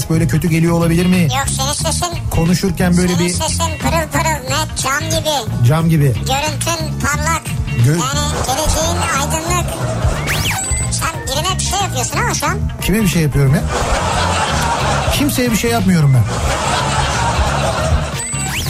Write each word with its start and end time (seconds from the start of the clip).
ses 0.00 0.10
böyle 0.10 0.26
kötü 0.28 0.48
geliyor 0.48 0.72
olabilir 0.72 1.06
mi? 1.06 1.20
Yok 1.20 1.46
senin 1.56 1.72
sesin... 1.72 2.08
Konuşurken 2.30 2.96
böyle 2.96 3.08
senin 3.08 3.26
bir... 3.26 3.32
sesin 3.32 3.78
pırıl 3.78 4.08
pırıl 4.12 4.42
net 4.50 4.78
cam 4.82 5.00
gibi. 5.00 5.66
Cam 5.68 5.88
gibi. 5.88 6.04
Görüntün 6.04 7.00
parlak. 7.00 7.42
Gö 7.84 7.90
yani 7.90 8.26
geleceğin 8.46 8.96
aydınlık. 9.20 9.66
Sen 10.90 11.10
birine 11.26 11.58
bir 11.58 11.64
şey 11.64 11.78
yapıyorsun 11.80 12.18
ama 12.18 12.34
şu 12.34 12.46
an. 12.46 12.58
Kime 12.82 13.02
bir 13.02 13.08
şey 13.08 13.22
yapıyorum 13.22 13.54
ya? 13.54 13.62
Kimseye 15.12 15.50
bir 15.50 15.56
şey 15.56 15.70
yapmıyorum 15.70 16.14
ben. 16.14 16.24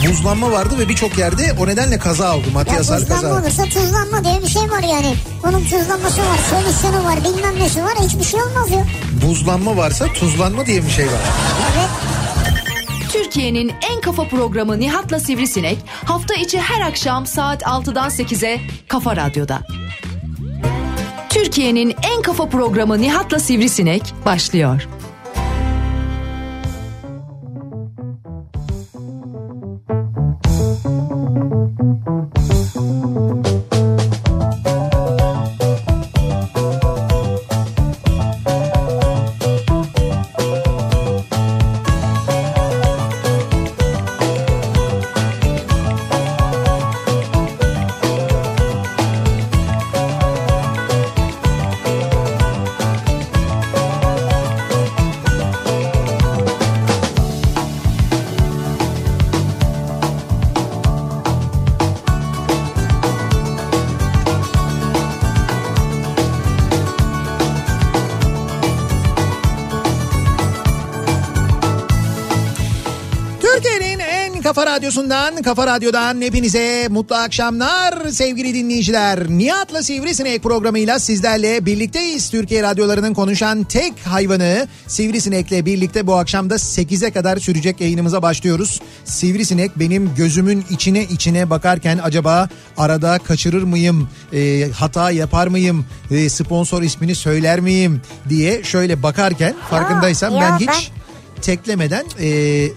Buzlanma 0.05 0.51
vardı 0.51 0.75
ve 0.79 0.89
birçok 0.89 1.17
yerde 1.17 1.55
o 1.59 1.67
nedenle 1.67 1.99
kaza 1.99 2.37
oldu. 2.37 2.45
Maddi 2.53 2.69
ya 2.69 2.77
hasar 2.79 3.01
buzlanma 3.01 3.21
kaza. 3.21 3.41
olursa 3.41 3.63
tuzlanma 3.63 4.23
diye 4.23 4.41
bir 4.41 4.47
şey 4.47 4.61
var 4.71 4.83
yani. 4.83 5.15
Bunun 5.43 5.63
tuzlanması 5.63 6.21
var, 6.21 6.37
solüsyonu 6.49 7.03
var, 7.05 7.19
bilmem 7.23 7.59
nesi 7.59 7.83
var. 7.83 7.93
Hiçbir 7.99 8.23
şey 8.23 8.41
olmaz 8.41 8.71
ya. 8.71 8.85
Buzlanma 9.25 9.77
varsa 9.77 10.07
tuzlanma 10.13 10.65
diye 10.65 10.85
bir 10.85 10.89
şey 10.91 11.05
var. 11.05 11.21
Evet. 11.77 11.89
Türkiye'nin 13.11 13.71
en 13.91 14.01
kafa 14.01 14.23
programı 14.27 14.79
Nihat'la 14.79 15.19
Sivrisinek 15.19 15.77
hafta 16.05 16.33
içi 16.35 16.59
her 16.61 16.81
akşam 16.81 17.25
saat 17.25 17.61
6'dan 17.61 18.09
8'e 18.09 18.61
Kafa 18.87 19.15
Radyo'da. 19.15 19.59
Türkiye'nin 21.29 21.95
en 22.15 22.21
kafa 22.21 22.49
programı 22.49 23.01
Nihat'la 23.01 23.39
Sivrisinek 23.39 24.13
başlıyor. 24.25 24.87
Radyosundan, 74.97 75.41
kafa 75.41 75.67
radyodan 75.67 76.21
hepinize 76.21 76.87
mutlu 76.89 77.15
akşamlar 77.15 78.09
sevgili 78.09 78.53
dinleyiciler. 78.53 79.29
Nihat'la 79.29 79.83
Sivrisinek 79.83 80.43
programıyla 80.43 80.99
sizlerle 80.99 81.65
birlikteyiz. 81.65 82.29
Türkiye 82.29 82.63
radyolarının 82.63 83.13
konuşan 83.13 83.63
tek 83.63 83.93
hayvanı 84.07 84.67
Sivrisinek'le 84.87 85.65
birlikte 85.65 86.07
bu 86.07 86.15
akşam 86.15 86.49
da 86.49 86.55
8'e 86.55 87.11
kadar 87.11 87.37
sürecek 87.37 87.81
yayınımıza 87.81 88.21
başlıyoruz. 88.21 88.81
Sivrisinek 89.05 89.79
benim 89.79 90.15
gözümün 90.15 90.65
içine 90.69 91.03
içine 91.03 91.49
bakarken 91.49 91.99
acaba 92.03 92.49
arada 92.77 93.19
kaçırır 93.19 93.63
mıyım, 93.63 94.09
e, 94.33 94.69
hata 94.71 95.11
yapar 95.11 95.47
mıyım, 95.47 95.85
e, 96.11 96.29
sponsor 96.29 96.81
ismini 96.81 97.15
söyler 97.15 97.59
miyim 97.59 98.01
diye 98.29 98.63
şöyle 98.63 99.03
bakarken 99.03 99.55
farkındaysan 99.69 100.31
ya 100.31 100.41
ben 100.41 100.57
hiç... 100.59 100.67
ben- 100.67 100.96
teklemeden 101.41 102.05
e, 102.19 102.27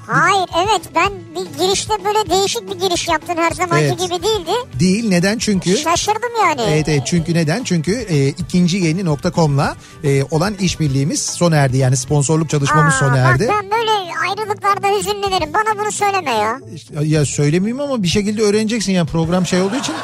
Hayır 0.07 0.49
evet 0.67 0.81
ben 0.95 1.13
bir 1.35 1.59
girişte 1.65 1.95
böyle 2.05 2.31
değişik 2.31 2.71
bir 2.71 2.81
giriş 2.89 3.09
yaptın 3.09 3.37
her 3.37 3.51
zamanki 3.51 3.85
Evet. 3.85 4.01
gibi 4.01 4.11
değildi. 4.23 4.51
değil 4.81 5.09
neden 5.09 5.39
çünkü 5.39 5.77
Şaşırdım 5.77 6.31
yani. 6.45 6.61
evet, 6.69 6.89
evet 6.89 7.03
çünkü 7.07 7.35
neden 7.35 7.65
çünkü 7.65 7.93
e, 7.93 8.29
ikinci 8.29 8.77
yeni.com'la 8.77 9.77
e, 10.05 10.23
olan 10.31 10.55
işbirliğimiz 10.55 11.21
sona 11.21 11.57
erdi 11.57 11.77
yani 11.77 11.97
sponsorluk 11.97 12.51
çalışmamız 12.51 12.95
Aa, 12.95 12.99
sona 12.99 13.17
erdi. 13.17 13.49
Bak 13.49 13.55
ben 13.63 13.71
böyle 13.71 13.91
ayrılıklarda 14.29 14.99
hüzünlenirim. 14.99 15.53
Bana 15.55 15.79
bunu 15.83 15.93
söyleme 15.93 16.31
ya. 16.31 16.61
Ya 17.03 17.25
söylemeyeyim 17.27 17.81
ama 17.81 18.03
bir 18.03 18.09
şekilde 18.09 18.43
öğreneceksin 18.43 18.93
yani 18.93 19.07
program 19.09 19.47
şey 19.47 19.61
olduğu 19.61 19.77
için 19.77 19.95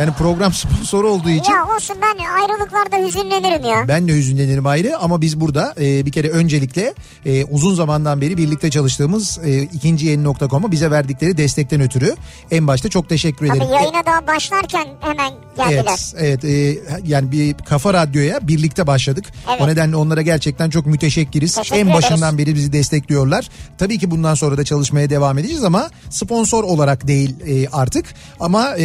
yani 0.00 0.12
program 0.12 0.52
sponsoru 0.62 1.08
olduğu 1.08 1.30
için. 1.30 1.52
Ya 1.52 1.66
olsun 1.76 1.96
ben 2.02 2.24
ayrılıklarda 2.40 3.06
hüzünlenirim 3.06 3.64
ya. 3.64 3.88
Ben 3.88 4.08
de 4.08 4.12
hüzünlenirim 4.12 4.66
ayrı 4.66 4.98
ama 4.98 5.20
biz 5.20 5.40
burada 5.40 5.74
e, 5.80 6.06
bir 6.06 6.12
kere 6.12 6.28
öncelikle 6.28 6.94
e, 7.26 7.44
uzun 7.44 7.74
zamandan 7.74 8.20
beri 8.20 8.36
birlikte 8.36 8.70
çalıştığımız 8.70 9.38
e, 9.44 9.62
ikinci 9.62 10.06
yeni.com'a 10.06 10.70
bize 10.70 10.90
verdikleri 10.90 11.36
destekten 11.36 11.80
ötürü 11.80 12.16
en 12.50 12.66
başta 12.66 12.88
çok 12.88 13.08
teşekkür 13.08 13.46
ederim. 13.46 13.60
Tabii 13.60 13.74
yayına 13.74 14.06
daha 14.06 14.26
başlarken 14.26 14.86
hemen 15.00 15.32
geldiler. 15.56 16.12
Evet, 16.18 16.44
evet 16.44 16.44
e, 16.44 16.78
yani 17.04 17.32
bir 17.32 17.54
kafa 17.54 17.94
radyoya 17.94 18.48
birlikte 18.48 18.86
başladık. 18.86 19.24
Evet. 19.50 19.60
O 19.60 19.68
nedenle 19.68 19.96
onlara 19.96 20.22
gerçekten 20.22 20.70
çok 20.70 20.86
müteşekkiriz. 20.86 21.54
Teşekkür 21.54 21.80
en 21.80 21.92
başından 21.92 22.34
ederiz. 22.34 22.46
beri 22.46 22.54
bizi 22.54 22.72
destekliyorlar. 22.72 23.48
Tabii 23.78 23.98
ki 23.98 24.10
bundan 24.10 24.34
sonra 24.34 24.56
da 24.56 24.64
çalışmaya 24.64 25.10
devam 25.10 25.38
edeceğiz 25.38 25.64
ama 25.64 25.90
sponsor 26.10 26.64
olarak 26.64 27.06
değil 27.06 27.34
e, 27.46 27.68
artık. 27.68 28.06
Ama 28.40 28.76
e, 28.78 28.84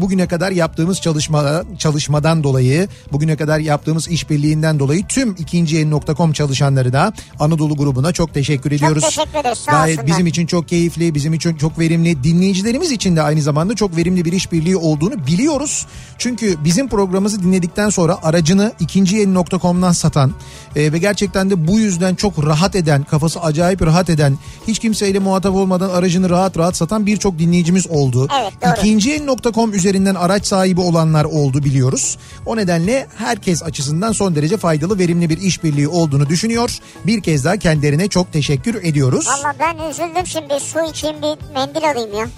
bugüne 0.00 0.27
kadar 0.28 0.50
yaptığımız 0.50 1.00
çalışma 1.00 1.64
çalışmadan 1.78 2.44
dolayı, 2.44 2.88
bugüne 3.12 3.36
kadar 3.36 3.58
yaptığımız 3.58 4.08
işbirliğinden 4.08 4.78
dolayı 4.78 5.06
tüm 5.06 5.34
ikinci 5.38 5.76
yeni.com 5.76 6.32
çalışanları 6.32 6.92
da 6.92 7.12
Anadolu 7.40 7.76
grubuna 7.76 8.12
çok 8.12 8.34
teşekkür 8.34 8.72
ediyoruz. 8.72 9.04
teşekkür 9.04 9.38
ederiz, 9.38 9.58
sağ 9.58 9.72
Gayet 9.72 9.98
olsunlar. 9.98 10.06
bizim 10.06 10.26
için 10.26 10.46
çok 10.46 10.68
keyifli, 10.68 11.14
bizim 11.14 11.34
için 11.34 11.56
çok 11.56 11.78
verimli, 11.78 12.24
dinleyicilerimiz 12.24 12.92
için 12.92 13.16
de 13.16 13.22
aynı 13.22 13.42
zamanda 13.42 13.74
çok 13.74 13.96
verimli 13.96 14.24
bir 14.24 14.32
işbirliği 14.32 14.76
olduğunu 14.76 15.26
biliyoruz. 15.26 15.86
Çünkü 16.18 16.56
bizim 16.64 16.88
programımızı 16.88 17.42
dinledikten 17.42 17.88
sonra 17.90 18.18
aracını 18.22 18.72
ikinci 18.80 19.16
yeni.com'dan 19.16 19.92
satan 19.92 20.32
e, 20.76 20.92
ve 20.92 20.98
gerçekten 20.98 21.50
de 21.50 21.68
bu 21.68 21.78
yüzden 21.78 22.14
çok 22.14 22.46
rahat 22.46 22.76
eden, 22.76 23.02
kafası 23.02 23.40
acayip 23.40 23.82
rahat 23.82 24.10
eden, 24.10 24.38
hiç 24.68 24.78
kimseyle 24.78 25.18
muhatap 25.18 25.54
olmadan 25.54 25.90
aracını 25.90 26.30
rahat 26.30 26.58
rahat 26.58 26.76
satan 26.76 27.06
birçok 27.06 27.38
dinleyicimiz 27.38 27.86
oldu. 27.86 28.28
Evet, 28.42 28.52
doğru. 28.62 28.72
İkinci 28.78 29.10
yeni.com 29.10 29.74
üzerinden 29.74 30.14
araç 30.18 30.46
sahibi 30.46 30.80
olanlar 30.80 31.24
oldu 31.24 31.62
biliyoruz. 31.64 32.18
O 32.46 32.56
nedenle 32.56 33.06
herkes 33.16 33.62
açısından 33.62 34.12
son 34.12 34.34
derece 34.34 34.56
faydalı, 34.56 34.98
verimli 34.98 35.28
bir 35.30 35.38
işbirliği 35.38 35.88
olduğunu 35.88 36.28
düşünüyor. 36.28 36.78
Bir 37.06 37.22
kez 37.22 37.44
daha 37.44 37.56
kendilerine 37.56 38.08
çok 38.08 38.32
teşekkür 38.32 38.84
ediyoruz. 38.84 39.26
Valla 39.26 39.54
ben 39.60 39.90
üzüldüm 39.90 40.26
şimdi 40.26 40.60
su 40.60 40.90
içeyim 40.90 41.16
bir 41.22 41.54
mendil 41.54 41.90
alayım 41.90 42.18
ya. 42.18 42.28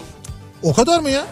O 0.62 0.72
kadar 0.72 1.00
mı 1.00 1.10
ya? 1.10 1.26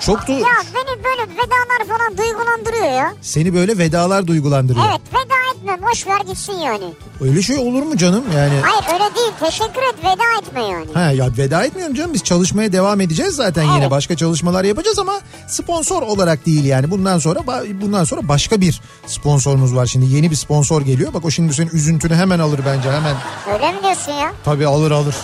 Çok 0.00 0.28
da 0.28 0.32
Ya 0.32 0.38
beni 0.74 1.04
böyle 1.04 1.22
vedalar 1.22 1.96
falan 1.98 2.18
duygulandırıyor 2.18 2.84
ya. 2.98 3.14
seni 3.20 3.54
böyle 3.54 3.78
vedalar 3.78 4.26
duygulandırıyor. 4.26 4.84
Evet 4.90 5.00
veda 5.10 5.34
etme 5.56 5.88
boş 5.90 6.06
ver 6.06 6.20
gitsin 6.20 6.52
yani. 6.52 6.84
Öyle 7.20 7.42
şey 7.42 7.58
olur 7.58 7.82
mu 7.82 7.96
canım 7.96 8.24
yani? 8.36 8.54
Hayır 8.62 8.84
öyle 9.02 9.14
değil 9.14 9.32
teşekkür 9.40 9.82
et 9.82 9.94
veda 9.98 10.38
etme 10.42 10.62
yani. 10.62 10.86
Ha 10.94 11.10
ya 11.10 11.28
veda 11.38 11.64
etmiyorum 11.64 11.94
canım 11.94 12.14
biz 12.14 12.24
çalışmaya 12.24 12.72
devam 12.72 13.00
edeceğiz 13.00 13.34
zaten 13.34 13.62
yine 13.62 13.78
Evet. 13.78 13.90
başka 13.90 14.16
çalışmalar 14.16 14.64
yapacağız 14.64 14.98
ama 14.98 15.20
sponsor 15.48 16.02
olarak 16.02 16.46
değil 16.46 16.64
yani 16.64 16.90
bundan 16.90 17.18
sonra 17.18 17.40
bundan 17.80 18.04
sonra 18.04 18.28
başka 18.28 18.60
bir 18.60 18.80
sponsorumuz 19.06 19.74
var 19.76 19.86
şimdi 19.86 20.06
yeni 20.14 20.30
bir 20.30 20.36
sponsor 20.36 20.82
geliyor 20.82 21.14
bak 21.14 21.24
o 21.24 21.30
şimdi 21.30 21.54
senin 21.54 21.70
üzüntünü 21.70 22.14
hemen 22.14 22.38
alır 22.38 22.60
bence 22.66 22.90
hemen 22.92 23.14
Öyle 23.54 23.72
mi 23.72 23.78
diyorsun 23.82 24.12
ya? 24.12 24.32
tabii 24.44 24.66
alır 24.66 24.90
alır 24.90 25.14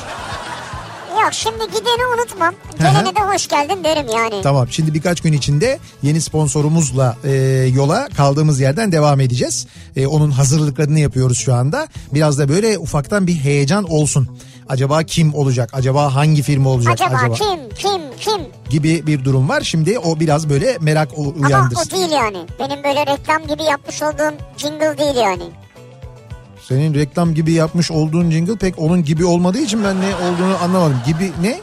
Yok 1.20 1.32
şimdi 1.32 1.58
gideni 1.66 2.06
unutmam. 2.16 2.54
Gelene 2.78 3.14
de 3.16 3.20
hoş 3.20 3.48
geldin 3.48 3.84
derim 3.84 4.06
yani. 4.16 4.42
Tamam 4.42 4.66
şimdi 4.70 4.94
birkaç 4.94 5.20
gün 5.20 5.32
içinde 5.32 5.78
yeni 6.02 6.20
sponsorumuzla 6.20 7.16
e, 7.24 7.30
yola 7.74 8.08
kaldığımız 8.16 8.60
yerden 8.60 8.92
devam 8.92 9.20
edeceğiz. 9.20 9.66
E, 9.96 10.06
onun 10.06 10.30
hazırlıklarını 10.30 10.98
yapıyoruz 10.98 11.38
şu 11.38 11.54
anda. 11.54 11.88
Biraz 12.14 12.38
da 12.38 12.48
böyle 12.48 12.78
ufaktan 12.78 13.26
bir 13.26 13.34
heyecan 13.34 13.84
olsun. 13.90 14.38
Acaba 14.68 15.02
kim 15.02 15.34
olacak? 15.34 15.70
Acaba 15.72 16.14
hangi 16.14 16.42
firma 16.42 16.70
olacak? 16.70 16.92
Acaba, 16.92 17.34
kim 17.34 17.68
kim 17.78 18.00
kim? 18.20 18.40
Gibi 18.70 19.06
bir 19.06 19.24
durum 19.24 19.48
var. 19.48 19.60
Şimdi 19.60 19.98
o 19.98 20.20
biraz 20.20 20.48
böyle 20.50 20.78
merak 20.80 21.18
u- 21.18 21.34
Ama 21.38 21.46
uyandırsın. 21.46 21.88
o 21.88 21.94
değil 21.96 22.10
yani. 22.10 22.38
Benim 22.58 22.84
böyle 22.84 23.06
reklam 23.06 23.46
gibi 23.46 23.62
yapmış 23.62 24.02
olduğum 24.02 24.34
jingle 24.56 24.98
değil 24.98 25.16
yani. 25.16 25.42
Senin 26.68 26.94
reklam 26.94 27.34
gibi 27.34 27.52
yapmış 27.52 27.90
olduğun 27.90 28.30
jingle 28.30 28.56
pek 28.56 28.78
onun 28.78 29.04
gibi 29.04 29.24
olmadığı 29.24 29.58
için 29.58 29.84
ben 29.84 30.00
ne 30.00 30.14
olduğunu 30.16 30.56
anlamadım. 30.64 31.00
Gibi 31.06 31.32
ne? 31.42 31.60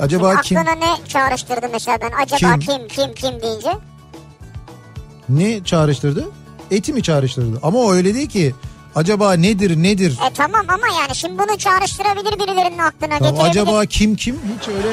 Acaba 0.00 0.40
kim 0.40 0.58
Aklına 0.58 0.74
ne 0.74 1.06
çağrıştırdı 1.08 1.66
mesela 1.72 1.98
ben 2.00 2.10
acaba 2.22 2.58
Kim? 2.58 2.60
kim 2.60 2.88
kim 2.88 3.14
kim, 3.14 3.42
deyince? 3.42 3.70
ne 5.28 5.64
çağrıştırdı? 5.64 6.28
Eti 6.70 6.92
mi 6.92 7.02
çağrıştırdı? 7.02 7.60
Ama 7.62 7.78
o 7.78 7.92
öyle 7.92 8.14
değil 8.14 8.28
ki. 8.28 8.54
Acaba 8.94 9.32
nedir 9.32 9.76
nedir? 9.82 10.18
E 10.30 10.32
tamam 10.34 10.66
ama 10.68 10.86
yani 11.00 11.14
şimdi 11.14 11.38
bunu 11.38 11.58
çağrıştırabilir 11.58 12.38
birilerinin 12.38 12.78
aklına 12.78 13.18
Tamam, 13.18 13.34
getirebilir. 13.34 13.50
acaba 13.50 13.86
kim 13.86 14.16
kim? 14.16 14.34
Hiç 14.60 14.68
öyle 14.68 14.88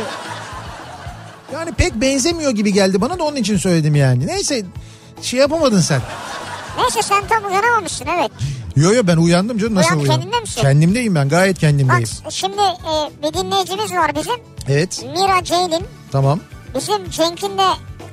yani 1.53 1.71
pek 1.71 1.95
benzemiyor 1.95 2.51
gibi 2.51 2.73
geldi 2.73 3.01
bana 3.01 3.19
da 3.19 3.23
onun 3.23 3.35
için 3.35 3.57
söyledim 3.57 3.95
yani. 3.95 4.27
Neyse 4.27 4.65
şey 5.21 5.39
yapamadın 5.39 5.79
sen. 5.79 6.01
Neyse 6.77 7.01
sen 7.01 7.23
tam 7.27 7.45
uyanamamışsın 7.51 8.05
evet. 8.19 8.31
Yo 8.75 8.93
yo 8.93 9.07
ben 9.07 9.17
uyandım 9.17 9.57
canım 9.57 9.75
nasıl 9.75 9.89
Uyan, 9.95 9.99
uyandım? 10.03 10.21
kendinde 10.21 10.39
misin? 10.39 10.61
Kendimdeyim 10.61 11.15
ben 11.15 11.29
gayet 11.29 11.55
Bak 11.55 11.61
kendimdeyim. 11.61 12.07
şimdi 12.29 12.61
e, 12.61 12.93
bir 13.23 13.33
dinleyicimiz 13.33 13.91
var 13.91 14.15
bizim. 14.15 14.35
Evet 14.69 15.05
Mira 15.13 15.43
Ceylin. 15.43 15.85
tamam. 16.11 16.39
Bizim 16.75 17.09
Cenk'in 17.09 17.57
de 17.57 17.67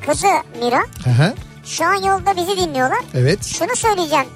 kızı 0.07 0.27
Mira. 0.63 0.79
Hı 1.05 1.11
hı, 1.11 1.35
Şu 1.65 1.85
an 1.85 1.95
yolda 1.95 2.37
bizi 2.37 2.57
dinliyorlar. 2.61 2.99
evet 3.15 3.45
Şunu 3.45 3.77
söyleyeceğim. 3.77 4.27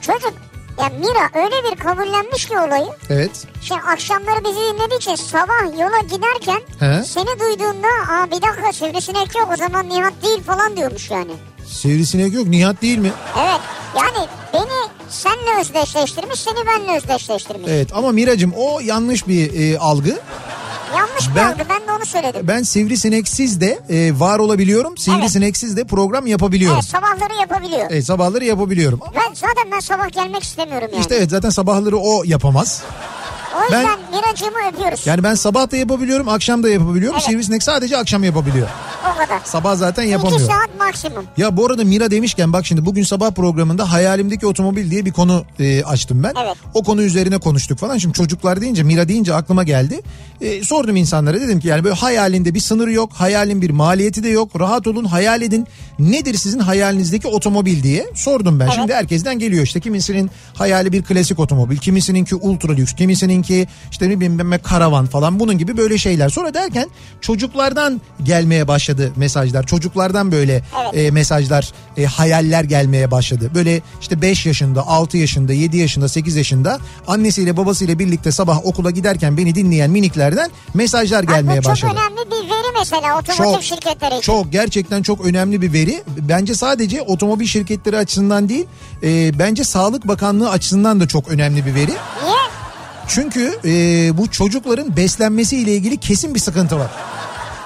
Çocuk 0.00 0.32
ya 0.80 0.88
Mira 0.88 1.44
öyle 1.44 1.70
bir 1.72 1.76
kabullenmiş 1.78 2.46
ki 2.48 2.58
olayı. 2.58 2.86
evet. 3.10 3.46
Şimdi 3.62 3.80
akşamları 3.80 4.44
bizi 4.44 4.56
dinlediği 4.60 4.98
için 4.98 5.14
sabah 5.14 5.78
yola 5.80 6.00
giderken 6.02 6.60
He. 6.80 7.04
seni 7.04 7.40
duyduğunda 7.40 7.88
aa 8.10 8.26
bir 8.26 8.42
dakika 8.42 8.72
sivrisinek 8.72 9.34
yok 9.36 9.48
o 9.52 9.56
zaman 9.56 9.88
Nihat 9.88 10.12
değil 10.24 10.42
falan 10.42 10.76
diyormuş 10.76 11.10
yani. 11.10 11.32
Sivrisinek 11.66 12.34
yok 12.34 12.46
Nihat 12.46 12.82
değil 12.82 12.98
mi? 12.98 13.12
Evet 13.38 13.60
yani 13.96 14.26
senle 15.12 15.60
özdeşleştirmiş 15.60 16.40
seni 16.40 16.66
benle 16.66 16.96
özdeşleştirmiş. 16.96 17.68
Evet 17.70 17.88
ama 17.94 18.12
Miracım 18.12 18.52
o 18.56 18.80
yanlış 18.80 19.28
bir 19.28 19.72
e, 19.74 19.78
algı. 19.78 20.18
Yanlış 20.96 21.28
mı 21.28 21.32
Ben- 21.36 21.52
oldu 21.52 21.62
ben 21.68 21.80
de 21.88 21.92
onu 21.98 22.06
söyledim. 22.06 22.48
Ben 22.48 22.62
sivrisineksiz 22.62 23.60
de 23.60 23.78
e, 23.90 24.20
var 24.20 24.38
olabiliyorum. 24.38 24.98
Sivrisineksiz 24.98 25.76
de 25.76 25.84
program 25.84 26.26
yapabiliyorum. 26.26 26.76
Evet 26.80 26.90
sabahları 26.90 27.34
yapabiliyor. 27.40 27.86
Evet, 27.90 28.04
sabahları 28.06 28.44
yapabiliyorum. 28.44 29.00
Ben 29.14 29.34
zaten 29.34 29.70
ben 29.72 29.80
sabah 29.80 30.08
gelmek 30.12 30.42
istemiyorum 30.42 30.88
yani. 30.92 31.00
İşte 31.00 31.14
evet 31.14 31.30
zaten 31.30 31.50
sabahları 31.50 31.96
o 31.98 32.22
yapamaz. 32.24 32.82
o 33.60 33.62
yüzden 33.62 33.84
ben- 33.86 34.18
Miracığımı 34.18 34.58
öpüyoruz. 34.72 35.06
Yani 35.06 35.22
ben 35.22 35.34
sabah 35.34 35.70
da 35.70 35.76
yapabiliyorum, 35.76 36.28
akşam 36.28 36.62
da 36.62 36.68
yapabiliyorum. 36.70 37.16
Evet. 37.20 37.28
Sivrisinek 37.30 37.62
sadece 37.62 37.96
akşam 37.98 38.24
yapabiliyor. 38.24 38.68
O 39.04 39.11
kadar. 39.26 39.40
Sabah 39.44 39.76
zaten 39.76 40.02
yapamıyor. 40.02 40.40
saat 40.40 40.78
maksimum. 40.78 41.24
Ya 41.36 41.56
bu 41.56 41.66
arada 41.66 41.84
Mira 41.84 42.10
demişken 42.10 42.52
bak 42.52 42.66
şimdi 42.66 42.86
bugün 42.86 43.02
sabah 43.02 43.30
programında 43.30 43.92
hayalimdeki 43.92 44.46
otomobil 44.46 44.90
diye 44.90 45.04
bir 45.04 45.12
konu 45.12 45.44
e, 45.58 45.84
açtım 45.84 46.22
ben. 46.22 46.32
Evet. 46.44 46.56
O 46.74 46.82
konu 46.82 47.02
üzerine 47.02 47.38
konuştuk 47.38 47.78
falan. 47.78 47.98
Şimdi 47.98 48.14
çocuklar 48.14 48.60
deyince 48.60 48.82
Mira 48.82 49.08
deyince 49.08 49.34
aklıma 49.34 49.62
geldi. 49.64 50.00
E, 50.40 50.64
sordum 50.64 50.96
insanlara 50.96 51.40
dedim 51.40 51.60
ki 51.60 51.68
yani 51.68 51.84
böyle 51.84 51.94
hayalinde 51.94 52.54
bir 52.54 52.60
sınırı 52.60 52.92
yok. 52.92 53.12
Hayalin 53.12 53.62
bir 53.62 53.70
maliyeti 53.70 54.22
de 54.22 54.28
yok. 54.28 54.60
Rahat 54.60 54.86
olun 54.86 55.04
hayal 55.04 55.42
edin. 55.42 55.66
Nedir 55.98 56.34
sizin 56.34 56.58
hayalinizdeki 56.58 57.28
otomobil 57.28 57.82
diye 57.82 58.06
sordum 58.14 58.60
ben. 58.60 58.70
Şimdi 58.70 58.94
herkesten 58.94 59.38
geliyor 59.38 59.64
işte 59.64 59.80
kimisinin 59.80 60.30
hayali 60.54 60.92
bir 60.92 61.02
klasik 61.02 61.38
otomobil. 61.38 61.76
Kimisininki 61.76 62.34
ultra 62.34 62.72
lüks. 62.72 62.92
Kimisininki 62.92 63.66
işte 63.90 64.08
ne 64.08 64.20
bileyim 64.20 64.60
karavan 64.62 65.06
falan 65.06 65.40
bunun 65.40 65.58
gibi 65.58 65.76
böyle 65.76 65.98
şeyler. 65.98 66.28
Sonra 66.28 66.54
derken 66.54 66.88
çocuklardan 67.20 68.00
gelmeye 68.22 68.68
başladı 68.68 69.11
mesajlar. 69.16 69.66
Çocuklardan 69.66 70.32
böyle 70.32 70.52
Evet. 70.82 71.06
e, 71.06 71.10
mesajlar, 71.10 71.72
e, 71.96 72.04
hayaller 72.04 72.64
gelmeye 72.64 73.10
başladı. 73.10 73.50
Böyle 73.54 73.80
işte 74.00 74.22
5 74.22 74.46
yaşında, 74.46 74.86
6 74.86 75.16
yaşında, 75.18 75.52
7 75.52 75.76
yaşında, 75.76 76.08
8 76.08 76.36
yaşında 76.36 76.78
annesiyle 77.06 77.56
babasıyla 77.56 77.98
birlikte 77.98 78.32
sabah 78.32 78.66
okula 78.66 78.90
giderken 78.90 79.36
beni 79.36 79.54
dinleyen 79.54 79.90
miniklerden 79.90 80.50
mesajlar 80.74 81.22
gelmeye 81.22 81.58
bu 81.58 81.62
çok 81.62 81.72
başladı. 81.72 81.92
önemli 81.92 82.30
bir 82.30 82.50
veri 82.50 82.72
mesela 82.78 83.18
otomotiv 83.18 83.60
şirketleri 83.62 84.10
için. 84.18 84.20
Çok 84.20 84.52
gerçekten 84.52 85.02
çok 85.02 85.26
önemli 85.26 85.62
bir 85.62 85.72
veri. 85.72 86.02
Bence 86.18 86.54
sadece 86.54 87.02
otomobil 87.02 87.46
şirketleri 87.46 87.96
açısından 87.98 88.48
değil, 88.48 88.66
e, 89.02 89.38
bence 89.38 89.64
Sağlık 89.64 90.08
Bakanlığı 90.08 90.50
açısından 90.50 91.00
da 91.00 91.08
çok 91.08 91.28
önemli 91.28 91.66
bir 91.66 91.74
veri. 91.74 91.90
Niye? 92.24 92.36
Çünkü 93.08 93.58
e, 93.64 93.70
bu 94.18 94.30
çocukların 94.30 94.96
beslenmesi 94.96 95.56
ile 95.56 95.74
ilgili 95.76 95.96
kesin 95.96 96.34
bir 96.34 96.40
sıkıntı 96.40 96.78
var. 96.78 96.90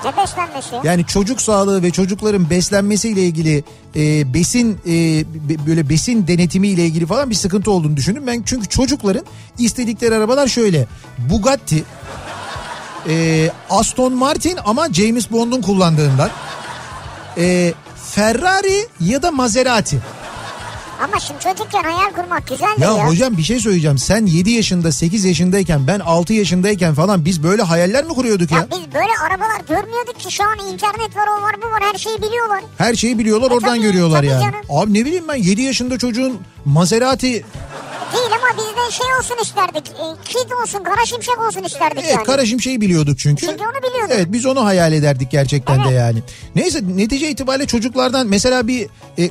Ne 0.07 0.17
beslenmesi? 0.17 0.77
Yani 0.85 1.07
çocuk 1.07 1.41
sağlığı 1.41 1.83
ve 1.83 1.91
çocukların 1.91 2.51
beslenmesiyle 2.51 3.23
ilgili 3.23 3.65
e, 3.97 4.35
besin 4.35 4.81
e, 4.87 5.25
böyle 5.67 5.89
besin 5.89 6.27
denetimi 6.27 6.69
ile 6.69 6.87
ilgili 6.87 7.07
falan 7.07 7.31
bir 7.31 7.35
sıkıntı 7.35 7.71
olduğunu 7.71 7.97
düşündüm. 7.97 8.27
Ben 8.27 8.43
çünkü 8.47 8.69
çocukların 8.69 9.25
istedikleri 9.59 10.15
arabalar 10.15 10.49
şöyle. 10.49 10.87
Bugatti, 11.19 11.85
e, 13.09 13.51
Aston 13.71 14.13
Martin 14.13 14.59
ama 14.65 14.93
James 14.93 15.31
Bond'un 15.31 15.63
kullandığından. 15.63 16.31
E, 17.39 17.75
Ferrari 18.11 18.87
ya 19.01 19.23
da 19.23 19.31
Maserati. 19.31 19.99
Ama 21.05 21.21
şimdi 21.21 21.41
çocukken 21.41 21.83
hayal 21.83 22.13
kurmak 22.13 22.47
güzeldir 22.49 22.83
Ya, 22.83 22.93
ya. 22.93 23.09
hocam 23.09 23.37
bir 23.37 23.43
şey 23.43 23.61
söyleyeceğim. 23.61 23.99
Sen 23.99 24.27
7 24.27 24.51
yaşında 24.51 24.93
8 24.93 25.25
yaşındayken 25.25 25.87
ben 25.87 25.99
6 26.01 26.33
yaşındayken 26.33 26.95
falan 26.95 27.25
biz 27.25 27.43
böyle 27.43 27.63
hayaller 27.63 28.05
mi 28.05 28.13
kuruyorduk 28.15 28.51
ya? 28.51 28.59
Ya 28.59 28.67
biz 28.71 28.95
böyle 28.95 29.13
arabalar 29.27 29.61
görmüyorduk 29.69 30.21
ki 30.21 30.33
şu 30.35 30.45
an 30.45 30.59
internet 30.73 31.17
var 31.17 31.27
o 31.39 31.43
var 31.43 31.55
bu 31.63 31.67
var 31.67 31.83
her 31.93 31.99
şeyi 31.99 32.17
biliyorlar. 32.23 32.61
Her 32.79 32.95
şeyi 32.95 33.19
biliyorlar 33.19 33.51
E 33.51 33.55
oradan 33.55 33.69
tabii, 33.69 33.83
görüyorlar 33.83 34.17
tabii 34.19 34.27
yani. 34.27 34.41
canım. 34.43 34.61
Abi 34.71 34.95
ne 34.95 35.05
bileyim 35.05 35.25
ben 35.29 35.35
7 35.35 35.63
yaşında 35.63 35.99
çocuğun 35.99 36.39
Maserati 36.65 37.45
Değil 38.13 38.31
ama 38.33 38.59
biz 38.63 38.77
de 38.77 38.91
şey 39.05 39.07
olsun 39.19 39.37
isterdik. 39.43 39.87
E, 39.89 40.05
Kid 40.25 40.51
olsun 40.63 40.85
kara 40.85 41.07
şimşek 41.07 41.39
olsun 41.49 41.63
isterdik 41.63 41.99
evet 42.05 42.15
yani. 42.15 42.25
kara 42.25 42.47
şimşeği 42.47 42.81
biliyorduk 42.81 43.19
çünkü. 43.19 43.47
Çünkü 43.47 43.63
onu 43.65 43.91
biliyorduk. 43.91 44.13
Evet 44.15 44.27
biz 44.29 44.47
onu 44.47 44.65
hayal 44.65 44.93
ederdik 44.93 45.31
gerçekten 45.31 45.79
de 45.79 45.89
Evet. 45.89 45.99
yani. 45.99 46.23
Neyse 46.55 46.81
netice 46.97 47.31
itibariyle 47.31 47.67
çocuklardan 47.67 48.27
mesela 48.27 48.67
bir 48.67 48.89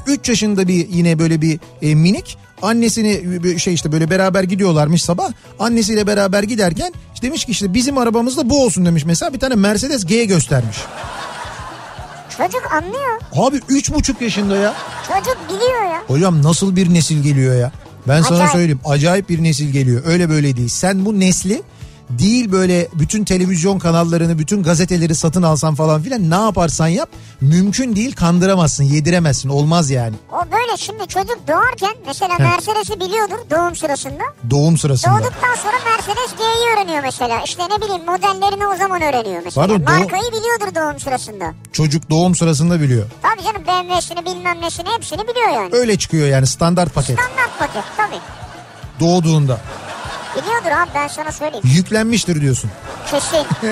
3 0.08 0.30
yaşında 0.30 0.68
bir 0.68 0.90
yine 0.90 1.20
böyle 1.20 1.42
bir 1.42 1.60
e, 1.82 1.96
minik 1.96 2.38
annesini 2.62 3.44
bir 3.44 3.60
şey 3.60 3.74
işte 3.74 3.92
böyle 3.92 4.10
beraber 4.10 4.44
gidiyorlarmış 4.44 5.04
sabah. 5.04 5.32
Annesiyle 5.60 6.08
beraber 6.08 6.44
giderken 6.44 6.94
işte 7.14 7.28
demiş 7.28 7.46
ki 7.46 7.52
işte 7.52 7.74
bizim 7.74 7.98
arabamızda 7.98 8.50
bu 8.50 8.64
olsun 8.64 8.86
demiş 8.86 9.04
mesela 9.06 9.34
bir 9.34 9.40
tane 9.40 9.56
Mercedes 9.56 10.06
G 10.06 10.26
göstermiş. 10.26 10.78
Çocuk 12.38 12.72
anlıyor. 12.74 13.20
Abi 13.36 13.62
üç 13.70 13.94
buçuk 13.94 14.22
yaşında 14.22 14.56
ya. 14.58 14.74
Çocuk 15.08 15.38
biliyor 15.50 15.84
ya. 15.84 16.02
Hocam 16.08 16.44
nasıl 16.44 16.76
bir 16.76 16.94
nesil 16.94 17.24
geliyor 17.24 17.56
ya? 17.56 17.72
Ben 18.08 18.22
sana 18.22 18.36
Acayip. 18.38 18.52
söyleyeyim 18.52 18.80
acayip 18.86 19.30
bir 19.30 19.44
nesil 19.44 19.72
geliyor. 19.72 20.02
Öyle 20.06 20.30
böyle 20.30 20.58
değil. 20.58 20.70
Sen 20.70 21.06
bu 21.06 21.20
nesli 21.20 21.62
değil 22.10 22.52
böyle 22.52 22.88
bütün 22.94 23.24
televizyon 23.26 23.80
kanallarını, 23.80 24.40
bütün 24.40 24.64
gazeteleri 24.64 25.16
satın 25.16 25.44
alsan 25.44 25.76
falan 25.76 26.02
filan 26.02 26.30
ne 26.30 26.36
yaparsan 26.36 26.88
yap 26.88 27.10
mümkün 27.42 27.96
değil 27.96 28.16
kandıramazsın, 28.16 28.84
yediremezsin. 28.84 29.50
Olmaz 29.50 29.90
yani 29.90 30.16
O 30.32 30.52
böyle 30.52 30.78
şimdi 30.78 31.08
çocuk 31.08 31.40
doğarken 31.48 31.96
mesela 32.08 32.36
Mercedes'i 32.40 33.00
biliyordur 33.00 33.50
doğum 33.52 33.76
sırasında. 33.76 34.24
doğum 34.50 34.78
sırasında. 34.78 35.14
Doğduktan 35.20 35.56
sonra 35.56 35.76
Mercedes 35.86 36.38
G'yi 36.38 36.74
öğreniyor 36.76 37.04
mesela. 37.04 37.42
İşte 37.46 37.64
ne 37.64 37.82
bileyim 37.82 38.06
modellerini 38.06 38.68
o 38.68 38.78
zaman 38.78 39.02
öğreniyor 39.02 39.42
mesela. 39.46 39.68
Pardon, 39.68 39.80
doğ- 39.86 40.00
Markayı 40.00 40.24
biliyordur 40.32 40.76
doğum 40.76 41.00
sırasında. 41.00 41.54
Çocuk 41.74 42.10
doğum 42.10 42.36
sırasında 42.36 42.82
biliyor. 42.82 43.06
Tabii 43.22 43.44
canım 43.44 43.62
BMW'sini 43.68 44.26
bilmem 44.26 44.62
nesini 44.62 44.88
hepsini 44.98 45.22
biliyor 45.28 45.50
yani. 45.50 45.70
Öyle 45.72 45.98
çıkıyor 45.98 46.28
yani 46.28 46.48
standart 46.48 46.94
paket 46.96 47.20
Standart 47.20 47.60
paket 47.60 47.84
tabii. 47.98 48.20
doğduğunda. 49.00 49.60
Biliyordur 50.42 50.82
abi 50.82 50.90
ben 50.96 51.08
sana 51.08 51.32
söyleyeyim. 51.32 51.66
Yüklenmiştir 51.76 52.42
diyorsun. 52.42 52.70
Kesin. 53.12 53.46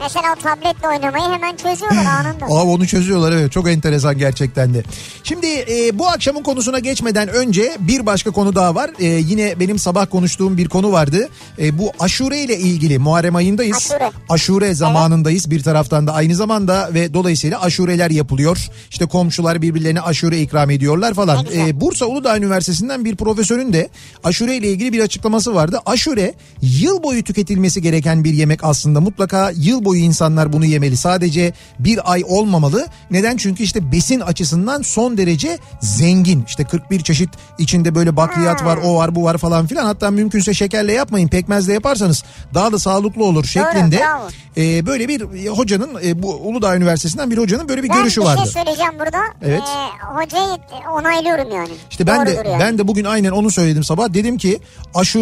Mesela 0.00 0.34
o 0.38 0.42
tabletle 0.42 0.88
oynamayı 0.88 1.24
hemen 1.34 1.56
çözüyorlar 1.56 2.04
anında. 2.20 2.44
Abi 2.44 2.70
onu 2.70 2.86
çözüyorlar 2.86 3.32
evet 3.32 3.52
çok 3.52 3.68
enteresan 3.68 4.18
gerçekten 4.18 4.74
de. 4.74 4.82
Şimdi 5.24 5.46
e, 5.46 5.98
bu 5.98 6.08
akşamın 6.08 6.42
konusuna 6.42 6.78
geçmeden 6.78 7.28
önce 7.28 7.76
bir 7.78 8.06
başka 8.06 8.30
konu 8.30 8.54
daha 8.54 8.74
var. 8.74 8.90
E, 8.98 9.04
yine 9.06 9.60
benim 9.60 9.78
sabah 9.78 10.06
konuştuğum 10.10 10.56
bir 10.56 10.68
konu 10.68 10.92
vardı. 10.92 11.28
E, 11.58 11.78
bu 11.78 11.92
aşure 12.00 12.38
ile 12.38 12.58
ilgili 12.58 12.98
Muharrem 12.98 13.36
ayındayız. 13.36 13.76
Aşure. 13.76 14.10
Aşure 14.28 14.74
zamanındayız 14.74 15.50
bir 15.50 15.62
taraftan 15.62 16.06
da 16.06 16.12
aynı 16.14 16.34
zamanda 16.34 16.90
ve 16.94 17.14
dolayısıyla 17.14 17.60
aşureler 17.62 18.10
yapılıyor. 18.10 18.68
İşte 18.90 19.06
komşular 19.06 19.62
birbirlerine 19.62 20.00
aşure 20.00 20.40
ikram 20.40 20.70
ediyorlar 20.70 21.14
falan. 21.14 21.46
E, 21.56 21.80
Bursa 21.80 22.06
Uludağ 22.06 22.36
Üniversitesi'nden 22.38 23.04
bir 23.04 23.16
profesörün 23.16 23.72
de 23.72 23.88
aşure 24.24 24.56
ile 24.56 24.68
ilgili 24.68 24.92
bir 24.92 25.00
açıklaması 25.24 25.54
vardı. 25.54 25.80
Aşure 25.86 26.34
yıl 26.62 27.02
boyu 27.02 27.24
tüketilmesi 27.24 27.82
gereken 27.82 28.24
bir 28.24 28.32
yemek 28.32 28.64
aslında. 28.64 29.00
Mutlaka 29.00 29.50
yıl 29.56 29.84
boyu 29.84 30.00
insanlar 30.00 30.52
bunu 30.52 30.64
yemeli. 30.64 30.96
Sadece 30.96 31.52
bir 31.78 32.12
ay 32.12 32.22
olmamalı. 32.28 32.86
Neden? 33.10 33.36
Çünkü 33.36 33.62
işte 33.62 33.92
besin 33.92 34.20
açısından 34.20 34.82
son 34.82 35.16
derece 35.16 35.58
zengin. 35.80 36.44
İşte 36.46 36.64
41 36.64 37.00
çeşit 37.00 37.30
içinde 37.58 37.94
böyle 37.94 38.16
bakliyat 38.16 38.64
var, 38.64 38.78
o 38.84 38.96
var, 38.96 39.14
bu 39.14 39.24
var 39.24 39.38
falan 39.38 39.66
filan. 39.66 39.84
Hatta 39.84 40.10
mümkünse 40.10 40.54
şekerle 40.54 40.92
yapmayın, 40.92 41.28
pekmezle 41.28 41.72
yaparsanız 41.72 42.24
daha 42.54 42.72
da 42.72 42.78
sağlıklı 42.78 43.24
olur 43.24 43.44
şeklinde. 43.44 43.98
bravo. 43.98 44.28
e, 44.56 44.86
böyle 44.86 45.08
bir 45.08 45.46
hocanın 45.48 45.90
e, 46.04 46.22
bu 46.22 46.34
Uludağ 46.34 46.76
Üniversitesi'nden 46.76 47.30
bir 47.30 47.38
hocanın 47.38 47.68
böyle 47.68 47.82
bir 47.82 47.88
ben 47.88 47.96
görüşü 47.98 48.20
bir 48.20 48.26
vardı. 48.26 48.40
şey 48.44 48.52
söyleyeceğim 48.52 48.92
burada. 48.98 49.18
Evet. 49.42 49.62
Ee, 49.62 50.06
hocayı 50.06 50.58
onaylıyorum 50.92 51.50
yani. 51.54 51.68
İşte 51.90 52.06
ben 52.06 52.26
de 52.26 52.34
Doğrudur 52.36 52.50
yani. 52.50 52.60
ben 52.60 52.78
de 52.78 52.88
bugün 52.88 53.04
aynen 53.04 53.30
onu 53.30 53.50
söyledim 53.50 53.84
sabah. 53.84 54.14
Dedim 54.14 54.38
ki 54.38 54.58
aşure 54.94 55.13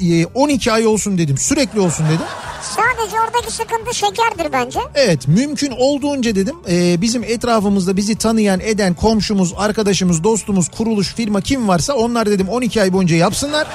y- 0.00 0.26
12 0.34 0.72
ay 0.72 0.86
olsun 0.86 1.18
dedim. 1.18 1.38
Sürekli 1.38 1.80
olsun 1.80 2.06
dedim. 2.06 2.26
Sadece 2.62 3.20
oradaki 3.20 3.52
sıkıntı 3.52 3.94
şekerdir 3.94 4.52
bence. 4.52 4.80
Evet 4.94 5.28
mümkün 5.28 5.70
olduğunca 5.78 6.34
dedim 6.34 6.56
e, 6.70 7.00
bizim 7.00 7.24
etrafımızda 7.24 7.96
bizi 7.96 8.14
tanıyan 8.18 8.60
eden 8.60 8.94
komşumuz, 8.94 9.54
arkadaşımız, 9.56 10.24
dostumuz, 10.24 10.68
kuruluş, 10.68 11.14
firma 11.14 11.40
kim 11.40 11.68
varsa 11.68 11.94
onlar 11.94 12.26
dedim 12.30 12.48
12 12.48 12.82
ay 12.82 12.92
boyunca 12.92 13.16
yapsınlar. 13.16 13.66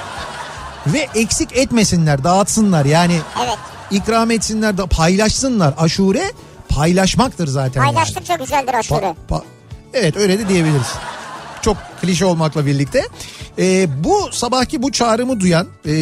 Ve 0.86 1.08
eksik 1.14 1.56
etmesinler, 1.56 2.24
dağıtsınlar 2.24 2.84
yani 2.84 3.18
Evet. 3.44 3.58
ikram 3.90 4.30
etsinler, 4.30 4.78
da 4.78 4.86
paylaşsınlar. 4.86 5.74
Aşure 5.78 6.32
paylaşmaktır 6.68 7.46
zaten 7.46 7.82
yani. 7.84 7.94
Paylaştıkça 7.94 8.34
güzeldir 8.34 8.74
aşure. 8.74 8.96
Pa- 9.00 9.14
pa- 9.28 9.42
evet 9.94 10.16
öyle 10.16 10.38
de 10.38 10.48
diyebiliriz. 10.48 10.86
Çok 11.62 11.76
klişe 12.04 12.24
olmakla 12.24 12.66
birlikte. 12.66 13.02
E, 13.58 13.88
bu 14.04 14.32
sabahki 14.32 14.82
bu 14.82 14.92
çağrımı 14.92 15.40
duyan 15.40 15.66
e, 15.86 15.92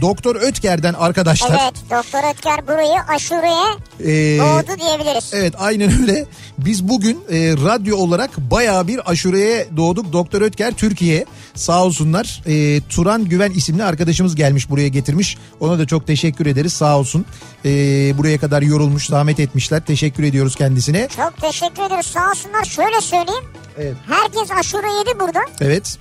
Doktor 0.00 0.36
Ötker'den 0.36 0.94
arkadaşlar. 0.94 1.60
Evet 1.62 1.74
Doktor 1.90 2.30
Ötker 2.34 2.66
burayı 2.66 3.00
aşureye 3.08 3.68
Ee, 4.00 4.38
doğdu 4.38 4.80
diyebiliriz. 4.80 5.30
Evet 5.32 5.54
aynen 5.58 6.00
öyle. 6.00 6.26
Biz 6.58 6.88
bugün 6.88 7.24
e, 7.30 7.36
radyo 7.52 7.96
olarak 7.96 8.36
bayağı 8.38 8.88
bir 8.88 9.10
aşureye 9.10 9.68
doğduk. 9.76 10.12
Doktor 10.12 10.42
Ötker 10.42 10.72
Türkiye 10.74 11.24
sağ 11.54 11.84
olsunlar. 11.84 12.42
E, 12.46 12.80
Turan 12.88 13.24
Güven 13.24 13.50
isimli 13.50 13.84
arkadaşımız 13.84 14.34
gelmiş 14.36 14.70
buraya 14.70 14.88
getirmiş. 14.88 15.36
Ona 15.60 15.78
da 15.78 15.86
çok 15.86 16.06
teşekkür 16.06 16.46
ederiz 16.46 16.72
sağ 16.72 16.98
olsun. 16.98 17.26
E, 17.64 17.70
buraya 18.18 18.38
kadar 18.38 18.62
yorulmuş 18.62 19.06
zahmet 19.06 19.40
etmişler. 19.40 19.82
Teşekkür 19.86 20.22
ediyoruz 20.22 20.56
kendisine. 20.56 21.08
Çok 21.16 21.36
teşekkür 21.40 21.82
ederiz 21.82 22.06
sağ 22.06 22.30
olsunlar. 22.30 22.64
Şöyle 22.64 23.00
söyleyeyim. 23.00 23.44
Evet. 23.78 23.94
Herkes 24.08 24.50
aşure 24.58 24.92
yedi 24.98 25.20
burada. 25.20 25.37
Evet. 25.60 25.98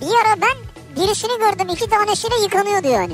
Bir 0.00 0.06
ara 0.06 0.40
ben 0.40 0.56
birisini 1.02 1.38
gördüm 1.38 1.68
iki 1.74 1.90
tanesiyle 1.90 2.34
yıkanıyordu 2.42 2.88
yani. 2.88 3.12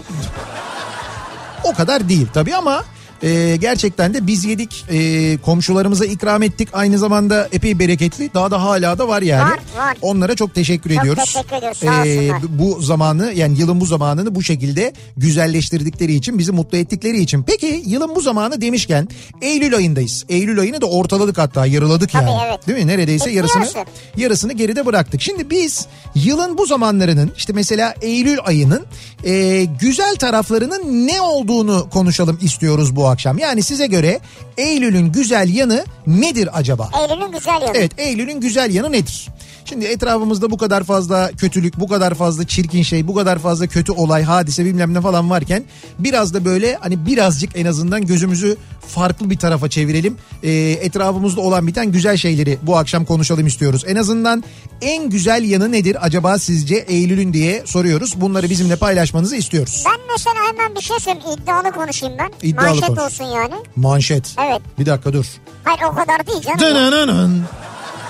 O 1.65 1.75
kadar 1.75 2.09
değil 2.09 2.29
tabii 2.35 2.57
ama 2.57 2.85
e, 3.23 3.57
gerçekten 3.57 4.15
de 4.15 4.27
biz 4.27 4.45
yedik 4.45 4.85
e, 4.91 5.37
komşularımıza 5.39 6.05
ikram 6.05 6.43
ettik 6.43 6.69
aynı 6.73 6.99
zamanda 6.99 7.49
epey 7.53 7.79
bereketli 7.79 8.31
daha 8.35 8.51
da 8.51 8.63
hala 8.63 8.99
da 8.99 9.09
var 9.09 9.23
yani. 9.23 9.51
Var, 9.51 9.59
var. 9.77 9.97
Onlara 10.03 10.35
çok 10.35 10.55
teşekkür 10.55 10.91
Çok 10.95 11.03
ediyoruz. 11.03 11.25
teşekkür 11.25 11.57
ediyoruz, 11.57 11.79
sağ 11.79 12.01
olsunlar. 12.01 12.59
bu 12.59 12.81
zamanı 12.83 13.33
yani 13.33 13.59
yılın 13.59 13.81
bu 13.81 13.87
zamanını 13.87 14.35
bu 14.35 14.43
şekilde 14.43 14.93
güzelleştirdikleri 15.17 16.15
için 16.15 16.39
bizi 16.39 16.53
mutlu 16.53 16.79
ettikleri 16.79 17.21
için. 17.21 17.43
Peki 17.43 17.83
yılın 17.87 18.15
bu 18.17 18.21
zamanı 18.21 18.61
demişken 18.61 19.09
Eylül 19.43 19.77
ayındayız. 19.77 20.25
Eylül 20.29 20.61
ayını 20.61 20.81
da 20.81 20.87
ortaladık 20.87 21.39
hatta 21.39 21.67
yarıladık 21.67 22.13
Tabii, 22.13 22.31
yani. 22.31 22.41
evet. 22.49 22.67
Değil 22.69 22.79
mi? 22.79 22.87
Neredeyse 22.87 23.31
yarısını 23.31 23.63
yarısı. 23.63 23.85
yarısını 24.17 24.53
geride 24.53 24.87
bıraktık. 24.87 25.23
Şimdi 25.23 25.51
biz 25.51 25.87
yılın 26.15 26.59
bu 26.59 26.67
zamanlarının 26.67 27.33
işte 27.37 27.53
mesela 27.53 27.95
Eylül 28.03 28.39
ayının 28.45 28.87
e, 29.25 29.65
güzel 29.81 30.17
taraflarının 30.17 31.07
ne 31.07 31.21
olduğunu 31.21 31.87
konuşalım 31.91 32.39
istiyoruz 32.43 32.97
bu 32.97 33.06
akşam. 33.09 33.39
Yani 33.39 33.63
size 33.63 33.87
göre 33.87 34.21
Eylül'ün 34.57 35.13
güzel 35.13 35.55
yanı 35.55 35.85
nedir 36.07 36.49
acaba? 36.53 36.91
Eylül'ün 37.01 37.33
güzel 37.33 37.63
yanı. 37.63 37.73
Evet 37.75 37.93
Eylül'ün 37.99 38.41
güzel 38.41 38.75
yanı 38.75 38.93
nedir? 38.93 39.29
Şimdi 39.69 39.85
etrafımızda 39.85 40.51
bu 40.51 40.57
kadar 40.57 40.85
fazla 40.85 41.31
kötülük, 41.39 41.81
bu 41.81 41.89
kadar 41.89 42.15
fazla 42.15 42.47
çirkin 42.47 42.83
şey, 42.83 43.09
bu 43.09 43.15
kadar 43.15 43.39
fazla 43.39 43.67
kötü 43.67 43.93
olay, 43.93 44.23
hadise 44.23 44.65
bilmem 44.65 44.95
ne 44.95 45.01
falan 45.01 45.31
varken 45.31 45.65
biraz 45.99 46.35
da 46.35 46.45
böyle 46.45 46.75
hani 46.81 47.07
birazcık 47.07 47.51
en 47.55 47.67
azından 47.67 48.07
gözümüzü 48.07 48.57
farklı 48.87 49.31
bir 49.31 49.39
tarafa 49.39 49.69
çevirelim. 49.69 50.17
Ee, 50.43 50.51
etrafımızda 50.83 51.41
olan 51.41 51.67
biten 51.67 51.93
güzel 51.93 52.17
şeyleri 52.17 52.59
bu 52.63 52.77
akşam 52.77 53.05
konuşalım 53.05 53.47
istiyoruz. 53.47 53.85
En 53.87 53.97
azından 53.97 54.45
en 54.81 55.11
güzel 55.11 55.45
yanı 55.45 55.73
nedir 55.73 55.97
acaba 56.01 56.39
sizce 56.39 56.77
Eylül'ün 56.77 57.33
diye 57.33 57.63
soruyoruz. 57.67 58.21
Bunları 58.21 58.51
bizimle 58.51 58.77
paylaşmanızı 58.77 59.37
istiyoruz. 59.37 59.85
Ben 59.87 60.01
mesela 60.13 60.37
hemen 60.49 60.75
bir 60.75 60.81
şey 60.81 60.99
söyleyeyim. 60.99 61.39
İddialı 61.43 61.73
konuşayım 61.73 62.17
ben. 62.19 62.49
İddialı 62.49 62.81
Manşet 62.81 62.96
konuş. 62.97 63.13
olsun 63.13 63.25
yani. 63.25 63.55
Manşet. 63.77 64.35
Evet. 64.49 64.63
Bir 64.79 64.87
dakika 64.87 65.13
dur. 65.13 65.27
Hayır 65.65 65.81
o 65.83 65.95
kadar 65.95 66.27
değil 66.27 66.43
canım. 66.43 66.61
Dınınının. 66.61 67.45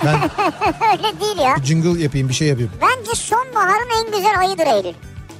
Ben 0.05 0.13
Öyle 0.91 1.19
değil 1.21 1.37
ya. 1.37 1.55
jingle 1.63 2.01
yapayım 2.03 2.29
bir 2.29 2.33
şey 2.33 2.47
yapayım. 2.47 2.71
Bence 2.81 3.11
sonbaharın 3.15 3.89
en 4.05 4.11
güzel 4.17 4.39
ayıdır 4.39 4.67
Eylül. 4.67 4.93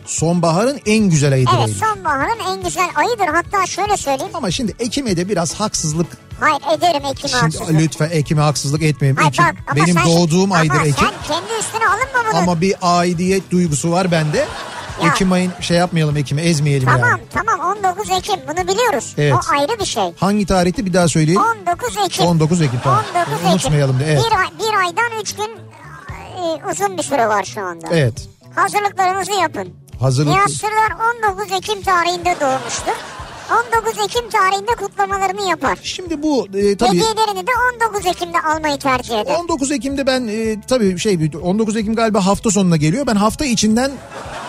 Sonbaharın 0.06 0.80
en 0.86 1.10
güzel 1.10 1.34
ayıdır 1.34 1.52
Evet 1.58 1.68
Eylül. 1.68 1.80
sonbaharın 1.80 2.40
en 2.52 2.64
güzel 2.64 2.90
ayıdır. 2.96 3.26
Hatta 3.28 3.66
şöyle 3.68 3.98
söyleyeyim. 3.98 4.32
Ama 4.36 4.52
şimdi 4.52 4.76
Ekim'e 4.80 5.18
de 5.18 5.30
biraz 5.30 5.54
haksızlık. 5.54 6.08
Hayır 6.40 6.78
ederim 6.78 7.02
Ekim'e 7.06 7.30
Şimdi 7.30 7.42
haksızlık. 7.42 7.70
lütfen 7.82 8.10
Ekim'e 8.12 8.42
haksızlık 8.42 8.84
etmeyin. 8.84 9.16
Hayır, 9.16 9.30
Ekim 9.30 9.46
bak, 9.46 9.56
ama 9.68 9.76
benim 9.76 9.96
sen- 9.96 10.06
doğduğum 10.06 10.52
ama 10.52 10.56
aydır 10.56 10.82
Ekim. 10.82 10.94
sen 10.94 11.12
kendi 11.28 11.60
üstüne 11.60 11.88
alınma 11.88 12.32
bunu. 12.32 12.38
Ama 12.40 12.62
bir 12.62 12.76
aidiyet 12.82 13.52
duygusu 13.52 13.92
var 13.92 14.12
bende. 14.12 14.46
Ya. 15.04 15.12
Ekim 15.12 15.32
ayın 15.32 15.52
şey 15.62 15.78
yapmayalım 15.78 16.18
Ekim'i 16.18 16.42
ezmeyelim 16.42 16.88
Tamam 16.88 17.10
yani. 17.10 17.22
tamam 17.34 17.60
19 17.78 18.10
Ekim 18.12 18.40
bunu 18.48 18.68
biliyoruz. 18.68 19.14
Evet. 19.18 19.34
O 19.34 19.40
ayrı 19.60 19.80
bir 19.80 19.86
şey. 19.86 20.14
Hangi 20.20 20.46
tarihte 20.46 20.86
bir 20.86 20.94
daha 20.94 21.08
söyleyin. 21.08 21.40
19 21.68 21.98
Ekim. 22.06 22.26
19 22.26 22.62
Ekim 22.62 22.80
tamam. 22.84 23.04
19 23.16 23.34
Ekim. 23.34 23.52
Unutmayalım 23.52 24.00
da 24.00 24.04
evet. 24.04 24.22
Bir, 24.26 24.38
ay, 24.38 24.48
bir 24.60 24.78
aydan 24.86 25.22
3 25.22 25.36
gün 25.36 25.50
e, 26.38 26.72
uzun 26.72 26.98
bir 26.98 27.04
süre 27.04 27.28
var 27.28 27.44
şu 27.44 27.62
anda. 27.62 27.88
Evet. 27.92 28.28
Hazırlıklarınızı 28.56 29.32
yapın. 29.32 29.74
Hazırlık. 30.00 30.34
Nihat 30.34 30.52
Sırdar 30.52 30.92
19 31.34 31.52
Ekim 31.52 31.82
tarihinde 31.82 32.36
doğmuştur. 32.42 32.94
19 33.52 33.98
Ekim 34.06 34.30
tarihinde 34.30 34.72
kutlamalarını 34.72 35.50
yapar. 35.50 35.80
Şimdi 35.84 36.24
bu 36.24 36.48
e, 36.54 36.78
tabii 36.78 36.90
Hediyelerini 36.90 37.48
de 37.48 37.52
19 37.90 38.06
Ekim'de 38.06 38.42
almayı 38.42 38.78
tercih 38.78 39.20
eder. 39.20 39.36
19 39.36 39.72
Ekim'de 39.72 40.08
ben 40.08 40.28
e, 40.28 40.62
tabii 40.62 41.00
şey 41.00 41.32
19 41.42 41.76
Ekim 41.76 41.96
galiba 41.96 42.26
hafta 42.26 42.52
sonuna 42.52 42.78
geliyor. 42.78 43.08
Ben 43.08 43.16
hafta 43.16 43.46
içinden 43.46 43.92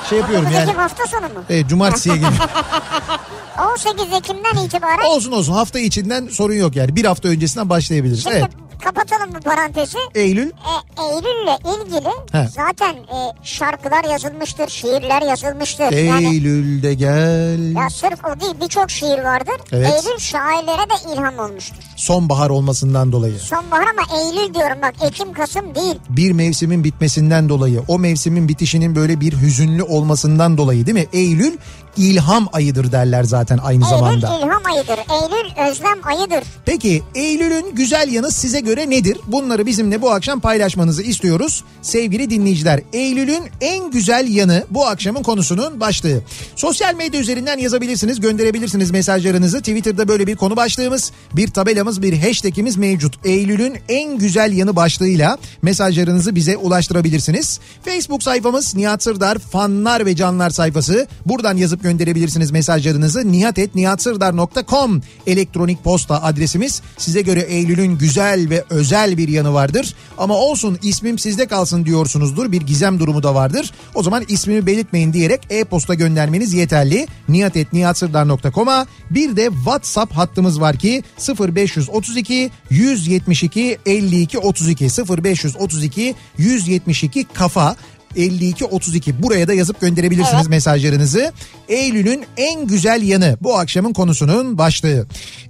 şey 0.09 0.19
yapıyorum 0.19 0.47
19 0.47 0.59
yani. 0.59 0.71
Ekim 0.71 0.81
hafta 0.81 1.07
sonu 1.07 1.23
mu? 1.23 1.45
Evet, 1.51 1.69
cumartesiye 1.69 2.15
geliyor. 2.15 2.33
18 3.75 4.05
Ekim'den 4.13 4.65
itibaren 4.65 5.05
olsun 5.05 5.33
olsun 5.33 5.53
hafta 5.53 5.79
içinden 5.79 6.29
sorun 6.29 6.55
yok 6.55 6.77
yani. 6.77 6.97
Bir 6.97 7.05
hafta 7.05 7.29
öncesinden 7.29 7.71
başlayabiliriz. 7.71 8.23
Şimdi 8.23 8.37
Evet. 8.37 8.68
Kapatalım 8.85 9.35
bu 9.35 9.41
parantezi. 9.41 9.99
Eylül 10.15 10.49
E, 10.51 11.03
Eylül'le 11.03 11.57
ilgili 11.77 12.09
He. 12.33 12.49
zaten 12.49 12.95
e, 12.95 13.19
şarkılar 13.43 14.05
yazılmıştır, 14.05 14.69
şiirler 14.69 15.23
yazılmıştır. 15.23 15.93
Yani 15.93 16.27
Eylül'de 16.27 16.95
gel. 16.95 17.77
ya 17.77 17.91
sırf 17.91 18.25
o 18.25 18.41
değil 18.41 18.55
birçok 18.63 18.91
şiir 18.91 19.19
vardır. 19.25 19.55
Evet. 19.73 19.87
Eylül 19.87 20.19
şairlere 20.19 20.91
de 20.91 21.13
ilham 21.15 21.39
olmuştur. 21.39 21.77
Sonbahar 21.97 22.51
olmasından 22.51 23.13
dolayı. 23.13 23.39
Sonbahar 23.39 23.87
ama 23.87 24.19
Eylül 24.23 24.55
diyorum 24.55 24.79
bak 24.83 24.95
Ekim 25.03 25.33
Kasım 25.33 25.75
değil. 25.75 25.95
bir 26.09 26.33
mevsimin 26.33 26.85
bitmesinden 26.85 27.49
dolayı, 27.49 27.83
o 27.89 27.99
mevsimin 27.99 28.49
bitişinin 28.49 28.95
böyle 28.97 29.21
bir 29.21 29.33
hüzünlü 29.41 29.83
olmasından 29.83 30.59
dolayı 30.59 30.87
değil 30.87 30.95
mi? 30.99 31.07
Eylül 31.13 31.57
ilham 31.99 32.49
ayıdır 32.53 32.93
derler 32.93 33.25
zaten 33.25 33.59
aynı 33.59 33.85
Eylül 33.85 33.97
zamanda. 33.97 34.39
ilham 34.39 34.63
ayıdır. 34.75 34.99
Eylül 34.99 35.71
özlem 35.71 35.99
ayıdır. 36.03 36.49
Peki 36.65 37.03
Eylül'ün 37.15 37.75
güzel 37.75 38.13
yanı 38.13 38.31
size 38.33 38.61
göre 38.61 38.91
nedir? 38.91 39.19
Bunları 39.27 39.67
bizimle 39.67 40.03
bu 40.03 40.11
akşam 40.11 40.41
paylaşmanızı 40.41 41.03
istiyoruz 41.03 41.65
sevgili 41.83 42.31
dinleyiciler. 42.31 42.81
Eylül'ün 42.93 43.43
en 43.61 43.91
güzel 43.91 44.29
yanı 44.29 44.65
bu 44.71 44.87
akşamın 44.87 45.23
konusunun 45.23 45.81
başlığı. 45.81 46.21
Sosyal 46.57 46.95
medya 46.95 47.21
üzerinden 47.21 47.59
yazabilirsiniz, 47.59 48.21
gönderebilirsiniz 48.21 48.91
mesajlarınızı. 48.91 49.59
Twitter'da 49.59 50.09
böyle 50.09 50.27
bir 50.27 50.37
konu 50.37 50.57
başlığımız, 50.57 51.13
bir 51.33 51.49
tabelamız, 51.49 52.03
bir 52.03 52.19
hashtagimiz 52.19 52.77
mevcut. 52.77 53.15
Eylül'ün 53.25 53.75
en 53.89 54.19
güzel 54.19 54.53
yanı 54.53 54.77
başlığıyla 54.77 55.39
mesajlarınızı 55.63 56.35
bize 56.35 56.57
ulaştırabilirsiniz. 56.57 57.61
Facebook 57.85 58.23
sayfamız 58.23 58.75
Nihat 58.75 59.03
Sırdar 59.03 59.39
fanlar 59.39 60.07
ve 60.07 60.17
canlar 60.17 60.51
sayfası. 60.51 61.07
Buradan 61.27 61.57
yazıp 61.57 61.85
gönderebilirsiniz 61.89 62.51
mesajlarınızı. 62.51 63.33
nihatetnihatsırdar.com 63.33 65.03
elektronik 65.27 65.85
posta 65.85 66.23
adresimiz. 66.23 66.83
Size 66.97 67.23
göre 67.23 67.41
Eylül'ün 67.41 67.99
güzel 67.99 68.51
ve 68.51 68.65
özel 68.71 69.17
bir 69.19 69.29
yanı 69.29 69.55
vardır. 69.55 69.95
Ama 70.19 70.35
olsun 70.35 70.79
ismim 70.83 71.19
sizde 71.19 71.47
kalsın 71.47 71.85
diyorsunuzdur. 71.85 72.53
Bir 72.53 72.61
gizem 72.61 73.01
durumu 73.01 73.23
da 73.23 73.35
vardır. 73.35 73.73
O 73.95 74.03
zaman 74.03 74.25
ismimi 74.29 74.67
belirtmeyin 74.67 75.13
diyerek 75.13 75.41
e-posta 75.51 75.95
göndermeniz 75.95 76.55
yeterli. 76.55 77.07
nihatetnihatsırdar.com'a 77.29 78.87
bir 79.11 79.37
de 79.37 79.45
WhatsApp 79.45 80.13
hattımız 80.13 80.61
var 80.61 80.77
ki 80.77 81.03
0532 81.41 82.51
172 82.71 83.79
52 83.87 84.39
32 84.39 84.85
0532 85.25 86.15
172 86.39 87.25
kafa 87.25 87.77
52 88.17 88.65
32 88.65 89.23
buraya 89.23 89.49
da 89.49 89.55
yazıp 89.55 89.81
gönderebilirsiniz 89.81 90.35
Evet. 90.41 90.49
mesajlarınızı. 90.49 91.33
Eylül'ün 91.69 92.25
en 92.37 92.67
güzel 92.67 93.03
yanı 93.03 93.39
bu 93.41 93.59
akşamın 93.59 93.93
konusunun 93.93 94.59
başlığı. 94.59 95.07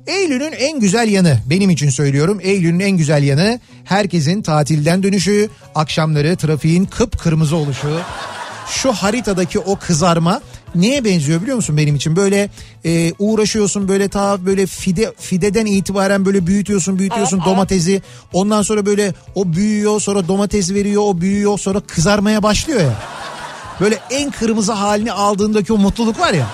Eylül'ün 0.07 0.53
en 0.53 0.81
güzel 0.81 1.09
yanı 1.09 1.39
benim 1.47 1.71
için 1.71 1.91
söylüyorum. 1.91 2.39
Eylül'ün 2.43 2.81
en 2.81 2.91
güzel 2.91 3.23
yanı 3.23 3.61
herkesin 3.85 4.43
tatilden 4.43 5.03
dönüşü, 5.03 5.49
akşamları 5.75 6.37
trafiğin 6.37 6.85
kıpkırmızı 6.85 7.57
oluşu. 7.57 8.01
Şu 8.71 8.93
haritadaki 8.93 9.59
o 9.59 9.77
kızarma 9.77 10.41
neye 10.75 11.05
benziyor 11.05 11.43
biliyor 11.43 11.57
musun 11.57 11.77
benim 11.77 11.95
için? 11.97 12.17
Böyle 12.17 12.51
e, 12.85 13.13
uğraşıyorsun 13.19 13.89
böyle 13.89 14.09
ta 14.09 14.47
böyle 14.47 14.67
fide 14.67 15.13
fideden 15.19 15.67
itibaren 15.67 16.25
böyle 16.25 16.47
büyütüyorsun 16.47 16.99
büyütüyorsun 16.99 17.37
Evet, 17.37 17.47
evet. 17.47 17.57
domatesi. 17.57 18.03
Ondan 18.33 18.63
sonra 18.63 18.87
böyle 18.87 19.15
o 19.35 19.53
büyüyor 19.53 20.01
sonra 20.01 20.29
domates 20.29 20.71
veriyor 20.75 21.03
o 21.07 21.21
büyüyor 21.21 21.59
sonra 21.59 21.81
kızarmaya 21.81 22.43
başlıyor 22.43 22.81
ya. 22.81 22.93
Böyle 23.81 23.99
en 24.11 24.31
kırmızı 24.31 24.73
halini 24.73 25.13
aldığındaki 25.13 25.73
o 25.73 25.77
mutluluk 25.79 26.21
var 26.21 26.33
ya. 26.33 26.47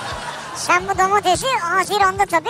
Sen 0.56 0.82
bu 0.84 0.98
domatesi 0.98 1.46
Haziran'da 1.60 2.26
tabii 2.26 2.48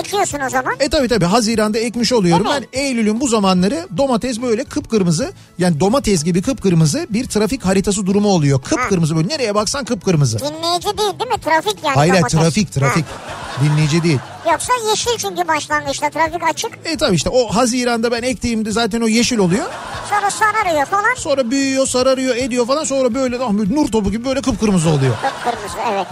ekiyorsun 0.00 0.40
o 0.46 0.50
zaman. 0.50 0.74
E 0.80 0.88
tabi 0.88 1.08
tabi 1.08 1.24
Haziran'da 1.24 1.78
ekmiş 1.78 2.12
oluyorum. 2.12 2.42
Mi? 2.46 2.50
Ben 2.52 2.80
Eylül'ün 2.80 3.20
bu 3.20 3.28
zamanları 3.28 3.86
domates 3.96 4.42
böyle 4.42 4.64
kıpkırmızı 4.64 5.32
yani 5.58 5.80
domates 5.80 6.24
gibi 6.24 6.42
kıpkırmızı 6.42 7.06
bir 7.10 7.26
trafik 7.26 7.64
haritası 7.64 8.06
durumu 8.06 8.28
oluyor. 8.28 8.62
Kıpkırmızı 8.62 9.16
böyle 9.16 9.28
nereye 9.28 9.54
baksan 9.54 9.84
kıpkırmızı. 9.84 10.38
Dinleyici 10.38 10.98
değil 10.98 11.18
değil 11.20 11.30
mi? 11.30 11.40
Trafik 11.44 11.84
yani 11.84 11.94
Hayır 11.94 12.14
domates. 12.14 12.40
trafik 12.40 12.72
trafik. 12.72 13.04
Ha. 13.04 13.64
Dinleyici 13.64 14.02
değil. 14.02 14.18
Yoksa 14.52 14.72
yeşil 14.90 15.10
çünkü 15.18 15.48
başlangıçta 15.48 16.10
trafik 16.10 16.42
açık. 16.42 16.70
E 16.84 16.96
tabii 16.96 17.16
işte 17.16 17.30
o 17.30 17.48
Haziran'da 17.48 18.12
ben 18.12 18.22
ektiğimde 18.22 18.70
zaten 18.70 19.00
o 19.00 19.08
yeşil 19.08 19.38
oluyor. 19.38 19.64
Sonra 20.10 20.30
sararıyor 20.30 20.86
falan. 20.86 21.14
Sonra 21.16 21.50
büyüyor, 21.50 21.86
sararıyor, 21.86 22.36
ediyor 22.36 22.66
falan. 22.66 22.84
Sonra 22.84 23.14
böyle, 23.14 23.38
ah, 23.38 23.52
böyle 23.52 23.74
nur 23.74 23.88
topu 23.88 24.10
gibi 24.10 24.24
böyle 24.24 24.42
kıpkırmızı 24.42 24.88
oluyor. 24.88 25.14
Kıpkırmızı 25.22 25.76
evet. 25.92 26.06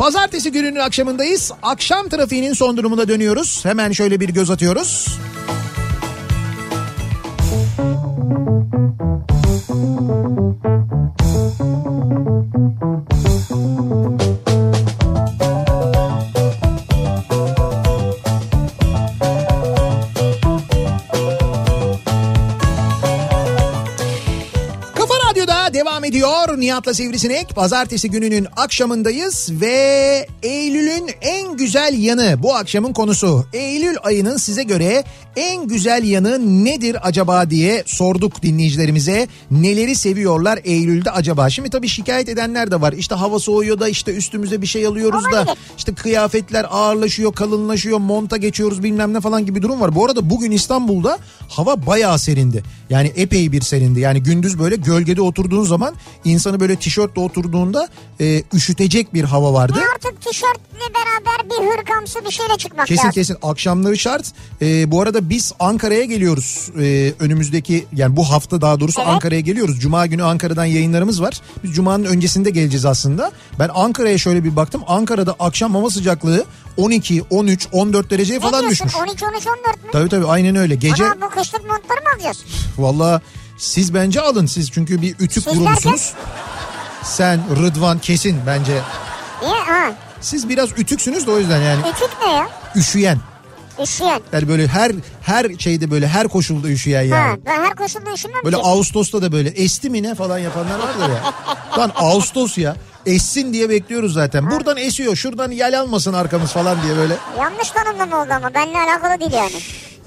Pazartesi 0.00 0.52
gününün 0.52 0.80
akşamındayız. 0.80 1.52
Akşam 1.62 2.08
trafiğinin 2.08 2.52
son 2.52 2.76
durumuna 2.76 3.08
dönüyoruz. 3.08 3.64
Hemen 3.64 3.92
şöyle 3.92 4.20
bir 4.20 4.28
göz 4.28 4.50
atıyoruz. 4.50 5.18
Kafa 14.28 14.39
ediyor 26.10 26.60
Nihat'la 26.60 26.94
Sivrisinek. 26.94 27.54
Pazartesi 27.54 28.10
gününün 28.10 28.46
akşamındayız 28.56 29.50
ve 29.50 30.26
Eylül'ün 30.42 31.10
en 31.20 31.56
güzel 31.56 31.98
yanı 31.98 32.42
bu 32.42 32.54
akşamın 32.54 32.92
konusu. 32.92 33.46
Eylül 33.52 33.96
ayının 34.02 34.36
size 34.36 34.62
göre 34.62 35.04
en 35.36 35.68
güzel 35.68 36.04
yanı 36.04 36.64
nedir 36.64 36.96
acaba 37.02 37.50
diye 37.50 37.82
sorduk 37.86 38.42
dinleyicilerimize. 38.42 39.28
Neleri 39.50 39.94
seviyorlar 39.94 40.58
Eylül'de 40.64 41.10
acaba? 41.10 41.50
Şimdi 41.50 41.70
tabii 41.70 41.88
şikayet 41.88 42.28
edenler 42.28 42.70
de 42.70 42.80
var. 42.80 42.92
İşte 42.92 43.14
hava 43.14 43.38
soğuyor 43.38 43.80
da 43.80 43.88
işte 43.88 44.14
üstümüze 44.14 44.62
bir 44.62 44.66
şey 44.66 44.86
alıyoruz 44.86 45.24
da 45.32 45.56
işte 45.78 45.94
kıyafetler 45.94 46.66
ağırlaşıyor, 46.70 47.32
kalınlaşıyor, 47.32 47.98
monta 47.98 48.36
geçiyoruz 48.36 48.82
bilmem 48.82 49.14
ne 49.14 49.20
falan 49.20 49.46
gibi 49.46 49.62
durum 49.62 49.80
var. 49.80 49.94
Bu 49.94 50.04
arada 50.04 50.30
bugün 50.30 50.50
İstanbul'da 50.50 51.18
hava 51.48 51.86
bayağı 51.86 52.18
serindi. 52.18 52.62
Yani 52.90 53.12
epey 53.16 53.52
bir 53.52 53.60
serindi. 53.60 54.00
Yani 54.00 54.22
gündüz 54.22 54.58
böyle 54.58 54.76
gölgede 54.76 55.22
oturduğun 55.22 55.64
zaman 55.64 55.94
insanı 56.24 56.60
böyle 56.60 56.76
tişörtle 56.76 57.20
oturduğunda 57.20 57.88
e, 58.20 58.42
üşütecek 58.54 59.14
bir 59.14 59.24
hava 59.24 59.52
vardı. 59.52 59.78
Ya 59.78 59.84
artık 59.94 60.22
tişörtle 60.22 60.60
beraber 60.94 61.50
bir 61.50 61.66
hırkamsı 61.78 62.24
bir 62.24 62.30
şeyle 62.30 62.56
çıkmak 62.58 62.86
Kesin 62.86 62.98
lazım. 63.02 63.10
kesin 63.12 63.36
akşamları 63.42 63.98
şart. 63.98 64.32
Ee, 64.62 64.90
bu 64.90 65.00
arada 65.02 65.30
biz 65.30 65.52
Ankara'ya 65.60 66.04
geliyoruz. 66.04 66.70
Ee, 66.80 67.12
önümüzdeki 67.20 67.86
yani 67.96 68.16
bu 68.16 68.30
hafta 68.30 68.60
daha 68.60 68.80
doğrusu 68.80 69.00
Evet. 69.00 69.10
Ankara'ya 69.12 69.40
geliyoruz. 69.40 69.80
Cuma 69.80 70.06
günü 70.06 70.22
Ankara'dan 70.22 70.64
yayınlarımız 70.64 71.22
var. 71.22 71.40
Biz 71.64 71.72
Cuma'nın 71.72 72.04
öncesinde 72.04 72.50
geleceğiz 72.50 72.84
aslında. 72.84 73.32
Ben 73.58 73.70
Ankara'ya 73.74 74.18
şöyle 74.18 74.44
bir 74.44 74.56
baktım. 74.56 74.82
Ankara'da 74.86 75.34
akşam 75.40 75.74
hava 75.74 75.90
sıcaklığı 75.90 76.44
12, 76.76 77.22
13, 77.30 77.68
14 77.72 78.10
dereceye 78.10 78.38
Ne 78.38 78.42
falan 78.42 78.60
diyorsun 78.60 78.86
düşmüş. 78.86 79.02
12 79.08 79.24
13 79.26 79.46
14 79.46 79.84
mü? 79.84 79.90
Tabii 79.92 80.08
tabii 80.08 80.26
aynen 80.26 80.56
öyle. 80.56 80.74
Gece 80.74 81.04
Ana 81.04 81.20
bu 81.20 81.28
kışlık 81.30 81.60
montları 81.60 82.00
mı 82.00 82.08
alacağız? 82.16 82.44
valla 82.78 83.20
siz 83.60 83.94
bence 83.94 84.20
alın 84.20 84.46
siz 84.46 84.70
çünkü 84.70 85.02
bir 85.02 85.14
ütük 85.20 85.44
Siz 85.44 85.58
vurmuşsunuz. 85.58 86.12
Sen 87.04 87.40
Rıdvan 87.62 87.98
kesin 87.98 88.36
bence. 88.46 88.80
Niye? 89.42 89.54
Ha. 89.54 89.92
Siz 90.20 90.48
biraz 90.48 90.70
ütüksünüz 90.78 91.26
de 91.26 91.30
o 91.30 91.38
yüzden 91.38 91.60
yani 91.60 91.80
Ütük 91.80 92.10
ne 92.26 92.32
ya? 92.32 92.48
üşüyen. 92.76 93.18
Üşüyen. 93.82 94.20
Yani 94.32 94.48
böyle 94.48 94.66
her 94.66 94.92
her 95.22 95.46
şeyde 95.58 95.90
böyle 95.90 96.08
her 96.08 96.28
koşulda 96.28 96.68
üşüyen 96.68 97.02
yani. 97.02 97.30
Ha, 97.30 97.36
ben 97.46 97.64
her 97.64 97.74
koşulda 97.74 98.12
üşümem 98.12 98.44
Böyle 98.44 98.56
ki. 98.56 98.62
Ağustos'ta 98.62 99.22
da 99.22 99.32
böyle 99.32 99.48
esti 99.48 99.90
mi 99.90 100.02
ne 100.02 100.14
falan 100.14 100.38
yapanlar 100.38 100.78
vardır 100.78 101.14
ya. 101.14 101.34
Lan 101.78 101.92
Ağustos 101.96 102.58
ya. 102.58 102.76
Essin 103.06 103.52
diye 103.52 103.68
bekliyoruz 103.68 104.12
zaten. 104.12 104.50
Buradan 104.50 104.76
esiyor 104.76 105.16
şuradan 105.16 105.50
yel 105.50 105.80
almasın 105.80 106.12
arkamız 106.12 106.52
falan 106.52 106.82
diye 106.82 106.96
böyle. 106.96 107.16
Yanlış 107.38 107.70
tanımlama 107.70 108.22
oldu 108.22 108.32
ama 108.36 108.54
benimle 108.54 108.78
alakalı 108.78 109.20
değil 109.20 109.32
yani. 109.32 109.60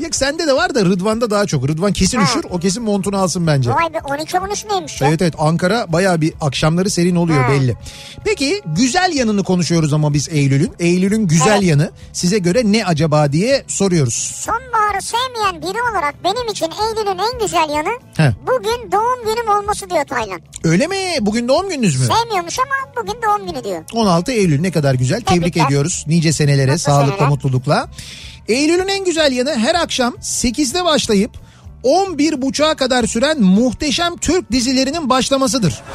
Ya 0.04 0.10
sende 0.12 0.48
de 0.48 0.54
var 0.54 0.76
da 0.76 0.86
Rıdvan'da 0.86 1.30
daha 1.30 1.46
çok. 1.46 1.68
Rıdvan 1.68 1.94
kesin 1.94 2.18
Ha. 2.18 2.24
üşür 2.24 2.46
o 2.50 2.60
kesin 2.60 2.84
montunu 2.84 3.18
alsın 3.18 3.48
bence. 3.48 3.70
Vay 3.70 3.94
be 3.94 3.98
12 4.06 4.40
13 4.40 4.66
neymiş 4.66 5.02
ya? 5.02 5.08
Evet 5.08 5.22
evet 5.22 5.34
Ankara 5.38 5.86
baya 5.94 6.22
bir 6.22 6.34
akşamları 6.42 6.90
serin 6.90 7.16
oluyor 7.16 7.44
Ha. 7.44 7.52
belli. 7.52 7.76
Peki 8.26 8.62
güzel 8.66 9.12
yanını 9.16 9.44
konuşuyoruz 9.44 9.94
ama 9.94 10.14
biz 10.14 10.30
Eylül'ün. 10.30 10.74
Eylül'ün 10.80 11.28
güzel 11.28 11.54
Evet. 11.58 11.64
yanı 11.64 11.92
size 12.14 12.38
göre 12.38 12.62
ne 12.66 12.86
acaba 12.86 13.32
diye 13.32 13.64
soruyoruz. 13.68 14.14
Sonbaharı 14.36 15.02
sevmeyen 15.02 15.62
biri 15.62 15.82
olarak 15.92 16.16
benim 16.24 16.48
için 16.52 16.66
Eylül'ün 16.66 17.18
en 17.34 17.40
güzel 17.40 17.70
yanı 17.70 18.00
He. 18.18 18.36
bugün 18.48 18.92
doğum 18.92 19.26
günüm 19.36 19.58
olması 19.60 19.90
diyor 19.90 20.06
Taylan. 20.06 20.42
Öyle 20.64 20.88
mi? 20.88 20.98
Bugün 21.22 21.48
doğum 21.48 21.70
gününüz 21.70 22.00
mü? 22.00 22.06
Sevmiyormuş 22.06 22.58
ama 22.60 23.04
bugün 23.04 23.20
doğum 23.22 23.52
günü 23.52 23.64
diyor. 23.64 23.84
16 23.94 24.32
Eylül 24.32 24.62
ne 24.62 24.72
kadar 24.72 24.94
güzel. 24.94 25.22
Tebrik 25.22 25.42
Tebrikler. 25.44 25.66
ediyoruz. 25.66 26.04
Nice 26.08 26.32
senelere 26.34 26.66
Mutlu 26.72 26.80
sağlıkla 26.80 27.12
seneler. 27.14 27.30
mutlulukla. 27.30 27.88
Eylül'ün 28.48 28.88
en 28.88 29.06
güzel 29.06 29.32
yanı 29.32 29.56
her 29.56 29.76
akşam 29.76 30.14
8'de 30.14 30.86
başlayıp 30.86 31.32
11.30'a 31.84 32.76
kadar 32.76 33.04
süren 33.04 33.42
muhteşem 33.42 34.18
Türk 34.18 34.52
dizilerinin 34.52 35.10
başlamasıdır. 35.10 35.82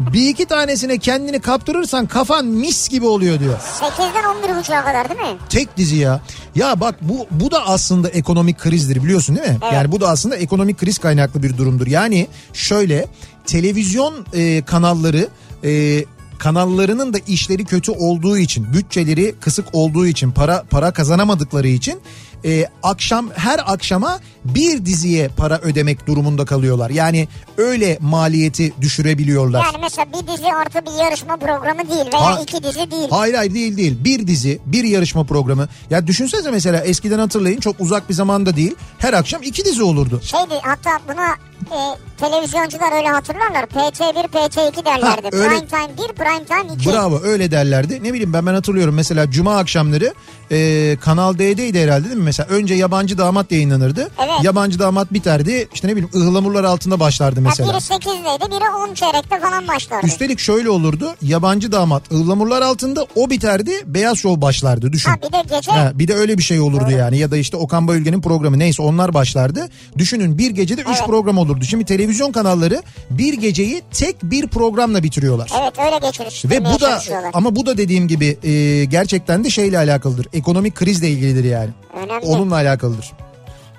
Bir 0.00 0.28
iki 0.28 0.46
tanesine 0.46 0.98
kendini 0.98 1.40
kaptırırsan 1.40 2.06
kafan 2.06 2.46
mis 2.46 2.88
gibi 2.88 3.06
oluyor 3.06 3.40
diyor. 3.40 3.58
8'den 3.80 4.24
11.30'a 4.24 4.84
kadar 4.84 5.08
değil 5.08 5.20
mi? 5.20 5.38
Tek 5.48 5.76
dizi 5.76 5.96
ya. 5.96 6.20
Ya 6.54 6.80
bak 6.80 6.94
bu 7.00 7.26
bu 7.30 7.50
da 7.50 7.66
aslında 7.66 8.08
ekonomik 8.08 8.58
krizdir 8.58 9.04
biliyorsun 9.04 9.36
değil 9.36 9.48
mi? 9.48 9.58
Evet. 9.62 9.72
Yani 9.72 9.92
bu 9.92 10.00
da 10.00 10.08
aslında 10.08 10.36
ekonomik 10.36 10.78
kriz 10.78 10.98
kaynaklı 10.98 11.42
bir 11.42 11.58
durumdur. 11.58 11.86
Yani 11.86 12.26
şöyle 12.52 13.06
televizyon 13.46 14.26
e, 14.34 14.62
kanalları 14.62 15.28
e, 15.64 16.04
kanallarının 16.38 17.12
da 17.12 17.18
işleri 17.26 17.64
kötü 17.64 17.92
olduğu 17.92 18.38
için, 18.38 18.72
bütçeleri 18.72 19.34
kısık 19.40 19.66
olduğu 19.72 20.06
için, 20.06 20.30
para 20.30 20.64
para 20.70 20.90
kazanamadıkları 20.92 21.68
için 21.68 22.00
e, 22.44 22.66
akşam 22.82 23.30
her 23.34 23.60
akşama 23.72 24.20
bir 24.44 24.86
diziye 24.86 25.28
para 25.28 25.58
ödemek 25.58 26.06
durumunda 26.06 26.44
kalıyorlar. 26.44 26.90
Yani 26.90 27.28
öyle 27.56 27.98
maliyeti 28.00 28.72
düşürebiliyorlar. 28.80 29.64
Yani 29.64 29.76
mesela 29.82 30.06
bir 30.12 30.26
dizi 30.32 30.46
artı 30.52 30.78
bir 30.86 31.04
yarışma 31.04 31.36
programı 31.36 31.90
değil 31.90 32.06
veya 32.12 32.24
Ha- 32.36 32.40
iki 32.42 32.62
dizi 32.62 32.90
değil. 32.90 33.08
Hayır 33.10 33.34
hayır 33.34 33.54
değil 33.54 33.76
değil. 33.76 34.04
Bir 34.04 34.26
dizi, 34.26 34.58
bir 34.66 34.84
yarışma 34.84 35.24
programı. 35.24 35.68
Ya 35.90 36.06
düşünsenize 36.06 36.50
mesela 36.50 36.80
eskiden 36.80 37.18
hatırlayın 37.18 37.60
çok 37.60 37.80
uzak 37.80 38.08
bir 38.08 38.14
zamanda 38.14 38.56
değil. 38.56 38.74
Her 38.98 39.12
akşam 39.12 39.42
iki 39.42 39.64
dizi 39.64 39.82
olurdu. 39.82 40.20
Şeydi 40.24 40.54
hatta 40.62 40.90
buna 41.08 41.26
e, 41.70 41.78
televizyoncular 42.20 42.92
öyle 42.96 43.08
hatırlarlar. 43.08 43.62
PT1, 43.64 44.28
PT2 44.28 44.84
derlerdi. 44.84 45.22
Ha, 45.22 45.28
öyle- 45.32 45.48
Prime 45.48 45.66
Time 45.66 46.08
1, 46.08 46.14
Prime 46.14 46.44
Time 46.44 46.74
2. 46.74 46.90
Bravo 46.92 47.20
öyle 47.22 47.50
derlerdi. 47.50 48.00
Ne 48.02 48.12
bileyim 48.12 48.32
ben 48.32 48.46
ben 48.46 48.54
hatırlıyorum 48.54 48.94
mesela 48.94 49.30
cuma 49.30 49.56
akşamları 49.58 50.14
e, 50.52 50.96
Kanal 51.00 51.34
D'deydi 51.38 51.82
herhalde 51.82 52.04
değil 52.04 52.16
mi? 52.16 52.22
Mesela 52.24 52.48
önce 52.48 52.74
yabancı 52.74 53.18
damat 53.18 53.52
yayınlanırdı. 53.52 54.00
Evet. 54.18 54.32
Yabancı 54.42 54.78
damat 54.78 55.12
biterdi. 55.12 55.68
İşte 55.74 55.88
ne 55.88 55.92
bileyim 55.96 56.10
ıhlamurlar 56.14 56.64
altında 56.64 57.00
başlardı 57.00 57.40
Ya 57.40 57.46
mesela. 57.48 57.68
biri 57.68 57.76
8'deydi 57.76 58.50
biri 58.50 58.70
10 58.90 58.94
çeyrekte 58.94 59.40
falan 59.40 59.68
başlardı. 59.68 60.06
Üstelik 60.06 60.38
şöyle 60.38 60.70
olurdu. 60.70 61.14
Yabancı 61.22 61.72
damat 61.72 62.12
ıhlamurlar 62.12 62.62
altında 62.62 63.06
o 63.16 63.30
biterdi. 63.30 63.72
Beyaz 63.86 64.18
şov 64.18 64.40
başlardı 64.40 64.92
düşün. 64.92 65.10
Ha 65.10 65.16
bir 65.16 65.32
de 65.32 65.56
gece 65.56 65.70
Ha, 65.72 65.92
bir 65.94 66.08
de 66.08 66.14
öyle 66.14 66.38
bir 66.38 66.42
şey 66.42 66.60
olurdu 66.60 66.90
yani 66.90 67.18
ya 67.18 67.30
da 67.30 67.36
işte 67.36 67.56
Okan 67.56 67.88
Bayülgen'in 67.88 68.20
programı 68.20 68.58
neyse 68.58 68.82
onlar 68.82 69.14
başlardı. 69.14 69.68
Düşünün 69.98 70.38
bir 70.38 70.50
gecede 70.50 70.80
üç 70.80 70.88
Evet. 70.88 71.06
program 71.06 71.38
olurdu. 71.38 71.45
Şimdi 71.68 71.84
televizyon 71.84 72.32
kanalları 72.32 72.82
bir 73.10 73.34
geceyi 73.34 73.82
tek 73.90 74.22
bir 74.22 74.46
programla 74.46 75.02
bitiriyorlar. 75.02 75.50
evet 75.62 75.72
öyle 75.78 75.98
geçirir. 76.06 76.42
Ve 76.50 76.64
bu 76.64 76.80
da 76.80 77.00
ama 77.32 77.56
bu 77.56 77.66
da 77.66 77.78
dediğim 77.78 78.08
gibi 78.08 78.38
e, 78.42 78.84
gerçekten 78.84 79.44
de 79.44 79.50
şeyle 79.50 79.78
alakalıdır. 79.78 80.26
Ekonomik 80.32 80.74
krizle 80.74 81.08
ilgilidir 81.08 81.44
yani. 81.44 81.70
Önemli. 81.96 82.26
Onunla 82.26 82.54
alakalıdır. 82.54 83.12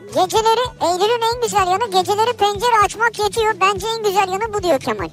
Geceleri 0.07 0.63
Eylül'ün 0.81 1.35
en 1.35 1.41
güzel 1.43 1.67
yanı 1.67 1.85
geceleri 1.91 2.33
pencere 2.37 2.85
açmak 2.85 3.19
yetiyor. 3.19 3.53
Bence 3.61 3.87
en 3.97 4.03
güzel 4.03 4.27
yanı 4.27 4.53
bu 4.53 4.63
diyor 4.63 4.79
Kemal. 4.79 5.09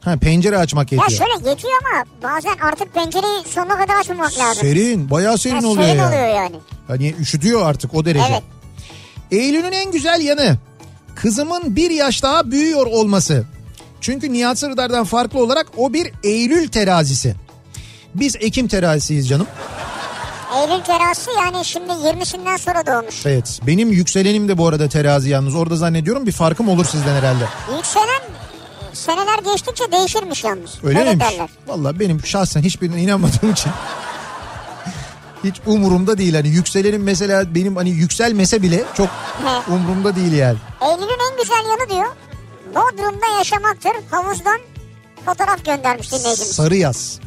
Ha 0.00 0.16
pencere 0.16 0.58
açmak 0.58 0.92
Ya 0.92 0.98
yetiyor. 1.02 1.18
şöyle 1.28 1.50
yetiyor 1.50 1.72
ama 1.82 2.04
bazen 2.34 2.54
artık 2.70 2.94
pencereyi 2.94 3.42
sonuna 3.54 3.78
kadar 3.78 4.00
açmamak 4.00 4.38
lazım. 4.38 4.60
Serin, 4.60 5.10
bayağı 5.10 5.38
serin 5.38 5.60
Ya 5.60 5.68
oluyor 5.68 5.86
serin 5.86 5.98
ya. 5.98 6.08
oluyor 6.08 6.28
yani. 6.28 6.56
Hani 6.88 7.14
üşütüyor 7.20 7.66
artık 7.66 7.94
o 7.94 8.04
derece. 8.04 8.24
Evet. 8.30 8.42
Eylül'ün 9.30 9.72
en 9.72 9.92
güzel 9.92 10.20
yanı 10.20 10.56
kızımın 11.22 11.76
bir 11.76 11.90
yaş 11.90 12.22
daha 12.22 12.50
büyüyor 12.50 12.86
olması. 12.86 13.44
Çünkü 14.00 14.32
Nihat 14.32 14.58
Sırdar'dan 14.58 15.04
farklı 15.04 15.42
olarak 15.42 15.66
o 15.76 15.92
bir 15.92 16.12
Eylül 16.24 16.68
terazisi. 16.68 17.34
Biz 18.14 18.36
Ekim 18.40 18.68
terazisiyiz 18.68 19.28
canım. 19.28 19.46
Eylül 20.56 20.84
terası 20.84 21.30
yani 21.38 21.64
şimdi 21.64 21.92
20'sinden 21.92 22.56
sonra 22.58 22.86
doğmuş. 22.86 23.26
Evet 23.26 23.60
benim 23.66 23.92
yükselenim 23.92 24.48
de 24.48 24.58
bu 24.58 24.68
arada 24.68 24.88
terazi 24.88 25.30
yalnız. 25.30 25.54
Orada 25.54 25.76
zannediyorum 25.76 26.26
bir 26.26 26.32
farkım 26.32 26.68
olur 26.68 26.84
sizden 26.84 27.14
herhalde. 27.14 27.44
Yükselen 27.76 28.22
seneler 28.92 29.52
geçtikçe 29.52 29.92
değişirmiş 29.92 30.44
yalnız. 30.44 30.70
Öyle, 30.84 31.04
miymiş? 31.04 31.20
derler. 31.26 31.48
Valla 31.66 32.00
benim 32.00 32.26
şahsen 32.26 32.62
hiçbirine 32.62 33.02
inanmadığım 33.02 33.52
için 33.52 33.72
hiç 35.44 35.54
umurumda 35.66 36.18
değil. 36.18 36.34
Hani 36.34 36.48
yükselenim 36.48 37.02
mesela 37.02 37.54
benim 37.54 37.76
hani 37.76 37.90
yükselmese 37.90 38.62
bile 38.62 38.84
çok 38.96 39.08
umurumda 39.68 40.16
değil 40.16 40.32
yani. 40.32 40.56
Eylül'ün 40.82 41.32
en 41.32 41.38
güzel 41.42 41.64
yanı 41.70 41.90
diyor. 41.90 42.16
Bodrum'da 42.74 43.38
yaşamaktır. 43.38 43.92
Havuzdan 44.10 44.58
fotoğraf 45.24 45.64
göndermiş 45.64 46.12
dinleyicimiz. 46.12 46.52
Sarı 46.52 46.76
yaz. 46.76 47.20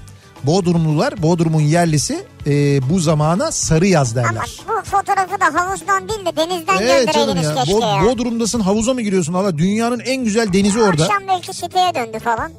Bodrumlular, 0.43 1.23
Bodrum'un 1.23 1.62
yerlisi 1.62 2.23
e, 2.47 2.51
bu 2.89 2.99
zamana 2.99 3.51
sarı 3.51 3.88
yaz 3.88 4.15
derler. 4.15 4.30
Ama 4.30 4.43
bu 4.80 4.86
fotoğrafı 4.89 5.39
da 5.39 5.62
havuzdan 5.62 6.10
değil 6.10 6.25
de 6.25 6.36
denizden 6.36 6.78
Evet 6.82 7.13
canım 7.13 7.41
ya. 7.41 7.56
keşke 7.56 7.71
Bo- 7.71 8.06
ya. 8.06 8.12
Bodrum'dasın 8.12 8.60
havuza 8.60 8.93
mı 8.93 9.01
giriyorsun? 9.01 9.34
Valla 9.34 9.58
dünyanın 9.58 9.99
en 9.99 10.23
güzel 10.23 10.54
denizi 10.54 10.82
orada. 10.82 11.04
Akşam 11.04 11.28
belki 11.28 11.54
siteye 11.54 11.95
döndü 11.95 12.19
falan. 12.19 12.51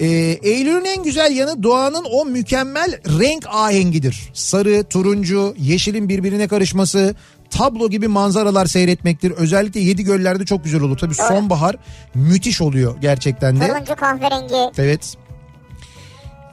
Ee, 0.00 0.06
Eylül'ün 0.42 0.84
en 0.84 1.02
güzel 1.02 1.36
yanı 1.36 1.62
doğanın 1.62 2.06
o 2.12 2.24
mükemmel 2.24 3.00
renk 3.18 3.46
ahengidir. 3.46 4.30
Sarı, 4.34 4.84
turuncu, 4.84 5.54
yeşilin 5.58 6.08
birbirine 6.08 6.48
karışması, 6.48 7.14
tablo 7.50 7.90
gibi 7.90 8.08
manzaralar 8.08 8.66
seyretmektir. 8.66 9.30
Özellikle 9.30 9.80
yedi 9.80 10.04
göllerde 10.04 10.44
çok 10.44 10.64
güzel 10.64 10.80
olur. 10.80 10.98
Tabii 10.98 11.14
sonbahar 11.14 11.76
müthiş 12.14 12.60
oluyor 12.60 12.96
gerçekten 13.00 13.60
de. 13.60 13.68
Turuncu 13.68 13.96
kahverengi. 13.96 14.72
Evet. 14.78 15.16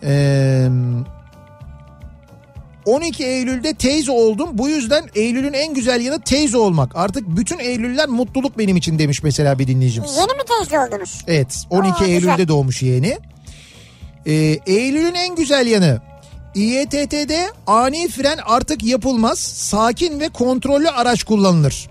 Ee, 0.03 0.67
12 2.85 3.25
Eylül'de 3.25 3.73
teyze 3.73 4.11
oldum. 4.11 4.49
Bu 4.53 4.69
yüzden 4.69 5.03
Eylül'ün 5.15 5.53
en 5.53 5.73
güzel 5.73 6.01
yanı 6.01 6.21
teyze 6.21 6.57
olmak. 6.57 6.95
Artık 6.95 7.37
bütün 7.37 7.59
Eylüller 7.59 8.07
mutluluk 8.09 8.57
benim 8.57 8.77
için 8.77 8.99
demiş 8.99 9.23
mesela 9.23 9.59
bir 9.59 9.67
dinleyicimiz. 9.67 10.17
Yeni 10.17 10.33
mi 10.33 10.43
teyze 10.47 10.79
oldunuz? 10.79 11.21
Evet 11.27 11.63
12 11.69 11.89
Aa, 11.89 11.91
güzel. 11.99 12.09
Eylül'de 12.13 12.47
doğmuş 12.47 12.81
yeğeni. 12.81 13.17
Ee, 14.27 14.59
Eylül'ün 14.67 15.13
en 15.13 15.35
güzel 15.35 15.67
yanı 15.67 16.01
İETT'de 16.55 17.51
ani 17.67 18.07
fren 18.07 18.39
artık 18.45 18.83
yapılmaz. 18.83 19.39
Sakin 19.39 20.19
ve 20.19 20.29
kontrollü 20.29 20.89
araç 20.89 21.23
kullanılır. 21.23 21.89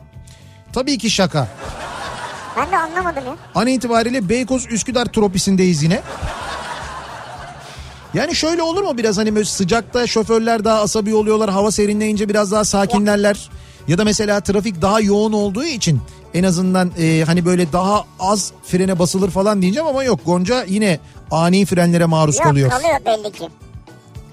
Tabii 0.72 0.98
ki 0.98 1.10
şaka. 1.10 1.48
Ben 2.56 2.70
de 2.72 2.76
anlamadım 2.76 3.26
ya. 3.26 3.36
An 3.54 3.66
itibariyle 3.66 4.28
Beykoz 4.28 4.66
Üsküdar 4.70 5.04
tropisindeyiz 5.04 5.82
yine. 5.82 6.00
Yani 8.14 8.34
şöyle 8.34 8.62
olur 8.62 8.82
mu 8.82 8.98
biraz 8.98 9.18
hani 9.18 9.34
böyle 9.34 9.44
sıcakta 9.44 10.06
şoförler 10.06 10.64
daha 10.64 10.80
asabi 10.80 11.14
oluyorlar. 11.14 11.50
Hava 11.50 11.70
serinleyince 11.70 12.28
biraz 12.28 12.52
daha 12.52 12.64
sakinlerler. 12.64 13.50
Ya 13.88 13.98
da 13.98 14.04
mesela 14.04 14.40
trafik 14.40 14.82
daha 14.82 15.00
yoğun 15.00 15.32
olduğu 15.32 15.64
için 15.64 16.00
en 16.34 16.42
azından 16.44 16.92
e, 16.98 17.24
hani 17.26 17.44
böyle 17.44 17.72
daha 17.72 18.04
az 18.20 18.52
frene 18.66 18.98
basılır 18.98 19.30
falan 19.30 19.62
diyeceğim 19.62 19.88
ama 19.88 20.04
yok. 20.04 20.20
Gonca 20.26 20.64
yine 20.64 20.98
ani 21.30 21.64
frenlere 21.66 22.04
maruz 22.04 22.36
Yok 22.36 22.44
kalıyor. 22.44 22.70
kalıyor 22.70 22.96
belli 23.06 23.32
ki. 23.32 23.48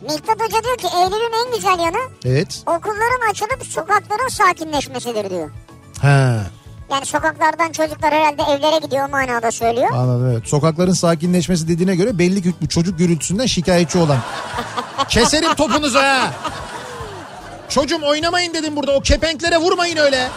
Miktat 0.02 0.36
Hoca 0.42 0.64
diyor 0.64 0.78
ki 0.78 0.88
Eylül'ün 0.98 1.46
en 1.48 1.56
güzel 1.56 1.80
yanı 1.80 2.10
Evet. 2.26 2.64
okulların 2.68 3.30
açılıp 3.32 3.66
sokakların 3.68 4.28
sakinleşmesidir 4.28 5.30
diyor. 5.30 5.50
Ha. 6.02 6.40
Yani 6.92 7.06
sokaklardan 7.06 7.72
çocuklar 7.72 8.14
herhalde 8.14 8.42
evlere 8.52 8.78
gidiyor 8.86 9.08
o 9.08 9.12
manada 9.12 9.52
söylüyor. 9.52 9.90
Anladım 9.94 10.30
evet. 10.32 10.48
Sokakların 10.48 10.94
sakinleşmesi 10.94 11.68
dediğine 11.68 11.96
göre 11.96 12.18
belli 12.20 12.42
ki 12.44 12.54
bu 12.62 12.68
çocuk 12.68 12.98
gürültüsünden 12.98 13.46
şikayetçi 13.46 13.98
olan. 13.98 14.18
Keserim 15.10 15.56
topunuzu 15.56 16.00
ha. 16.00 16.34
Çocuğum 17.70 18.02
oynamayın 18.06 18.54
dedim 18.54 18.76
burada 18.76 18.96
o 18.96 19.02
kepenklere 19.02 19.58
vurmayın 19.58 19.98
öyle. 19.98 20.28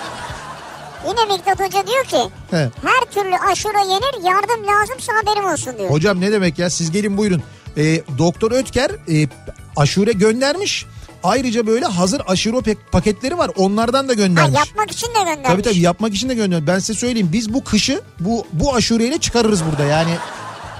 Yine 1.09 1.35
Miktat 1.37 1.61
Hoca 1.61 1.87
diyor 1.87 2.05
ki 2.05 2.31
He. 2.51 2.57
her 2.83 3.11
türlü 3.11 3.37
aşure 3.53 3.79
yenir 3.79 4.25
yardım 4.31 4.67
lazımsa 4.67 5.13
haberim 5.23 5.53
olsun 5.53 5.79
diyor. 5.79 5.91
Hocam 5.91 6.21
ne 6.21 6.33
demek 6.33 6.59
ya 6.59 6.71
siz 6.71 6.91
gelin 6.91 7.17
buyurun. 7.19 7.43
Ee, 7.77 8.03
Doktor 8.19 8.53
Ötker 8.53 8.91
e, 8.91 9.29
aşure 9.77 10.13
göndermiş. 10.13 10.87
Ayrıca 11.23 11.67
böyle 11.67 11.85
hazır 11.87 12.23
aşure 12.27 12.57
pe- 12.57 12.77
paketleri 12.93 13.39
var 13.39 13.51
onlardan 13.57 14.09
da 14.09 14.13
Ha, 14.13 14.17
göndermiş. 14.17 14.59
yapmak 14.59 14.91
için 14.91 15.07
de 15.09 15.19
göndermiş. 15.19 15.47
Tabii 15.49 15.63
tabii 15.63 15.79
yapmak 15.79 16.15
için 16.15 16.29
de 16.29 16.35
göndermiş. 16.35 16.67
Ben 16.67 16.79
size 16.79 16.95
söyleyeyim 16.99 17.31
biz 17.33 17.55
bu 17.55 17.65
kışı 17.65 18.01
bu, 18.21 18.47
bu 18.53 18.75
aşureyle 18.75 19.19
çıkarırız 19.19 19.61
burada 19.71 19.85
yani. 19.85 20.11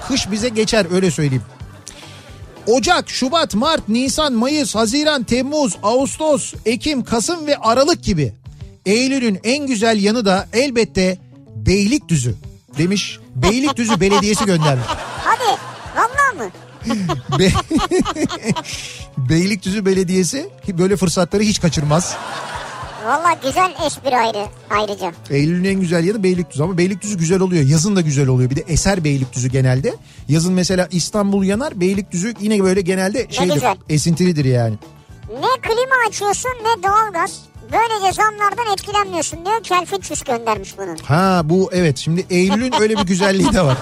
Kış 0.07 0.31
bize 0.31 0.49
geçer 0.49 0.85
öyle 0.93 1.11
söyleyeyim. 1.11 1.43
Ocak, 2.67 3.09
Şubat, 3.09 3.55
Mart, 3.55 3.89
Nisan, 3.89 4.33
Mayıs, 4.33 4.75
Haziran, 4.75 5.23
Temmuz, 5.23 5.75
Ağustos, 5.83 6.53
Ekim, 6.65 7.03
Kasım 7.03 7.47
ve 7.47 7.57
Aralık 7.57 8.03
gibi. 8.03 8.33
Eylül'ün 8.87 9.39
en 9.43 9.67
güzel 9.67 10.03
yanı 10.03 10.25
da 10.25 10.47
elbette 10.53 11.17
Beylikdüzü 11.55 12.35
demiş. 12.77 13.19
Beylikdüzü 13.35 13.99
Belediyesi 13.99 14.45
göndermiş. 14.45 14.85
Hadi 15.23 15.59
valla 15.95 16.43
mı? 16.43 16.51
Be- 17.39 17.51
Beylikdüzü 19.29 19.85
Belediyesi 19.85 20.49
böyle 20.67 20.95
fırsatları 20.97 21.43
hiç 21.43 21.61
kaçırmaz. 21.61 22.15
Valla 23.05 23.37
güzel 23.43 23.73
espri 23.85 24.17
ayrı 24.17 24.45
ayrıca. 24.69 25.11
Eylül'ün 25.29 25.63
en 25.63 25.79
güzel 25.79 26.05
yanı 26.05 26.23
Beylikdüzü 26.23 26.63
ama 26.63 26.77
Beylikdüzü 26.77 27.17
güzel 27.17 27.39
oluyor. 27.39 27.63
Yazın 27.63 27.95
da 27.95 28.01
güzel 28.01 28.27
oluyor. 28.27 28.49
Bir 28.49 28.55
de 28.55 28.63
eser 28.67 29.03
Beylikdüzü 29.03 29.47
genelde. 29.49 29.93
Yazın 30.29 30.53
mesela 30.53 30.87
İstanbul 30.91 31.43
yanar 31.43 31.79
Beylikdüzü 31.79 32.33
yine 32.39 32.63
böyle 32.63 32.81
genelde 32.81 33.27
şeydir. 33.29 33.63
Esintilidir 33.89 34.45
yani. 34.45 34.75
Ne 35.29 35.61
klima 35.61 35.95
açıyorsun 36.09 36.49
ne 36.63 36.83
doğalgaz. 36.83 37.41
Böylece 37.71 38.11
zamlardan 38.13 38.73
etkilenmiyorsun 38.73 39.45
diyor. 39.45 39.63
Kelfinçüs 39.63 40.23
göndermiş 40.23 40.77
bunu. 40.77 40.95
Ha 41.03 41.41
bu 41.43 41.69
evet 41.73 41.97
şimdi 41.97 42.25
Eylül'ün 42.29 42.73
öyle 42.81 42.95
bir 42.97 43.03
güzelliği 43.05 43.53
de 43.53 43.61
var. 43.61 43.77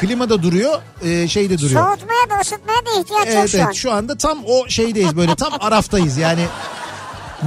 Klima 0.00 0.28
da 0.30 0.42
duruyor, 0.42 0.82
e, 1.04 1.28
şey 1.28 1.50
de 1.50 1.58
duruyor. 1.58 1.84
Soğutmaya 1.88 2.30
da 2.30 2.40
ısıtmaya 2.40 2.78
da 2.86 3.00
ihtiyaç 3.00 3.26
yok 3.26 3.34
Evet 3.36 3.50
şu 3.50 3.58
an. 3.58 3.64
evet 3.64 3.74
şu 3.74 3.92
anda 3.92 4.16
tam 4.18 4.38
o 4.46 4.68
şeydeyiz 4.68 5.16
böyle 5.16 5.34
tam 5.34 5.52
araftayız 5.60 6.16
yani. 6.18 6.46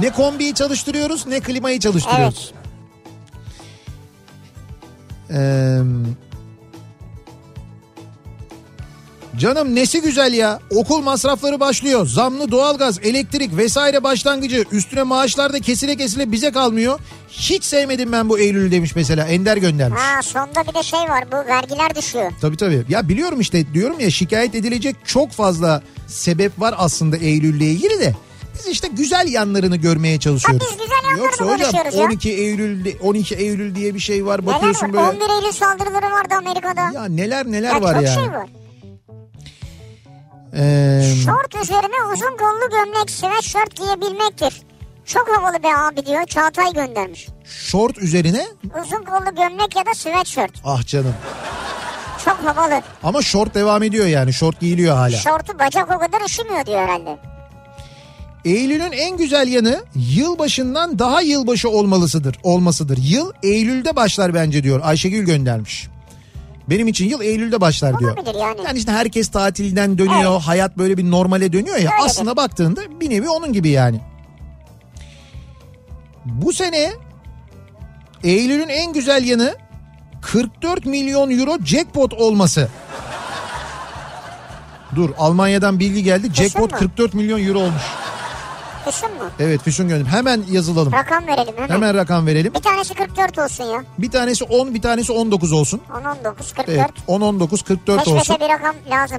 Ne 0.00 0.10
kombiyi 0.12 0.54
çalıştırıyoruz 0.54 1.26
ne 1.26 1.40
klimayı 1.40 1.80
çalıştırıyoruz. 1.80 2.52
Ee, 5.30 5.78
canım 9.38 9.74
nesi 9.74 10.02
güzel 10.02 10.32
ya. 10.32 10.60
Okul 10.70 11.00
masrafları 11.00 11.60
başlıyor. 11.60 12.06
Zamlı 12.06 12.50
doğalgaz, 12.50 12.98
elektrik 13.02 13.56
vesaire 13.56 14.02
başlangıcı. 14.02 14.64
Üstüne 14.72 15.02
maaşlar 15.02 15.52
da 15.52 15.60
kesile 15.60 15.96
kesile 15.96 16.32
bize 16.32 16.52
kalmıyor. 16.52 17.00
Hiç 17.28 17.64
sevmedim 17.64 18.12
ben 18.12 18.28
bu 18.28 18.38
Eylül'ü 18.38 18.70
demiş 18.70 18.96
mesela. 18.96 19.26
Ender 19.26 19.56
göndermiş. 19.56 20.00
Ha 20.00 20.22
sonda 20.22 20.68
bir 20.68 20.74
de 20.74 20.82
şey 20.82 21.00
var 21.00 21.24
bu 21.32 21.36
vergiler 21.36 21.94
düşüyor. 21.94 22.32
Tabii 22.40 22.56
tabii. 22.56 22.84
Ya 22.88 23.08
biliyorum 23.08 23.40
işte 23.40 23.74
diyorum 23.74 24.00
ya 24.00 24.10
şikayet 24.10 24.54
edilecek 24.54 24.96
çok 25.04 25.30
fazla 25.30 25.82
sebep 26.06 26.60
var 26.60 26.74
aslında 26.78 27.16
Eylül'le 27.16 27.60
ilgili 27.60 28.00
de. 28.00 28.14
Biz 28.54 28.66
işte 28.66 28.88
güzel 28.88 29.28
yanlarını 29.32 29.76
görmeye 29.76 30.20
çalışıyoruz. 30.20 30.66
Ha, 30.66 30.70
biz 30.72 30.78
güzel 30.78 30.94
yanlarını 31.04 31.24
Yoksa 31.24 31.44
hocam 31.44 31.58
konuşuyoruz 31.58 31.94
ya. 31.94 32.04
12 32.04 32.30
Eylül 32.32 32.86
12 33.02 33.34
Eylül 33.34 33.74
diye 33.74 33.94
bir 33.94 34.00
şey 34.00 34.26
var. 34.26 34.42
Neler 34.42 34.54
Bakıyorsun 34.54 34.86
var? 34.86 34.92
böyle 34.92 35.24
11 35.24 35.42
Eylül 35.42 35.52
saldırıları 35.52 36.10
vardı 36.12 36.34
Amerika'da. 36.38 36.80
Ya, 36.80 36.90
ya 36.94 37.04
neler 37.04 37.46
neler 37.46 37.80
var 37.80 37.94
çok 37.94 38.02
yani. 38.02 38.14
şey 38.14 38.32
var. 38.32 38.48
Ee, 40.56 41.14
Şort 41.24 41.62
üzerine 41.64 42.12
uzun 42.14 42.36
kollu 42.36 42.70
gömlek, 42.70 43.10
sweatshirt 43.10 43.76
giyebilmektir. 43.76 44.62
Çok 45.06 45.28
havalı 45.36 45.62
be 45.62 45.68
abi 45.76 46.06
diyor. 46.06 46.26
Çağatay 46.26 46.72
göndermiş. 46.72 47.28
şort 47.44 47.98
üzerine 47.98 48.46
Uzun 48.84 49.02
kollu 49.04 49.34
gömlek 49.36 49.76
ya 49.76 49.86
da 49.86 49.94
sweatshirt. 49.94 50.50
ah 50.64 50.86
canım. 50.86 51.14
Çok 52.24 52.38
havalı. 52.44 52.82
Ama 53.02 53.22
şort 53.22 53.54
devam 53.54 53.82
ediyor 53.82 54.06
yani. 54.06 54.32
Şort 54.32 54.60
giyiliyor 54.60 54.96
hala. 54.96 55.16
Şortu 55.16 55.58
bacak 55.58 55.90
o 55.96 55.98
kadar 55.98 56.20
üşümüyor 56.26 56.66
diyor 56.66 56.78
herhalde. 56.78 57.18
Eylül'ün 58.44 58.92
en 58.92 59.16
güzel 59.16 59.48
yanı 59.48 59.84
yılbaşından 59.94 60.98
daha 60.98 61.20
yılbaşı 61.20 61.68
olmalısıdır, 61.68 62.38
olmasıdır. 62.42 62.98
Yıl 63.02 63.32
Eylül'de 63.42 63.96
başlar 63.96 64.34
bence 64.34 64.62
diyor. 64.62 64.80
Ayşegül 64.84 65.24
göndermiş. 65.26 65.88
Benim 66.70 66.88
için 66.88 67.08
yıl 67.08 67.20
Eylül'de 67.20 67.60
başlar 67.60 67.98
diyor. 67.98 68.16
Olabilir 68.16 68.34
yani. 68.40 68.60
Yani 68.66 68.78
işte 68.78 68.92
herkes 68.92 69.28
tatilden 69.28 69.98
dönüyor, 69.98 70.32
Evet. 70.32 70.42
hayat 70.42 70.78
böyle 70.78 70.96
bir 70.96 71.10
normale 71.10 71.52
dönüyor 71.52 71.76
ya. 71.76 71.90
Öyledir. 71.90 72.04
Aslında 72.04 72.36
baktığında 72.36 72.80
bir 73.00 73.10
nevi 73.10 73.28
onun 73.28 73.52
gibi 73.52 73.68
yani. 73.68 74.00
Bu 76.24 76.52
sene 76.52 76.92
Eylül'ün 78.24 78.68
en 78.68 78.92
güzel 78.92 79.24
yanı 79.24 79.54
44 80.22 80.86
milyon 80.86 81.30
euro 81.38 81.58
jackpot 81.64 82.12
olması. 82.14 82.68
Dur 84.94 85.10
Almanya'dan 85.18 85.80
bilgi 85.80 86.02
geldi. 86.02 86.34
Jackpot 86.34 86.72
mı? 86.72 86.78
44 86.78 87.14
milyon 87.14 87.46
euro 87.46 87.58
olmuş. 87.58 87.82
Kışın 88.84 89.08
mı? 89.14 89.30
Evet 89.40 89.60
Füsun 89.62 89.88
gönderdim. 89.88 90.12
Hemen 90.12 90.42
yazılalım. 90.50 90.92
Rakam 90.92 91.26
verelim 91.26 91.54
hemen. 91.56 91.68
Hemen 91.68 91.94
rakam 91.94 92.26
verelim. 92.26 92.54
Bir 92.54 92.60
tanesi 92.62 92.94
44 92.94 93.38
olsun 93.38 93.64
ya. 93.64 93.84
Bir 93.98 94.10
tanesi 94.10 94.44
10 94.44 94.74
bir 94.74 94.82
tanesi 94.82 95.12
19 95.12 95.52
olsun. 95.52 95.80
10 96.00 96.04
19 96.04 96.52
44. 96.52 96.68
Evet 96.68 96.90
10 97.06 97.20
19 97.20 97.62
44 97.62 97.98
Peş 98.04 98.08
olsun. 98.08 98.18
peşe 98.34 98.40
bir 98.40 98.48
rakam 98.54 98.74
lazım. 98.90 99.18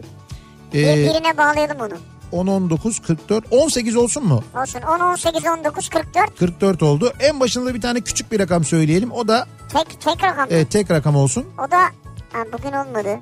Bir, 0.73 0.88
Ee, 0.88 0.95
birine 0.95 1.38
bağlayalım 1.38 1.78
onu. 1.80 1.93
10 2.32 2.47
19 2.47 2.99
44 2.99 3.45
18 3.51 3.95
olsun 3.95 4.25
mu? 4.28 4.43
Olsun 4.62 4.82
10 4.82 4.99
18 4.99 5.45
19 5.58 5.89
44 5.89 6.39
44 6.39 6.84
oldu. 6.84 7.13
En 7.19 7.39
başında 7.39 7.73
bir 7.73 7.82
tane 7.82 8.01
küçük 8.01 8.32
bir 8.32 8.39
rakam 8.39 8.63
söyleyelim. 8.63 9.12
O 9.12 9.28
da 9.28 9.47
tek 9.73 10.01
tek 10.01 10.23
rakam. 10.23 10.47
e, 10.49 10.65
tek 10.65 10.91
rakam 10.91 11.15
olsun. 11.15 11.45
O 11.67 11.71
da 11.71 11.78
ha, 12.34 12.43
bugün 12.54 12.71
olmadı. 12.71 13.19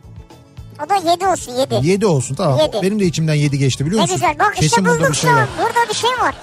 O 0.86 0.90
da 0.90 1.12
7 1.12 1.28
olsun 1.28 1.52
7. 1.54 1.88
7 1.88 2.06
olsun 2.06 2.36
tamam. 2.36 2.60
Yedi. 2.60 2.78
Benim 2.84 3.00
de 3.00 3.06
içimden 3.06 3.34
7 3.34 3.58
geçti 3.60 3.86
biliyor 3.86 4.00
Ne 4.00 4.02
musun? 4.04 4.16
güzel 4.16 4.40
bak 4.40 4.52
işte 4.54 4.62
Kesin 4.68 4.86
burada 4.86 5.00
bulduk 5.00 5.12
bir 5.12 5.16
şey 5.18 5.30
şu 5.30 5.36
var. 5.36 5.42
an. 5.42 5.48
Burada 5.58 5.90
bir 5.90 5.96
şey 5.96 6.10
var. 6.10 6.36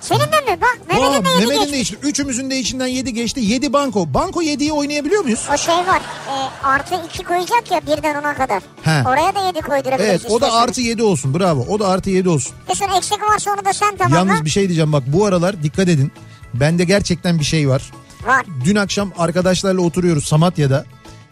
Senin 0.00 0.20
de 0.20 0.24
mi? 0.50 0.60
Bak 0.60 0.78
Mehmet'in 0.88 1.24
de 1.24 1.28
yedi 1.28 1.46
Mehmet'in 1.46 1.60
geçti. 1.60 1.72
de 1.72 1.80
içti. 1.80 1.96
Üçümüzün 2.02 2.50
de 2.50 2.58
içinden 2.58 2.86
7 2.86 3.12
geçti. 3.14 3.40
7 3.40 3.72
banko. 3.72 4.14
Banko 4.14 4.42
7'yi 4.42 4.72
oynayabiliyor 4.72 5.24
muyuz? 5.24 5.48
O 5.54 5.56
şey 5.58 5.74
var. 5.74 6.00
E, 6.28 6.66
artı 6.66 6.94
2 7.14 7.24
koyacak 7.24 7.70
ya 7.70 7.80
birden 7.82 8.14
ona 8.20 8.34
kadar. 8.34 8.62
He. 8.82 9.02
Oraya 9.08 9.34
da 9.34 9.46
7 9.46 9.60
koydurabiliriz. 9.60 10.10
Evet 10.10 10.30
o 10.30 10.40
da 10.40 10.52
artı 10.52 10.80
7 10.80 11.02
olsun. 11.02 11.34
Bravo. 11.34 11.60
O 11.68 11.78
da 11.80 11.88
artı 11.88 12.10
7 12.10 12.28
olsun. 12.28 12.54
Kesin 12.68 12.88
eksik 12.88 13.22
varsa 13.22 13.50
onu 13.52 13.64
da 13.64 13.72
sen 13.72 13.96
tamamla. 13.96 14.16
Yalnız 14.18 14.44
bir 14.44 14.50
şey 14.50 14.62
diyeceğim 14.68 14.92
bak 14.92 15.02
bu 15.06 15.26
aralar 15.26 15.62
dikkat 15.62 15.88
edin. 15.88 16.12
Bende 16.54 16.84
gerçekten 16.84 17.38
bir 17.38 17.44
şey 17.44 17.68
var. 17.68 17.82
Var. 18.26 18.46
Dün 18.64 18.76
akşam 18.76 19.12
arkadaşlarla 19.18 19.80
oturuyoruz 19.80 20.24
Samatya'da. 20.26 20.84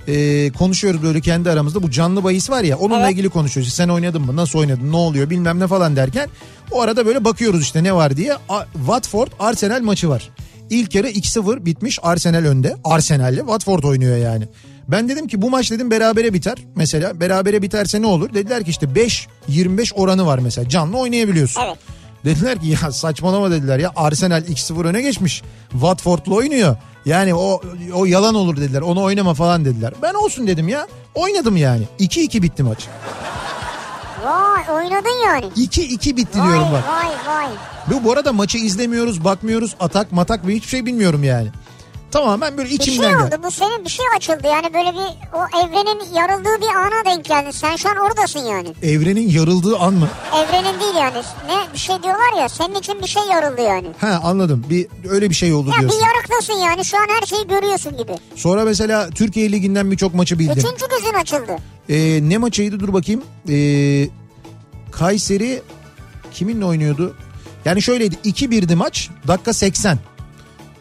Ee, 0.09 0.51
konuşuyoruz 0.59 1.03
böyle 1.03 1.21
kendi 1.21 1.51
aramızda. 1.51 1.83
Bu 1.83 1.91
canlı 1.91 2.25
bahis 2.25 2.51
var 2.51 2.63
ya 2.63 2.79
onunla 2.79 3.01
Evet. 3.01 3.13
ilgili 3.13 3.29
konuşuyoruz. 3.29 3.73
Sen 3.73 3.89
oynadın 3.89 4.23
mı? 4.23 4.37
Nasıl 4.37 4.59
oynadın? 4.59 4.93
Ne 4.93 4.97
oluyor? 4.97 5.31
Bilmem 5.31 5.61
ne 5.61 5.67
falan 5.67 5.97
derken. 5.97 6.29
O 6.71 6.81
arada 6.83 7.07
böyle 7.07 7.25
bakıyoruz 7.25 7.63
işte 7.63 7.85
ne 7.85 7.95
var 7.95 8.17
diye. 8.17 8.35
A- 8.49 8.65
Watford 8.73 9.29
Arsenal 9.39 9.81
maçı 9.83 10.09
var. 10.09 10.29
İlk 10.71 10.95
yarı 10.95 11.09
2-0 11.11 11.65
bitmiş 11.65 11.99
Arsenal 12.03 12.45
önde. 12.45 12.77
Arsenal'le 12.85 13.37
Watford 13.39 13.83
oynuyor 13.83 14.17
yani. 14.17 14.49
Ben 14.89 15.09
dedim 15.09 15.29
ki 15.29 15.43
bu 15.43 15.51
maç 15.51 15.71
dedim 15.71 15.91
berabere 15.91 16.33
biter. 16.33 16.59
Mesela 16.77 17.21
berabere 17.21 17.63
biterse 17.63 18.03
ne 18.03 18.07
olur? 18.07 18.35
Dediler 18.35 18.65
ki 18.65 18.71
işte 18.71 18.87
5-25 19.49 19.95
oranı 19.95 20.27
var 20.27 20.39
mesela. 20.39 20.69
Canlı 20.69 20.99
oynayabiliyorsun. 20.99 21.61
Evet. 21.67 21.77
Dediler 22.25 22.61
ki 22.61 22.67
ya 22.67 22.93
saçmalama 22.93 23.51
dediler 23.51 23.79
ya 23.79 23.93
Arsenal 23.97 24.43
2-0 24.45 24.87
öne 24.87 25.03
geçmiş. 25.03 25.43
Watford'la 25.71 26.35
oynuyor. 26.35 26.77
Yani 27.07 27.35
o 27.35 27.61
o 27.95 28.05
yalan 28.05 28.35
olur 28.35 28.57
dediler. 28.57 28.81
Onu 28.81 29.03
oynama 29.03 29.35
falan 29.35 29.65
dediler. 29.65 29.93
Ben 30.03 30.15
olsun 30.15 30.47
dedim 30.47 30.69
ya. 30.69 30.87
Oynadım 31.15 31.57
yani. 31.57 31.83
2-2 32.01 32.43
bitti 32.43 32.63
maç. 32.63 32.87
Vay 34.25 34.75
oynadın 34.75 35.25
yani. 35.27 35.47
2-2 35.47 36.17
bitti 36.17 36.39
Vay 36.39 36.49
diyorum 36.49 36.69
bak. 36.73 36.85
vay 36.89 37.35
vay. 37.35 37.49
Bu, 37.87 38.05
bu 38.05 38.13
arada 38.13 38.33
maçı 38.33 38.59
izlemiyoruz, 38.59 39.25
bakmıyoruz. 39.25 39.77
Atak, 39.81 40.13
matak 40.13 40.47
ve 40.47 40.55
hiçbir 40.55 40.69
şey 40.69 40.87
bilmiyorum 40.87 41.25
yani. 41.25 41.49
Tamamen 42.11 42.57
böyle 42.59 42.71
Bir 42.71 42.77
şey 42.83 42.95
içimden 42.95 43.15
oldu 43.15 43.31
geldi. 43.31 43.43
bu 43.43 43.51
senin 43.51 43.85
bir 43.85 43.91
şey 43.91 44.07
açıldı 44.17 44.47
yani 44.47 44.75
böyle 44.75 44.93
bir 44.93 45.37
o 45.39 45.59
evrenin 45.67 46.15
yarıldığı 46.15 46.61
bir 46.63 46.75
ana 46.77 47.05
denk 47.05 47.25
geldin. 47.25 47.51
Sen 47.51 47.77
şu 47.77 47.89
an 47.89 47.97
oradasın 47.97 48.41
yani. 48.41 48.69
Evrenin 48.83 49.29
yarıldığı 49.29 49.79
an 49.79 49.95
mı? 49.95 50.09
Evrenin 50.35 50.81
değil 50.81 50.95
yani. 50.99 51.17
Ne 51.47 51.73
bir 51.73 51.79
şey 51.79 52.03
diyorlar 52.03 52.41
ya 52.41 52.49
senin 52.49 52.75
için 52.75 53.01
bir 53.03 53.07
şey 53.07 53.23
yarıldı 53.23 53.61
yani. 53.61 53.89
Ha 54.01 54.21
anladım. 54.25 54.65
Bir 54.71 54.87
öyle 55.09 55.31
bir 55.31 55.35
şey 55.35 55.53
oldu 55.53 55.71
Ya 55.75 55.81
diyorsun. 55.81 56.01
bir 56.01 56.07
yarıktasın 56.07 56.53
yani 56.55 56.85
şu 56.85 56.97
an 56.97 57.07
her 57.21 57.27
şeyi 57.27 57.47
görüyorsun 57.47 57.97
gibi. 57.97 58.13
Sonra 58.35 58.65
mesela 58.65 59.11
Türkiye 59.11 59.53
Ligi'nden 59.53 59.91
birçok 59.91 60.15
maçı 60.15 60.39
bildim. 60.39 60.59
Üçüncü 60.59 60.85
gözün 60.91 61.15
açıldı. 61.21 61.57
Ee, 61.89 62.21
ne 62.29 62.39
maçıydı 62.39 62.81
dur 62.81 62.93
bakayım. 62.93 63.23
Ee, 63.49 64.09
Kayseri 64.93 65.63
kiminle 66.33 66.65
oynuyordu? 66.65 67.17
Yani 67.65 67.83
şöyleydi 67.83 68.15
2-1'di 68.25 68.75
maç 68.77 69.11
dakika 69.29 69.53
80. 69.53 69.99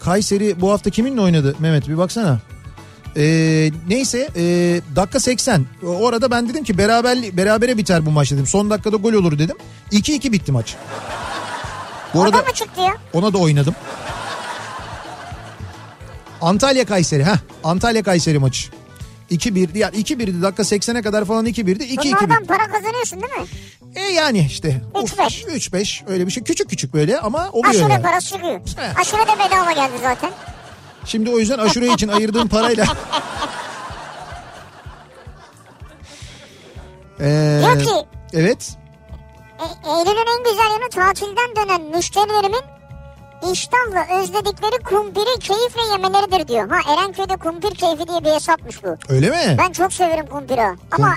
Kayseri 0.05 0.61
bu 0.61 0.71
hafta 0.71 0.89
kiminle 0.89 1.21
oynadı 1.21 1.55
Mehmet 1.59 1.87
bir 1.87 1.97
baksana. 1.97 2.39
Ee, 3.17 3.71
neyse 3.87 4.29
e, 4.35 4.41
dakika 4.95 5.19
80. 5.19 5.65
O 5.85 6.07
arada 6.07 6.31
ben 6.31 6.49
dedim 6.49 6.63
ki 6.63 6.77
beraber 6.77 7.17
berabere 7.37 7.77
biter 7.77 8.05
bu 8.05 8.11
maç 8.11 8.31
dedim. 8.31 8.47
Son 8.47 8.69
dakikada 8.69 8.95
gol 8.95 9.13
olur 9.13 9.39
dedim. 9.39 9.57
2-2 9.91 10.31
bitti 10.31 10.51
maç. 10.51 10.75
Bu 12.13 12.23
arada 12.23 12.37
da 12.37 12.41
mı 12.41 12.53
çıktı 12.53 12.81
ya? 12.81 12.97
ona 13.13 13.33
da 13.33 13.37
oynadım. 13.37 13.75
Antalya 16.41 16.85
Kayseri 16.85 17.23
ha 17.23 17.35
Antalya 17.63 18.03
Kayseri 18.03 18.39
maçı. 18.39 18.69
2-1 19.31 19.77
yani 19.77 19.95
2-1'di 19.95 20.41
dakika 20.41 20.63
80'e 20.63 21.01
kadar 21.01 21.25
falan 21.25 21.45
2-1'di 21.45 21.83
2-2 21.83 22.03
bitti. 22.03 22.15
Bunlardan 22.21 22.45
para 22.45 22.67
kazanıyorsun 22.67 23.21
değil 23.21 23.33
mi? 23.33 23.47
E 23.95 24.01
yani 24.01 24.45
işte. 24.49 24.81
Üç 25.03 25.11
Uf, 25.13 25.19
beş. 25.19 25.43
3-5 25.43 26.03
öyle 26.07 26.25
bir 26.27 26.31
şey. 26.31 26.43
Küçük 26.43 26.69
küçük 26.69 26.93
böyle 26.93 27.19
ama 27.19 27.49
oluyor 27.51 27.73
Aşure 27.73 27.93
yani. 27.93 28.01
parası 28.01 28.29
çıkıyor. 28.33 28.59
He. 28.77 29.01
Aşure 29.01 29.21
de 29.21 29.45
bedava 29.45 29.71
geldi 29.71 29.93
zaten. 30.01 30.31
Şimdi 31.05 31.29
o 31.29 31.39
yüzden 31.39 31.57
aşure 31.59 31.87
için 31.93 32.07
ayırdığım 32.07 32.47
parayla. 32.47 32.85
Ee, 37.19 37.61
Diyor 37.61 37.83
ki 37.83 38.07
evet. 38.33 38.77
E, 39.59 39.65
Eylül'ün 39.89 40.37
en 40.37 40.43
güzel 40.43 40.71
yanı 40.71 40.89
tatilden 40.89 41.55
dönen 41.55 41.81
müşterilerimin 41.81 42.61
iştahla 43.51 44.21
özledikleri 44.21 44.83
kumpiri 44.83 45.39
keyifle 45.39 45.81
yemeleridir 45.91 46.47
diyor. 46.47 46.69
Ha 46.69 46.93
Erenköy'de 46.93 47.37
kumpir 47.37 47.75
keyfi 47.75 48.07
diye 48.07 48.23
bir 48.23 48.31
hesapmış 48.31 48.83
bu. 48.83 48.87
Öyle 49.09 49.29
mi? 49.29 49.57
Ben 49.57 49.71
çok 49.71 49.93
severim 49.93 50.25
kumpiri. 50.25 50.61
Ama 50.91 51.13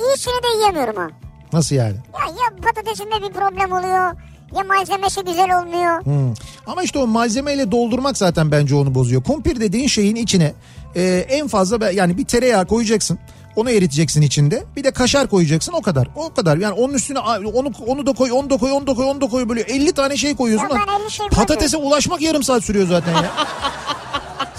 iyisini 0.00 0.42
de 0.42 0.56
yiyemiyorum 0.56 0.96
ha. 0.96 1.08
Nasıl 1.52 1.76
yani? 1.76 1.96
Ya, 2.14 2.26
ya 2.26 2.62
patatesinde 2.62 3.28
bir 3.28 3.32
problem 3.32 3.72
oluyor 3.72 4.12
ya 4.56 4.64
malzemesi 4.64 5.24
güzel 5.24 5.60
olmuyor. 5.60 6.04
Hmm. 6.04 6.34
Ama 6.66 6.82
işte 6.82 6.98
o 6.98 7.06
malzemeyle 7.06 7.70
doldurmak 7.70 8.16
zaten 8.18 8.50
bence 8.50 8.74
onu 8.74 8.94
bozuyor. 8.94 9.22
Kumpir 9.22 9.60
dediğin 9.60 9.86
şeyin 9.88 10.16
içine 10.16 10.52
e, 10.96 11.26
en 11.28 11.48
fazla 11.48 11.90
yani 11.90 12.18
bir 12.18 12.24
tereyağı 12.24 12.66
koyacaksın. 12.66 13.18
Onu 13.56 13.70
eriteceksin 13.70 14.22
içinde. 14.22 14.64
Bir 14.76 14.84
de 14.84 14.90
kaşar 14.90 15.26
koyacaksın 15.26 15.72
o 15.72 15.82
kadar. 15.82 16.08
O 16.16 16.34
kadar. 16.34 16.56
Yani 16.56 16.72
onun 16.72 16.94
üstüne 16.94 17.18
onu 17.18 17.70
onu 17.86 18.06
da 18.06 18.12
koy, 18.12 18.32
onu 18.32 18.50
da 18.50 18.56
koy, 18.56 18.72
onu 18.72 18.86
da 18.86 18.94
koy, 18.94 19.04
onu 19.04 19.20
da 19.20 19.26
koy 19.26 19.48
böyle 19.48 19.60
50 19.60 19.92
tane 19.92 20.16
şey 20.16 20.36
koyuyorsun. 20.36 20.68
50 21.00 21.10
şey 21.10 21.28
Patatese 21.28 21.76
ulaşmak 21.76 22.20
yarım 22.20 22.42
saat 22.42 22.64
sürüyor 22.64 22.86
zaten 22.88 23.12
ya. 23.12 23.32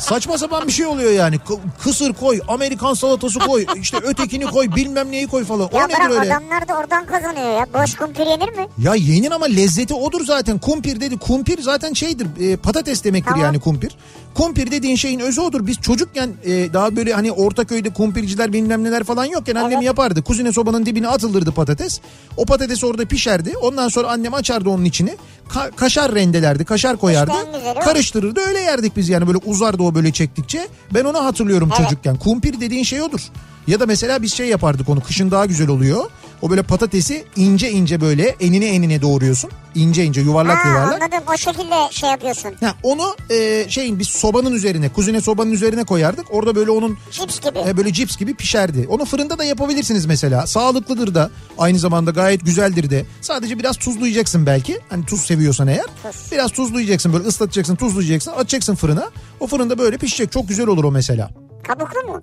Saçma 0.02 0.38
sapan 0.38 0.68
bir 0.68 0.72
şey 0.72 0.86
oluyor 0.86 1.12
yani. 1.12 1.40
K- 1.40 1.54
Kısır 1.84 2.14
koy, 2.14 2.40
Amerikan 2.48 2.94
salatası 2.94 3.40
koy, 3.40 3.66
işte 3.82 3.98
ötekini 3.98 4.46
koy, 4.46 4.68
bilmem 4.76 5.12
neyi 5.12 5.28
koy 5.28 5.44
falan. 5.46 5.70
O 5.72 5.78
Ya 5.78 5.88
nedir 5.88 6.20
öyle? 6.20 6.36
adamlar 6.36 6.68
da 6.68 6.78
oradan 6.78 7.06
kazanıyor 7.06 7.60
ya. 7.60 7.68
Boş 7.74 7.96
kumpir 7.96 8.26
yenir 8.26 8.50
mi? 8.58 8.68
Ya 8.78 8.96
yenir 8.96 9.32
ama 9.32 9.46
lezzeti 9.46 9.94
odur 9.94 10.26
zaten. 10.26 10.58
Kumpir 10.60 11.00
dedi. 11.02 11.18
Kumpir 11.18 11.62
zaten 11.62 11.94
şeydir 11.94 12.28
e, 12.52 12.58
patates 12.58 13.04
demektir 13.04 13.30
Tamam. 13.32 13.46
yani 13.46 13.60
kumpir. 13.60 13.96
Kumpir 14.34 14.72
dediğin 14.72 14.96
şeyin 14.96 15.20
özü 15.20 15.42
odur. 15.42 15.68
Biz 15.68 15.78
çocukken 15.82 16.30
e, 16.46 16.74
daha 16.74 16.96
böyle 16.96 17.14
hani 17.14 17.32
Ortaköy'de 17.32 17.90
kumpirciler 17.90 18.54
bilmem 18.54 18.84
neler 18.84 19.04
falan 19.04 19.26
yokken 19.26 19.56
annem 19.56 19.72
Evet. 19.72 19.84
yapardı. 19.84 20.22
Kuzine 20.24 20.54
sobanın 20.54 20.86
dibine 20.86 21.08
atılırdı 21.08 21.52
patates. 21.52 22.00
O 22.38 22.46
patates 22.46 22.84
orada 22.84 23.06
pişerdi. 23.06 23.54
Ondan 23.62 23.88
sonra 23.90 24.08
annem 24.08 24.34
açardı 24.34 24.70
onun 24.70 24.86
içini. 24.86 25.16
Ka- 25.54 25.72
kaşar 25.76 26.16
rendelerdi. 26.16 26.66
Kaşar 26.66 26.98
koyardı. 26.98 27.32
o. 27.76 27.80
karıştırırdı. 27.80 28.40
Öyle 28.40 28.60
yerdik 28.60 28.98
biz 28.98 29.10
yani 29.10 29.28
böyle 29.28 29.38
uzardı 29.46 29.84
o 29.84 29.96
böyle 29.96 30.12
çektikçe. 30.12 30.68
Ben 30.94 31.04
onu 31.06 31.26
hatırlıyorum 31.26 31.70
Evet. 31.78 31.84
çocukken. 31.90 32.16
Kumpir 32.16 32.60
dediğin 32.62 32.84
şey 32.84 33.02
odur. 33.02 33.22
Ya 33.68 33.80
da 33.80 33.86
mesela 33.86 34.22
biz 34.22 34.34
şey 34.34 34.48
yapardık 34.48 34.90
onu 34.90 35.02
kışın 35.04 35.32
daha 35.32 35.46
güzel 35.46 35.68
oluyor. 35.68 36.06
O 36.42 36.50
böyle 36.50 36.64
patatesi 36.64 37.26
ince 37.36 37.72
ince 37.72 38.02
böyle 38.02 38.28
enine 38.40 38.66
enine 38.66 39.02
doğruyorsun. 39.02 39.52
İnce 39.76 40.04
ince 40.04 40.22
yuvarlak 40.22 40.66
Ha, 40.66 40.70
yuvarlak. 40.70 41.02
anladım 41.02 41.24
o 41.34 41.38
şekilde 41.38 41.76
şey 41.92 42.10
yapıyorsun. 42.10 42.52
Ha, 42.60 42.74
onu 42.84 43.16
e, 43.30 43.66
şeyin 43.70 44.00
biz 44.00 44.08
sobanın 44.08 44.54
üzerine 44.54 44.90
kuzine 44.90 45.22
sobanın 45.22 45.52
üzerine 45.52 45.84
koyardık. 45.84 46.26
Orada 46.34 46.56
böyle 46.56 46.72
onun 46.72 46.98
Cips 47.12 47.40
gibi. 47.40 47.60
e, 47.68 47.78
böyle 47.78 47.94
cips 47.94 48.18
gibi 48.18 48.34
pişerdi. 48.34 48.86
Onu 48.90 49.06
fırında 49.06 49.38
da 49.38 49.44
yapabilirsiniz 49.44 50.06
mesela. 50.06 50.48
Sağlıklıdır 50.48 51.16
da 51.16 51.30
aynı 51.58 51.80
zamanda 51.80 52.12
gayet 52.12 52.46
güzeldir 52.46 52.90
de. 52.90 53.06
Sadece 53.22 53.60
biraz 53.60 53.78
tuzlayacaksın 53.78 54.46
belki. 54.46 54.80
Hani 54.90 55.06
tuz 55.06 55.22
seviyorsan 55.22 55.68
eğer. 55.68 55.86
Tuz. 56.04 56.32
Biraz 56.32 56.52
tuzlayacaksın 56.52 57.14
böyle 57.14 57.24
ıslatacaksın 57.28 57.76
tuzlayacaksın 57.76 58.32
atacaksın 58.32 58.76
fırına. 58.76 59.10
O 59.40 59.48
fırında 59.48 59.78
böyle 59.78 59.98
pişecek 59.98 60.32
çok 60.32 60.48
güzel 60.50 60.68
olur 60.68 60.84
o 60.84 60.92
mesela. 60.92 61.30
Kabuklu 61.68 62.08
mu? 62.12 62.22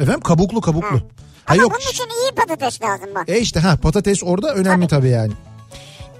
Efendim 0.00 0.20
kabuklu 0.20 0.60
kabuklu. 0.60 0.96
Ha. 0.96 1.00
Ha 1.46 1.54
Ama 1.54 1.62
yok. 1.62 1.72
bunun 1.72 1.90
için 1.92 2.04
iyi 2.04 2.34
patates 2.34 2.82
lazım 2.82 3.08
bak. 3.14 3.28
E 3.28 3.38
işte 3.40 3.60
ha 3.60 3.76
patates 3.82 4.22
orada 4.24 4.54
önemli 4.54 4.88
tabii, 4.88 5.00
tabii 5.00 5.08
yani. 5.08 5.32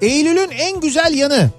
Eylül'ün 0.03 0.51
en 0.51 0.81
güzel 0.81 1.15
yanı 1.15 1.51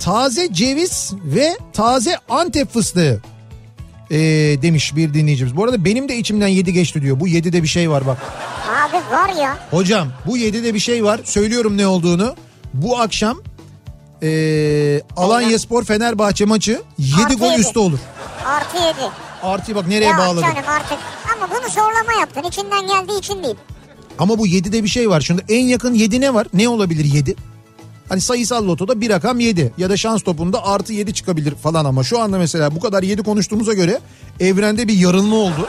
taze 0.00 0.52
ceviz 0.52 1.12
ve 1.24 1.58
taze 1.72 2.16
Antep 2.28 2.72
fıstığı 2.72 3.22
e, 4.10 4.16
demiş 4.62 4.96
bir 4.96 5.14
dinleyicimiz. 5.14 5.56
Bu 5.56 5.64
arada 5.64 5.84
benim 5.84 6.08
de 6.08 6.16
içimden 6.16 6.48
yedi 6.48 6.72
geçti 6.72 7.02
diyor. 7.02 7.20
Bu 7.20 7.28
yedide 7.28 7.62
bir 7.62 7.68
şey 7.68 7.90
var 7.90 8.06
bak. 8.06 8.18
Abi 8.70 8.96
var 9.14 9.42
ya. 9.42 9.58
Hocam 9.70 10.08
bu 10.26 10.36
yedide 10.36 10.74
bir 10.74 10.78
şey 10.78 11.04
var. 11.04 11.20
Söylüyorum 11.24 11.76
ne 11.76 11.86
olduğunu. 11.86 12.36
Bu 12.74 12.98
akşam 12.98 13.42
e, 14.22 15.00
Alanya 15.16 15.58
Spor 15.58 15.84
Fenerbahçe 15.84 16.44
maçı 16.44 16.82
7 16.98 17.36
gol 17.36 17.58
üstü 17.58 17.78
olur. 17.78 17.98
Artı 18.46 18.76
7. 18.76 18.88
Artıyı 19.42 19.76
bak 19.76 19.88
nereye 19.88 20.10
Yok 20.10 20.18
bağladın? 20.18 20.42
canım 20.42 20.68
artık 20.68 20.98
ama 21.36 21.48
bunu 21.50 21.70
zorlama 21.70 22.20
yaptın 22.20 22.42
içinden 22.42 22.86
geldiği 22.86 23.18
için 23.18 23.42
değil. 23.42 23.56
Ama 24.18 24.38
bu 24.38 24.46
7'de 24.46 24.84
bir 24.84 24.88
şey 24.88 25.10
var. 25.10 25.20
Şimdi 25.20 25.44
en 25.48 25.66
yakın 25.66 25.94
7 25.94 26.20
ne 26.20 26.34
var? 26.34 26.46
Ne 26.54 26.68
olabilir 26.68 27.04
7? 27.04 27.34
Hani 28.08 28.20
sayısal 28.20 28.66
lotoda 28.66 29.00
bir 29.00 29.10
rakam 29.10 29.40
7 29.40 29.72
ya 29.78 29.90
da 29.90 29.96
şans 29.96 30.22
topunda 30.22 30.66
artı 30.66 30.92
7 30.92 31.14
çıkabilir 31.14 31.54
falan 31.54 31.84
ama 31.84 32.04
şu 32.04 32.20
anda 32.20 32.38
mesela 32.38 32.74
bu 32.74 32.80
kadar 32.80 33.02
7 33.02 33.22
konuştuğumuza 33.22 33.72
göre 33.72 34.00
evrende 34.40 34.88
bir 34.88 34.94
yarılma 34.94 35.36
oldu. 35.36 35.68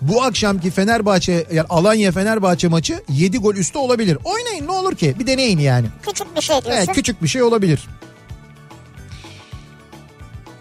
bu 0.00 0.22
akşamki 0.22 0.70
Fenerbahçe 0.70 1.46
yani 1.52 1.66
Alanya 1.70 2.12
Fenerbahçe 2.12 2.68
maçı 2.68 3.02
7 3.08 3.38
gol 3.38 3.54
üstü 3.54 3.78
olabilir. 3.78 4.18
Oynayın 4.24 4.66
ne 4.66 4.72
olur 4.72 4.94
ki 4.94 5.14
bir 5.18 5.26
deneyin 5.26 5.58
yani. 5.58 5.86
Küçük 6.06 6.36
bir 6.36 6.40
şey 6.40 6.62
diyorsun. 6.62 6.84
Evet, 6.84 6.92
küçük 6.92 7.22
bir 7.22 7.28
şey 7.28 7.42
olabilir. 7.42 7.88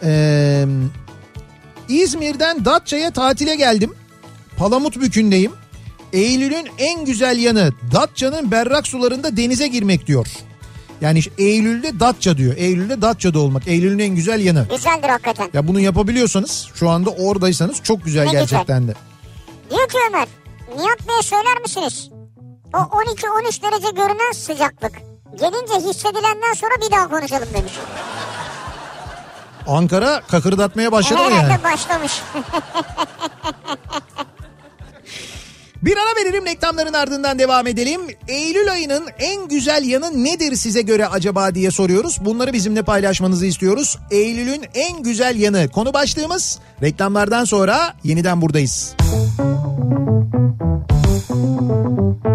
Ee, 0.03 0.65
İzmir'den 1.89 2.65
Datça'ya 2.65 3.11
tatile 3.11 3.55
geldim. 3.55 3.95
Palamutbükü'ndeyim. 4.57 5.51
Eylül'ün 6.13 6.67
en 6.77 7.05
güzel 7.05 7.37
yanı 7.37 7.71
Datça'nın 7.91 8.51
berrak 8.51 8.87
sularında 8.87 9.37
denize 9.37 9.67
girmek 9.67 10.07
diyor. 10.07 10.27
Yani 11.01 11.19
işte 11.19 11.31
Eylül'de 11.37 11.99
Datça 11.99 12.37
diyor. 12.37 12.53
Eylül'de 12.57 13.01
Datça'da 13.01 13.39
olmak. 13.39 13.67
Eylül'ün 13.67 13.99
en 13.99 14.15
güzel 14.15 14.45
yanı. 14.45 14.67
Güzeldir 14.69 15.09
hakikaten. 15.09 15.49
Ya 15.53 15.67
bunu 15.67 15.79
yapabiliyorsanız 15.79 16.67
şu 16.75 16.89
anda 16.89 17.09
oradaysanız 17.09 17.83
çok 17.83 18.05
güzel 18.05 18.25
Ne 18.25 18.31
gerçekten 18.31 18.87
de. 18.87 18.93
Diyor 19.69 19.89
ki 19.89 19.97
Ömer, 20.09 20.27
Nihat 20.77 21.07
Bey'e 21.07 21.21
söyler 21.21 21.61
misiniz? 21.61 22.09
O 22.73 22.77
12-13 22.77 23.61
derece 23.61 23.89
görünen 23.95 24.31
sıcaklık. 24.31 24.91
Gelince 25.39 25.89
hissedilenden 25.89 26.53
sonra 26.53 26.71
bir 26.85 26.91
daha 26.91 27.09
konuşalım 27.09 27.47
demiş. 27.53 27.73
Ankara 29.67 30.21
kakırdatmaya 30.27 30.91
başladı 30.91 31.23
mı 31.23 31.31
yani? 31.31 31.43
Herhalde 31.43 31.63
başlamış. 31.63 32.21
Bir 35.83 35.97
ara 35.97 36.25
verelim 36.25 36.45
reklamların 36.45 36.93
ardından 36.93 37.39
devam 37.39 37.67
edelim. 37.67 38.01
Eylül 38.27 38.71
ayının 38.71 39.07
en 39.19 39.47
güzel 39.47 39.83
yanı 39.85 40.23
nedir 40.23 40.55
size 40.55 40.81
göre 40.81 41.07
acaba 41.07 41.55
diye 41.55 41.71
soruyoruz. 41.71 42.17
Bunları 42.25 42.53
bizimle 42.53 42.83
paylaşmanızı 42.83 43.45
istiyoruz. 43.45 43.97
Eylül'ün 44.11 44.65
en 44.73 45.03
güzel 45.03 45.35
yanı 45.35 45.69
konu 45.69 45.93
başlığımız. 45.93 46.59
Reklamlardan 46.81 47.45
sonra 47.45 47.93
yeniden 48.03 48.41
buradayız. 48.41 48.95
Kafa 51.23 52.32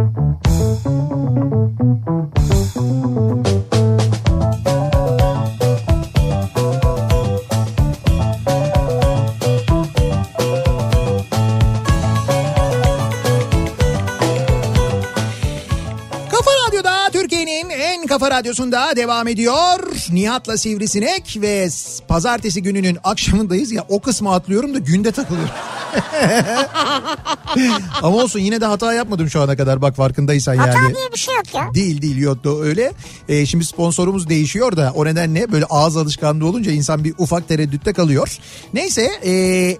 kafa 18.29 18.41
radyosunda 18.41 18.97
devam 18.97 19.29
ediyor. 19.29 19.79
Nihat'la 20.11 20.57
Sivrisinek 20.57 21.39
ve 21.41 21.69
pazartesi 22.09 22.63
gününün 22.63 22.99
akşamındayız 23.05 23.73
ya 23.73 23.85
o 23.89 24.01
kısmı 24.01 24.33
atlıyorum 24.33 24.75
da 24.75 24.79
günde 24.79 25.13
takılıyorum. 25.13 25.55
Ama 28.03 28.17
olsun 28.17 28.41
yine 28.41 28.61
de 28.61 28.67
hata 28.67 28.93
yapmadım 28.93 29.31
şu 29.31 29.43
ana 29.43 29.57
kadar 29.57 29.83
bak 29.83 29.97
farkındaysan 29.97 30.55
yani. 30.55 30.71
Hata 30.71 30.95
diye 30.95 31.13
bir 31.13 31.19
şey 31.19 31.35
yok 31.35 31.55
ya. 31.55 31.75
Değil 31.75 32.03
değil 32.03 32.17
yok 32.17 32.45
da 32.45 32.61
öyle. 32.61 32.93
Ee, 33.29 33.47
şimdi 33.47 33.65
sponsorumuz 33.65 34.29
değişiyor 34.29 34.77
da 34.77 34.93
o 34.95 35.05
nedenle 35.05 35.53
böyle 35.53 35.65
ağız 35.65 35.97
alışkanlığı 35.97 36.47
olunca 36.47 36.73
insan 36.73 37.05
bir 37.05 37.15
ufak 37.19 37.49
tereddütte 37.49 37.93
kalıyor. 37.93 38.39
Neyse 38.75 39.11
e, 39.23 39.31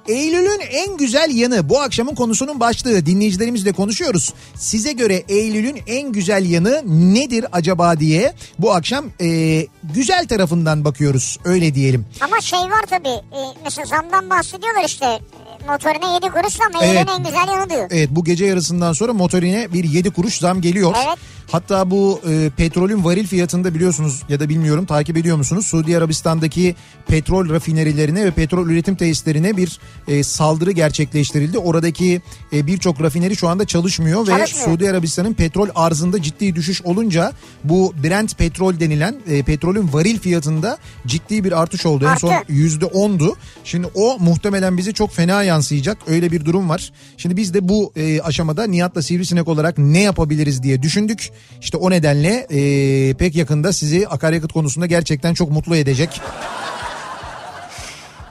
Eylül'ün 0.09 0.61
en 0.71 0.97
güzel 0.97 1.31
yanı 1.35 1.69
bu 1.69 1.81
akşamın 1.81 2.15
konusunun 2.15 2.61
başlığı 2.61 3.07
dinleyicilerimizle 3.07 3.73
konuşuyoruz. 3.73 4.35
Size 4.55 4.93
göre 4.93 5.25
Eylül'ün 5.29 5.79
en 5.87 6.13
güzel 6.13 6.51
yanı 6.51 6.83
nedir 7.15 7.47
acaba 7.53 8.01
diye 8.01 8.35
bu 8.59 8.73
akşam 8.75 9.05
e, 9.21 9.67
güzel 9.95 10.29
tarafından 10.29 10.85
bakıyoruz 10.85 11.39
öyle 11.45 11.75
diyelim. 11.75 12.07
Ama 12.21 12.41
şey 12.41 12.59
var 12.59 12.85
tabii. 12.91 13.09
e, 13.09 13.41
mesela 13.65 13.87
zamdan 13.87 14.31
bahsediyorlar 14.31 14.85
işte. 14.85 15.07
E, 15.07 15.67
Motorine 15.67 16.15
7 16.15 16.27
kuruş 16.29 16.59
Evet. 16.83 16.95
evet. 16.97 17.09
en 17.19 17.25
güzel 17.25 17.49
yanı 17.49 17.71
diyor. 17.71 17.89
Evet 17.91 18.09
bu 18.11 18.25
gece 18.25 18.47
yarısından 18.47 18.93
sonra 18.93 19.13
motorine 19.13 19.73
bir 19.73 19.85
7 19.85 20.11
kuruş 20.11 20.39
zam 20.39 20.61
geliyor. 20.61 20.95
Evet. 21.07 21.19
Hatta 21.53 21.91
bu 21.91 22.21
e, 22.29 22.51
petrolün 22.57 23.05
varil 23.05 23.27
fiyatında 23.27 23.75
biliyorsunuz 23.75 24.23
ya 24.29 24.41
da 24.41 24.49
bilmiyorum 24.49 24.87
takip 24.87 25.17
ediyor 25.17 25.37
musunuz? 25.37 25.67
Suudi 25.67 25.99
Arabistan'daki 25.99 26.75
petrol 27.07 27.49
rafinerilerine 27.49 28.25
ve 28.25 28.31
petrol 28.31 28.69
üretim 28.69 28.97
tesislerine 28.97 29.57
bir 29.57 29.81
e, 30.09 30.23
saldırı 30.23 30.71
gerçekleştirildi. 30.73 31.59
Oradaki 31.59 32.23
e, 32.53 32.67
birçok 32.67 33.03
rafineri 33.03 33.37
şu 33.37 33.49
anda 33.49 33.65
çalışmıyor, 33.65 34.21
ve 34.21 34.31
Çalışmıyor. 34.31 34.69
Suudi 34.69 34.91
Arabistan'ın 34.91 35.35
petrol 35.35 35.69
arzında 35.75 36.23
ciddi 36.23 36.55
düşüş 36.55 36.83
olunca 36.83 37.33
bu 37.65 37.95
Brent 38.03 38.39
petrol 38.39 38.81
denilen 38.81 39.17
e, 39.29 39.43
petrolün 39.43 39.93
varil 39.93 40.19
fiyatında 40.19 40.79
ciddi 41.07 41.45
bir 41.45 41.61
artış 41.63 41.87
oldu. 41.87 42.07
En 42.13 42.15
son 42.15 42.29
Arttı. 42.29 42.53
%10'du. 42.53 43.35
Şimdi 43.65 43.89
o 43.95 44.19
muhtemelen 44.19 44.79
bize 44.79 44.93
çok 44.93 45.13
fena 45.15 45.43
yansıyacak. 45.43 45.99
Öyle 46.07 46.33
bir 46.33 46.45
durum 46.45 46.69
var. 46.69 46.93
Şimdi 47.17 47.37
biz 47.37 47.55
de 47.55 47.69
bu 47.69 47.93
e, 47.97 48.21
aşamada 48.21 48.67
Nihat'la 48.67 49.03
Sivrisinek 49.03 49.49
olarak 49.49 49.79
ne 49.79 50.03
yapabiliriz 50.03 50.63
diye 50.63 50.83
düşündük. 50.83 51.31
İşte 51.61 51.77
o 51.77 51.91
nedenle 51.91 52.47
e, 52.51 53.15
pek 53.15 53.37
yakında 53.37 53.73
sizi 53.73 54.09
akaryakıt 54.09 54.53
konusunda 54.53 54.87
gerçekten 54.87 55.35
çok 55.35 55.51
mutlu 55.51 55.77
edecek. 55.77 56.21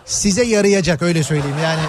Size 0.05 0.43
yarayacak 0.43 1.01
öyle 1.01 1.23
söyleyeyim 1.23 1.57
yani. 1.63 1.81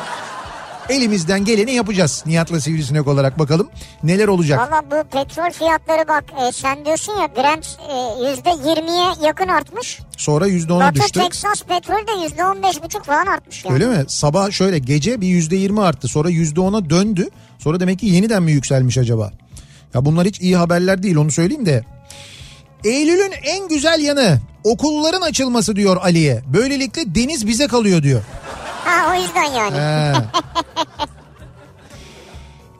Elimizden 0.88 1.44
geleni 1.44 1.72
yapacağız 1.72 2.24
Nihat'la 2.26 2.60
Sivrisinek 2.60 3.06
olarak 3.08 3.38
bakalım 3.38 3.68
neler 4.02 4.28
olacak. 4.28 4.60
Valla 4.60 4.82
bu 4.90 5.08
petrol 5.08 5.50
fiyatları 5.50 6.08
bak 6.08 6.24
e, 6.48 6.52
sen 6.52 6.84
diyorsun 6.84 7.12
ya 7.12 7.28
Brent 7.36 7.78
e, 7.88 7.92
%20'ye 7.92 9.26
yakın 9.26 9.48
artmış. 9.48 10.00
Sonra 10.16 10.48
%10'a 10.48 10.80
Batı 10.80 10.94
düştü. 10.94 11.20
Texas 11.20 11.62
petrol 11.62 12.06
de 12.06 12.40
%15,5 12.40 13.02
falan 13.02 13.26
artmış 13.26 13.64
yani. 13.64 13.74
Öyle 13.74 13.86
mi? 13.86 14.04
Sabah 14.08 14.50
şöyle 14.50 14.78
gece 14.78 15.20
bir 15.20 15.26
yüzde 15.26 15.56
yirmi 15.56 15.80
arttı. 15.80 16.08
Sonra 16.08 16.28
yüzde 16.30 16.60
ona 16.60 16.90
döndü. 16.90 17.28
Sonra 17.58 17.80
demek 17.80 17.98
ki 17.98 18.06
yeniden 18.06 18.42
mi 18.42 18.52
yükselmiş 18.52 18.98
acaba? 18.98 19.32
Ya 19.94 20.04
bunlar 20.04 20.26
hiç 20.26 20.40
iyi 20.40 20.56
haberler 20.56 21.02
değil 21.02 21.16
onu 21.16 21.30
söyleyeyim 21.30 21.66
de. 21.66 21.84
Eylül'ün 22.84 23.32
en 23.42 23.68
güzel 23.68 24.00
yanı 24.00 24.38
okulların 24.64 25.20
açılması 25.20 25.76
diyor 25.76 25.96
Ali'ye. 25.96 26.42
Böylelikle 26.46 27.14
deniz 27.14 27.46
bize 27.46 27.66
kalıyor 27.66 28.02
diyor. 28.02 28.22
Ha 28.84 29.12
o 29.12 29.22
yüzden 29.22 29.44
yani. 29.44 29.76
He. 29.76 30.14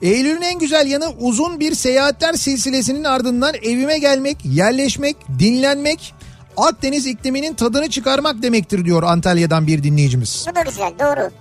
Eylül'ün 0.01 0.41
en 0.41 0.59
güzel 0.59 0.87
yanı 0.87 1.09
uzun 1.19 1.59
bir 1.59 1.75
seyahatler 1.75 2.33
silsilesinin 2.33 3.03
ardından 3.03 3.53
evime 3.53 3.97
gelmek, 3.97 4.37
yerleşmek, 4.45 5.17
dinlenmek, 5.39 6.13
Akdeniz 6.57 7.07
ikliminin 7.07 7.53
tadını 7.53 7.89
çıkarmak 7.89 8.41
demektir 8.41 8.85
diyor 8.85 9.03
Antalya'dan 9.03 9.67
bir 9.67 9.83
dinleyicimiz. 9.83 10.45
Bu 10.51 10.55
da 10.55 10.61
güzel 10.61 10.91
doğru. 10.99 11.31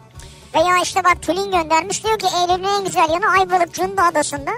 Veya 0.55 0.83
işte 0.83 1.05
bak 1.05 1.23
Tülin 1.23 1.51
göndermiş 1.51 2.05
diyor 2.05 2.19
ki 2.19 2.27
Eylül'ün 2.41 2.65
en 2.65 2.85
güzel 2.85 3.09
yanı 3.11 3.31
Ayvalık 3.39 3.75
Cunda 3.75 4.03
Adası'nda 4.05 4.51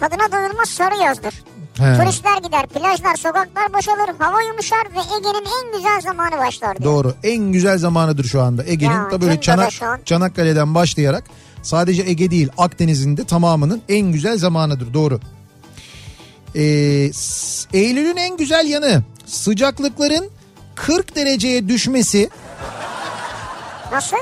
tadına 0.00 0.32
doyulmaz 0.32 0.68
sarı 0.68 1.02
yazdır. 1.02 1.34
He. 1.78 1.96
Turistler 1.96 2.36
gider, 2.36 2.66
plajlar, 2.66 3.16
sokaklar 3.16 3.72
boşalır, 3.72 4.18
hava 4.18 4.42
yumuşar 4.42 4.78
ve 4.78 5.00
Ege'nin 5.16 5.44
en 5.44 5.76
güzel 5.76 6.00
zamanı 6.00 6.38
başlar 6.38 6.78
diyor. 6.78 6.92
Doğru. 6.92 7.14
En 7.22 7.52
güzel 7.52 7.78
zamanıdır 7.78 8.24
şu 8.24 8.42
anda. 8.42 8.64
Ege'nin 8.64 9.10
da 9.10 9.20
böyle 9.20 9.40
Çanak. 9.40 9.72
Çanakkale'den 10.06 10.74
başlayarak 10.74 11.24
sadece 11.62 12.02
Ege 12.02 12.30
değil 12.30 12.48
Akdeniz'in 12.58 13.16
de 13.16 13.24
tamamının 13.24 13.82
en 13.88 14.12
güzel 14.12 14.38
zamanıdır. 14.38 14.94
Doğru. 14.94 15.20
Ee, 16.54 16.60
Eylül'ün 17.72 18.16
en 18.16 18.36
güzel 18.36 18.66
yanı 18.66 19.02
sıcaklıkların 19.26 20.30
40 20.74 21.16
dereceye 21.16 21.68
düşmesi 21.68 22.30
Nasıl? 23.92 24.16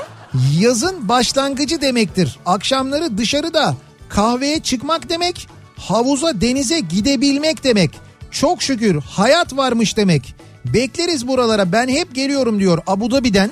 yazın 0.59 1.09
başlangıcı 1.09 1.81
demektir. 1.81 2.39
Akşamları 2.45 3.17
dışarıda 3.17 3.75
kahveye 4.09 4.59
çıkmak 4.59 5.09
demek, 5.09 5.47
havuza 5.79 6.41
denize 6.41 6.79
gidebilmek 6.79 7.63
demek. 7.63 7.91
Çok 8.31 8.61
şükür 8.63 9.01
hayat 9.01 9.57
varmış 9.57 9.97
demek. 9.97 10.35
Bekleriz 10.65 11.27
buralara 11.27 11.71
ben 11.71 11.87
hep 11.87 12.15
geliyorum 12.15 12.59
diyor 12.59 12.81
Abu 12.87 13.11
Dhabi'den. 13.11 13.51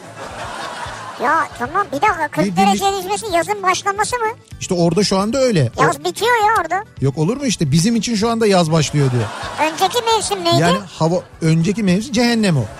Ya 1.24 1.48
tamam 1.60 1.88
bir 1.88 2.02
dakika 2.02 2.28
40 2.32 2.46
Bir- 2.46 2.52
bir- 2.52 2.58
dereceye 2.58 2.92
düşmesi 3.00 3.26
yazın 3.36 3.63
başlaması 3.63 4.16
mı? 4.16 4.26
İşte 4.60 4.74
orada 4.74 5.04
şu 5.04 5.18
anda 5.18 5.38
öyle. 5.38 5.72
O- 5.78 5.84
Yaz 5.84 6.00
bitiyor 6.00 6.32
ya 6.48 6.62
orada. 6.62 6.84
yok 7.02 7.18
olur 7.18 7.38
mu 7.38 7.46
işte 7.46 7.72
bizim 7.72 7.96
için 7.96 8.16
şu 8.16 8.30
anda 8.30 8.48
yaz 8.48 8.72
başlıyor 8.72 9.12
diyor. 9.12 9.24
Önceki 9.72 9.98
mevsim 10.13 10.44
neydi? 10.44 10.62
Yani 10.62 10.78
hava 11.00 11.22
önceki 11.42 11.84
mevsim 11.84 12.13
cehennem 12.13 12.58
o. 12.58 12.66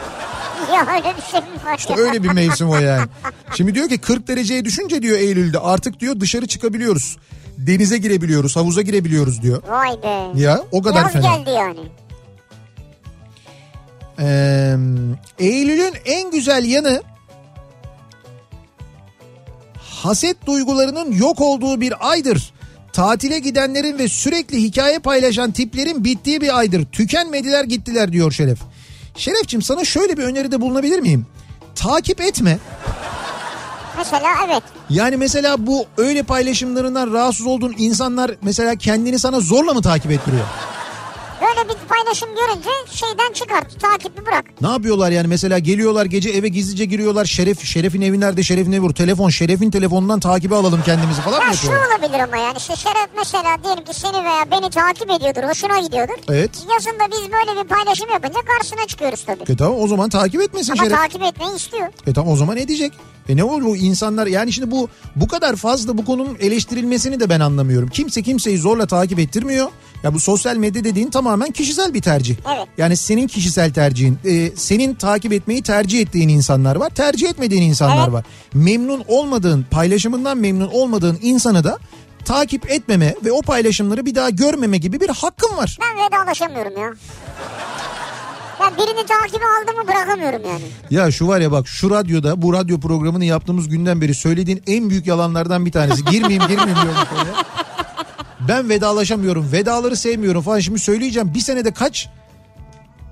Ya 0.74 0.82
öyle 0.96 1.14
bir 1.18 1.32
şey 1.32 1.40
mi 1.40 1.46
var 1.66 1.78
İşte 1.78 1.94
öyle 1.98 2.24
bir 2.24 2.32
mevsim 2.32 2.70
o 2.70 2.76
yani. 2.78 3.08
Şimdi 3.56 3.76
diyor 3.76 3.90
ki 3.90 3.98
40 3.98 4.28
dereceye 4.28 4.66
düşünce 4.66 5.02
diyor 5.02 5.18
Eylül'de 5.18 5.60
artık 5.60 6.00
diyor 6.00 6.20
dışarı 6.20 6.48
çıkabiliyoruz. 6.48 7.18
Denize 7.58 7.98
girebiliyoruz, 7.98 8.56
havuza 8.56 8.82
girebiliyoruz 8.82 9.42
diyor. 9.42 9.64
Vay 9.70 10.04
be. 10.04 10.40
Ya 10.42 10.62
o 10.72 10.82
kadar 10.82 11.02
Yaz 11.04 11.12
fena. 11.14 11.36
geldi 11.38 11.50
yani. 11.50 11.80
Ee, 14.20 14.76
Eylül'ün 15.40 15.94
en 16.06 16.32
güzel 16.32 16.66
yanı 16.66 17.02
haset 19.78 20.46
duygularının 20.46 21.12
yok 21.12 21.42
olduğu 21.42 21.82
bir 21.82 22.10
aydır. 22.12 22.54
Tatile 22.94 23.40
gidenlerin 23.40 23.98
ve 24.00 24.08
sürekli 24.08 24.64
hikaye 24.64 25.00
paylaşan 25.00 25.52
tiplerin 25.52 26.04
bittiği 26.04 26.42
bir 26.42 26.58
aydır. 26.58 26.86
Tükenmediler 26.86 27.64
gittiler 27.64 28.12
diyor 28.12 28.32
Şeref. 28.32 28.60
Şerefçim 29.16 29.62
sana 29.62 29.86
şöyle 29.86 30.18
bir 30.18 30.24
öneride 30.24 30.62
bulunabilir 30.62 31.00
miyim? 31.00 31.26
Takip 31.76 32.22
etme. 32.22 32.58
Mesela 33.98 34.30
evet. 34.48 34.64
Yani 34.90 35.18
mesela 35.18 35.68
bu 35.68 35.86
öyle 35.98 36.24
paylaşımlarından 36.24 37.14
rahatsız 37.14 37.46
olduğun 37.48 37.76
insanlar 37.78 38.32
mesela 38.42 38.76
kendini 38.76 39.20
sana 39.20 39.40
zorla 39.40 39.74
mı 39.74 39.82
takip 39.82 40.12
ettiriyor? 40.12 40.46
Böyle 41.42 41.70
bir 41.70 41.76
paylaşım 41.88 42.30
görünce 42.30 42.70
şeyden 42.92 43.34
çıkart. 43.34 43.80
Takibi 43.82 44.26
bırak. 44.26 44.46
Ne 44.62 44.68
yapıyorlar 44.68 45.12
yani 45.12 45.28
mesela 45.28 45.60
geliyorlar 45.60 46.06
gece 46.06 46.30
eve 46.30 46.48
gizlice 46.48 46.86
giriyorlar. 46.86 47.26
Şeref 47.26 47.64
Şeref'in 47.66 48.02
evi 48.02 48.20
nerede? 48.20 48.44
Şeref'in 48.44 48.72
evi 48.72 48.82
vur. 48.82 48.94
Telefon 48.94 49.30
Şeref'in 49.30 49.72
telefonundan 49.72 50.20
takibi 50.20 50.56
alalım 50.56 50.82
kendimizi 50.86 51.22
falan 51.22 51.40
mı 51.40 51.46
Ya 51.48 51.54
şu 51.54 51.66
yapıyorlar? 51.68 52.00
olabilir 52.00 52.20
ama 52.20 52.38
yani 52.38 52.58
işte 52.58 52.76
Şeref 52.76 53.08
mesela 53.18 53.58
diyelim 53.64 53.84
ki 53.84 53.94
seni 53.94 54.24
veya 54.26 54.52
beni 54.52 54.70
takip 54.70 55.12
ediyordur. 55.12 55.44
Hoşuna 55.50 55.80
gidiyordur. 55.80 56.14
Evet. 56.30 56.52
Yazında 56.74 57.12
biz 57.12 57.32
böyle 57.32 57.64
bir 57.64 57.68
paylaşım 57.70 58.10
yapınca 58.14 58.40
karşısına 58.48 58.88
çıkıyoruz 58.88 59.24
tabii. 59.26 59.52
E 59.52 59.56
tamam 59.56 59.80
o 59.82 59.88
zaman 59.88 60.10
takip 60.10 60.42
etmesin 60.42 60.72
Ama 60.74 60.84
Şeref. 60.84 60.98
takip 60.98 61.22
etmeyi 61.24 61.56
istiyor. 61.56 61.88
E 62.08 62.14
tamam 62.14 62.34
o 62.34 62.36
zaman 62.36 62.58
edecek. 62.58 62.94
E 63.30 63.38
ne 63.38 63.44
olur 63.44 63.64
bu 63.64 63.76
insanlar 63.78 64.28
yani 64.28 64.54
şimdi 64.54 64.72
bu 64.72 64.90
bu 65.16 65.28
kadar 65.28 65.56
fazla 65.56 65.98
bu 65.98 66.06
konunun 66.06 66.38
eleştirilmesini 66.40 67.20
de 67.20 67.30
ben 67.30 67.40
anlamıyorum. 67.40 67.90
Kimse 67.90 68.22
kimseyi 68.22 68.58
zorla 68.58 68.88
takip 68.88 69.20
ettirmiyor. 69.20 69.68
Ya 70.04 70.14
bu 70.14 70.20
sosyal 70.20 70.56
medya 70.58 70.84
dediğin 70.84 71.10
tamamen 71.28 71.52
kişisel 71.52 71.94
bir 71.94 72.02
tercih. 72.02 72.36
Evet. 72.56 72.68
Yani 72.78 72.98
senin 72.98 73.28
kişisel 73.28 73.74
tercihin. 73.74 74.20
e, 74.26 74.50
senin 74.56 74.94
takip 74.94 75.34
etmeyi 75.34 75.62
tercih 75.64 76.02
ettiğin 76.02 76.30
insanlar 76.30 76.76
var. 76.76 76.90
Tercih 76.90 77.30
etmediğin 77.30 77.62
insanlar 77.62 78.04
Evet. 78.04 78.14
var. 78.14 78.26
Memnun 78.54 79.04
olmadığın, 79.08 79.66
paylaşımından 79.72 80.38
memnun 80.38 80.68
olmadığın 80.68 81.20
insanı 81.22 81.64
da 81.64 81.78
takip 82.26 82.72
etmeme 82.72 83.16
ve 83.26 83.32
o 83.32 83.42
paylaşımları 83.42 84.06
bir 84.06 84.16
daha 84.16 84.30
görmeme 84.30 84.78
gibi 84.78 85.02
bir 85.02 85.10
hakkın 85.10 85.58
var. 85.58 85.78
Ben 85.82 86.06
vedalaşamıyorum 86.06 86.78
ya. 86.82 86.94
Ya 88.62 88.72
birini 88.78 89.06
takibe 89.08 89.46
aldım 89.46 89.76
mı 89.82 89.88
bırakamıyorum 89.88 90.42
yani. 90.50 90.64
Ya 90.90 91.12
şu 91.12 91.28
var 91.28 91.40
ya 91.40 91.52
bak 91.52 91.68
şu 91.68 91.90
radyoda 91.90 92.42
bu 92.42 92.54
radyo 92.54 92.80
programını 92.80 93.26
yaptığımız 93.26 93.70
günden 93.70 94.02
beri 94.02 94.16
söylediğin 94.16 94.64
en 94.68 94.90
büyük 94.90 95.08
yalanlardan 95.08 95.66
bir 95.66 95.72
tanesi. 95.72 96.06
Girmeyeyim 96.06 96.48
girmeyeyim 96.48 96.76
diyorum. 96.84 97.02
Ben 98.40 98.70
vedalaşamıyorum. 98.70 99.52
Vedaları 99.52 99.96
sevmiyorum 99.98 100.42
falan. 100.42 100.60
Şimdi 100.60 100.80
söyleyeceğim. 100.80 101.34
Bir 101.34 101.40
senede 101.40 101.74
kaç 101.74 102.10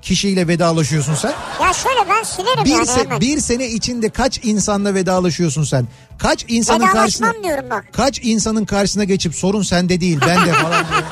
kişiyle 0.01 0.47
vedalaşıyorsun 0.47 1.15
sen? 1.15 1.33
Ya 1.61 1.73
şöyle 1.73 2.09
ben 2.09 2.23
silerim 2.23 2.65
Bir, 2.65 2.69
yani 2.69 2.85
se- 2.85 2.99
hemen. 3.05 3.21
bir 3.21 3.39
sene 3.39 3.67
içinde 3.67 4.09
kaç 4.09 4.39
insanla 4.43 4.93
vedalaşıyorsun 4.93 5.63
sen? 5.63 5.87
Kaç 6.17 6.45
insanın 6.47 6.87
karşısına 6.87 7.33
diyorum 7.43 7.65
bak. 7.69 7.85
kaç 7.93 8.19
insanın 8.23 8.65
karşısına 8.65 9.03
geçip 9.03 9.35
sorun 9.35 9.61
sende 9.61 10.01
değil 10.01 10.19
bende 10.21 10.53
falan 10.53 10.85
diyor. 10.87 11.03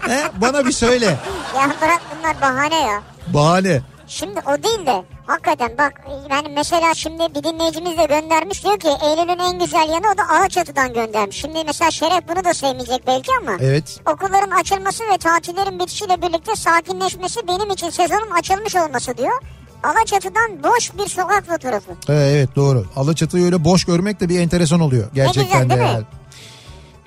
He, 0.00 0.22
bana 0.40 0.66
bir 0.66 0.72
söyle. 0.72 1.06
Ya 1.56 1.76
bırak 1.82 2.00
bunlar 2.18 2.40
bahane 2.40 2.76
ya. 2.80 3.02
Bahane. 3.34 3.80
Şimdi 4.06 4.40
o 4.46 4.62
değil 4.62 4.86
de 4.86 5.04
hakikaten 5.26 5.78
bak 5.78 5.92
yani 6.30 6.48
mesela 6.54 6.94
şimdi 6.94 7.22
bir 7.34 7.42
dinleyicimiz 7.44 7.98
de 7.98 8.04
göndermiş 8.04 8.64
diyor 8.64 8.78
ki 8.78 8.88
Eylül'ün 8.88 9.38
en 9.38 9.58
güzel 9.58 9.88
yanı 9.88 10.06
o 10.14 10.18
da 10.18 10.28
Alaçatı'dan 10.38 10.94
göndermiş. 10.94 11.36
Şimdi 11.40 11.58
mesela 11.66 11.90
Şeref 11.90 12.28
bunu 12.28 12.44
da 12.44 12.54
sevmeyecek 12.54 13.06
belki 13.06 13.30
ama 13.42 13.56
Evet. 13.60 14.00
okulların 14.12 14.50
açılması 14.50 15.04
ve 15.12 15.18
tatillerin 15.18 15.78
bitişiyle 15.78 16.22
birlikte 16.22 16.56
sakinleşmesi 16.56 17.40
benim 17.48 17.70
için 17.70 17.90
sezonun 17.90 18.30
açılmış 18.30 18.76
olması 18.76 19.16
diyor. 19.16 19.42
Alaçatı'dan 19.82 20.62
boş 20.62 20.92
bir 20.98 21.08
sokak 21.08 21.46
fotoğrafı. 21.46 21.90
Ee, 22.08 22.12
evet 22.14 22.56
doğru. 22.56 22.84
Alaçatı'yı 22.96 23.44
öyle 23.44 23.64
boş 23.64 23.84
görmek 23.84 24.20
de 24.20 24.28
bir 24.28 24.40
enteresan 24.40 24.80
oluyor. 24.80 25.08
Gerçekten 25.14 25.62
güzel, 25.62 25.76
de. 25.76 25.80
değil 25.84 25.98
mi? 25.98 26.04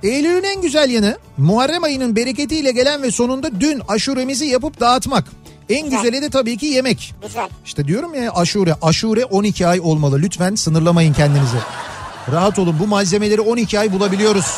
Eylül'ün 0.03 0.43
en 0.43 0.61
güzel 0.61 0.89
yanı 0.89 1.18
Muharrem 1.38 1.84
ayının 1.84 2.15
bereketiyle 2.15 2.72
gelen 2.72 3.03
ve 3.03 3.11
sonunda 3.11 3.59
dün 3.61 3.82
aşuremizi 3.88 4.45
yapıp 4.45 4.80
dağıtmak. 4.80 5.24
En 5.70 5.84
Güzel. 5.84 5.99
güzeli 6.01 6.22
de 6.22 6.30
tabii 6.30 6.57
ki 6.57 6.65
yemek. 6.65 7.15
Güzel. 7.22 7.49
İşte 7.65 7.88
diyorum 7.88 8.13
ya 8.13 8.32
aşure. 8.34 8.76
Aşure 8.82 9.26
12 9.26 9.68
ay 9.68 9.80
olmalı. 9.80 10.20
Lütfen 10.20 10.55
sınırlamayın 10.55 11.13
kendinizi. 11.13 11.57
Rahat 12.32 12.59
olun 12.59 12.76
bu 12.80 12.88
malzemeleri 12.88 13.41
12 13.41 13.80
ay 13.80 13.93
bulabiliyoruz. 13.93 14.57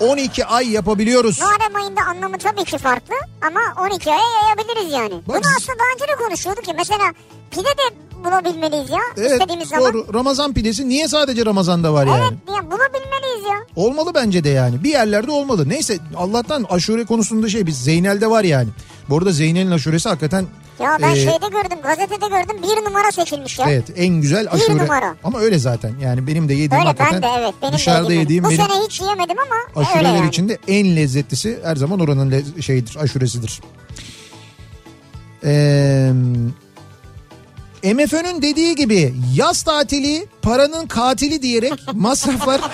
12 0.00 0.44
ay 0.46 0.70
yapabiliyoruz. 0.70 1.40
Muharrem 1.40 1.76
ayında 1.76 2.00
anlamı 2.02 2.38
tabii 2.38 2.64
ki 2.64 2.78
farklı 2.78 3.14
ama 3.46 3.60
12 3.88 4.10
aya 4.10 4.18
yayabiliriz 4.42 4.92
yani. 4.92 5.14
Bunu 5.26 5.36
aslında 5.36 5.78
daha 5.78 5.88
önce 5.94 6.04
de 6.12 6.24
konuşuyorduk 6.24 6.64
ki 6.64 6.72
mesela 6.76 7.04
pide 7.50 7.62
de 7.64 7.94
bulabilmeliyiz 8.24 8.90
ya 8.90 8.98
Evet 9.16 9.32
istediğimiz 9.32 9.68
zaman. 9.68 9.92
doğru. 9.94 10.14
Ramazan 10.14 10.54
pidesi 10.54 10.88
niye 10.88 11.08
sadece 11.08 11.46
Ramazan'da 11.46 11.92
var 11.92 12.06
yani? 12.06 12.20
Evet 12.20 12.32
ya 12.56 12.70
bulabilmeliyiz 12.70 13.44
ya. 13.50 13.56
Olmalı 13.76 14.10
bence 14.14 14.44
de 14.44 14.48
yani. 14.48 14.84
Bir 14.84 14.90
yerlerde 14.90 15.30
olmalı. 15.30 15.68
Neyse 15.68 15.98
Allah'tan 16.16 16.66
aşure 16.70 17.04
konusunda 17.04 17.48
şey 17.48 17.66
biz 17.66 17.82
Zeynel'de 17.84 18.30
var 18.30 18.44
yani. 18.44 18.68
Bu 19.08 19.18
arada 19.18 19.32
Zeynel'in 19.32 19.70
aşuresi 19.70 20.08
hakikaten 20.08 20.46
Ya 20.80 20.98
ben 21.02 21.10
e, 21.12 21.16
şeyde 21.16 21.48
gördüm 21.52 21.78
gazetede 21.82 22.26
gördüm 22.28 22.56
bir 22.62 22.84
numara 22.90 23.12
seçilmiş 23.12 23.58
ya. 23.58 23.70
evet 23.70 23.84
en 23.96 24.08
güzel 24.20 24.46
aşure. 24.50 24.78
numara. 24.78 25.14
Ama 25.24 25.38
öyle 25.38 25.58
zaten. 25.58 25.94
Yani 26.02 26.26
benim 26.26 26.48
de 26.48 26.52
yediğim 26.54 26.72
Öyle 26.72 26.84
hakikaten 26.84 27.22
ben 27.22 27.22
de 27.22 27.26
evet 27.40 27.54
benim 27.62 27.74
dışarıda 27.74 28.08
de 28.08 28.14
yediğim 28.14 28.44
Bu 28.44 28.48
benim 28.50 28.62
sene 28.66 28.82
hiç 28.86 29.00
yiyemedim 29.00 29.36
ama 29.38 29.56
öyle 29.76 29.88
aşureler 29.88 30.14
yani. 30.14 30.28
içinde 30.28 30.58
en 30.68 30.96
lezzetlisi 30.96 31.58
her 31.64 31.76
zaman 31.76 32.00
oranın 32.00 32.30
le- 32.30 32.62
şeyidir, 32.62 32.96
aşuresidir. 32.96 33.60
Ee, 35.44 36.12
MFÖ'nün 37.94 38.42
dediği 38.42 38.74
gibi 38.76 39.14
yaz 39.34 39.62
tatili 39.62 40.26
paranın 40.42 40.86
katili 40.86 41.42
diyerek 41.42 41.72
masraflar 41.94 42.60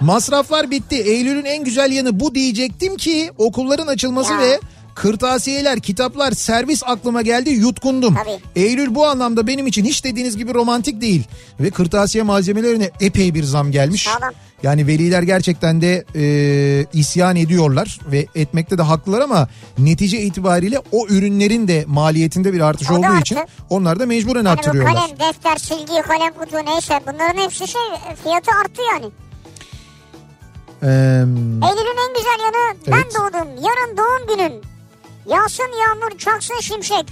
masraflar 0.00 0.70
bitti. 0.70 0.96
Eylül'ün 0.96 1.44
en 1.44 1.64
güzel 1.64 1.92
yanı 1.92 2.20
bu 2.20 2.34
diyecektim 2.34 2.96
ki 2.96 3.30
okulların 3.38 3.86
açılması 3.86 4.32
Ya. 4.32 4.38
ve 4.40 4.60
kırtasiyeler, 4.94 5.80
kitaplar, 5.80 6.32
servis 6.32 6.82
aklıma 6.86 7.22
geldi 7.22 7.50
yutkundum. 7.50 8.14
Tabii. 8.24 8.62
Eylül 8.64 8.94
bu 8.94 9.06
anlamda 9.06 9.46
benim 9.46 9.66
için 9.66 9.84
hiç 9.84 10.04
dediğiniz 10.04 10.36
gibi 10.36 10.54
romantik 10.54 11.00
değil. 11.00 11.22
Ve 11.60 11.70
kırtasiye 11.70 12.24
malzemelerine 12.24 12.90
epey 13.00 13.34
bir 13.34 13.42
zam 13.42 13.70
gelmiş. 13.70 14.02
Sağlam. 14.02 14.32
Yani 14.62 14.86
veliler 14.86 15.22
gerçekten 15.22 15.80
de 15.80 16.04
e, 16.14 16.86
isyan 16.92 17.36
ediyorlar 17.36 17.98
ve 18.12 18.26
etmekte 18.34 18.78
de 18.78 18.82
haklılar 18.82 19.20
ama 19.20 19.48
netice 19.78 20.20
itibariyle 20.20 20.78
o 20.92 21.06
ürünlerin 21.08 21.68
de 21.68 21.84
maliyetinde 21.86 22.52
bir 22.52 22.60
artış 22.60 22.90
O 22.90 22.94
olduğu 22.94 23.20
için 23.20 23.38
onlar 23.70 24.00
da 24.00 24.06
mecburen 24.06 24.34
Yani 24.44 24.46
bu 24.46 24.50
arttırıyorlar. 24.50 24.94
kalem, 24.94 25.10
defter, 25.18 25.56
silgi, 25.56 26.02
kalem 26.02 26.32
kutu 26.32 26.56
neyse 26.72 27.00
bunların 27.06 27.42
hepsi 27.42 27.68
şey 27.68 27.80
fiyatı 28.22 28.50
arttı 28.64 28.82
yani. 28.92 29.04
Ee, 30.82 30.86
Eylül'ün 30.86 32.08
en 32.08 32.14
güzel 32.16 32.38
yanı 32.44 32.76
ben 32.86 32.92
Evet. 32.92 33.14
doğdum 33.14 33.48
yarın 33.64 33.96
doğum 33.96 34.36
günüm. 34.36 34.52
Yağsın 35.26 35.70
yağmur 35.82 36.18
çaksın 36.18 36.60
şimşek. 36.60 37.06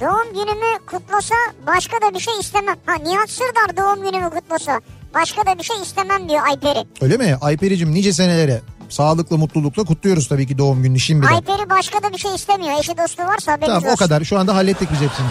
Doğum 0.00 0.34
günümü 0.34 0.78
kutlasa 0.86 1.34
başka 1.66 1.96
da 2.00 2.14
bir 2.14 2.18
şey 2.20 2.38
istemem. 2.40 2.76
Ha 2.86 2.94
Nihat 2.94 3.30
Sırdar 3.30 3.76
doğum 3.76 4.10
günümü 4.10 4.30
kutlasa 4.30 4.80
başka 5.14 5.46
da 5.46 5.58
bir 5.58 5.62
şey 5.62 5.76
istemem 5.82 6.28
diyor 6.28 6.40
Ayperi. 6.48 6.86
öyle 7.00 7.16
mi? 7.16 7.36
Aypericim 7.40 7.94
nice 7.94 8.12
senelere 8.12 8.60
sağlıklı 8.88 9.38
mutlulukla 9.38 9.84
kutluyoruz 9.84 10.28
tabii 10.28 10.46
ki 10.46 10.58
doğum 10.58 10.82
gününü 10.82 10.98
şimdiden. 11.00 11.32
Ayperi 11.32 11.70
başka 11.70 12.02
da 12.02 12.12
bir 12.12 12.18
şey 12.18 12.34
istemiyor. 12.34 12.78
Eşi 12.80 12.98
dostu 12.98 13.22
varsa 13.22 13.52
haberiniz 13.52 13.68
Tamam 13.74 13.88
o 13.88 13.92
olsun. 13.92 14.04
kadar 14.04 14.24
şu 14.24 14.38
anda 14.38 14.54
hallettik 14.54 14.88
biz 14.92 15.00
hepsini. 15.00 15.26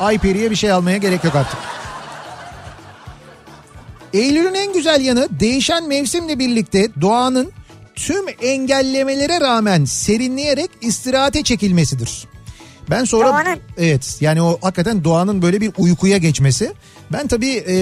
Ayperi'ye 0.00 0.50
bir 0.50 0.56
şey 0.56 0.72
almaya 0.72 0.96
gerek 0.96 1.24
yok 1.24 1.34
artık. 1.34 1.58
Eylül'ün 4.12 4.54
en 4.54 4.72
güzel 4.72 5.00
yanı 5.04 5.28
değişen 5.40 5.88
mevsimle 5.88 6.38
birlikte 6.38 6.88
doğanın 7.00 7.52
tüm 7.94 8.24
engellemelere 8.42 9.40
rağmen 9.40 9.84
serinleyerek 9.84 10.70
istirahate 10.80 11.42
çekilmesidir. 11.42 12.24
Ben 12.90 13.04
sonra 13.04 13.28
Doğanın. 13.28 13.58
evet 13.78 14.16
yani 14.20 14.42
o 14.42 14.58
hakikaten 14.62 15.04
doğanın 15.04 15.42
böyle 15.42 15.60
bir 15.60 15.72
uykuya 15.78 16.18
geçmesi. 16.18 16.72
Ben 17.12 17.26
tabii 17.26 17.50
e, 17.50 17.74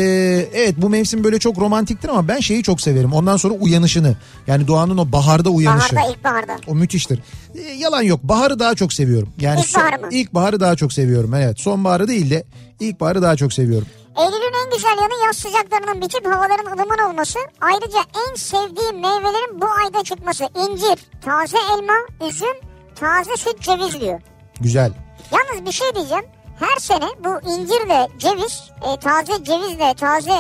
evet 0.55 0.75
bu 0.77 0.91
mevsim 0.91 1.25
böyle 1.25 1.39
çok 1.39 1.59
romantiktir 1.59 2.09
ama 2.09 2.29
ben 2.29 2.41
şeyi 2.41 2.63
çok 2.63 2.81
severim. 2.81 3.13
Ondan 3.13 3.37
sonra 3.37 3.55
uyanışını 3.55 4.17
yani 4.47 4.67
doğanın 4.67 4.99
o 4.99 5.13
baharda 5.13 5.51
uyanışı. 5.51 5.97
Baharda 5.97 6.13
ilkbaharda. 6.13 6.57
O 6.67 6.75
müthiştir. 6.75 7.19
E, 7.55 7.61
yalan 7.61 8.03
yok. 8.03 8.21
Baharı 8.23 8.59
daha 8.59 8.75
çok 8.75 8.93
seviyorum. 8.93 9.29
Yani 9.41 9.61
İlkbaharı 9.61 10.01
mı? 10.01 10.09
ilkbaharı 10.11 10.61
daha 10.61 10.77
çok 10.77 10.93
seviyorum. 10.93 11.35
Evet. 11.35 11.61
Sonbaharı 11.61 12.09
değil 12.09 12.31
de 12.31 12.45
ilkbaharı 12.81 13.23
daha 13.23 13.37
çok 13.37 13.53
seviyorum. 13.53 13.89
Eylül'ün 14.19 14.65
en 14.65 14.71
güzel 14.75 14.97
yanı 15.03 15.27
yaz 15.27 15.37
sıcaklarının 15.37 16.03
bitip 16.03 16.27
havaların 16.27 16.73
ılıman 16.73 17.11
olması. 17.11 17.39
Ayrıca 17.61 17.99
en 18.29 18.35
sevdiğim 18.35 19.01
meyvelerin 19.01 19.61
bu 19.61 19.67
ayda 19.85 20.05
çıkması. 20.05 20.45
İncir, 20.45 20.99
taze 21.25 21.59
elma, 21.59 22.29
üzüm, 22.29 22.57
taze 22.95 23.37
süt, 23.37 23.61
ceviz 23.61 24.01
diyor. 24.01 24.21
Güzel. 24.61 24.93
Yalnız 25.33 25.67
bir 25.67 25.73
şey 25.73 25.95
diyeceğim. 25.95 26.25
Her 26.61 26.79
sene 26.79 27.09
bu 27.25 27.51
incirle 27.51 28.09
ceviz, 28.19 28.63
e, 28.83 29.01
taze 29.01 29.45
cevizle 29.45 29.95
taze 29.95 30.39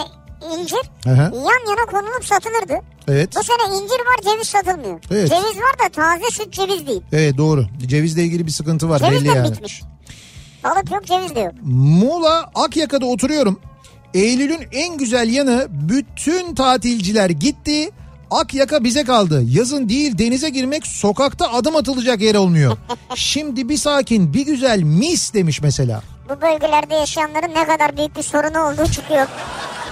incir 0.59 0.91
hı. 1.05 1.11
yan 1.35 1.69
yana 1.71 1.87
konulup 1.91 2.25
satılırdı. 2.25 2.75
Evet. 3.09 3.37
Bu 3.37 3.43
sene 3.43 3.77
incir 3.77 3.95
var 3.95 4.33
ceviz 4.33 4.49
satılmıyor. 4.49 5.01
Evet. 5.11 5.29
Ceviz 5.29 5.57
var 5.57 5.79
da 5.85 5.89
taze 5.93 6.31
süt 6.31 6.53
ceviz 6.53 6.87
değil. 6.87 7.03
Evet 7.13 7.37
doğru. 7.39 7.65
Cevizle 7.87 8.23
ilgili 8.23 8.47
bir 8.47 8.53
sıkıntı 8.53 8.89
var 8.89 8.99
Ceviz 8.99 9.13
belli 9.13 9.25
de 9.25 9.39
yani. 9.39 9.53
bitmiş. 9.53 9.83
Balık 10.65 10.91
yok 10.91 11.07
ceviz 11.07 11.35
de 11.35 11.41
yok. 11.41 11.55
Muğla 11.65 12.51
Akyaka'da 12.55 13.07
oturuyorum. 13.07 13.61
Eylül'ün 14.15 14.61
en 14.73 14.99
güzel 14.99 15.29
yanı 15.33 15.67
bütün 15.71 16.55
tatilciler 16.55 17.31
gitti. 17.31 17.91
Akyaka 18.31 18.85
bize 18.85 19.05
kaldı. 19.05 19.43
Yazın 19.49 19.89
değil 19.89 20.19
denize 20.19 20.49
girmek 20.51 20.87
sokakta 20.87 21.53
adım 21.53 21.77
atılacak 21.77 22.21
yer 22.21 22.35
olmuyor. 22.35 22.77
Şimdi 23.15 23.69
bir 23.69 23.77
sakin 23.77 24.35
bir 24.35 24.47
güzel 24.47 24.83
mis 24.83 25.35
demiş 25.35 25.63
mesela. 25.63 26.03
Bu 26.29 26.41
bölgelerde 26.41 26.95
yaşayanların 26.95 27.55
ne 27.55 27.67
kadar 27.67 27.97
büyük 27.97 28.17
bir 28.17 28.23
sorunu 28.23 28.59
olduğu 28.59 28.93
çıkıyor. 28.93 29.27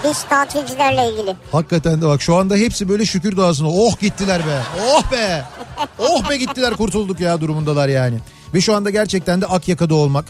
Biz 0.05 0.23
tatilcilerle 0.23 1.12
ilgili. 1.12 1.37
Hakikaten 1.53 2.03
de 2.03 2.07
bak 2.07 2.23
şu 2.23 2.35
anda 2.37 2.57
hepsi 2.57 2.89
böyle 2.89 3.07
şükür 3.07 3.37
duasına 3.37 3.69
oh 3.69 4.01
gittiler 4.01 4.43
be 4.47 4.61
oh 4.93 5.12
be 5.12 5.45
oh 5.99 6.31
be 6.31 6.37
gittiler 6.37 6.75
kurtulduk 6.75 7.21
ya 7.21 7.41
durumundalar 7.41 7.89
yani. 7.89 8.19
Ve 8.55 8.61
şu 8.61 8.75
anda 8.75 8.91
gerçekten 8.91 9.41
de 9.41 9.47
Akyaka'da 9.47 9.95
olmak, 9.95 10.25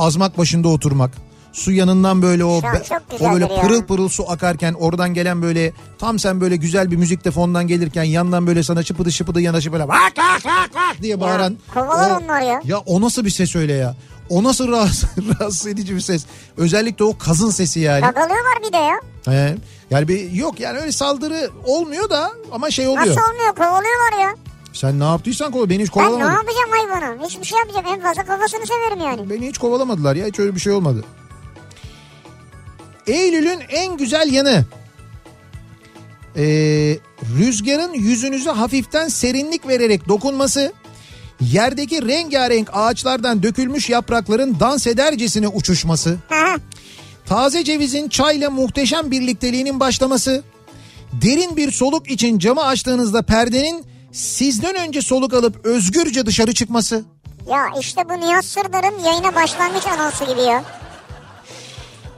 azmak 0.00 0.38
başında 0.38 0.68
oturmak, 0.68 1.10
su 1.52 1.72
yanından 1.72 2.22
böyle 2.22 2.44
o 2.44 2.62
be- 2.62 2.82
o 3.20 3.32
böyle 3.32 3.54
ya. 3.54 3.60
pırıl 3.62 3.82
pırıl 3.82 4.08
su 4.08 4.30
akarken 4.30 4.72
oradan 4.72 5.14
gelen 5.14 5.42
böyle 5.42 5.72
tam 5.98 6.18
sen 6.18 6.40
böyle 6.40 6.56
güzel 6.56 6.90
bir 6.90 6.96
müzik 6.96 7.24
de 7.24 7.30
fondan 7.30 7.66
gelirken 7.66 8.02
yandan 8.04 8.46
böyle 8.46 8.62
sana 8.62 8.82
şıpıdı 8.82 9.12
şıpıdı 9.12 9.40
yanaşıp 9.40 9.72
böyle 9.72 9.88
vak 9.88 9.98
vak 10.18 10.46
vak 10.46 10.70
vak 10.74 11.02
diye 11.02 11.20
bağıran. 11.20 11.56
kovalar 11.74 12.10
o- 12.10 12.24
onlar 12.24 12.40
ya. 12.40 12.60
Ya 12.64 12.78
o 12.78 13.00
nasıl 13.00 13.24
bir 13.24 13.30
ses 13.30 13.56
öyle 13.56 13.72
ya? 13.72 13.96
O 14.28 14.44
nasıl 14.44 14.68
rahatsız, 14.72 15.08
rahatsız 15.40 15.66
edici 15.66 15.94
bir 15.96 16.00
ses? 16.00 16.24
Özellikle 16.56 17.04
o 17.04 17.18
kazın 17.18 17.50
sesi 17.50 17.80
yani. 17.80 18.00
Gagalıyorlar 18.00 18.58
bir 18.68 18.72
de 18.72 18.76
ya. 18.76 19.00
He. 19.34 19.56
Yani 19.90 20.08
bir 20.08 20.30
yok 20.32 20.60
yani 20.60 20.78
öyle 20.78 20.92
saldırı 20.92 21.50
olmuyor 21.64 22.10
da 22.10 22.30
ama 22.52 22.70
şey 22.70 22.88
oluyor. 22.88 23.06
Nasıl 23.06 23.20
olmuyor 23.32 23.54
kovalıyorlar 23.54 24.20
ya. 24.22 24.34
Sen 24.72 25.00
ne 25.00 25.04
yaptıysan 25.04 25.52
kovala 25.52 25.70
beni 25.70 25.82
hiç 25.82 25.90
Ben 25.96 26.02
ne 26.04 26.08
kovalamadı. 26.08 26.32
yapacağım 26.36 26.70
hayvanı? 26.70 27.26
Hiçbir 27.26 27.44
şey 27.44 27.58
yapmayacağım. 27.58 27.96
En 27.96 28.02
fazla 28.02 28.24
kafasını 28.24 28.66
severim 28.66 29.00
yani. 29.04 29.30
Beni 29.30 29.48
hiç 29.48 29.58
kovalamadılar 29.58 30.16
ya 30.16 30.26
hiç 30.26 30.38
öyle 30.38 30.54
bir 30.54 30.60
şey 30.60 30.72
olmadı. 30.72 31.04
Eylül'ün 33.06 33.60
en 33.68 33.96
güzel 33.96 34.32
yanı. 34.32 34.64
Ee, 36.36 36.42
rüzgarın 37.38 37.92
yüzünüze 37.94 38.50
hafiften 38.50 39.08
serinlik 39.08 39.68
vererek 39.68 40.08
dokunması. 40.08 40.72
Yerdeki 41.40 42.08
rengarenk 42.08 42.70
ağaçlardan 42.72 43.42
dökülmüş 43.42 43.90
yaprakların 43.90 44.60
dans 44.60 44.86
edercesine 44.86 45.48
uçuşması. 45.48 46.16
Taze 47.26 47.64
cevizin 47.64 48.08
çayla 48.08 48.50
muhteşem 48.50 49.10
birlikteliğinin 49.10 49.80
başlaması. 49.80 50.42
Derin 51.12 51.56
bir 51.56 51.70
soluk 51.70 52.10
için 52.10 52.38
camı 52.38 52.64
açtığınızda 52.64 53.22
perdenin 53.22 53.84
sizden 54.12 54.74
önce 54.76 55.02
soluk 55.02 55.34
alıp 55.34 55.66
özgürce 55.66 56.26
dışarı 56.26 56.54
çıkması. 56.54 57.04
ya 57.50 57.66
işte 57.80 58.02
bu 58.08 58.20
Nihat 58.20 58.44
Sırdar'ın 58.44 59.04
yayına 59.04 59.34
başlangıç 59.34 59.86
anonsu 59.86 60.26
gibi 60.26 60.40
ya. 60.40 60.64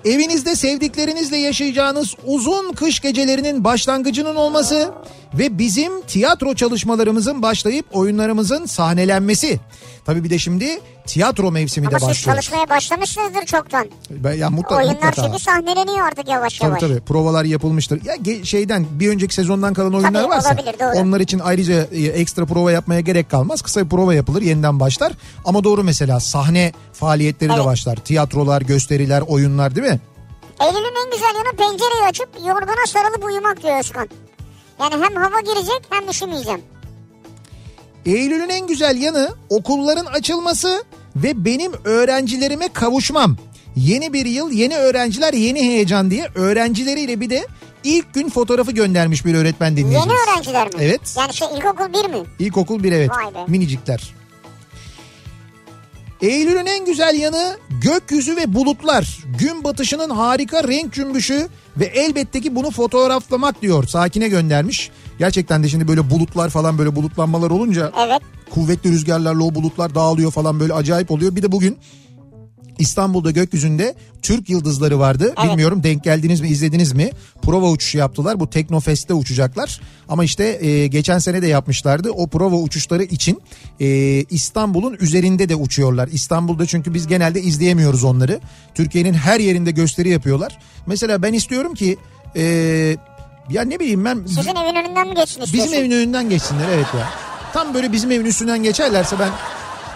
Evinizde 0.05 0.57
sevdiklerinizle 0.57 1.36
yaşayacağınız 1.36 2.14
uzun 2.26 2.72
kış 2.72 3.01
gecelerinin 3.01 3.64
başlangıcının 3.64 4.36
olması 4.36 4.90
ve 5.34 5.59
bizim 5.59 6.03
tiyatro 6.03 6.55
çalışmalarımızın 6.55 7.43
başlayıp 7.43 7.86
oyunlarımızın 7.93 8.66
sahnelenmesi. 8.66 9.61
Tabii 10.05 10.24
bir 10.24 10.30
de 10.30 10.38
şimdi 10.38 10.80
tiyatro 11.07 11.50
mevsimi 11.50 11.86
Ama 11.86 11.96
de 11.96 12.00
siz 12.00 12.09
başlıyor. 12.09 12.34
çalışmaya 12.36 12.68
başlamışsınızdır 12.68 13.46
çoktan. 13.46 13.86
Ben, 14.11 14.32
ya 14.32 14.50
mutlaka, 14.50 14.76
Oyunlar 14.76 14.94
mutlaka. 14.94 15.22
çünkü 15.22 15.38
sahneleniyor 15.38 16.07
artık 16.07 16.28
yavaş 16.28 16.59
Tabii 16.59 16.68
yavaş. 16.68 16.80
tabii 16.80 17.00
provalar 17.00 17.44
yapılmıştır. 17.44 18.00
Ya 18.05 18.44
şeyden 18.44 18.86
bir 18.90 19.09
önceki 19.09 19.34
sezondan 19.34 19.74
kalan 19.74 19.94
oyunlar 19.94 20.12
Tabii, 20.22 20.28
varsa 20.32 20.48
olabilir, 20.48 20.74
doğru. 20.80 20.98
onlar 21.03 21.20
için 21.20 21.38
ayrıca 21.44 21.74
e, 21.92 22.03
ekstra 22.07 22.46
prova 22.46 22.72
yapmaya 22.72 23.00
gerek 23.00 23.30
kalmaz. 23.30 23.62
Kısa 23.62 23.84
bir 23.84 23.88
prova 23.88 24.14
yapılır 24.14 24.42
yeniden 24.42 24.80
başlar. 24.80 25.12
Ama 25.44 25.64
doğru 25.64 25.84
mesela 25.84 26.20
sahne 26.20 26.72
faaliyetleri 26.92 27.50
de 27.50 27.55
Evet. 27.55 27.64
başlar. 27.66 27.96
Tiyatrolar, 27.96 28.62
gösteriler, 28.62 29.20
oyunlar 29.20 29.74
değil 29.76 29.86
mi? 29.88 30.00
Eylül'ün 30.61 31.05
en 31.07 31.11
güzel 31.11 31.34
yanı 31.34 31.57
pencereyi 31.57 32.03
açıp 32.09 32.28
yorgana 32.46 32.86
sarılıp 32.86 33.24
uyumak 33.24 33.62
diyor 33.62 33.78
Özkan. 33.78 34.09
Yani 34.80 34.94
hem 35.05 35.16
hava 35.22 35.40
girecek 35.40 35.80
hem 35.90 36.09
üşümeyeceğim. 36.09 36.61
Eylül'ün 38.07 38.48
en 38.48 38.66
güzel 38.66 38.96
yanı 39.00 39.28
okulların 39.48 40.05
açılması 40.05 40.84
ve 41.16 41.44
benim 41.44 41.72
öğrencilerime 41.84 42.68
kavuşmam. 42.72 43.36
Yeni 43.76 44.12
bir 44.12 44.26
yıl, 44.26 44.50
yeni 44.53 44.76
öğrenciler, 44.76 45.32
yeni 45.32 45.61
heyecan 45.61 46.11
diye 46.11 46.28
öğrencileriyle 46.34 47.20
bir 47.20 47.30
de 47.30 47.46
ilk 47.84 48.14
gün 48.14 48.28
fotoğrafı 48.28 48.72
göndermiş 48.72 49.24
bir 49.24 49.34
öğretmen 49.34 49.76
dinleyicimiz. 49.76 50.07
Yeni 50.07 50.18
öğrenciler 50.18 50.66
mi? 50.66 50.72
Evet. 50.80 51.14
Yani 51.18 51.34
şey 51.34 51.48
ilkokul 51.57 51.92
bir 51.92 52.11
mi? 52.11 52.26
İlkokul 52.38 52.82
bir 52.82 52.92
evet. 52.92 53.11
Vay 53.11 53.34
be. 53.34 53.38
Minicikler. 53.48 54.14
Eylül'ün 56.23 56.66
en 56.66 56.85
güzel 56.85 57.14
yanı 57.14 57.57
gökyüzü 57.83 58.37
ve 58.37 58.55
bulutlar. 58.55 59.18
Gün 59.39 59.64
batışının 59.64 60.11
harika 60.11 60.68
renk 60.68 60.93
cümbüşü 60.93 61.49
ve 61.77 61.85
elbette 61.85 62.41
ki 62.41 62.55
bunu 62.57 62.70
fotoğraflamak 62.70 63.62
diyor. 63.62 63.87
Sakine 63.87 64.29
göndermiş. 64.29 64.91
Gerçekten 65.18 65.62
de 65.62 65.68
şimdi 65.68 65.89
böyle 65.89 66.11
bulutlar 66.11 66.51
falan 66.51 66.79
böyle 66.79 66.97
bulutlanmalar 66.97 67.51
olunca 67.51 67.93
Evet. 68.07 68.23
kuvvetli 68.51 68.91
rüzgarlarla 68.91 69.45
o 69.45 69.55
bulutlar 69.55 69.95
dağılıyor 69.95 70.31
falan 70.31 70.61
böyle 70.61 70.73
acayip 70.73 71.11
oluyor. 71.11 71.37
Bir 71.37 71.43
de 71.43 71.53
bugün 71.53 71.79
İstanbul'da 72.79 73.31
gökyüzünde 73.31 73.95
Türk 74.23 74.51
yıldızları 74.51 74.99
vardı. 74.99 75.35
Evet. 75.39 75.51
Bilmiyorum 75.51 75.83
denk 75.83 76.05
geldiniz 76.05 76.41
mi 76.41 76.49
izlediniz 76.49 76.93
mi? 76.93 77.11
Prova 77.43 77.70
uçuşu 77.70 77.99
yaptılar. 77.99 78.41
Bu 78.41 78.51
Teknofest'te 78.51 79.14
uçacaklar. 79.14 79.81
Ama 80.09 80.25
işte 80.25 80.66
e, 80.66 80.87
geçen 80.87 81.18
sene 81.18 81.43
de 81.43 81.47
yapmışlardı. 81.47 82.11
O 82.11 82.27
prova 82.27 82.57
uçuşları 82.57 83.03
için 83.03 83.43
e, 83.81 83.87
İstanbul'un 84.31 84.97
üzerinde 85.01 85.49
de 85.49 85.57
uçuyorlar. 85.57 86.09
İstanbul'da 86.12 86.66
çünkü 86.66 86.95
biz 86.95 87.07
genelde 87.07 87.43
izleyemiyoruz 87.43 88.05
onları. 88.05 88.41
Türkiye'nin 88.75 89.14
her 89.14 89.41
yerinde 89.41 89.70
gösteri 89.70 90.09
yapıyorlar. 90.09 90.59
Mesela 90.87 91.23
ben 91.23 91.33
istiyorum 91.33 91.75
ki 91.75 91.97
e, 92.37 92.43
ya 93.51 93.62
ne 93.62 93.81
bileyim 93.81 94.05
ben 94.05 94.25
Sizin 94.27 94.57
evin 94.57 94.75
önünden 94.75 95.09
mi 95.09 95.14
geçsin 95.14 95.43
istiyorsun? 95.43 95.73
Bizim 95.73 95.79
evin 95.79 95.91
önünden 95.91 96.31
geçsinler 96.31 96.68
evet 96.75 96.87
ya. 96.99 97.09
Tam 97.53 97.75
böyle 97.75 97.93
bizim 97.93 98.11
evin 98.11 98.25
üstünden 98.25 98.62
geçerlerse 98.62 99.18
ben... 99.18 99.31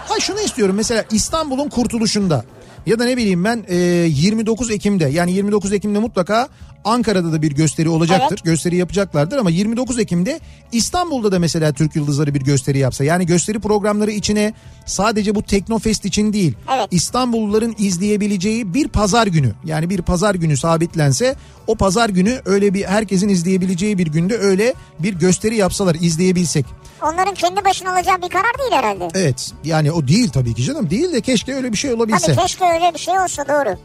Ha 0.07 0.19
şunu 0.19 0.39
istiyorum 0.39 0.75
mesela 0.75 1.05
İstanbul'un 1.11 1.69
kurtuluşunda 1.69 2.45
ya 2.87 2.99
da 2.99 3.05
ne 3.05 3.17
bileyim 3.17 3.43
ben 3.43 3.65
e, 3.67 3.75
29 4.07 4.71
Ekim'de 4.71 5.05
yani 5.05 5.31
29 5.31 5.73
Ekim'de 5.73 5.99
mutlaka 5.99 6.49
Ankara'da 6.87 7.31
da 7.33 7.41
bir 7.41 7.51
gösteri 7.51 7.89
olacaktır. 7.89 8.41
Gösteri 8.43 8.75
yapacaklardır 8.75 9.37
ama 9.37 9.49
29 9.49 9.99
Ekim'de 9.99 10.39
İstanbul'da 10.71 11.31
da 11.31 11.39
mesela 11.39 11.73
Türk 11.73 11.95
Yıldızları 11.95 12.33
bir 12.33 12.41
gösteri 12.41 12.77
yapsa. 12.77 13.03
Yani 13.03 13.25
gösteri 13.25 13.59
programları 13.59 14.11
içine 14.11 14.53
sadece 14.85 15.35
bu 15.35 15.43
Teknofest 15.43 16.05
için 16.05 16.33
değil 16.33 16.53
Evet. 16.77 16.87
İstanbulluların 16.91 17.75
izleyebileceği 17.77 18.73
bir 18.73 18.87
pazar 18.87 19.27
günü 19.27 19.53
yani 19.65 19.89
bir 19.89 20.01
pazar 20.01 20.35
günü 20.35 20.57
sabitlense 20.57 21.35
o 21.67 21.75
pazar 21.75 22.09
günü 22.09 22.41
öyle 22.45 22.73
bir 22.73 22.85
herkesin 22.85 23.29
izleyebileceği 23.29 23.97
bir 23.97 24.07
günde 24.07 24.37
öyle 24.37 24.73
bir 24.99 25.13
gösteri 25.13 25.55
yapsalar 25.55 25.95
izleyebilsek. 25.95 26.65
Onların 27.01 27.33
kendi 27.33 27.65
başına 27.65 27.91
alacağı 27.91 28.17
bir 28.21 28.29
karar 28.29 28.57
değil 28.59 28.71
herhalde. 28.71 29.07
Evet 29.13 29.51
yani 29.63 29.91
o 29.91 30.07
değil 30.07 30.29
tabii 30.29 30.53
ki 30.53 30.63
canım 30.63 30.89
değil 30.89 31.13
de 31.13 31.21
keşke 31.21 31.55
öyle 31.55 31.71
bir 31.71 31.77
şey 31.77 31.93
olabilse. 31.93 32.25
Tabii 32.25 32.47
keşke 32.47 32.65
öyle 32.65 32.93
bir 32.93 32.99
şey 32.99 33.19
olsa 33.19 33.47
doğru. 33.47 33.77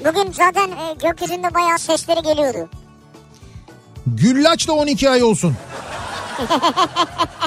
Bugün 0.00 0.32
zaten 0.32 0.68
e, 0.70 0.94
gökyüzünde 1.02 1.54
bayağı 1.54 1.78
sesleri 1.78 2.22
geliyordu. 2.22 2.68
Güllaç 4.06 4.68
da 4.68 4.72
12 4.72 5.10
ay 5.10 5.22
olsun. 5.22 5.54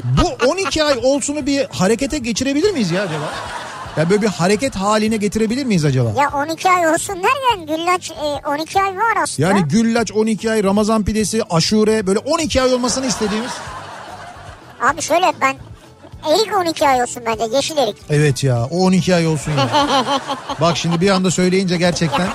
Bu 0.04 0.48
12 0.48 0.84
ay 0.84 1.00
olsunu 1.04 1.46
bir 1.46 1.66
harekete 1.66 2.18
geçirebilir 2.18 2.72
miyiz 2.72 2.92
ya 2.92 3.02
acaba? 3.02 3.34
Ya 3.98 4.10
böyle 4.10 4.22
bir 4.22 4.28
hareket 4.28 4.76
haline 4.76 5.18
getirebilir 5.18 5.66
miyiz 5.66 5.86
acaba? 5.86 6.10
Ya 6.22 6.30
12 6.30 6.70
ay 6.70 6.88
olsun 6.88 7.16
derken 7.16 7.66
Güllaç 7.78 8.12
e, 8.12 8.48
12 8.48 8.82
ay 8.82 8.98
var 8.98 9.18
aslında. 9.24 9.50
Yani 9.50 9.64
güllaç 9.64 10.12
12 10.12 10.52
ay, 10.52 10.64
Ramazan 10.64 11.04
pidesi, 11.04 11.44
aşure 11.50 12.08
böyle 12.08 12.20
12 12.20 12.62
ay 12.62 12.74
olmasını 12.74 13.06
istediğimiz. 13.06 13.52
Abi 14.82 15.02
şöyle 15.02 15.34
ben 15.42 15.56
erik 16.30 16.58
12 16.58 16.88
ay 16.88 17.04
olsun 17.04 17.24
bence 17.26 17.56
yeşil 17.56 17.78
erik. 17.78 17.96
Evet 18.10 18.44
ya 18.44 18.66
o 18.66 18.78
12 18.78 19.16
ay 19.16 19.28
olsun 19.28 19.52
ya. 19.52 19.70
Bak 20.62 20.78
şimdi 20.78 21.02
bir 21.02 21.10
anda 21.10 21.32
söyleyince 21.32 21.78
gerçekten. 21.78 22.28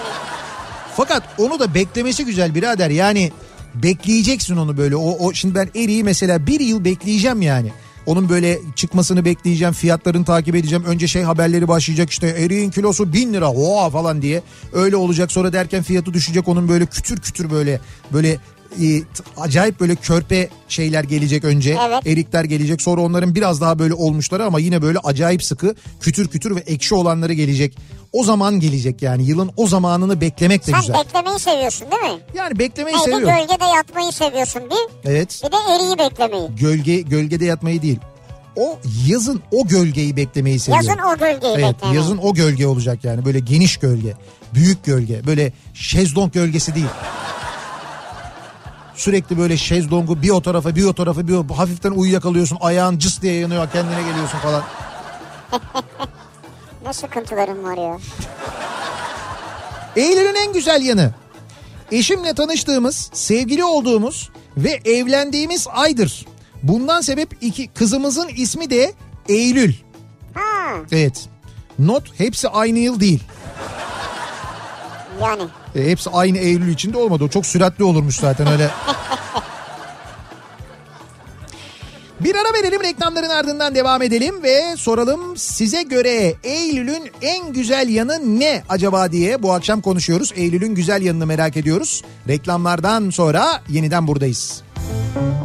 Fakat 0.97 1.23
onu 1.39 1.59
da 1.59 1.75
beklemesi 1.75 2.25
güzel 2.25 2.55
birader 2.55 2.91
yani 2.91 3.33
bekleyeceksin 3.75 4.57
onu 4.57 4.77
böyle. 4.77 4.97
O, 4.97 5.27
o 5.27 5.33
Şimdi 5.33 5.55
ben 5.55 5.69
eriği 5.75 6.05
mesela 6.05 6.47
bir 6.47 6.61
yıl 6.61 6.85
bekleyeceğim 6.85 7.43
yani. 7.43 7.73
Onun 8.07 8.29
böyle 8.29 8.59
çıkmasını 8.77 9.25
bekleyeceğim, 9.25 9.75
fiyatlarını 9.75 10.25
takip 10.25 10.55
edeceğim. 10.55 10.85
Önce 10.85 11.09
şey 11.09 11.23
haberleri 11.23 11.69
başlayacak 11.69 12.11
işte 12.11 12.27
eriğin 12.27 12.71
kilosu 12.71 13.13
bin 13.13 13.35
lira 13.35 13.53
oha 13.53 13.91
falan 13.91 14.23
diye. 14.23 14.43
Öyle 14.73 14.97
olacak 14.97 15.33
sonra 15.33 15.53
derken 15.53 15.83
fiyatı 15.83 16.15
düşecek 16.15 16.49
onun 16.49 16.69
böyle 16.69 16.87
kütür 16.87 17.21
kütür 17.21 17.51
böyle 17.51 17.81
böyle 18.13 18.39
e, 18.83 19.03
acayip 19.37 19.81
böyle 19.81 19.95
körpe 19.95 20.49
şeyler 20.69 21.05
gelecek 21.05 21.45
önce. 21.45 21.77
Evet. 21.89 22.07
Erikler 22.07 22.45
gelecek 22.45 22.83
sonra 22.83 23.01
onların 23.01 23.35
biraz 23.35 23.61
daha 23.61 23.79
böyle 23.79 23.95
olmuşları 23.95 24.45
ama 24.45 24.59
yine 24.61 24.83
böyle 24.83 24.99
acayip 24.99 25.43
sıkı 25.45 25.75
kütür 26.01 26.29
kütür 26.29 26.57
ve 26.57 26.61
ekşi 26.61 26.95
olanları 26.95 27.33
gelecek. 27.33 27.79
O 28.13 28.25
zaman 28.25 28.61
gelecek 28.61 29.03
yani 29.03 29.25
yılın 29.27 29.51
o 29.57 29.67
zamanını 29.67 30.21
beklemek 30.21 30.67
de 30.67 30.71
Sen 30.71 30.81
güzel. 30.81 30.97
beklemeyi 31.05 31.39
seviyorsun 31.39 31.87
değil 31.91 32.15
mi? 32.15 32.21
Yani 32.35 32.59
beklemeyi 32.59 32.97
Neydi 32.97 33.05
seviyorum. 33.11 33.29
gölgede 33.49 33.65
yatmayı 33.77 34.13
seviyorsun 34.13 34.63
bir. 34.71 35.11
Evet. 35.11 35.43
Bir 35.47 35.53
de 35.53 35.57
eriği 35.77 35.99
beklemeyi. 35.99 36.49
Gölge 36.61 37.01
gölgede 37.01 37.45
yatmayı 37.45 37.83
değil. 37.83 37.99
O 38.57 38.79
yazın 39.09 39.43
o 39.53 39.67
gölgeyi 39.67 40.17
beklemeyi 40.17 40.59
seviyorum. 40.59 40.87
Yazın 40.89 41.03
o 41.03 41.19
gölgeyi 41.19 41.55
Evet 41.55 41.75
beklemeyi. 41.75 41.97
yazın 41.97 42.19
o 42.19 42.35
gölge 42.35 42.67
olacak 42.67 43.05
yani 43.05 43.25
böyle 43.25 43.39
geniş 43.41 43.77
gölge. 43.77 44.15
Büyük 44.55 44.85
gölge 44.85 45.27
böyle 45.27 45.53
şezlong 45.75 46.33
gölgesi 46.33 46.75
değil. 46.75 46.87
Sürekli 48.97 49.39
böyle 49.39 49.57
şezlongu 49.57 50.23
bir 50.23 50.31
o 50.31 50.43
tarafa 50.43 50.77
bir 50.77 50.85
o 50.85 50.93
tarafa 50.93 51.29
bir 51.29 51.35
o 51.35 51.57
hafiften 51.57 51.91
uyuyakalıyorsun 51.91 52.59
ayağın 52.61 52.99
cıs 52.99 53.23
diye 53.23 53.35
yanıyor 53.35 53.71
kendine 53.73 54.03
geliyorsun 54.03 54.39
falan. 54.39 54.63
Ne 56.87 56.93
sıkıntılarım 56.93 57.65
var 57.65 57.77
ya. 57.77 57.99
Eylül'ün 59.97 60.35
en 60.35 60.53
güzel 60.53 60.83
yanı. 60.83 61.15
Eşimle 61.93 62.35
tanıştığımız, 62.35 63.11
sevgili 63.13 63.65
olduğumuz 63.65 64.31
ve 64.57 64.81
evlendiğimiz 64.85 65.67
aydır. 65.73 66.27
Bundan 66.63 67.01
sebep 67.01 67.37
iki 67.41 67.69
kızımızın 67.69 68.29
ismi 68.29 68.71
de 68.71 68.93
Eylül. 69.29 69.75
Ha 70.35 70.75
Evet. 70.93 71.29
Not 71.79 72.21
hepsi 72.21 72.49
aynı 72.49 72.79
yıl 72.79 73.01
değil. 73.01 73.23
yani. 75.21 75.43
E, 75.77 75.91
hepsi 75.91 76.11
aynı 76.11 76.39
Eylül 76.39 76.69
içinde 76.69 76.99
olmadı. 76.99 77.25
O 77.25 77.29
çok 77.29 77.47
süratli 77.47 77.85
olurmuş 77.85 78.17
zaten 78.17 78.47
öyle. 78.47 78.71
Bir 82.21 82.35
ara 82.35 82.63
verelim 82.63 82.83
reklamların 82.83 83.29
ardından 83.29 83.75
devam 83.75 84.03
edelim 84.03 84.43
ve 84.43 84.77
soralım 84.77 85.37
size 85.37 85.83
göre 85.83 86.35
Eylül'ün 86.45 87.11
en 87.23 87.53
güzel 87.53 87.89
yanı 87.89 88.41
ne 88.41 88.63
acaba 88.69 89.13
diye 89.13 89.43
bu 89.43 89.53
akşam 89.53 89.81
konuşuyoruz. 89.81 90.33
Eylül'ün 90.37 90.75
güzel 90.75 91.03
yanını 91.03 91.27
merak 91.27 91.57
ediyoruz. 91.57 92.03
Reklamlardan 92.29 93.11
sonra 93.11 93.63
yeniden 93.69 94.07
buradayız. 94.07 94.63
Kafa 95.15 95.37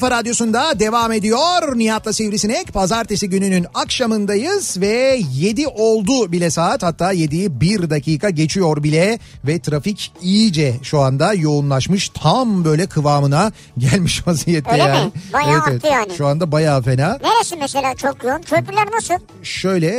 kafa 0.00 0.16
radyosunda 0.16 0.78
devam 0.80 1.12
ediyor. 1.12 1.78
Nihat'la 1.78 2.12
Sivrisinek 2.12 2.72
pazartesi 2.72 3.28
gününün 3.28 3.66
akşamındayız 3.74 4.80
ve 4.80 5.20
7 5.34 5.66
oldu 5.68 6.32
bile 6.32 6.50
saat 6.50 6.82
hatta 6.82 7.14
7'yi 7.14 7.60
1 7.60 7.90
dakika 7.90 8.30
geçiyor 8.30 8.82
bile 8.82 9.18
ve 9.46 9.58
trafik 9.60 10.12
iyice 10.22 10.74
şu 10.82 11.00
anda 11.00 11.34
yoğunlaşmış 11.34 12.08
tam 12.08 12.64
böyle 12.64 12.86
kıvamına 12.86 13.52
gelmiş 13.78 14.26
vaziyette 14.26 14.70
Öyle 14.72 14.84
mi? 14.84 14.88
yani. 14.88 15.12
Bayağı 15.32 15.60
arttı 15.62 15.86
yani. 15.86 16.12
Şu 16.18 16.26
anda 16.26 16.52
bayağı 16.52 16.82
fena. 16.82 17.18
Neresi 17.22 17.56
mesela 17.56 17.94
çok 17.94 18.24
yoğun? 18.24 18.42
Köprüler 18.42 18.86
nasıl? 18.92 19.14
Şöyle 19.42 19.90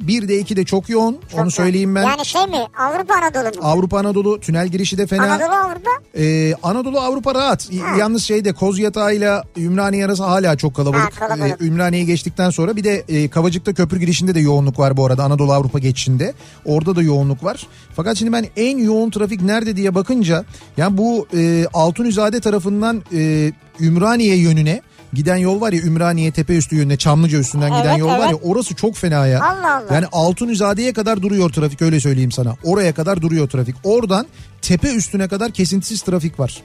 bir 0.00 0.28
de 0.28 0.38
iki 0.38 0.56
de 0.56 0.64
çok 0.64 0.88
yoğun 0.88 1.18
Çok 1.30 1.40
onu 1.40 1.50
söyleyeyim 1.50 1.94
ben. 1.94 2.02
Yani 2.02 2.26
şey 2.26 2.46
mi? 2.46 2.66
Avrupa 2.78 3.14
Anadolu 3.14 3.44
mu? 3.62 3.68
Avrupa 3.68 3.98
Anadolu 3.98 4.40
tünel 4.40 4.68
girişi 4.68 4.98
de 4.98 5.06
fena. 5.06 5.22
Anadolu 5.24 5.54
Avrupa? 5.54 5.90
Ee, 6.18 6.54
Anadolu 6.62 7.00
Avrupa 7.00 7.34
rahat. 7.34 7.72
Y- 7.72 7.82
Yalnız 7.98 8.22
şeyde 8.24 8.52
Kozyatağı 8.52 9.11
ile 9.12 9.42
Ümraniye 9.56 10.06
arası 10.06 10.24
hala 10.24 10.56
çok 10.56 10.74
kalabalık. 10.74 11.04
Ha, 11.04 11.10
kalabalık. 11.10 11.62
Ee, 11.62 11.64
Ümraniye'yi 11.64 12.06
geçtikten 12.06 12.50
sonra 12.50 12.76
bir 12.76 12.84
de 12.84 13.04
e, 13.08 13.28
Kavacık'ta 13.28 13.74
köprü 13.74 13.98
girişinde 13.98 14.34
de 14.34 14.40
yoğunluk 14.40 14.78
var 14.78 14.96
bu 14.96 15.06
arada 15.06 15.24
Anadolu 15.24 15.52
Avrupa 15.52 15.78
geçişinde. 15.78 16.34
Orada 16.64 16.96
da 16.96 17.02
yoğunluk 17.02 17.44
var. 17.44 17.66
Fakat 17.96 18.16
şimdi 18.16 18.32
ben 18.32 18.46
en 18.56 18.78
yoğun 18.78 19.10
trafik 19.10 19.42
nerede 19.42 19.76
diye 19.76 19.94
bakınca 19.94 20.44
yani 20.76 20.98
bu 20.98 21.26
e, 21.36 21.66
Altunizade 21.74 22.40
tarafından 22.40 23.02
e, 23.14 23.52
Ümraniye 23.80 24.36
yönüne 24.36 24.82
giden 25.12 25.36
yol 25.36 25.60
var 25.60 25.72
ya 25.72 25.82
Ümraniye 25.82 26.30
Tepeüstü 26.30 26.76
yönüne 26.76 26.96
Çamlıca 26.96 27.38
üstünden 27.38 27.70
giden 27.70 27.90
Evet, 27.90 27.98
yol 27.98 28.08
var 28.08 28.18
ya 28.18 28.26
evet. 28.30 28.40
orası 28.42 28.74
çok 28.74 28.96
fena 28.96 29.26
ya. 29.26 29.40
Allah 29.40 29.76
Allah. 29.76 29.94
Yani 29.94 30.06
Altunizade'ye 30.12 30.92
kadar 30.92 31.22
duruyor 31.22 31.50
trafik 31.50 31.82
öyle 31.82 32.00
söyleyeyim 32.00 32.32
sana. 32.32 32.56
Oraya 32.64 32.94
kadar 32.94 33.22
duruyor 33.22 33.48
trafik. 33.48 33.76
Oradan 33.84 34.26
tepe 34.62 34.94
üstüne 34.94 35.28
kadar 35.28 35.50
kesintisiz 35.50 36.02
trafik 36.02 36.40
var. 36.40 36.62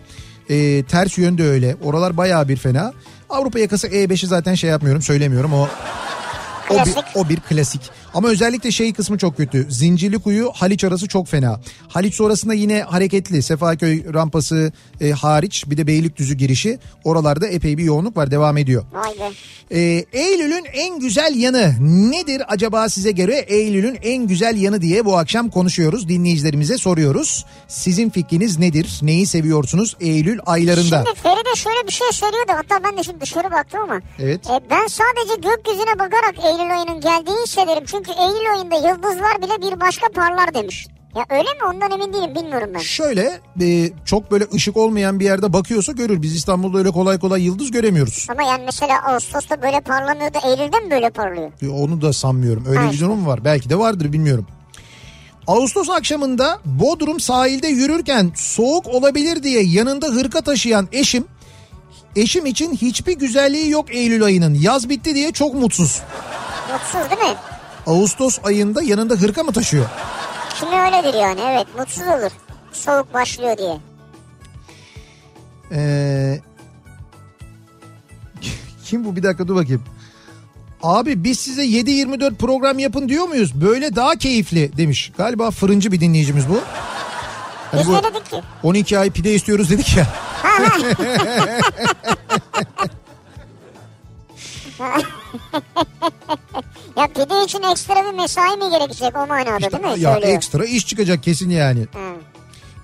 Ee, 0.50 0.84
ters 0.84 1.18
yönde 1.18 1.43
öyle. 1.43 1.76
Oralar 1.84 2.18
bayağı 2.18 2.48
bir 2.48 2.58
fena. 2.58 2.93
Avrupa 3.30 3.60
yakası 3.60 3.88
E5'i 3.88 4.28
zaten 4.28 4.56
şey 4.56 4.70
yapmıyorum 4.70 5.02
söylemiyorum 5.02 5.54
o 5.54 5.68
o 6.70 6.86
bir, 6.86 6.95
o 7.15 7.30
bir 7.30 7.39
klasik. 7.39 7.82
Ama 8.13 8.28
özellikle 8.28 8.72
şey 8.72 8.93
kısmı 8.93 9.18
çok 9.18 9.38
kötü. 9.38 9.68
Zincirlikuyu 9.70 10.51
Haliç 10.53 10.84
arası 10.84 11.07
çok 11.07 11.28
fena. 11.28 11.59
Haliç 11.88 12.15
sonrasında 12.15 12.53
yine 12.53 12.82
hareketli. 12.82 13.43
Sefaköy 13.43 14.13
rampası 14.13 14.72
e, 15.01 15.11
hariç 15.11 15.63
bir 15.68 15.78
de 15.78 15.88
Beylikdüzü 15.88 16.36
girişi. 16.36 16.80
Oralarda 17.03 17.47
epey 17.47 17.78
bir 17.78 17.84
yoğunluk 17.84 18.18
var 18.18 18.32
devam 18.32 18.57
ediyor. 18.57 18.84
Vay 18.93 19.11
be. 19.20 19.34
Ee, 19.72 20.05
Eylül'ün 20.13 20.65
en 20.74 20.99
güzel 20.99 21.36
yanı 21.36 21.74
nedir 22.11 22.43
acaba 22.47 22.89
size 22.89 23.11
göre 23.11 23.36
Eylül'ün 23.36 23.99
en 24.03 24.28
güzel 24.28 24.61
yanı 24.61 24.82
diye 24.82 25.05
bu 25.05 25.18
akşam 25.18 25.49
konuşuyoruz. 25.49 26.09
Dinleyicilerimize 26.09 26.78
soruyoruz. 26.78 27.45
Sizin 27.68 28.09
fikriniz 28.09 28.59
nedir? 28.59 28.99
Neyi 29.01 29.26
seviyorsunuz 29.28 29.95
Eylül 29.99 30.39
aylarında? 30.45 31.03
Şimdi 31.05 31.20
Feride 31.20 31.55
şöyle 31.55 31.88
bir 31.88 31.91
şey 31.91 32.07
söylüyordu. 32.11 32.51
Hatta 32.55 32.84
ben 32.84 32.97
de 32.97 33.03
şimdi 33.03 33.22
dışarı 33.22 33.51
baktım 33.51 33.80
ama. 33.84 34.01
Evet. 34.20 34.47
E, 34.49 34.59
ben 34.70 34.88
sadece 34.88 35.36
gökyüzüne 35.49 35.99
bakarak 35.99 36.36
Eylül 36.45 36.57
ayının 36.60 37.01
geldiğini 37.01 37.43
hissederim. 37.45 37.84
Çünkü 37.88 38.12
Eylül 38.12 38.51
ayında 38.53 38.76
yıldızlar 38.89 39.41
bile 39.41 39.72
bir 39.72 39.80
başka 39.80 40.08
parlar 40.10 40.53
demiş. 40.53 40.88
Ya 41.16 41.26
öyle 41.30 41.43
mi 41.49 41.64
ondan 41.74 41.91
emin 41.91 42.14
değilim 42.14 42.36
bilmiyorum 42.36 42.70
ben. 42.74 42.80
Şöyle 42.80 43.39
e, 43.62 43.89
çok 44.05 44.32
böyle 44.32 44.45
ışık 44.53 44.78
olmayan 44.78 45.20
bir 45.20 45.26
yerde 45.26 45.53
bakıyorsa 45.53 45.91
görür. 45.91 46.22
Biz 46.22 46.36
İstanbul'da 46.36 46.78
öyle 46.78 46.91
kolay 46.91 47.20
kolay 47.20 47.43
yıldız 47.45 47.72
göremiyoruz. 47.72 48.28
Ama 48.32 48.43
yani 48.43 48.64
mesela 48.66 49.01
Ağustos'ta 49.08 49.62
böyle 49.62 49.80
parlamıyor 49.82 50.34
da 50.34 50.39
Eylül'de 50.49 50.80
mi 50.80 50.91
böyle 50.91 51.10
parlıyor? 51.10 51.51
E, 51.62 51.68
Onu 51.70 52.01
da 52.01 52.14
sanmıyorum. 52.14 52.66
Öyle 52.70 52.80
Ha 52.80 52.91
bir 52.91 52.99
durum 52.99 53.26
var. 53.28 53.45
Belki 53.45 53.70
de 53.70 53.80
vardır 53.80 54.14
bilmiyorum. 54.14 54.47
Ağustos 55.47 55.89
akşamında 55.89 56.60
Bodrum 56.66 57.20
sahilde 57.20 57.68
yürürken 57.68 58.32
soğuk 58.36 58.88
olabilir 58.88 59.43
diye 59.43 59.64
yanında 59.64 60.08
hırka 60.08 60.41
taşıyan 60.41 60.88
eşim 60.91 61.26
eşim 62.16 62.45
için 62.45 62.74
hiçbir 62.76 63.14
güzelliği 63.20 63.70
yok 63.70 63.95
Eylül 63.95 64.24
ayının. 64.24 64.53
Yaz 64.53 64.89
bitti 64.89 65.16
diye 65.16 65.32
çok 65.32 65.53
mutsuz. 65.53 66.01
Mutsuz 66.74 67.11
değil 67.11 67.22
mi? 67.32 67.36
Ağustos 67.88 68.39
ayında 68.43 68.84
yanında 68.84 69.13
hırka 69.13 69.43
mı 69.43 69.51
taşıyor? 69.51 69.86
Şimdi 70.59 70.76
öyledir 70.76 71.13
yani 71.13 71.39
evet 71.41 71.68
mutsuz 71.80 72.07
olur. 72.07 72.32
Soğuk 72.72 73.13
başlıyor 73.13 73.57
diye. 73.57 73.78
Ee, 75.72 76.39
kim 78.86 79.05
bu 79.05 79.15
bir 79.15 79.24
dakika 79.24 79.47
dur 79.47 79.55
bakayım. 79.55 79.84
Abi 80.84 81.24
biz 81.24 81.39
size 81.39 81.65
7-24 81.65 82.36
program 82.36 82.80
yapın 82.80 83.09
diyor 83.09 83.28
muyuz? 83.28 83.61
Böyle 83.61 83.95
daha 83.95 84.15
keyifli 84.15 84.78
demiş. 84.78 85.11
Galiba 85.18 85.51
fırıncı 85.51 85.91
bir 85.91 86.01
dinleyicimiz 86.01 86.49
bu. 86.49 86.59
Hani 87.72 87.82
Biz 87.82 87.88
bu 87.88 87.93
ne 87.93 88.03
dedik 88.03 88.30
ki? 88.30 88.41
12 88.63 88.99
ay 88.99 89.09
pide 89.09 89.34
istiyoruz 89.34 89.70
dedik 89.70 89.97
ya. 89.97 90.07
Ya 96.97 97.07
pide 97.07 97.43
için 97.43 97.63
ekstra 97.63 97.95
bir 98.11 98.17
mesai 98.17 98.57
mi 98.57 98.69
gerekecek 98.69 99.15
o 99.17 99.28
manada 99.28 99.57
İşte, 99.57 99.71
değil 99.71 99.84
mi? 99.84 99.99
ya 100.01 100.13
Söylüyor. 100.13 100.34
ekstra 100.36 100.65
iş 100.65 100.88
çıkacak 100.88 101.23
kesin 101.23 101.49
yani. 101.49 101.86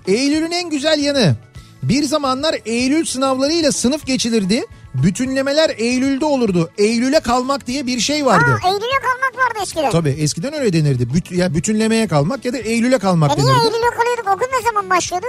Eylül'ün 0.07 0.51
en 0.51 0.69
güzel 0.69 0.99
yanı. 0.99 1.35
Bir 1.83 2.03
zamanlar 2.03 2.55
Eylül 2.65 3.05
sınavlarıyla 3.05 3.71
sınıf 3.71 4.05
geçilirdi. 4.05 4.61
Bütünlemeler 4.93 5.69
Eylül'de 5.77 6.25
olurdu. 6.25 6.71
Eylül'e 6.77 7.19
kalmak 7.19 7.67
diye 7.67 7.85
bir 7.87 7.99
şey 7.99 8.25
vardı. 8.25 8.45
Aa, 8.63 8.67
Eylül'e 8.67 8.99
kalmak 9.01 9.45
vardı 9.45 9.59
eskiden. 9.63 9.91
Tabii 9.91 10.09
eskiden 10.09 10.53
öyle 10.53 10.73
denirdi. 10.73 11.13
Büt, 11.13 11.31
ya 11.31 11.53
bütünlemeye 11.53 12.07
kalmak 12.07 12.45
ya 12.45 12.53
da 12.53 12.57
Eylül'e 12.57 12.97
kalmak 12.97 13.31
E 13.31 13.35
niye 13.35 13.47
denirdi. 13.47 13.59
Eylül'e 13.65 13.89
kalıyorduk? 13.89 14.27
Okul 14.27 14.45
ne 14.57 14.61
zaman 14.65 14.89
başlıyordu? 14.89 15.27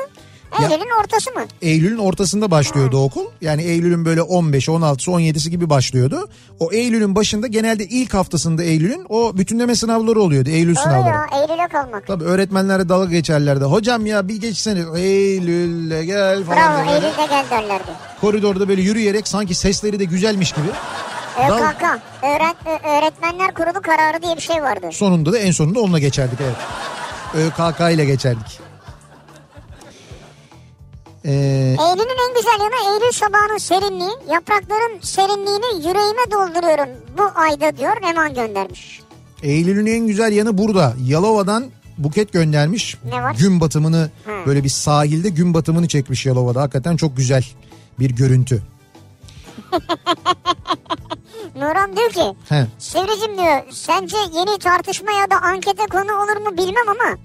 Ya- 0.62 0.68
Eylül'ün 0.68 1.00
ortası 1.02 1.30
mı? 1.30 1.40
Eylül'ün 1.62 1.98
ortasında 1.98 2.50
başlıyordu 2.50 2.98
okul. 3.04 3.24
Yani 3.40 3.62
Eylül'ün 3.62 4.04
böyle 4.04 4.20
15'i, 4.20 4.70
16'sı, 4.74 5.10
17'si 5.10 5.48
gibi 5.50 5.70
başlıyordu. 5.70 6.28
O 6.60 6.72
Eylül'ün 6.72 7.14
başında 7.14 7.46
genelde 7.46 7.84
ilk 7.84 8.14
haftasında 8.14 8.62
Eylül'ün 8.64 9.06
o 9.08 9.36
bütünleme 9.38 9.74
sınavları 9.74 10.20
oluyordu. 10.20 10.50
Eylül 10.50 10.68
Öyle 10.68 10.80
sınavları. 10.80 11.14
ya 11.14 11.26
Eylül'e 11.40 11.68
kalmak. 11.68 12.06
Tabii 12.06 12.24
öğretmenlere 12.24 12.88
dalga 12.88 13.10
geçerlerdi. 13.10 13.64
Hocam 13.64 14.06
ya 14.06 14.28
bir 14.28 14.40
geçsene 14.40 14.80
Eylül'le 14.98 16.02
gel 16.04 16.44
falan. 16.44 16.58
Bravo 16.58 16.90
Eylül'de 16.90 17.26
gel 17.30 17.44
derlerdi. 17.50 17.90
Koridorda 18.20 18.68
böyle 18.68 18.82
yürüyerek 18.82 19.28
sanki 19.28 19.54
sesleri 19.54 19.98
de 20.00 20.04
güzelmiş 20.04 20.52
gibi. 20.52 20.66
Dal- 21.48 21.58
ÖKK 21.58 21.82
Öğret, 22.22 22.56
Ö- 22.66 22.88
Öğretmenler 22.98 23.54
Kurulu 23.54 23.82
kararı 23.82 24.22
diye 24.22 24.36
bir 24.36 24.40
şey 24.40 24.62
vardı. 24.62 24.86
Sonunda 24.92 25.32
da 25.32 25.38
en 25.38 25.50
sonunda 25.50 25.80
onunla 25.80 25.98
geçerdik 25.98 26.38
evet. 26.40 26.56
ÖKK 27.46 27.80
ile 27.94 28.04
geçerdik. 28.04 28.63
Ee, 31.26 31.30
Eylül'ün 31.80 32.28
en 32.28 32.34
güzel 32.36 32.60
yanı 32.60 32.94
Eylül 32.94 33.12
sabahının 33.12 33.58
serinliği. 33.58 34.10
Yaprakların 34.32 35.00
serinliğini 35.00 35.86
yüreğime 35.88 36.30
dolduruyorum 36.32 36.88
bu 37.18 37.22
ayda 37.34 37.76
diyor 37.76 38.02
Neman 38.02 38.34
göndermiş. 38.34 39.00
Eylül'ün 39.42 39.86
en 39.86 40.06
güzel 40.06 40.32
yanı 40.32 40.58
burada. 40.58 40.94
Yalova'dan 41.06 41.64
Buket 41.98 42.32
göndermiş. 42.32 42.96
Ne 43.04 43.22
var? 43.22 43.34
Gün 43.38 43.60
batımını 43.60 44.10
Hı. 44.24 44.46
böyle 44.46 44.64
bir 44.64 44.68
sahilde 44.68 45.28
gün 45.28 45.54
batımını 45.54 45.88
çekmiş 45.88 46.26
Yalova'da. 46.26 46.62
Hakikaten 46.62 46.96
çok 46.96 47.16
güzel 47.16 47.44
bir 47.98 48.10
görüntü. 48.10 48.62
Nuran 51.56 51.96
diyor 51.96 52.10
ki 52.10 52.34
He. 52.48 52.66
Sivricim 52.78 53.36
diyor 53.38 53.62
sence 53.70 54.16
yeni 54.34 54.58
tartışma 54.58 55.12
ya 55.12 55.30
da 55.30 55.36
ankete 55.42 55.86
konu 55.86 56.12
olur 56.22 56.36
mu 56.50 56.56
bilmem 56.56 56.88
ama 56.88 57.18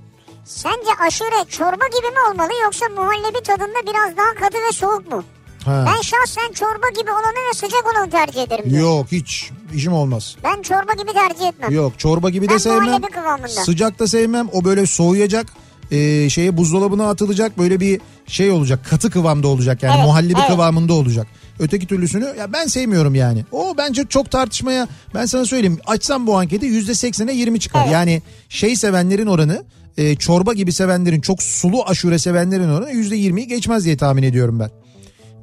Sence 0.45 0.89
aşure 1.07 1.49
çorba 1.49 1.87
gibi 1.87 2.07
mi 2.07 2.19
olmalı 2.31 2.49
yoksa 2.63 2.85
muhallebi 2.95 3.43
tadında 3.43 3.91
biraz 3.91 4.17
daha 4.17 4.33
katı 4.33 4.57
ve 4.57 4.71
soğuk 4.73 5.11
mu? 5.11 5.23
Ha. 5.65 5.85
Ben 5.87 6.01
şahsen 6.01 6.51
çorba 6.53 6.89
gibi 6.99 7.11
olanı 7.11 7.49
ve 7.49 7.53
sıcak 7.53 7.83
olanı 7.93 8.09
tercih 8.09 8.41
ederim 8.43 8.69
diyor. 8.69 8.81
Yok 8.81 9.07
hiç 9.11 9.51
işim 9.73 9.93
olmaz. 9.93 10.35
Ben 10.43 10.61
çorba 10.61 10.93
gibi 10.93 11.13
tercih 11.13 11.47
etmem. 11.47 11.71
Yok 11.71 11.99
çorba 11.99 12.29
gibi 12.29 12.49
de 12.49 12.53
Ben 12.53 12.57
sevmem. 12.57 12.83
muhallebi 12.83 13.07
kıvamında. 13.11 13.47
Sıcak 13.47 13.99
da 13.99 14.07
sevmem. 14.07 14.47
O 14.53 14.63
böyle 14.63 14.85
soğuyacak. 14.85 15.47
E, 15.91 16.29
şeye 16.29 16.57
buzdolabına 16.57 17.09
atılacak 17.09 17.57
böyle 17.57 17.79
bir 17.79 18.01
şey 18.27 18.51
olacak 18.51 18.79
katı 18.89 19.09
kıvamda 19.09 19.47
olacak 19.47 19.83
yani 19.83 19.93
Evet, 19.95 20.05
muhallebi 20.05 20.39
evet. 20.39 20.49
kıvamında 20.49 20.93
olacak. 20.93 21.27
Öteki 21.59 21.87
türlüsünü 21.87 22.35
ya 22.39 22.53
ben 22.53 22.65
sevmiyorum 22.67 23.15
yani. 23.15 23.45
O 23.51 23.73
bence 23.77 24.05
çok 24.09 24.31
tartışmaya 24.31 24.87
ben 25.15 25.25
sana 25.25 25.45
söyleyeyim 25.45 25.79
açsam 25.87 26.27
bu 26.27 26.37
anketi 26.37 26.65
yüzde 26.65 26.93
seksene 26.95 27.33
20 27.33 27.59
çıkar. 27.59 27.81
Evet. 27.83 27.93
Yani 27.93 28.21
şey 28.49 28.75
sevenlerin 28.75 29.27
oranı 29.27 29.63
e, 29.97 30.15
çorba 30.15 30.53
gibi 30.53 30.71
sevenlerin 30.71 31.21
çok 31.21 31.43
sulu 31.43 31.83
aşure 31.85 32.19
sevenlerin 32.19 32.69
oranı 32.69 32.91
yüzde 32.91 33.15
20'yi 33.17 33.47
geçmez 33.47 33.85
diye 33.85 33.97
tahmin 33.97 34.23
ediyorum 34.23 34.59
ben. 34.59 34.69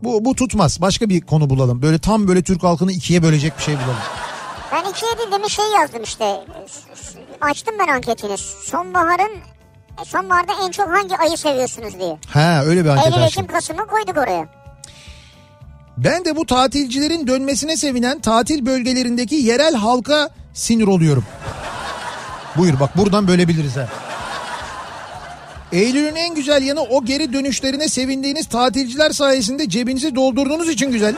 Bu, 0.03 0.25
bu 0.25 0.35
tutmaz 0.35 0.81
başka 0.81 1.09
bir 1.09 1.21
konu 1.21 1.51
bulalım 1.51 1.83
böyle 1.83 1.99
tam 1.99 2.29
böyle 2.29 2.43
Türk 2.43 2.63
halkını 2.63 2.93
ikiye 2.93 3.23
bölecek 3.23 3.59
bir 3.59 3.63
şey 3.63 3.75
bulalım. 3.75 3.97
Ben 4.73 4.91
ikiye 4.91 5.19
değil 5.19 5.33
demin 5.33 5.49
şey 5.49 5.65
yazdım 5.81 6.03
işte. 6.03 6.41
Açtım 7.41 7.75
ben 7.79 7.93
anketini. 7.93 8.39
Sonbaharın 8.65 9.31
sonbaharda 10.05 10.53
en 10.67 10.71
çok 10.71 10.89
hangi 10.89 11.17
ayı 11.17 11.37
seviyorsunuz 11.37 11.99
diye. 12.01 12.19
Ha 12.29 12.63
öyle 12.65 12.85
bir 12.85 12.89
anket 12.89 13.07
Eylül. 13.07 13.27
Ekim, 13.27 13.47
Kasım'ı 13.47 13.87
koyduk 13.87 14.17
oraya. 14.17 14.49
Ben 15.97 16.25
de 16.25 16.37
bu 16.37 16.47
tatilcilerin 16.47 17.27
dönmesine 17.27 17.77
sevinen 17.77 18.21
tatil 18.21 18.67
bölgelerindeki 18.67 19.35
yerel 19.35 19.75
halka 19.75 20.31
sinir 20.55 20.87
oluyorum. 20.87 21.25
Buyur 22.57 22.81
bak 22.81 22.97
buradan 22.97 23.29
bölebiliriz 23.29 23.77
ha. 23.77 23.89
Eylül'ün 25.73 26.15
en 26.15 26.35
güzel 26.35 26.63
yanı 26.63 26.81
o 26.81 27.05
geri 27.05 27.33
dönüşlerine 27.33 27.89
sevindiğiniz 27.89 28.49
tatilciler 28.49 29.11
sayesinde 29.11 29.69
cebinizi 29.69 30.15
doldurduğunuz 30.15 30.69
için 30.69 30.91
güzel. 30.93 31.15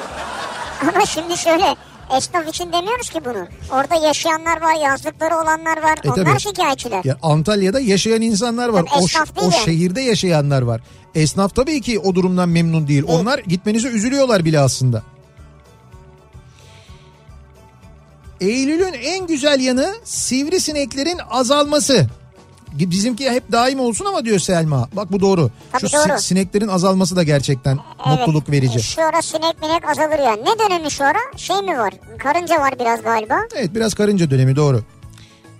Ama 0.82 1.06
şimdi 1.06 1.36
şöyle 1.38 1.74
esnaf 2.16 2.48
için 2.48 2.72
demiyoruz 2.72 3.10
ki 3.10 3.20
bunu. 3.24 3.46
Orada 3.72 4.06
yaşayanlar 4.06 4.60
var, 4.62 4.74
yazlıkları 4.82 5.34
olanlar 5.36 5.82
var. 5.82 5.98
E, 6.04 6.10
Onlar 6.10 6.24
tabii. 6.24 6.40
şikayetçiler. 6.40 7.04
Ya 7.04 7.16
Antalya'da 7.22 7.80
yaşayan 7.80 8.22
insanlar 8.22 8.68
var. 8.68 8.84
Tabii 8.90 9.00
O, 9.02 9.04
esnaf 9.04 9.36
değil 9.36 9.48
o 9.48 9.50
yani. 9.56 9.64
şehirde 9.64 10.00
yaşayanlar 10.00 10.62
var. 10.62 10.80
Esnaf 11.14 11.54
tabii 11.54 11.80
ki 11.80 11.98
o 11.98 12.14
durumdan 12.14 12.48
memnun 12.48 12.88
değil. 12.88 13.04
Onlar 13.08 13.38
gitmenize 13.38 13.88
üzülüyorlar 13.88 14.44
bile 14.44 14.60
aslında. 14.60 15.02
Eylül'ün 18.40 18.92
en 18.92 19.26
güzel 19.26 19.60
yanı 19.60 19.94
sivrisineklerin 20.04 21.18
azalması. 21.30 22.06
Bizimki 22.72 23.30
hep 23.30 23.52
daim 23.52 23.80
olsun 23.80 24.04
ama 24.04 24.24
diyor 24.24 24.38
Selma. 24.38 24.88
Bak 24.92 25.12
bu 25.12 25.20
doğru. 25.20 25.50
Tabii 25.72 25.80
Şu 25.80 25.88
si- 25.88 25.96
doğru. 26.08 26.18
sineklerin 26.18 26.68
azalması 26.68 27.16
da 27.16 27.22
gerçekten 27.22 27.78
mutluluk 28.06 28.50
verici. 28.50 28.82
Şu 28.82 29.02
ara 29.02 29.22
sinek 29.22 29.62
minek 29.62 29.88
azalır 29.88 30.18
yani. 30.18 30.40
Ne 30.44 30.58
dönemi 30.66 30.90
şu 30.90 31.04
ara? 31.04 31.18
Şey 31.36 31.56
mi 31.56 31.78
var? 31.78 31.94
Karınca 32.18 32.60
var 32.60 32.74
biraz 32.80 33.02
galiba. 33.02 33.38
Evet 33.56 33.74
biraz 33.74 33.94
karınca 33.94 34.30
dönemi 34.30 34.56
doğru. 34.56 34.82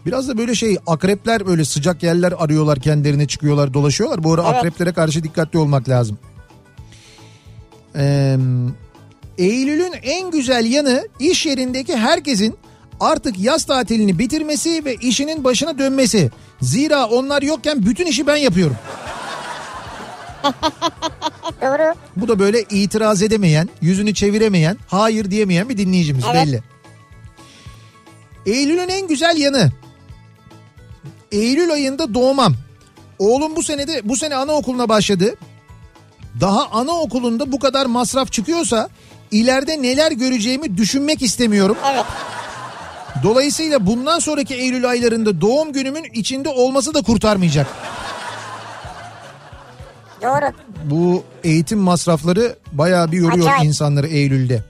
Biraz 0.07 0.29
da 0.29 0.39
böyle 0.39 0.55
şey 0.55 0.77
akrepler 0.87 1.47
böyle 1.47 1.65
sıcak 1.65 2.03
yerler 2.03 2.35
arıyorlar 2.39 2.81
kendilerine 2.81 3.27
çıkıyorlar 3.27 3.75
dolaşıyorlar. 3.75 4.25
Bu 4.25 4.33
ara 4.35 4.43
Evet. 4.43 4.55
akreplere 4.55 4.93
karşı 4.93 5.23
dikkatli 5.23 5.59
olmak 5.59 5.89
lazım. 5.89 6.19
Ee, 7.97 8.37
Eylül'ün 9.39 9.93
en 10.03 10.31
güzel 10.31 10.65
yanı 10.73 11.09
iş 11.21 11.47
yerindeki 11.47 11.97
herkesin 11.97 12.57
artık 13.01 13.39
yaz 13.39 13.65
tatilini 13.65 14.19
bitirmesi 14.19 14.85
ve 14.85 14.95
işinin 14.95 15.45
başına 15.45 15.79
dönmesi. 15.79 16.31
Zira 16.61 17.07
onlar 17.07 17.43
yokken 17.43 17.87
bütün 17.87 18.07
işi 18.07 18.27
ben 18.27 18.37
yapıyorum. 18.37 18.77
Doğru. 21.63 21.95
Bu 22.17 22.29
da 22.29 22.39
böyle 22.39 22.63
itiraz 22.63 23.23
edemeyen, 23.23 23.69
yüzünü 23.81 24.15
çeviremeyen, 24.15 24.77
hayır 24.89 25.31
diyemeyen 25.31 25.69
bir 25.69 25.79
dinleyicimiz 25.79 26.25
Evet. 26.33 26.47
belli. 26.47 26.63
Eylül'ün 28.47 28.89
en 28.89 29.09
güzel 29.09 29.37
yanı. 29.37 29.71
Eylül 31.33 31.73
ayında 31.73 32.15
doğmam. 32.15 32.55
Oğlum 33.19 33.57
bu 33.57 33.63
senede 33.63 34.01
bu 34.05 34.17
sene 34.17 34.37
anaokuluna 34.37 34.89
başladı. 34.89 35.35
Daha 36.41 36.67
anaokulunda 36.69 37.53
bu 37.53 37.59
kadar 37.59 37.87
masraf 37.87 38.33
çıkıyorsa 38.33 38.89
ileride 39.31 39.83
neler 39.83 40.13
göreceğimi 40.13 40.77
düşünmek 40.77 41.23
istemiyorum. 41.23 41.77
Evet. 41.93 42.05
Dolayısıyla 43.23 43.87
bundan 43.87 44.19
sonraki 44.19 44.55
Eylül 44.55 44.89
aylarında 44.89 45.41
doğum 45.41 45.73
günümün 45.73 46.05
içinde 46.15 46.49
olması 46.49 46.95
da 46.95 47.03
kurtarmayacak. 47.03 47.67
Doğru. 50.23 50.53
Bu 50.85 51.25
eğitim 51.45 51.79
masrafları 51.79 52.57
bayağı 52.73 53.13
bir 53.13 53.17
yoruyor 53.19 53.47
Acayip. 53.47 53.65
insanları 53.65 54.07
Eylül'de. 54.07 54.65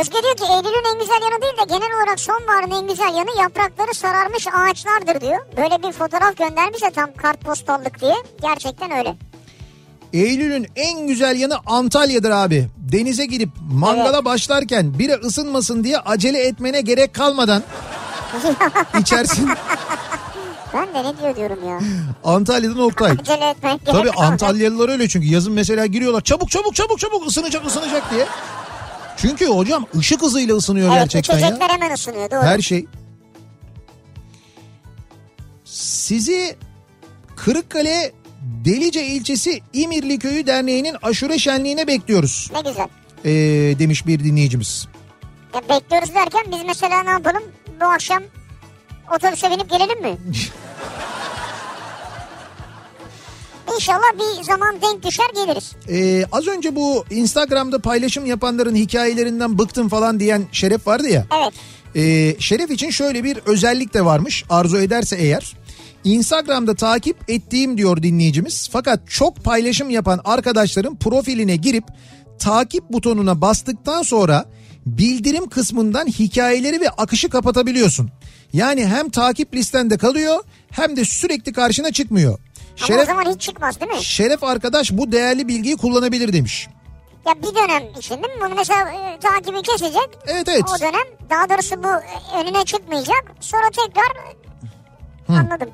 Özge 0.00 0.22
diyor 0.22 0.36
ki 0.36 0.44
Eylül'ün 0.44 0.94
en 0.94 0.98
güzel 1.00 1.22
yanı 1.22 1.42
değil 1.42 1.52
de 1.52 1.64
genel 1.68 1.96
olarak 1.96 2.20
sonbaharın 2.20 2.70
en 2.70 2.88
güzel 2.88 3.14
yanı 3.14 3.40
yaprakları 3.42 3.94
sararmış 3.94 4.46
ağaçlardır 4.54 5.20
diyor. 5.20 5.38
Böyle 5.56 5.82
bir 5.82 5.92
fotoğraf 5.92 6.36
göndermiş 6.36 6.82
de 6.82 6.90
tam 6.90 7.12
kartpostallık 7.14 8.00
diye. 8.00 8.14
Gerçekten 8.42 8.90
öyle. 8.98 9.14
Eylül'ün 10.14 10.66
en 10.76 11.06
güzel 11.06 11.40
yanı 11.40 11.54
Antalya'dır 11.66 12.30
abi. 12.30 12.68
Denize 12.78 13.26
gidip 13.26 13.48
mangala 13.72 14.24
başlarken 14.24 14.98
biri 14.98 15.14
ısınmasın 15.14 15.84
diye 15.84 15.98
acele 15.98 16.38
etmene 16.46 16.80
gerek 16.80 17.14
kalmadan 17.14 17.62
içersin. 19.00 19.48
Ben 20.74 20.94
de 20.94 21.08
ne 21.08 21.18
diyor 21.18 21.36
diyorum 21.36 21.68
ya. 21.68 21.80
Antalya'dan 22.24 22.78
Oktay. 22.78 23.10
Acele 23.20 23.48
etmek 23.50 23.86
gerek 23.86 23.98
Tabii. 23.98 24.10
Antalyalılar 24.10 24.88
öyle 24.88 25.08
çünkü 25.08 25.26
yazın 25.26 25.52
mesela 25.52 25.86
giriyorlar 25.86 26.20
çabuk 26.20 26.50
çabuk 26.50 26.74
çabuk 26.74 26.98
çabuk 26.98 27.26
ısınacak 27.26 27.66
ısınacak 27.66 28.10
diye. 28.10 28.26
Çünkü 29.16 29.46
hocam 29.46 29.86
ışık 29.98 30.22
hızıyla 30.22 30.56
ısınıyor 30.56 30.88
Evet 30.88 30.98
gerçekten 31.00 31.38
ya. 31.38 31.46
içecekler 31.46 31.70
hemen 31.70 31.94
ısınıyor 31.94 32.30
doğru. 32.30 32.42
Her 32.42 32.58
şey. 32.60 32.86
Sizi 35.64 36.56
Kırıkkale 37.36 38.12
Delice 38.44 39.06
ilçesi 39.06 39.60
İmirli 39.72 40.18
Köyü 40.18 40.46
Derneği'nin 40.46 40.96
aşure 41.02 41.38
şenliğine 41.38 41.86
bekliyoruz. 41.86 42.50
Ne 42.54 42.70
güzel. 42.70 42.88
Ee, 43.24 43.30
demiş 43.78 44.06
bir 44.06 44.24
dinleyicimiz. 44.24 44.86
Ya 45.54 45.60
bekliyoruz 45.60 46.14
derken 46.14 46.42
biz 46.52 46.58
mesela 46.66 47.02
ne 47.02 47.10
yapalım? 47.10 47.42
Bu 47.80 47.84
akşam 47.84 48.22
otobüse 49.16 49.50
binip 49.50 49.70
gelelim 49.70 50.02
mi? 50.02 50.16
İnşallah 53.74 54.12
bir 54.14 54.42
zaman 54.44 54.76
denk 54.82 55.02
düşer 55.02 55.26
geliriz. 55.34 55.72
Ee, 55.88 56.24
az 56.32 56.46
önce 56.46 56.76
bu 56.76 57.04
Instagram'da 57.10 57.78
paylaşım 57.78 58.26
yapanların 58.26 58.74
hikayelerinden 58.74 59.58
bıktım 59.58 59.88
falan 59.88 60.20
diyen 60.20 60.42
Şeref 60.52 60.86
vardı 60.86 61.08
ya. 61.08 61.26
Evet. 61.42 61.54
Ee, 61.96 62.36
Şeref 62.40 62.70
için 62.70 62.90
şöyle 62.90 63.24
bir 63.24 63.38
özellik 63.46 63.94
de 63.94 64.04
varmış 64.04 64.44
arzu 64.50 64.78
ederse 64.78 65.16
eğer. 65.16 65.56
Instagram'da 66.04 66.74
takip 66.74 67.30
ettiğim 67.30 67.78
diyor 67.78 68.02
dinleyicimiz. 68.02 68.68
Fakat 68.72 69.00
çok 69.08 69.44
paylaşım 69.44 69.90
yapan 69.90 70.20
arkadaşların 70.24 70.96
profiline 70.96 71.56
girip 71.56 71.84
takip 72.38 72.90
butonuna 72.90 73.40
bastıktan 73.40 74.02
sonra 74.02 74.44
bildirim 74.86 75.48
kısmından 75.48 76.06
hikayeleri 76.06 76.80
ve 76.80 76.88
akışı 76.88 77.30
kapatabiliyorsun. 77.30 78.10
Yani 78.52 78.86
hem 78.86 79.10
takip 79.10 79.54
listende 79.54 79.98
kalıyor 79.98 80.44
hem 80.70 80.96
de 80.96 81.04
sürekli 81.04 81.52
karşına 81.52 81.92
çıkmıyor. 81.92 82.32
Ama 82.32 82.84
o 82.84 82.86
Şeref, 82.86 83.06
zaman 83.06 83.34
hiç 83.34 83.40
çıkmaz 83.40 83.80
değil 83.80 83.92
mi? 83.92 84.04
Şeref 84.04 84.44
arkadaş 84.44 84.92
bu 84.92 85.12
değerli 85.12 85.48
bilgiyi 85.48 85.76
kullanabilir 85.76 86.32
demiş. 86.32 86.68
Ya 87.26 87.34
bir 87.42 87.54
dönem 87.56 87.82
için 87.98 88.10
değil 88.10 88.34
mi? 88.34 88.40
Bunu 88.40 88.54
mesela 88.54 88.92
e, 88.92 89.18
takibi 89.20 89.62
kesecek. 89.62 90.08
Evet 90.26 90.48
evet. 90.48 90.64
O 90.76 90.80
dönem 90.80 91.28
daha 91.30 91.48
doğrusu 91.48 91.82
bu 91.82 91.88
önüne 92.38 92.64
çıkmayacak. 92.64 93.24
Sonra 93.40 93.70
tekrar 93.70 94.34
anladım. 95.28 95.70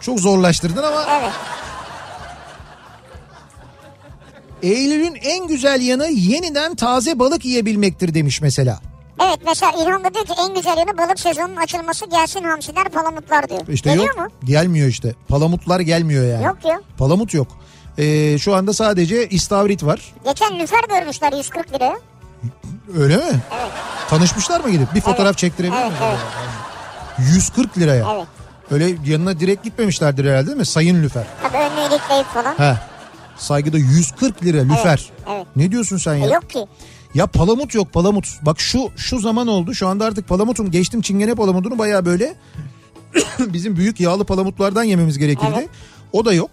Çok 0.00 0.20
zorlaştırdın 0.20 0.82
ama 0.82 1.04
Evet. 1.20 1.32
Eylül'ün 4.62 5.14
en 5.14 5.46
güzel 5.46 5.80
yanı 5.80 6.06
yeniden 6.06 6.74
taze 6.74 7.18
balık 7.18 7.44
yiyebilmektir 7.44 8.14
demiş 8.14 8.40
mesela. 8.40 8.80
Evet 9.22 9.38
mesela 9.46 9.72
İlhan 9.72 10.04
da 10.04 10.14
diyor 10.14 10.24
ki 10.26 10.32
en 10.48 10.54
güzel 10.54 10.76
yanı 10.78 10.98
balık 10.98 11.20
sezonunun 11.20 11.56
açılması 11.56 12.06
gelsin 12.10 12.44
hamsiler 12.44 12.88
palamutlar 12.88 13.48
diyor. 13.48 13.68
İşte 13.68 13.90
Geliyor 13.90 14.06
yok. 14.06 14.18
mu? 14.18 14.28
Gelmiyor 14.44 14.88
işte. 14.88 15.14
Palamutlar 15.28 15.80
gelmiyor 15.80 16.24
yani. 16.26 16.44
Yok 16.44 16.58
ya. 16.64 16.80
Palamut 16.98 17.34
yok. 17.34 17.46
Ee, 17.98 18.38
şu 18.38 18.54
anda 18.54 18.72
sadece 18.72 19.28
istavrit 19.28 19.84
var. 19.84 20.12
Geçen 20.24 20.58
lüfer 20.58 20.80
görmüşler 20.88 21.32
140 21.32 21.72
liraya. 21.74 21.98
Öyle 22.98 23.16
mi? 23.16 23.22
Evet. 23.52 23.72
Tanışmışlar 24.10 24.60
mı 24.60 24.70
gidip? 24.70 24.94
Bir 24.94 25.00
fotoğraf 25.00 25.26
Evet. 25.26 25.38
çektirebilir 25.38 25.80
Evet, 25.80 25.90
mi? 25.90 25.96
evet. 26.02 26.18
140 27.18 27.78
liraya. 27.78 28.14
Evet. 28.14 28.26
Öyle 28.70 28.94
yanına 29.06 29.40
direkt 29.40 29.64
gitmemişlerdir 29.64 30.24
herhalde 30.24 30.46
değil 30.46 30.56
mi? 30.58 30.66
Sayın 30.66 31.02
Lüfer. 31.02 31.26
Tabii 31.42 31.56
önünü 31.56 31.80
ilikleyip 31.94 32.26
falan. 32.26 32.54
He. 32.58 32.76
Saygıda 33.36 33.78
140 33.78 34.44
lira 34.44 34.62
Lüfer. 34.62 35.10
evet. 35.30 35.46
Ne 35.56 35.70
diyorsun 35.70 35.96
sen 35.96 36.14
ya? 36.14 36.26
E, 36.28 36.30
yok 36.32 36.50
ki. 36.50 36.66
Ya 37.14 37.26
palamut 37.26 37.74
yok 37.74 37.92
palamut. 37.92 38.26
Bak 38.42 38.60
şu 38.60 38.90
şu 38.96 39.18
zaman 39.18 39.46
oldu. 39.46 39.74
Şu 39.74 39.88
anda 39.88 40.04
artık 40.04 40.28
palamutun 40.28 40.70
geçtim 40.70 41.00
çingene 41.00 41.34
palamutunu 41.34 41.78
baya 41.78 42.04
böyle 42.04 42.34
bizim 43.38 43.76
büyük 43.76 44.00
yağlı 44.00 44.24
palamutlardan 44.24 44.84
yememiz 44.84 45.18
gerekirdi. 45.18 45.52
Evet. 45.56 45.68
O 46.12 46.24
da 46.24 46.32
yok. 46.32 46.50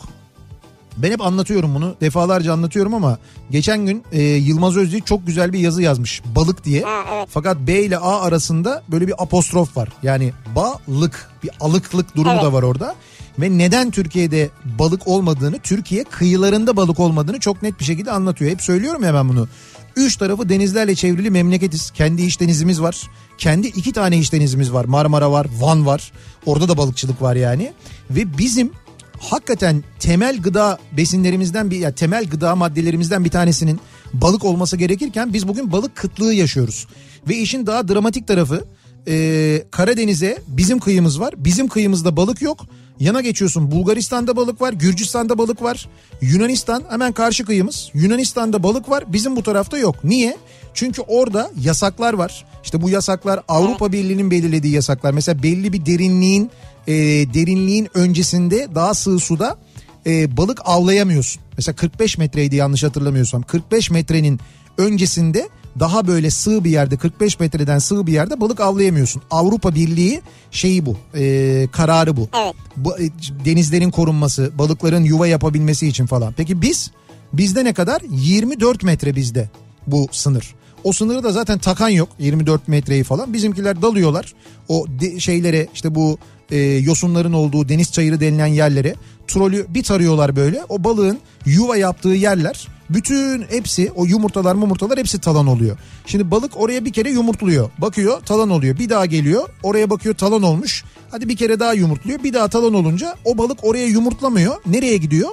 Ben 1.04 1.12
hep 1.12 1.22
anlatıyorum 1.22 1.76
bunu 1.76 1.95
defalarca 2.02 2.54
anlatıyorum 2.54 2.93
ama 2.93 3.18
geçen 3.52 3.86
gün 3.86 4.04
e, 4.12 4.22
Yılmaz 4.22 4.78
Özdil 4.78 5.02
çok 5.02 5.28
güzel 5.28 5.54
bir 5.54 5.60
yazı 5.60 5.82
yazmış 5.82 6.22
balık 6.36 6.66
diye. 6.66 6.84
Ha, 6.84 7.04
evet. 7.14 7.28
Fakat 7.32 7.58
B 7.58 7.84
ile 7.84 7.97
A 7.97 8.22
arasında 8.22 8.84
böyle 8.91 9.08
bir 9.08 9.24
apostrof 9.24 9.78
var. 9.78 9.89
Yani 10.04 10.34
balık 10.56 11.30
bir 11.43 11.50
alıklık 11.60 12.16
durumu 12.16 12.34
Evet. 12.34 12.43
da 12.43 12.54
var 12.54 12.64
orada. 12.64 12.95
Ve 13.39 13.58
neden 13.58 13.91
Türkiye'de 13.91 14.50
balık 14.80 15.08
olmadığını, 15.08 15.60
Türkiye 15.60 16.04
kıyılarında 16.04 16.78
balık 16.78 17.00
olmadığını 17.00 17.39
çok 17.39 17.62
net 17.64 17.80
bir 17.80 17.86
şekilde 17.86 18.12
anlatıyor. 18.12 18.52
Hep 18.52 18.62
söylüyorum 18.62 19.04
ya 19.04 19.14
ben 19.14 19.30
bunu. 19.30 19.47
Üç 19.95 20.18
tarafı 20.18 20.50
denizlerle 20.50 20.95
çevrili 20.95 21.32
memleketiz. 21.32 21.91
Kendi 21.91 22.22
iç 22.22 22.39
denizimiz 22.39 22.82
var. 22.82 23.02
Kendi 23.38 23.68
iki 23.68 23.93
tane 23.93 24.18
iç 24.18 24.34
denizimiz 24.34 24.74
var. 24.74 24.86
Marmara 24.86 25.32
var, 25.32 25.47
Van 25.60 25.86
var. 25.86 26.12
Orada 26.45 26.68
da 26.70 26.78
balıkçılık 26.78 27.22
var 27.22 27.36
yani. 27.36 27.74
Ve 28.10 28.38
bizim 28.38 28.72
hakikaten 29.20 29.84
temel 29.99 30.41
gıda 30.41 30.80
besinlerimizden 30.97 31.72
bir 31.72 31.78
ya 31.78 31.95
temel 31.95 32.26
gıda 32.26 32.55
maddelerimizden 32.55 33.26
bir 33.26 33.30
tanesinin 33.30 33.80
balık 34.13 34.45
olması 34.45 34.78
gerekirken 34.78 35.34
biz 35.34 35.47
bugün 35.47 35.72
balık 35.72 35.95
kıtlığı 35.95 36.34
yaşıyoruz. 36.34 36.88
Ve 37.30 37.36
işin 37.36 37.65
daha 37.67 37.88
dramatik 37.88 38.28
tarafı 38.28 38.65
e, 39.07 39.63
Karadeniz'e 39.72 40.38
bizim 40.47 40.80
kıyımız 40.80 41.20
var. 41.20 41.34
Bizim 41.38 41.67
kıyımızda 41.67 42.17
balık 42.17 42.41
yok. 42.41 42.65
Yana 42.99 43.22
geçiyorsun 43.22 43.72
Bulgaristan'da 43.72 44.36
balık 44.36 44.61
var, 44.61 44.74
Gürcistan'da 44.74 45.38
balık 45.38 45.63
var. 45.63 45.89
Yunanistan 46.22 46.84
hemen 46.89 47.11
karşı 47.11 47.45
kıyımız. 47.45 47.89
Yunanistan'da 47.93 48.63
balık 48.63 48.89
var, 48.89 49.03
bizim 49.13 49.36
bu 49.36 49.43
tarafta 49.43 49.78
yok. 49.78 50.03
Niye? 50.03 50.38
Çünkü 50.74 51.01
orada 51.01 51.51
yasaklar 51.61 52.13
var. 52.13 52.45
İşte 52.63 52.82
bu 52.82 52.89
yasaklar 52.89 53.39
Avrupa 53.47 53.91
Birliği'nin 53.91 54.32
belirlediği 54.32 54.74
yasaklar. 54.74 55.13
Mesela 55.13 55.43
belli 55.43 55.74
bir 55.74 55.86
derinliğin 55.86 56.51
e, 56.89 56.93
derinliğin 57.33 57.87
öncesinde 57.93 58.67
daha 58.75 58.93
sığ 58.93 59.19
suda 59.19 59.57
e, 60.05 60.37
balık 60.37 60.61
avlayamıyorsun. 60.65 61.41
Mesela 61.57 61.75
45 61.75 62.17
metreydi 62.17 62.55
yanlış 62.55 62.83
hatırlamıyorsam. 62.83 63.41
45 63.41 63.91
metrenin 63.91 64.39
öncesinde 64.77 65.49
daha 65.79 66.07
böyle 66.07 66.29
sığ 66.31 66.63
bir 66.63 66.69
yerde 66.69 66.97
45 66.97 67.39
metreden 67.39 67.79
sığ 67.79 68.07
bir 68.07 68.13
yerde 68.13 68.41
balık 68.41 68.59
avlayamıyorsun. 68.59 69.21
Avrupa 69.31 69.75
Birliği 69.75 70.21
şeyi 70.51 70.85
bu 70.85 70.97
e, 71.15 71.67
kararı 71.71 72.17
bu. 72.17 72.29
Evet. 72.43 72.53
bu 72.77 72.99
e, 72.99 73.09
denizlerin 73.45 73.91
korunması 73.91 74.51
balıkların 74.57 75.03
yuva 75.03 75.27
yapabilmesi 75.27 75.87
için 75.87 76.05
falan. 76.05 76.33
Peki 76.37 76.61
biz 76.61 76.91
bizde 77.33 77.65
ne 77.65 77.73
kadar 77.73 78.01
24 78.11 78.83
metre 78.83 79.15
bizde 79.15 79.49
bu 79.87 80.07
sınır. 80.11 80.55
O 80.83 80.91
sınırı 80.93 81.23
da 81.23 81.31
zaten 81.31 81.59
takan 81.59 81.89
yok 81.89 82.09
24 82.19 82.67
metreyi 82.67 83.03
falan. 83.03 83.33
Bizimkiler 83.33 83.81
dalıyorlar 83.81 84.33
o 84.67 84.85
de- 85.01 85.19
şeylere 85.19 85.67
işte 85.73 85.95
bu 85.95 86.17
e, 86.52 86.58
yosunların 86.58 87.34
olduğu 87.34 87.70
deniz 87.70 87.91
çayırı 87.91 88.20
denilen 88.20 88.47
yerlere 88.47 88.95
trolü 89.28 89.66
bir 89.70 89.84
tarıyorlar 89.84 90.36
böyle. 90.36 90.64
O 90.70 90.84
balığın 90.84 91.20
yuva 91.45 91.78
yaptığı 91.78 92.10
yerler 92.10 92.68
bütün 92.89 93.45
hepsi 93.50 93.91
o 93.95 94.06
yumurtalar 94.06 94.56
mumurtalar 94.56 95.00
hepsi 95.00 95.20
talan 95.20 95.47
oluyor. 95.47 95.78
Şimdi 96.06 96.32
balık 96.32 96.52
oraya 96.56 96.86
bir 96.86 96.93
kere 96.93 97.12
yumurtluyor. 97.12 97.70
Bakıyor 97.78 98.22
talan 98.22 98.50
oluyor. 98.50 98.80
Bir 98.80 98.89
daha 98.89 99.06
geliyor 99.06 99.50
oraya 99.64 99.89
bakıyor 99.89 100.16
talan 100.16 100.43
olmuş. 100.43 100.84
Hadi 101.12 101.30
bir 101.30 101.36
kere 101.38 101.60
daha 101.60 101.74
yumurtluyor. 101.74 102.24
Bir 102.24 102.34
daha 102.34 102.47
talan 102.47 102.74
olunca 102.74 103.16
o 103.26 103.38
balık 103.38 103.64
oraya 103.64 103.86
yumurtlamıyor. 103.86 104.56
Nereye 104.66 104.97
gidiyor? 104.97 105.30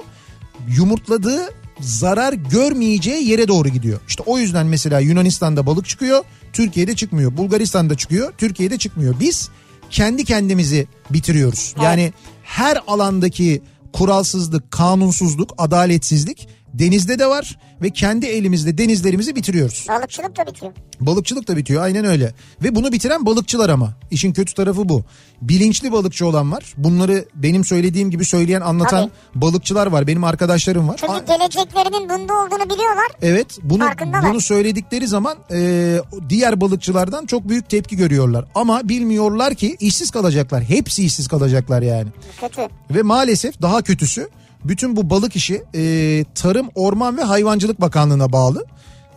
Yumurtladığı 0.77 1.49
zarar 1.79 2.33
görmeyeceği 2.33 3.29
yere 3.29 3.47
doğru 3.47 3.69
gidiyor. 3.69 3.99
İşte 4.07 4.23
o 4.25 4.37
yüzden 4.37 4.67
mesela 4.67 4.99
Yunanistan'da 4.99 5.65
balık 5.65 5.87
çıkıyor. 5.87 6.23
Türkiye'de 6.53 6.95
çıkmıyor. 6.95 7.37
Bulgaristan'da 7.37 7.95
çıkıyor. 7.95 8.33
Türkiye'de 8.37 8.77
çıkmıyor. 8.77 9.15
Biz 9.19 9.49
kendi 9.89 10.25
kendimizi 10.25 10.87
bitiriyoruz. 11.09 11.75
Yani 11.81 12.13
her 12.43 12.81
alandaki 12.87 13.61
kuralsızlık, 13.93 14.71
kanunsuzluk, 14.71 15.53
adaletsizlik 15.57 16.47
denizde 16.73 17.19
de 17.19 17.27
var 17.27 17.59
ve 17.81 17.89
kendi 17.89 18.25
elimizde 18.25 18.77
denizlerimizi 18.77 19.35
bitiriyoruz. 19.35 19.85
Balıkçılık 19.89 20.37
da 20.37 20.45
bitiyor. 20.47 20.71
Balıkçılık 20.99 21.47
da 21.47 21.57
bitiyor 21.57 21.83
aynen 21.83 22.05
öyle. 22.05 22.33
Ve 22.63 22.75
bunu 22.75 22.91
bitiren 22.91 23.25
balıkçılar 23.25 23.69
ama. 23.69 23.93
İşin 24.11 24.33
kötü 24.33 24.53
tarafı 24.53 24.89
bu. 24.89 25.03
Bilinçli 25.41 25.91
balıkçı 25.91 26.27
olan 26.27 26.51
var. 26.51 26.73
Bunları 26.77 27.25
benim 27.35 27.65
söylediğim 27.65 28.11
gibi 28.11 28.25
söyleyen 28.25 28.61
anlatan 28.61 29.11
balıkçılar 29.35 29.87
var. 29.87 30.07
Benim 30.07 30.23
arkadaşlarım 30.23 30.87
var. 30.87 30.95
Çünkü 30.99 31.13
A- 31.13 31.37
geleceklerinin 31.37 32.09
bunda 32.09 32.33
olduğunu 32.33 32.69
biliyorlar. 32.69 33.07
Evet 33.21 33.57
bunu 33.63 33.83
Farkındalar. 33.83 34.29
bunu 34.29 34.41
söyledikleri 34.41 35.07
zaman 35.07 35.37
e, 35.51 35.97
diğer 36.29 36.61
balıkçılardan 36.61 37.25
çok 37.25 37.49
büyük 37.49 37.69
tepki 37.69 37.95
görüyorlar. 37.95 38.45
Ama 38.55 38.89
bilmiyorlar 38.89 39.55
ki 39.55 39.77
işsiz 39.79 40.11
kalacaklar. 40.11 40.63
Hepsi 40.63 41.03
işsiz 41.05 41.27
kalacaklar 41.27 41.81
yani. 41.81 42.07
Kötü. 42.41 42.61
Ve 42.91 43.01
maalesef 43.01 43.61
daha 43.61 43.81
kötüsü 43.81 44.29
bütün 44.63 44.95
bu 44.95 45.09
balık 45.09 45.35
işi 45.35 45.63
e, 45.75 46.25
Tarım, 46.35 46.69
Orman 46.75 47.17
ve 47.17 47.23
Hayvancılık 47.23 47.81
Bakanlığı'na 47.81 48.31
bağlı. 48.31 48.65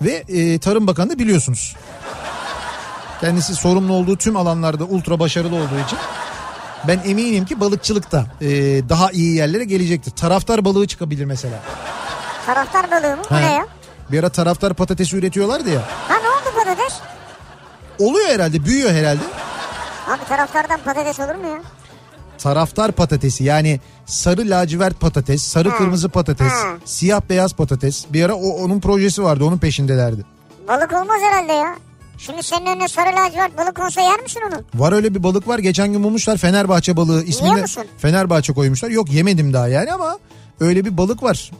Ve 0.03 0.24
e, 0.28 0.59
Tarım 0.59 0.86
Bakanı 0.86 1.18
biliyorsunuz. 1.18 1.76
Kendisi 3.20 3.55
sorumlu 3.55 3.93
olduğu 3.93 4.16
tüm 4.16 4.36
alanlarda 4.36 4.84
ultra 4.84 5.18
başarılı 5.20 5.55
olduğu 5.55 5.78
için. 5.86 5.99
Ben 6.88 7.01
eminim 7.05 7.45
ki 7.45 7.61
balıkçılıkta 7.61 8.26
e, 8.41 8.49
daha 8.88 9.11
iyi 9.11 9.34
yerlere 9.36 9.64
gelecektir. 9.64 10.11
Taraftar 10.11 10.64
balığı 10.64 10.86
çıkabilir 10.86 11.24
mesela. 11.24 11.59
Taraftar 12.47 12.91
balığı 12.91 13.16
mı? 13.16 13.22
He. 13.28 13.34
ne 13.43 13.53
ya? 13.53 13.66
Bir 14.12 14.18
ara 14.18 14.28
taraftar 14.28 14.74
patatesi 14.74 15.16
üretiyorlardı 15.16 15.70
ya. 15.70 15.80
Ha 16.09 16.14
ne 16.22 16.28
oldu 16.28 16.57
patates? 16.64 16.95
Oluyor 17.99 18.28
herhalde, 18.28 18.64
büyüyor 18.64 18.91
herhalde. 18.91 19.22
Abi 20.09 20.24
taraftardan 20.28 20.80
patates 20.84 21.20
olur 21.20 21.34
mu 21.34 21.47
ya? 21.47 21.62
Taraftar 22.43 22.93
patatesi 22.93 23.45
yani 23.45 23.80
sarı 24.07 24.41
lacivert 24.51 25.01
patates, 25.01 25.43
sarı 25.43 25.68
Ha. 25.68 25.76
kırmızı 25.78 26.09
patates, 26.09 26.53
Ha. 26.53 26.76
siyah 26.84 27.20
beyaz 27.30 27.53
patates. 27.55 28.07
Bir 28.12 28.24
ara 28.24 28.34
o, 28.34 28.49
onun 28.49 28.80
projesi 28.80 29.22
vardı, 29.22 29.45
onun 29.45 29.59
peşindelerdi. 29.59 30.24
Balık 30.68 30.93
olmaz 30.93 31.20
herhalde 31.22 31.53
ya. 31.53 31.76
Şimdi 32.18 32.43
senin 32.43 32.66
önüne 32.66 32.88
sarı 32.88 33.16
lacivert 33.16 33.59
balık 33.59 33.78
olsa 33.78 34.01
yer 34.01 34.20
misin 34.20 34.41
onu? 34.49 34.62
Var 34.74 34.93
öyle 34.93 35.14
bir 35.14 35.22
balık 35.22 35.49
var. 35.49 35.59
Geçen 35.59 35.93
gün 35.93 36.03
bulmuşlar 36.05 36.36
Fenerbahçe 36.36 36.97
balığı 36.97 37.24
ismini? 37.24 37.64
Fenerbahçe 37.99 38.53
koymuşlar. 38.53 38.91
Yok 38.91 39.12
yemedim 39.12 39.53
daha 39.53 39.68
yani 39.68 39.93
ama 39.93 40.18
öyle 40.61 40.84
bir 40.84 40.97
balık 40.97 41.22
var. 41.22 41.51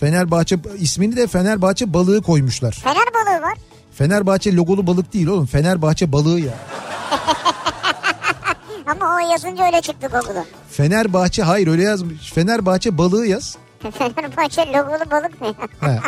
Fenerbahçe 0.00 0.58
ismini 0.78 1.16
de 1.16 1.26
Fenerbahçe 1.26 1.92
balığı 1.94 2.22
koymuşlar. 2.22 2.72
Fener 2.72 3.06
balığı 3.14 3.42
var. 3.42 3.58
Fenerbahçe 3.94 4.54
logolu 4.56 4.86
balık 4.86 5.12
değil 5.12 5.26
oğlum. 5.26 5.46
Fenerbahçe 5.46 6.12
balığı 6.12 6.40
ya. 6.40 6.54
Ama 9.06 9.16
o 9.16 9.30
yazınca 9.30 9.66
öyle 9.66 9.80
çıktı 9.80 10.08
Google'a. 10.12 10.44
Fenerbahçe 10.70 11.42
hayır 11.42 11.68
öyle 11.68 11.82
yazmış. 11.82 12.32
Fenerbahçe 12.32 12.98
balığı 12.98 13.26
yaz. 13.26 13.56
Fenerbahçe 13.98 14.62
logolu 14.66 15.10
balık 15.10 15.32
ya? 15.42 15.54
He. 15.90 16.00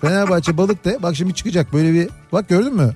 Fenerbahçe 0.00 0.56
balık 0.56 0.84
de 0.84 1.02
bak 1.02 1.16
şimdi 1.16 1.34
çıkacak 1.34 1.72
böyle 1.72 1.92
bir 1.92 2.08
bak 2.32 2.48
gördün 2.48 2.74
mü? 2.74 2.94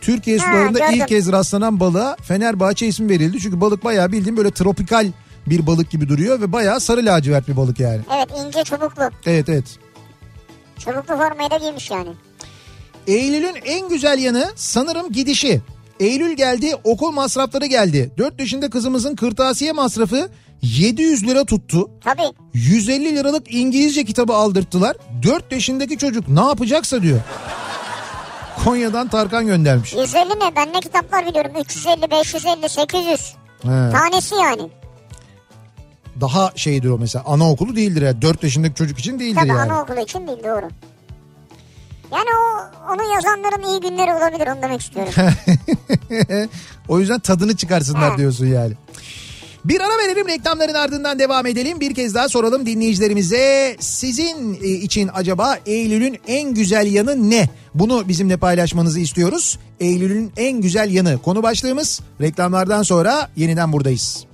Türkiye 0.00 0.38
Ha, 0.38 0.52
sularında 0.52 0.78
gördüm. 0.78 0.94
ilk 0.94 1.08
kez 1.08 1.32
rastlanan 1.32 1.80
balığa 1.80 2.16
Fenerbahçe 2.22 2.86
ismi 2.86 3.08
verildi. 3.08 3.38
Çünkü 3.40 3.60
balık 3.60 3.84
bayağı 3.84 4.12
bildiğim 4.12 4.36
böyle 4.36 4.50
tropikal 4.50 5.06
bir 5.46 5.66
balık 5.66 5.90
gibi 5.90 6.08
duruyor 6.08 6.40
ve 6.40 6.52
bayağı 6.52 6.80
sarı 6.80 7.04
lacivert 7.04 7.48
bir 7.48 7.56
balık 7.56 7.80
yani. 7.80 8.00
Evet 8.16 8.28
ince 8.46 8.64
çubuklu. 8.64 9.10
Evet 9.26 9.48
evet. 9.48 9.78
Çubuklu 10.78 11.16
formayı 11.16 11.50
da 11.50 11.56
giymiş 11.56 11.90
yani. 11.90 12.08
Eylül'ün 13.06 13.54
en 13.64 13.88
güzel 13.88 14.18
yanı 14.18 14.50
sanırım 14.56 15.12
gidişi. 15.12 15.60
Eylül 16.02 16.32
geldi 16.32 16.76
okul 16.84 17.10
masrafları 17.10 17.66
geldi. 17.66 18.10
4 18.18 18.40
yaşında 18.40 18.70
kızımızın 18.70 19.16
kırtasiye 19.16 19.72
masrafı 19.72 20.28
700 20.62 21.26
lira 21.26 21.44
tuttu. 21.44 21.90
Tabii. 22.04 22.32
150 22.54 23.16
liralık 23.16 23.54
İngilizce 23.54 24.04
kitabı 24.04 24.34
aldırttılar. 24.34 24.96
4 25.22 25.52
yaşındaki 25.52 25.98
çocuk 25.98 26.28
ne 26.28 26.40
yapacaksa 26.40 27.02
diyor. 27.02 27.20
Konya'dan 28.64 29.08
Tarkan 29.08 29.46
göndermiş. 29.46 29.92
150 29.94 30.28
ne? 30.28 30.56
Ben 30.56 30.72
ne 30.72 30.80
kitaplar 30.80 31.26
biliyorum? 31.26 31.52
350, 31.60 32.10
550, 32.10 32.68
800. 32.68 33.34
He. 33.62 33.68
Tanesi 33.68 34.34
yani. 34.34 34.70
Daha 36.20 36.52
şeydir 36.56 36.88
o 36.88 36.98
mesela 36.98 37.24
anaokulu 37.26 37.76
değildir 37.76 38.02
ya. 38.02 38.22
4 38.22 38.42
yaşındaki 38.42 38.74
çocuk 38.74 38.98
için 38.98 39.18
değildir 39.18 39.36
Tabii 39.40 39.48
yani. 39.48 39.60
anaokulu 39.72 40.00
için 40.00 40.26
değil 40.26 40.38
doğru. 40.44 40.68
Yani 42.12 42.28
o 42.40 42.92
onu 42.92 43.14
yazanların 43.14 43.62
iyi 43.72 43.80
günleri 43.80 44.14
olabilir 44.14 44.46
onu 44.46 44.62
demek 44.62 44.80
istiyorum. 44.80 45.12
o 46.88 47.00
yüzden 47.00 47.20
tadını 47.20 47.56
çıkarsınlar 47.56 48.10
Ha. 48.10 48.18
diyorsun 48.18 48.46
yani. 48.46 48.72
Bir 49.64 49.80
ara 49.80 49.98
verelim 49.98 50.28
reklamların 50.28 50.74
ardından 50.74 51.18
devam 51.18 51.46
edelim. 51.46 51.80
Bir 51.80 51.94
kez 51.94 52.14
daha 52.14 52.28
soralım 52.28 52.66
dinleyicilerimize. 52.66 53.76
Sizin 53.80 54.54
e, 54.62 54.68
için 54.68 55.10
acaba 55.14 55.58
Eylül'ün 55.66 56.18
en 56.26 56.54
güzel 56.54 56.92
yanı 56.92 57.30
ne? 57.30 57.48
Bunu 57.74 58.08
bizimle 58.08 58.36
paylaşmanızı 58.36 59.00
istiyoruz. 59.00 59.58
Eylül'ün 59.80 60.32
en 60.36 60.60
güzel 60.60 60.90
yanı 60.90 61.18
konu 61.22 61.42
başlığımız. 61.42 62.00
Reklamlardan 62.20 62.82
sonra 62.82 63.30
yeniden 63.36 63.72
buradayız. 63.72 64.24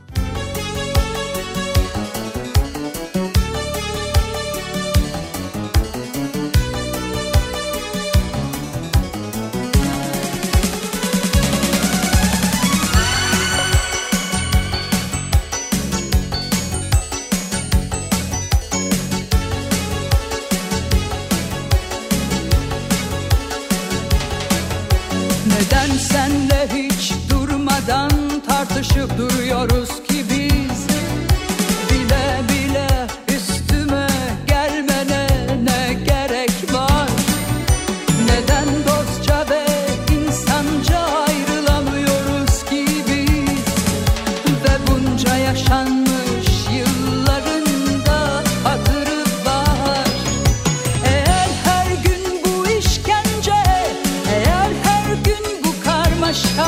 Bu 56.29 56.68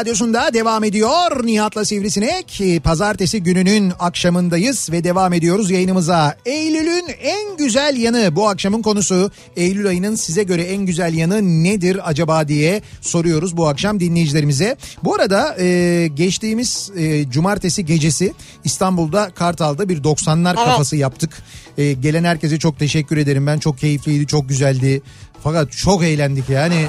Radyosunda 0.00 0.54
devam 0.54 0.84
ediyor. 0.84 1.46
Nihat'la 1.46 1.84
Sivrisinek. 1.84 2.60
Ee, 2.60 2.80
Pazartesi 2.80 3.42
gününün 3.42 3.92
akşamındayız 3.98 4.92
ve 4.92 5.04
devam 5.04 5.32
ediyoruz 5.32 5.70
yayınımıza. 5.70 6.36
Eylül'ün 6.46 7.06
en 7.20 7.56
güzel 7.56 7.96
yanı 7.96 8.36
bu 8.36 8.48
akşamın 8.48 8.82
konusu. 8.82 9.30
Eylül 9.56 9.86
ayının 9.86 10.14
size 10.14 10.42
göre 10.42 10.62
en 10.62 10.86
güzel 10.86 11.14
yanı 11.14 11.64
nedir 11.64 12.00
acaba 12.08 12.48
diye 12.48 12.82
soruyoruz 13.00 13.56
bu 13.56 13.68
akşam 13.68 14.00
dinleyicilerimize. 14.00 14.76
Bu 15.04 15.14
arada 15.14 15.56
e, 15.60 16.06
geçtiğimiz 16.14 16.90
e, 16.96 17.30
cumartesi 17.30 17.84
gecesi 17.84 18.32
İstanbul'da 18.64 19.30
Kartal'da 19.34 19.88
bir 19.88 20.02
90'lar 20.02 20.54
Evet. 20.56 20.64
kafası 20.64 20.96
yaptık. 20.96 21.30
E, 21.78 21.92
gelen 21.92 22.24
herkese 22.24 22.58
çok 22.58 22.78
teşekkür 22.78 23.16
ederim. 23.16 23.46
Ben 23.46 23.58
çok 23.58 23.78
keyifliydi, 23.78 24.26
çok 24.26 24.48
güzeldi. 24.48 25.02
Fakat 25.42 25.72
çok 25.72 26.02
eğlendik 26.02 26.48
yani. 26.50 26.86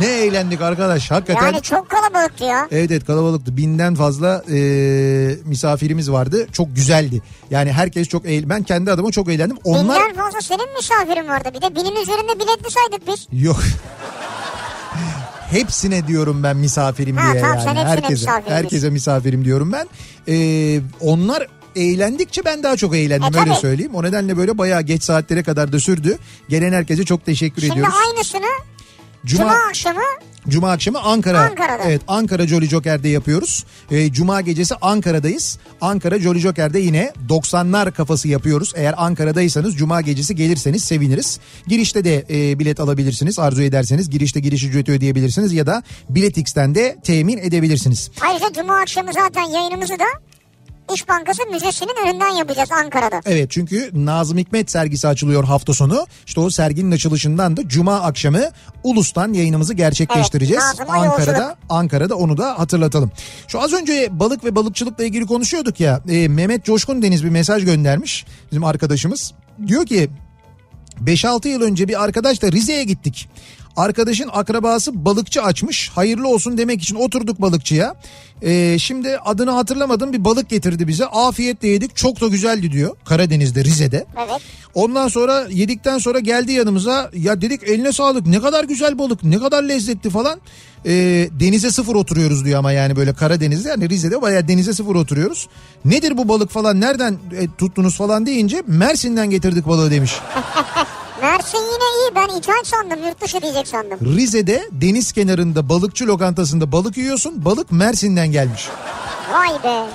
Ne 0.00 0.06
eğlendik 0.06 0.60
arkadaş 0.60 1.10
hakikaten. 1.10 1.42
Yani 1.46 1.62
çok 1.62 1.88
kalabalıktı 1.90 2.44
ya. 2.44 2.68
Evet 2.70 2.90
evet 2.90 3.04
kalabalıktı. 3.04 3.56
Binden 3.56 3.94
fazla 3.94 4.44
e, 4.50 4.56
misafirimiz 5.44 6.10
vardı. 6.10 6.46
Çok 6.52 6.76
güzeldi. 6.76 7.22
Yani 7.50 7.72
herkes 7.72 8.08
çok 8.08 8.26
eğlen. 8.26 8.48
Ben 8.48 8.62
kendi 8.62 8.92
adıma 8.92 9.10
çok 9.12 9.28
eğlendim. 9.28 9.56
Onlar 9.64 10.02
Binden 10.10 10.24
fazla 10.24 10.40
senin 10.40 10.74
misafirin 10.76 11.28
vardı. 11.28 11.48
Bir 11.54 11.62
de 11.62 11.74
binin 11.74 12.02
üzerinde 12.02 12.34
biletli 12.34 12.70
saydık 12.70 13.06
biz. 13.08 13.26
yok. 13.44 13.60
Hepsine 15.50 16.06
diyorum 16.06 16.42
ben 16.42 16.56
misafirim 16.56 17.16
Ha, 17.16 17.32
diye 17.32 17.42
tamam, 17.42 17.56
yani. 17.58 17.64
sen 17.78 17.86
herkese, 17.86 18.12
misafirim 18.12 18.52
herkese 18.56 18.90
misafirim 18.90 19.44
diyorum 19.44 19.72
ben. 19.72 19.88
Ee, 20.28 20.80
onlar 21.00 21.46
eğlendikçe 21.76 22.44
ben 22.44 22.62
daha 22.62 22.76
çok 22.76 22.96
eğlendim 22.96 23.38
E, 23.38 23.40
öyle 23.40 23.54
söyleyeyim. 23.54 23.94
O 23.94 24.02
nedenle 24.02 24.36
böyle 24.36 24.58
bayağı 24.58 24.82
geç 24.82 25.02
saatlere 25.02 25.42
kadar 25.42 25.72
da 25.72 25.80
sürdü. 25.80 26.18
Gelen 26.48 26.72
herkese 26.72 27.04
çok 27.04 27.26
teşekkür 27.26 27.62
Şimdi 27.62 27.72
ediyoruz. 27.72 27.94
aynısını 28.08 28.46
Cuma, 29.26 29.42
Cuma 29.42 29.54
akşamı 29.68 30.00
Cuma 30.48 30.70
akşamı 30.70 31.00
Ankara. 31.00 31.40
Ankara'da. 31.40 31.82
Evet 31.84 32.02
Ankara 32.08 32.46
Jolly 32.46 32.66
Joker'de 32.68 33.08
yapıyoruz. 33.08 33.64
Ee, 33.90 34.12
Cuma 34.12 34.40
gecesi 34.40 34.74
Ankara'dayız. 34.80 35.58
Ankara 35.80 36.18
Jolly 36.18 36.38
Joker'de 36.38 36.78
yine 36.78 37.12
90'lar 37.28 37.92
kafası 37.92 38.28
yapıyoruz. 38.28 38.72
Eğer 38.76 38.94
Ankara'daysanız 38.96 39.76
Cuma 39.76 40.00
gecesi 40.00 40.36
gelirseniz 40.36 40.84
seviniriz. 40.84 41.40
Girişte 41.66 42.04
de 42.04 42.24
e, 42.30 42.58
bilet 42.58 42.80
alabilirsiniz 42.80 43.38
arzu 43.38 43.62
ederseniz. 43.62 44.10
Girişte 44.10 44.40
giriş 44.40 44.64
ücreti 44.64 44.92
ödeyebilirsiniz 44.92 45.52
ya 45.52 45.66
da 45.66 45.82
Biletix'ten 46.10 46.74
de 46.74 46.96
temin 47.04 47.38
edebilirsiniz. 47.38 48.10
ayrıca 48.20 48.52
Cuma 48.52 48.76
akşamı 48.80 49.12
zaten 49.12 49.42
yayınımızı 49.42 49.98
da 49.98 50.04
İş 50.94 51.08
Bankası 51.08 51.42
Müzesi'nin 51.52 52.06
önünden 52.06 52.28
yapacağız 52.28 52.68
Ankara'da. 52.72 53.20
Evet 53.26 53.50
çünkü 53.50 53.90
Nazım 53.92 54.38
Hikmet 54.38 54.70
sergisi 54.70 55.08
açılıyor 55.08 55.44
hafta 55.44 55.74
sonu. 55.74 56.06
İşte 56.26 56.40
o 56.40 56.50
serginin 56.50 56.90
açılışından 56.92 57.56
da 57.56 57.68
Cuma 57.68 58.00
akşamı 58.00 58.42
Ulus'tan 58.84 59.32
yayınımızı 59.32 59.74
gerçekleştireceğiz. 59.74 60.62
Evet, 60.66 60.80
Nazım'a 60.88 61.02
Ankara'da. 61.02 61.56
Ankara'da 61.68 62.16
onu 62.16 62.36
da 62.36 62.58
hatırlatalım. 62.58 63.10
Şu 63.48 63.60
az 63.60 63.72
önce 63.72 64.08
balık 64.12 64.44
ve 64.44 64.54
balıkçılıkla 64.54 65.04
ilgili 65.04 65.26
konuşuyorduk 65.26 65.80
ya. 65.80 66.00
e, 66.08 66.28
Mehmet 66.28 66.64
Coşkun 66.64 67.02
Deniz 67.02 67.24
bir 67.24 67.30
mesaj 67.30 67.64
göndermiş 67.64 68.26
bizim 68.50 68.64
arkadaşımız. 68.64 69.32
Diyor 69.66 69.86
ki 69.86 70.10
5-6 71.00 71.48
yıl 71.48 71.62
önce 71.62 71.88
bir 71.88 72.04
arkadaşla 72.04 72.52
Rize'ye 72.52 72.84
gittik. 72.84 73.28
Arkadaşın 73.76 74.30
akrabası 74.32 75.04
balıkçı 75.04 75.42
açmış. 75.42 75.88
Hayırlı 75.88 76.28
olsun 76.28 76.58
demek 76.58 76.82
için 76.82 76.96
oturduk 76.96 77.40
balıkçıya. 77.40 77.94
Ee, 78.42 78.76
şimdi 78.78 79.18
adını 79.18 79.50
hatırlamadım 79.50 80.12
bir 80.12 80.24
balık 80.24 80.48
getirdi 80.48 80.88
bize. 80.88 81.06
Afiyetle 81.06 81.68
yedik 81.68 81.96
çok 81.96 82.20
da 82.20 82.28
güzeldi 82.28 82.72
diyor. 82.72 82.96
Karadeniz'de 83.04 83.64
Rize'de. 83.64 84.06
Evet. 84.16 84.40
Ondan 84.74 85.08
sonra 85.08 85.46
yedikten 85.50 85.98
sonra 85.98 86.18
geldi 86.18 86.52
yanımıza. 86.52 87.10
Ya 87.14 87.40
dedik 87.40 87.62
eline 87.62 87.92
sağlık 87.92 88.26
ne 88.26 88.40
kadar 88.40 88.64
güzel 88.64 88.98
balık 88.98 89.24
ne 89.24 89.38
kadar 89.38 89.62
lezzetli 89.62 90.10
falan. 90.10 90.40
Ee, 90.86 91.28
denize 91.40 91.70
sıfır 91.70 91.94
oturuyoruz 91.94 92.44
diyor 92.44 92.58
ama 92.58 92.72
yani 92.72 92.96
böyle 92.96 93.14
Karadeniz'de 93.14 93.68
yani 93.68 93.88
Rize'de 93.88 94.22
bayağı 94.22 94.48
denize 94.48 94.72
sıfır 94.72 94.94
oturuyoruz. 94.94 95.48
Nedir 95.84 96.16
bu 96.16 96.28
balık 96.28 96.50
falan 96.50 96.80
nereden 96.80 97.12
e, 97.12 97.48
tuttunuz 97.58 97.96
falan 97.96 98.26
deyince 98.26 98.62
Mersin'den 98.66 99.30
getirdik 99.30 99.68
balığı 99.68 99.90
demiş. 99.90 100.12
Mersin 101.22 101.58
yine 101.58 101.84
iyi 102.02 102.14
ben 102.14 102.38
ithal 102.38 102.64
sandım 102.64 103.08
yurt 103.08 103.20
dışı 103.22 103.42
diyecek 103.42 103.68
sandım. 103.68 104.16
Rize'de 104.16 104.68
deniz 104.72 105.12
kenarında 105.12 105.68
balıkçı 105.68 106.06
lokantasında 106.06 106.72
balık 106.72 106.96
yiyorsun. 106.96 107.44
Balık 107.44 107.72
Mersin'den 107.72 108.32
gelmiş. 108.32 108.68
Vay 109.32 109.48
be. 109.64 109.86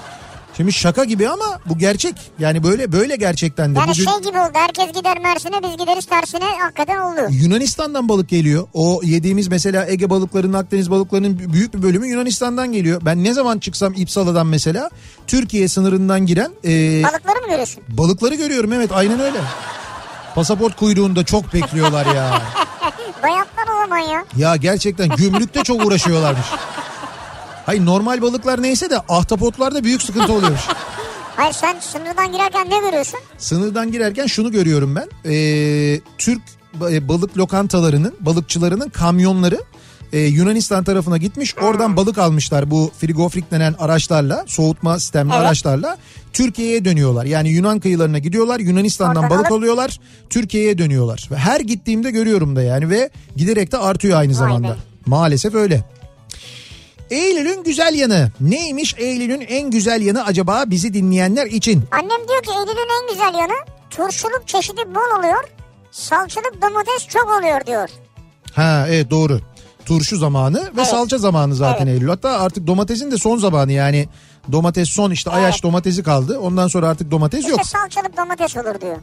Şimdi 0.57 0.73
şaka 0.73 1.03
gibi 1.03 1.30
ama 1.30 1.45
bu 1.65 1.78
gerçek. 1.78 2.32
Yani 2.39 2.63
böyle 2.63 2.91
böyle 2.91 3.15
gerçekten 3.15 3.75
de. 3.75 3.80
Yani 3.80 3.91
Bugün 3.91 4.03
şey 4.03 4.13
gibi 4.19 4.39
oldu 4.39 4.51
herkes 4.53 4.93
gider 4.93 5.19
Mersin'e 5.19 5.63
biz 5.63 5.78
gideriz 5.78 6.05
tersine 6.05 6.45
hakikaten 6.61 6.97
oldu. 6.97 7.19
Yunanistan'dan 7.30 8.09
balık 8.09 8.30
geliyor. 8.30 8.67
O 8.73 9.01
yediğimiz 9.03 9.47
mesela 9.47 9.88
Ege 9.88 10.09
balıklarının, 10.09 10.53
Akdeniz 10.53 10.91
balıklarının 10.91 11.53
büyük 11.53 11.73
bir 11.73 11.84
bölümü 11.84 12.07
Yunanistan'dan 12.07 12.71
geliyor. 12.71 13.01
Ben 13.05 13.23
ne 13.23 13.34
zaman 13.34 13.59
çıksam 13.59 13.93
İpsala'dan 13.97 14.47
mesela 14.47 14.89
Türkiye 15.28 15.67
sınırından 15.67 16.25
giren 16.25 16.51
e, 16.65 17.03
Balıkları 17.03 17.41
mı 17.41 17.47
görüyorsun? 17.49 17.84
balıkları 17.89 18.36
görüyorum. 18.36 18.73
Evet 18.73 18.89
aynen 18.93 19.19
öyle. 19.19 19.38
Pasaport 20.38 20.76
kuyruğunda 20.76 21.24
çok 21.26 21.54
bekliyorlar 21.54 22.06
ya. 22.06 22.42
Bayatlar 23.24 23.64
o 23.76 23.82
zaman 23.84 23.98
ya. 23.98 24.26
Ya 24.38 24.56
gerçekten 24.56 25.10
gümrükte 25.10 25.64
çok 25.64 25.86
uğraşıyorlarmış. 25.86 26.46
Hayır 27.66 27.86
normal 27.86 28.22
balıklar 28.22 28.62
neyse 28.62 28.90
de 28.90 29.00
ahtapotlarda 29.10 29.84
büyük 29.84 30.02
sıkıntı 30.02 30.34
oluyormuş. 30.34 30.62
Hayır 31.36 31.54
sen 31.54 31.80
sınırdan 31.80 32.32
girerken 32.32 32.70
ne 32.70 32.80
görüyorsun? 32.80 33.20
Sınırdan 33.38 33.92
girerken 33.92 34.26
şunu 34.26 34.52
görüyorum 34.52 34.96
ben. 34.96 35.32
Ee, 35.32 36.02
Türk 36.18 36.42
ba- 36.80 37.08
balık 37.08 37.38
lokantalarının, 37.38 38.16
balıkçılarının 38.20 38.90
kamyonları 38.90 39.62
e, 40.14 40.20
Yunanistan 40.20 40.84
tarafına 40.84 41.18
gitmiş. 41.18 41.55
Oradan 41.58 41.97
balık 41.97 42.18
almışlar 42.18 42.72
bu 42.72 42.91
frigofrik 42.99 43.51
denen 43.51 43.76
araçlarla, 43.80 44.43
soğutma 44.47 44.99
sistemli 44.99 45.34
Evet. 45.34 45.41
araçlarla. 45.41 45.97
Türkiye'ye 46.34 46.86
dönüyorlar. 46.86 47.26
Yani 47.26 47.49
Yunan 47.49 47.80
kıyılarına 47.80 48.20
gidiyorlar. 48.20 48.60
Yunanistan'dan 48.60 49.30
balık 49.30 49.51
alıyorlar. 49.51 49.99
Türkiye'ye 50.30 50.78
dönüyorlar. 50.78 51.28
Ve 51.32 51.36
her 51.36 51.60
gittiğimde 51.60 52.12
görüyorum 52.12 52.55
da 52.55 52.62
yani 52.62 52.89
ve 52.89 53.10
giderek 53.36 53.72
de 53.72 53.78
artıyor 53.78 54.20
aynı 54.20 54.34
zamanda. 54.34 54.68
be. 54.70 54.76
Maalesef 55.05 55.55
öyle. 55.55 55.84
Eylül'ün 57.10 57.64
güzel 57.64 57.93
yanı. 57.93 58.32
Neymiş 58.41 58.95
Eylül'ün 58.97 59.41
en 59.41 59.72
güzel 59.72 60.01
yanı 60.01 60.26
acaba 60.26 60.64
bizi 60.68 60.93
dinleyenler 60.93 61.45
için? 61.45 61.84
Annem 61.91 62.28
diyor 62.28 62.43
ki 62.43 62.49
Eylül'ün 62.51 63.03
en 63.03 63.10
güzel 63.14 63.39
yanı 63.39 63.53
turşuluk 63.89 64.43
çeşidi 64.47 64.82
bol 64.95 65.20
oluyor. 65.20 65.43
Salçalık 65.91 66.62
domates 66.62 67.08
çok 67.08 67.26
oluyor 67.39 67.66
diyor. 67.66 67.89
Ha 68.53 68.86
evet 68.89 69.12
doğru. 69.12 69.39
Turşu 69.88 70.18
zamanı 70.18 70.58
ve 70.64 70.70
Evet. 70.78 70.88
salça 70.88 71.18
zamanı 71.18 71.56
zaten 71.56 71.86
Evet. 71.88 71.96
Eylül. 71.96 72.08
Hatta 72.10 72.30
artık 72.30 72.68
domatesin 72.68 73.12
de 73.12 73.18
son 73.18 73.38
zamanı 73.38 73.72
yani 73.72 74.10
domates 74.52 74.90
son 74.90 75.12
işte 75.12 75.30
ayaş 75.32 75.54
Evet. 75.56 75.64
domatesi 75.64 76.04
kaldı. 76.04 76.40
Ondan 76.40 76.68
sonra 76.68 76.90
artık 76.90 77.12
domates 77.12 77.40
İşte 77.40 77.52
yok. 77.52 77.66
salçalık 77.66 78.18
domates 78.18 78.58
olur 78.58 78.82
diyor. 78.82 78.98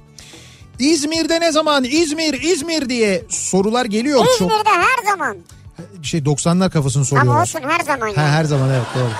İzmir'de 0.78 1.40
ne 1.40 1.52
zaman 1.52 1.84
İzmir 1.84 2.42
İzmir 2.42 2.88
diye 2.88 3.24
sorular 3.28 3.84
geliyor. 3.84 4.18
Çok 4.24 4.34
İzmir'de 4.34 4.70
her 4.70 5.10
zaman. 5.12 5.36
şey 6.02 6.20
90'lar 6.20 6.70
kafasını 6.70 7.00
Ama 7.00 7.04
soruyorlar. 7.04 7.42
olsun 7.42 7.60
her 7.68 7.84
zaman 7.84 8.06
Ha, 8.06 8.20
yani. 8.22 8.30
her 8.30 8.44
zaman 8.44 8.70
evet 8.70 8.86
doğru. 8.94 9.10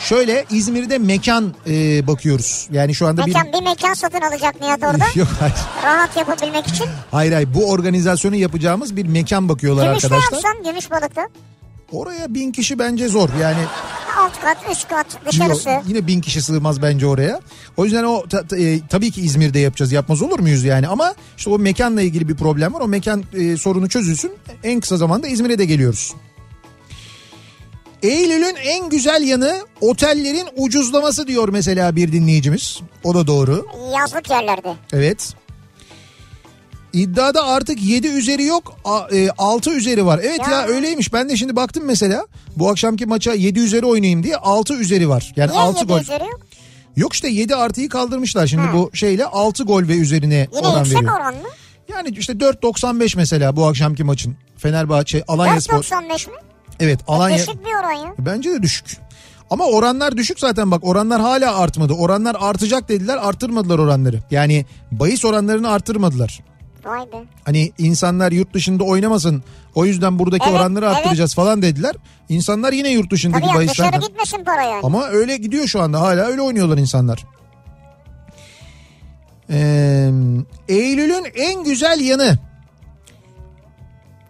Şöyle 0.00 0.44
İzmir'de 0.50 0.98
mekan 0.98 1.54
e, 1.68 2.06
bakıyoruz. 2.06 2.68
Yani 2.72 2.94
şu 2.94 3.06
anda 3.06 3.26
Mekan, 3.26 3.46
bir 3.52 3.62
mekan 3.62 3.94
satın 3.94 4.20
alacak 4.20 4.60
Nihat 4.60 4.82
orada. 4.82 5.04
bir... 5.14 5.20
Yok 5.20 5.28
hayır. 5.40 5.54
rahat 5.84 6.16
yapabilmek 6.16 6.66
için. 6.66 6.86
Hayır 7.10 7.32
hayır 7.32 7.48
bu 7.54 7.70
organizasyonu 7.70 8.36
yapacağımız 8.36 8.96
bir 8.96 9.06
mekan 9.06 9.48
bakıyorlar 9.48 9.86
Gümüşte 9.86 10.06
arkadaşlar. 10.06 10.32
yapsan 10.36 10.64
gümüş 10.64 10.90
balıkta. 10.90 11.28
Oraya 11.92 12.34
bin 12.34 12.52
kişi 12.52 12.78
bence 12.78 13.08
zor. 13.08 13.28
Yani 13.40 13.58
Alt 14.18 14.40
kat, 14.40 14.56
üst 14.72 14.88
kat, 14.88 15.06
dışarısı. 15.26 15.68
Yok, 15.70 15.82
yine 15.88 16.06
bin 16.06 16.20
kişi 16.20 16.42
sığmaz 16.42 16.82
bence 16.82 17.06
oraya. 17.06 17.40
O 17.76 17.84
yüzden 17.84 18.04
o 18.04 18.26
ta- 18.28 18.46
ta- 18.46 18.56
e, 18.58 18.80
tabii 18.88 19.10
ki 19.10 19.20
İzmir'de 19.20 19.58
yapacağız. 19.58 19.92
Yapmaz 19.92 20.22
olur 20.22 20.38
muyuz 20.40 20.64
yani? 20.64 20.88
Ama 20.88 21.14
işte 21.38 21.50
o 21.50 21.58
mekanla 21.58 22.02
ilgili 22.02 22.28
bir 22.28 22.34
problem 22.34 22.74
var. 22.74 22.80
O 22.80 22.88
mekan 22.88 23.24
e, 23.34 23.56
sorunu 23.56 23.88
çözülsün. 23.88 24.32
En 24.64 24.80
kısa 24.80 24.96
zamanda 24.96 25.28
İzmir'e 25.28 25.58
de 25.58 25.64
geliyoruz. 25.64 26.14
Eylül'ün 28.02 28.56
en 28.56 28.88
güzel 28.88 29.22
yanı 29.22 29.56
otellerin 29.80 30.48
ucuzlaması 30.56 31.26
diyor 31.26 31.48
mesela 31.48 31.96
bir 31.96 32.12
dinleyicimiz. 32.12 32.80
O 33.04 33.14
da 33.14 33.26
doğru. 33.26 33.66
Yazlık 33.98 34.30
yerlerde. 34.30 34.74
Evet. 34.92 35.34
İddiada 36.92 37.46
artık 37.46 37.82
7 37.82 38.06
üzeri 38.08 38.44
yok 38.44 38.76
6 39.38 39.70
üzeri 39.70 40.06
var. 40.06 40.20
Evet 40.22 40.40
ya. 40.50 40.50
Ya. 40.60 40.66
öyleymiş 40.66 41.12
ben 41.12 41.28
de 41.28 41.36
şimdi 41.36 41.56
baktım 41.56 41.82
mesela 41.86 42.26
bu 42.56 42.70
akşamki 42.70 43.06
maça 43.06 43.32
7 43.34 43.60
üzeri 43.60 43.86
oynayayım 43.86 44.22
diye 44.22 44.36
6 44.36 44.74
üzeri 44.74 45.08
var. 45.08 45.32
Yani 45.36 45.50
Niye 45.50 45.60
6 45.60 45.78
yedi 45.78 45.88
gol. 45.88 46.00
üzeri 46.00 46.24
yok? 46.24 46.40
Yok 46.96 47.12
işte 47.12 47.28
7 47.28 47.56
artıyı 47.56 47.88
kaldırmışlar 47.88 48.46
şimdi 48.46 48.62
Ha. 48.66 48.72
bu 48.74 48.90
şeyle 48.94 49.26
6 49.26 49.64
gol 49.64 49.88
ve 49.88 49.94
üzerine 49.96 50.48
Yine 50.56 50.68
oran 50.68 50.78
yüksek 50.78 50.96
veriyor. 50.98 51.16
oran 51.16 51.34
mı? 51.34 51.40
Yani 51.88 52.08
işte 52.18 52.32
4.95 52.32 53.16
mesela 53.16 53.56
bu 53.56 53.66
akşamki 53.66 54.04
maçın. 54.04 54.36
Fenerbahçe 54.58 55.24
Alanya 55.28 55.60
Spor. 55.60 55.76
4.95 55.82 56.30
mi? 56.30 56.36
Evet 56.80 57.00
Alanya. 57.08 57.36
Düşük 57.36 57.64
bir 57.64 57.70
oran 57.80 57.92
ya. 57.92 58.14
Bence 58.18 58.50
de 58.50 58.62
düşük. 58.62 58.96
Ama 59.50 59.64
oranlar 59.64 60.16
düşük 60.16 60.40
zaten 60.40 60.70
bak 60.70 60.84
oranlar 60.84 61.20
hala 61.20 61.56
artmadı. 61.56 61.92
Oranlar 61.92 62.36
artacak 62.40 62.88
dediler 62.88 63.16
arttırmadılar 63.16 63.78
oranları. 63.78 64.18
Yani 64.30 64.66
bahis 64.92 65.24
oranlarını 65.24 65.70
arttırmadılar. 65.70 66.40
Vay 66.84 67.00
be. 67.00 67.16
Hani 67.44 67.72
insanlar 67.78 68.32
yurt 68.32 68.54
dışında 68.54 68.84
oynamasın 68.84 69.42
o 69.74 69.84
yüzden 69.84 70.18
buradaki 70.18 70.44
Evet, 70.48 70.60
oranları 70.60 70.84
evet. 70.86 70.96
arttıracağız 70.96 71.34
falan 71.34 71.62
dediler. 71.62 71.96
İnsanlar 72.28 72.72
yine 72.72 72.88
yurt 72.90 73.10
dışındaki 73.10 73.46
Tabii 73.46 73.64
ya 73.64 73.70
dışarı 73.70 73.86
bahislerden. 73.86 74.00
gitmesin 74.08 74.44
para 74.44 74.62
yani. 74.62 74.80
Ama 74.82 75.06
öyle 75.08 75.36
gidiyor 75.36 75.66
şu 75.66 75.80
anda 75.80 76.00
hala 76.00 76.24
öyle 76.26 76.42
oynuyorlar 76.42 76.78
insanlar. 76.78 77.24
Ee, 79.50 80.10
Eylül'ün 80.68 81.26
en 81.34 81.64
güzel 81.64 82.00
yanı. 82.00 82.38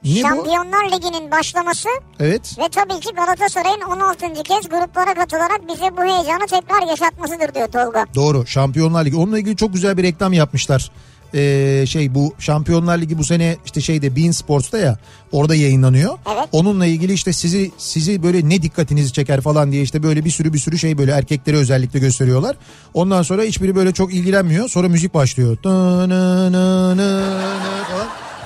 Ne 0.04 0.10
bu? 0.10 0.18
Şampiyonlar 0.20 0.84
Ligi'nin 0.92 1.30
başlaması 1.30 1.88
Evet. 2.20 2.58
ve 2.58 2.68
tabii 2.68 3.00
ki 3.00 3.14
Galatasaray'ın 3.16 3.80
16. 3.80 4.42
kez 4.42 4.68
gruplara 4.68 5.14
katılarak 5.14 5.60
bize 5.68 5.96
bu 5.96 6.02
heyecanı 6.02 6.46
tekrar 6.46 6.88
yaşatmasıdır 6.90 7.54
diyor 7.54 7.68
Tolga. 7.68 8.06
Doğru 8.14 8.46
Şampiyonlar 8.46 9.04
Ligi. 9.04 9.16
Onunla 9.16 9.38
ilgili 9.38 9.56
çok 9.56 9.72
güzel 9.72 9.96
bir 9.96 10.02
reklam 10.02 10.32
yapmışlar. 10.32 10.90
Ee, 11.34 11.84
şey 11.86 12.14
bu 12.14 12.34
Şampiyonlar 12.38 12.98
Ligi 12.98 13.18
bu 13.18 13.24
sene 13.24 13.56
işte 13.64 13.80
şeyde 13.80 14.16
Bein 14.16 14.30
Sports'ta 14.30 14.78
ya 14.78 14.98
orada 15.32 15.54
yayınlanıyor. 15.54 16.18
Evet. 16.34 16.48
Onunla 16.52 16.86
ilgili 16.86 17.12
işte 17.12 17.32
sizi 17.32 17.70
sizi 17.78 18.22
böyle 18.22 18.48
ne 18.48 18.62
dikkatinizi 18.62 19.12
çeker 19.12 19.40
falan 19.40 19.72
diye 19.72 19.82
işte 19.82 20.02
böyle 20.02 20.24
bir 20.24 20.30
sürü 20.30 20.52
bir 20.52 20.58
sürü 20.58 20.78
şey 20.78 20.98
böyle 20.98 21.12
erkekleri 21.12 21.56
özellikle 21.56 21.98
gösteriyorlar. 21.98 22.56
Ondan 22.94 23.22
sonra 23.22 23.42
hiçbiri 23.42 23.76
böyle 23.76 23.92
çok 23.92 24.14
ilgilenmiyor. 24.14 24.68
Sonra 24.68 24.88
müzik 24.88 25.14
başlıyor. 25.14 25.56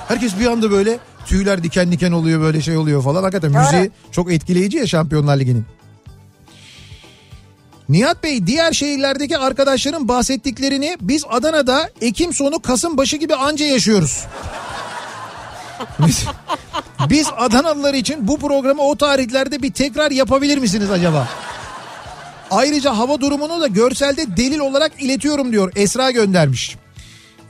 Herkes 0.07 0.39
bir 0.39 0.45
anda 0.45 0.71
böyle 0.71 0.99
tüyler 1.25 1.63
diken 1.63 1.91
diken 1.91 2.11
oluyor 2.11 2.41
böyle 2.41 2.61
şey 2.61 2.77
oluyor 2.77 3.03
falan. 3.03 3.23
Hakikaten 3.23 3.51
müziği 3.51 3.91
çok 4.11 4.31
etkileyici 4.31 4.77
ya 4.77 4.87
Şampiyonlar 4.87 5.39
Ligi'nin. 5.39 5.65
Nihat 7.89 8.23
Bey 8.23 8.47
diğer 8.47 8.73
şehirlerdeki 8.73 9.37
arkadaşların 9.37 10.07
bahsettiklerini 10.07 10.97
biz 11.01 11.23
Adana'da 11.29 11.89
Ekim 12.01 12.33
sonu 12.33 12.59
Kasım 12.59 12.97
başı 12.97 13.17
gibi 13.17 13.35
anca 13.35 13.65
yaşıyoruz. 13.65 14.25
Biz, 15.99 16.25
biz 17.09 17.27
Adanalılar 17.37 17.93
için 17.93 18.27
bu 18.27 18.39
programı 18.39 18.81
o 18.81 18.95
tarihlerde 18.95 19.61
bir 19.61 19.73
tekrar 19.73 20.11
yapabilir 20.11 20.57
misiniz 20.57 20.91
acaba? 20.91 21.27
Ayrıca 22.51 22.97
hava 22.97 23.21
durumunu 23.21 23.61
da 23.61 23.67
görselde 23.67 24.37
delil 24.37 24.59
olarak 24.59 24.91
iletiyorum 25.03 25.51
diyor. 25.51 25.71
Esra 25.75 26.11
göndermiş. 26.11 26.77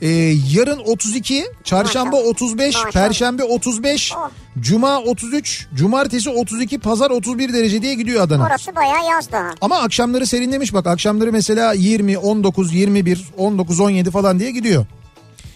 Ee, 0.02 0.08
yarın 0.52 0.78
32, 0.86 1.46
çarşamba 1.64 2.10
Maşallah. 2.16 2.28
35, 2.30 2.74
Maşallah. 2.74 2.92
perşembe 2.92 3.44
35, 3.44 4.12
Oh. 4.16 4.30
cuma 4.60 5.00
33, 5.00 5.66
cumartesi 5.74 6.30
32, 6.30 6.78
pazar 6.78 7.10
31 7.10 7.52
derece 7.52 7.82
diye 7.82 7.94
gidiyor 7.94 8.22
Adana. 8.22 8.46
Orası 8.46 8.76
bayağı 8.76 9.04
yaz 9.10 9.32
daha. 9.32 9.50
Ama 9.60 9.78
akşamları 9.78 10.26
serinlemiş 10.26 10.74
bak 10.74 10.86
akşamları 10.86 11.32
mesela 11.32 11.72
20, 11.72 12.18
19, 12.18 12.74
21, 12.74 13.24
19, 13.36 13.80
17 13.80 14.10
falan 14.10 14.38
diye 14.38 14.50
gidiyor. 14.50 14.86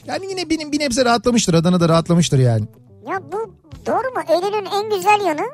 Yani 0.06 0.26
yine 0.30 0.50
bir, 0.50 0.72
bir 0.72 0.80
nebze 0.80 1.04
rahatlamıştır 1.04 1.54
Adana'da 1.54 1.88
rahatlamıştır 1.88 2.38
yani. 2.38 2.64
Ya 3.10 3.20
bu 3.32 3.54
doğru 3.86 3.96
mu? 4.14 4.22
Eylül'ün 4.28 4.66
en 4.82 4.96
güzel 4.96 5.26
yanı 5.26 5.46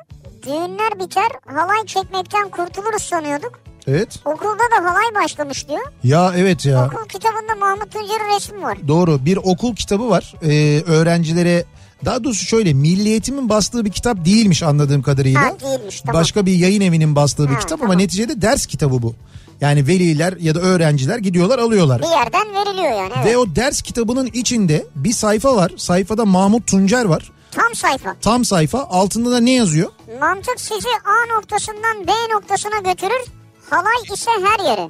düğünler 0.45 0.99
biter 0.99 1.27
halay 1.45 1.85
çekmekten 1.85 2.49
kurtuluruz 2.49 3.01
sanıyorduk. 3.01 3.59
Evet. 3.87 4.19
Okulda 4.25 4.59
da 4.71 4.89
halay 4.91 5.23
başlamış 5.23 5.67
diyor. 5.67 5.81
Ya 6.03 6.33
evet 6.37 6.65
ya. 6.65 6.85
Okul 6.85 7.07
kitabında 7.09 7.55
Mahmut 7.59 7.91
Tuncer'in 7.91 8.35
resmi 8.35 8.61
var. 8.63 8.77
Doğru 8.87 9.25
bir 9.25 9.37
okul 9.37 9.75
kitabı 9.75 10.09
var 10.09 10.33
ee, 10.43 10.81
öğrencilere 10.87 11.65
daha 12.05 12.23
doğrusu 12.23 12.45
şöyle 12.45 12.73
milliyetimin 12.73 13.49
bastığı 13.49 13.85
bir 13.85 13.91
kitap 13.91 14.25
değilmiş 14.25 14.63
anladığım 14.63 15.01
kadarıyla. 15.01 15.41
Ha, 15.41 15.55
değilmiş, 15.59 16.01
tamam. 16.01 16.21
Başka 16.21 16.45
bir 16.45 16.51
yayın 16.53 16.81
evinin 16.81 17.15
bastığı 17.15 17.49
bir 17.49 17.53
Ha, 17.53 17.59
kitap 17.59 17.81
ama 17.81 17.89
tamam. 17.89 17.97
neticede 17.97 18.41
ders 18.41 18.65
kitabı 18.65 19.01
bu. 19.01 19.15
Yani 19.61 19.87
veliler 19.87 20.33
ya 20.39 20.55
da 20.55 20.59
öğrenciler 20.59 21.17
gidiyorlar 21.17 21.59
alıyorlar. 21.59 22.01
Bir 22.01 22.07
yerden 22.07 22.53
veriliyor 22.53 22.91
yani. 22.91 23.13
Evet. 23.17 23.25
Ve 23.25 23.37
o 23.37 23.55
ders 23.55 23.81
kitabının 23.81 24.25
içinde 24.33 24.85
bir 24.95 25.11
sayfa 25.13 25.55
var. 25.55 25.71
Sayfada 25.77 26.25
Mahmut 26.25 26.67
Tuncer 26.67 27.05
var. 27.05 27.31
Tam 27.51 27.75
sayfa. 27.75 28.15
Tam 28.21 28.45
sayfa 28.45 28.79
altında 28.83 29.31
da 29.31 29.39
ne 29.39 29.51
yazıyor? 29.51 29.89
Mantık 30.19 30.59
sizi 30.59 30.87
A 31.05 31.35
noktasından 31.35 32.07
B 32.07 32.11
noktasına 32.33 32.91
götürür. 32.91 33.21
Halay 33.69 34.13
ise 34.13 34.31
her 34.31 34.65
yere. 34.65 34.89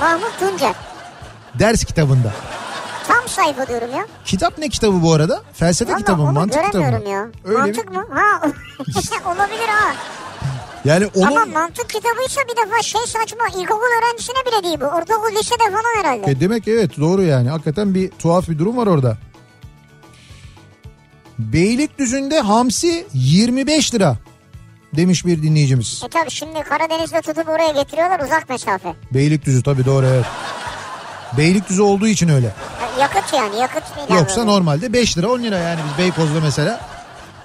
Mahmut 0.00 0.38
Tuncer. 0.40 0.74
Ders 1.58 1.84
kitabında. 1.84 2.32
Tam 3.08 3.28
sayfa 3.28 3.66
diyorum 3.68 3.90
ya. 3.96 4.06
Kitap 4.24 4.58
ne 4.58 4.68
kitabı 4.68 5.02
bu 5.02 5.12
arada? 5.12 5.42
Felsefe 5.52 5.90
Vallahi 5.90 6.00
kitabı 6.00 6.22
mı? 6.22 6.32
Mantık 6.32 6.64
kitabı 6.64 6.78
mı? 7.02 7.08
ya. 7.08 7.28
Öyle 7.44 7.58
mantık 7.58 7.90
mi? 7.90 7.96
mı? 7.96 8.06
Ha 8.10 8.42
olabilir 9.34 9.68
ha. 9.68 9.94
Yani 10.84 11.06
onun 11.14 11.26
Ama 11.26 11.44
mantık 11.46 11.88
kitabıysa 11.90 12.40
bir 12.40 12.66
defa 12.66 12.82
şey 12.82 13.00
saçma 13.06 13.46
ilkokul 13.48 13.86
öğrencisine 13.98 14.36
bile 14.46 14.64
değil 14.64 14.80
bu. 14.80 14.84
Ortaokul 14.84 15.36
lisede 15.36 15.64
falan 15.64 15.98
herhalde. 16.04 16.30
E 16.30 16.40
demek 16.40 16.68
evet 16.68 16.98
doğru 17.00 17.22
yani. 17.22 17.50
Hakikaten 17.50 17.94
bir 17.94 18.10
tuhaf 18.10 18.48
bir 18.48 18.58
durum 18.58 18.76
var 18.76 18.86
orada. 18.86 19.16
Beylikdüzü'nde 21.38 22.40
hamsi 22.40 23.06
25 23.14 23.94
lira 23.94 24.16
demiş 24.96 25.26
bir 25.26 25.42
dinleyicimiz. 25.42 26.02
E 26.06 26.08
tabi 26.08 26.30
şimdi 26.30 26.60
Karadeniz'de 26.62 27.20
tutup 27.20 27.48
oraya 27.48 27.72
getiriyorlar 27.72 28.20
uzak 28.20 28.48
mesafe. 28.48 28.94
Beylikdüzü 29.14 29.62
tabii 29.62 29.84
doğru 29.84 30.06
evet. 30.06 30.24
Beylikdüzü 31.38 31.82
olduğu 31.82 32.06
için 32.06 32.28
öyle. 32.28 32.54
Yakıt 33.00 33.32
yani 33.34 33.56
yakıt. 33.56 33.82
Yoksa 34.10 34.44
normalde 34.44 34.92
5 34.92 35.18
lira 35.18 35.28
10 35.32 35.42
lira 35.42 35.58
yani 35.58 35.80
biz 35.90 35.98
Beykoz'da 35.98 36.40
mesela. 36.42 36.80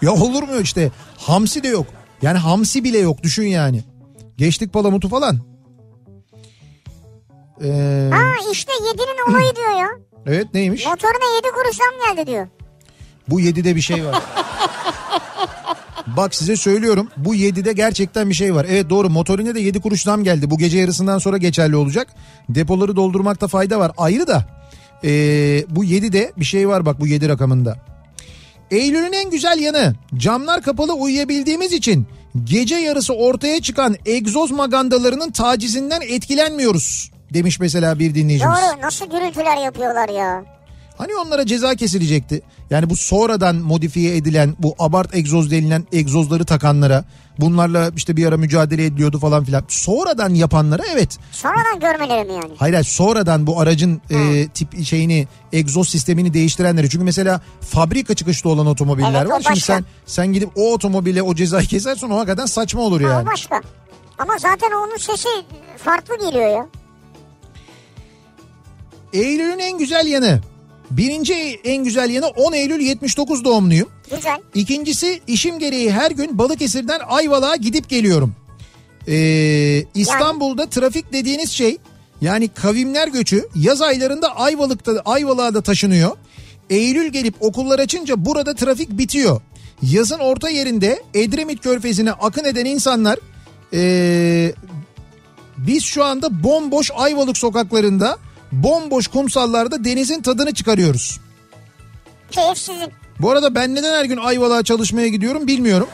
Ya 0.02 0.12
olur 0.12 0.44
mu 0.44 0.60
işte 0.62 0.92
hamsi 1.18 1.64
de 1.64 1.68
yok. 1.68 1.86
Yani 2.22 2.38
hamsi 2.38 2.84
bile 2.84 2.98
yok 2.98 3.24
düşün 3.24 3.48
yani. 3.48 3.84
Geçtik 4.38 4.74
palamutu 4.74 5.10
falan. 5.10 5.40
Ee, 7.64 8.10
Ha 8.14 8.24
işte 8.52 8.72
7'nin 8.72 9.32
olayı 9.32 9.56
diyor 9.56 9.80
ya. 9.80 9.88
evet 10.26 10.54
neymiş? 10.54 10.86
Motoruna 10.86 11.36
7 11.36 11.48
kuruş 11.56 11.76
zam 11.78 12.16
geldi 12.16 12.28
diyor. 12.28 12.48
Bu 13.28 13.42
7'de 13.42 13.76
bir 13.76 13.82
şey 13.82 14.06
var. 14.06 14.16
Bak 16.18 16.36
size 16.36 16.56
söylüyorum 16.56 17.10
bu 17.18 17.36
7'de 17.36 17.74
gerçekten 17.74 18.30
bir 18.30 18.34
şey 18.34 18.56
var. 18.56 18.66
Evet 18.70 18.90
doğru 18.90 19.10
motorine 19.10 19.56
de 19.56 19.60
7 19.60 19.82
kuruş 19.82 20.02
zam 20.02 20.24
geldi. 20.24 20.50
Bu 20.50 20.58
gece 20.58 20.78
yarısından 20.78 21.18
sonra 21.18 21.38
geçerli 21.38 21.76
olacak. 21.76 22.08
Depoları 22.50 22.96
doldurmakta 22.96 23.48
fayda 23.48 23.80
var. 23.80 23.92
Ayrı 23.98 24.28
da 24.28 24.46
ee, 25.04 25.66
bu 25.70 25.86
7'de 25.86 26.32
bir 26.38 26.46
şey 26.46 26.68
var 26.68 26.86
bak 26.86 27.00
bu 27.00 27.08
7 27.08 27.30
rakamında. 27.30 27.78
Eylül'ün 28.72 29.14
en 29.14 29.30
güzel 29.30 29.60
yanı 29.60 29.96
camlar 30.16 30.62
kapalı 30.62 30.94
uyuyabildiğimiz 30.94 31.74
için 31.74 32.08
gece 32.44 32.76
yarısı 32.76 33.14
ortaya 33.14 33.62
çıkan 33.62 33.96
egzoz 34.06 34.52
magandalarının 34.52 35.32
tacizinden 35.32 36.02
etkilenmiyoruz 36.02 37.12
demiş 37.34 37.60
mesela 37.60 38.00
bir 38.00 38.16
dinleyicimiz. 38.16 38.58
Doğru 38.58 38.82
nasıl 38.82 39.06
gürültüler 39.06 39.58
yapıyorlar 39.58 40.10
ya. 40.10 40.44
Hani 40.98 41.16
onlara 41.16 41.46
ceza 41.46 41.76
kesilecekti. 41.76 42.42
Yani 42.70 42.90
bu 42.90 42.96
sonradan 42.96 43.56
modifiye 43.56 44.18
edilen 44.18 44.56
bu 44.60 44.76
abart 44.80 45.16
egzoz 45.16 45.52
denilen 45.52 45.88
egzozları 45.92 46.46
takanlara 46.46 47.06
bunlarla 47.40 47.92
işte 47.96 48.18
bir 48.18 48.26
ara 48.26 48.38
mücadele 48.38 48.86
ediliyordu 48.86 49.20
falan 49.20 49.44
filan. 49.44 49.64
Sonradan 49.68 50.34
yapanlara 50.34 50.84
evet. 50.94 51.18
Sonradan 51.32 51.80
görmeleri 51.80 52.26
mi 52.26 52.34
yani? 52.34 52.54
Hayır 52.58 52.74
hayır, 52.74 52.86
sonradan 52.86 53.48
bu 53.48 53.60
aracın 53.60 54.02
e, 54.10 54.48
tip 54.48 54.86
şeyini 54.86 55.28
egzoz 55.54 55.90
sistemini 55.90 56.34
değiştirenleri. 56.34 56.90
Çünkü 56.90 57.06
mesela 57.06 57.42
fabrika 57.62 58.14
çıkışlı 58.14 58.50
olan 58.50 58.66
otomobiller 58.68 59.22
Evet, 59.22 59.30
var. 59.32 59.42
Şimdi 59.42 59.60
sen 59.60 59.86
sen 60.06 60.34
gidip 60.34 60.50
o 60.56 60.74
otomobile 60.74 61.22
o 61.22 61.36
cezayı 61.36 61.68
kesersen 61.68 62.10
o 62.10 62.18
hakikaten 62.18 62.46
saçma 62.46 62.82
olur 62.82 63.02
Ha, 63.02 63.10
yani. 63.10 63.24
o 63.30 63.32
başka. 63.32 63.62
Ama 64.18 64.38
zaten 64.38 64.72
onun 64.72 64.98
sesi 64.98 65.30
farklı 65.78 66.20
geliyor 66.20 66.50
ya. 66.52 66.68
Eylül'ün 69.14 69.60
en 69.60 69.78
güzel 69.78 70.08
yanı. 70.08 70.42
Birinci 70.92 71.60
en 71.64 71.84
güzel 71.84 72.10
yanı 72.10 72.28
10 72.28 72.54
Eylül 72.54 72.80
79 72.80 73.44
doğumluyum. 73.44 73.90
Güzel. 74.12 74.38
İkincisi 74.56 75.22
işim 75.28 75.60
gereği 75.60 75.92
her 75.92 76.12
gün 76.12 76.38
Balıkesir'den 76.38 77.00
Ayvalık'a 77.08 77.56
gidip 77.56 77.90
geliyorum. 77.90 78.36
Ee, 79.08 79.84
İstanbul'da 79.96 80.70
trafik 80.70 81.14
dediğiniz 81.14 81.52
şey 81.52 81.78
yani 82.22 82.48
kavimler 82.48 83.08
göçü 83.08 83.48
yaz 83.56 83.82
aylarında 83.82 84.36
Ayvalık'ta 84.36 85.02
Ayvalık'a 85.06 85.54
da 85.54 85.62
taşınıyor. 85.62 86.18
Eylül 86.70 87.08
gelip 87.08 87.36
okullar 87.40 87.80
açınca 87.80 88.26
burada 88.26 88.56
trafik 88.56 88.90
bitiyor. 88.90 89.42
Yazın 89.82 90.20
orta 90.20 90.50
yerinde 90.50 91.04
Edremit 91.14 91.62
Körfezi'ne 91.62 92.12
akın 92.12 92.46
eden 92.46 92.66
insanlar 92.66 93.20
ee, 93.74 94.54
biz 95.58 95.84
şu 95.84 96.04
anda 96.04 96.44
bomboş 96.44 96.92
Ayvalık 96.96 97.38
sokaklarında 97.38 98.18
bomboş 98.52 99.08
kumsallarda 99.08 99.84
denizin 99.84 100.22
tadını 100.22 100.54
çıkarıyoruz. 100.54 101.20
Keyifsizlik. 102.32 102.90
Bu 103.20 103.32
arada 103.32 103.56
ben 103.56 103.76
neden 103.76 103.94
her 103.94 104.06
gün 104.06 104.18
Ayvalık'a 104.18 104.64
çalışmaya 104.64 105.08
gidiyorum 105.08 105.48
bilmiyorum. 105.48 105.88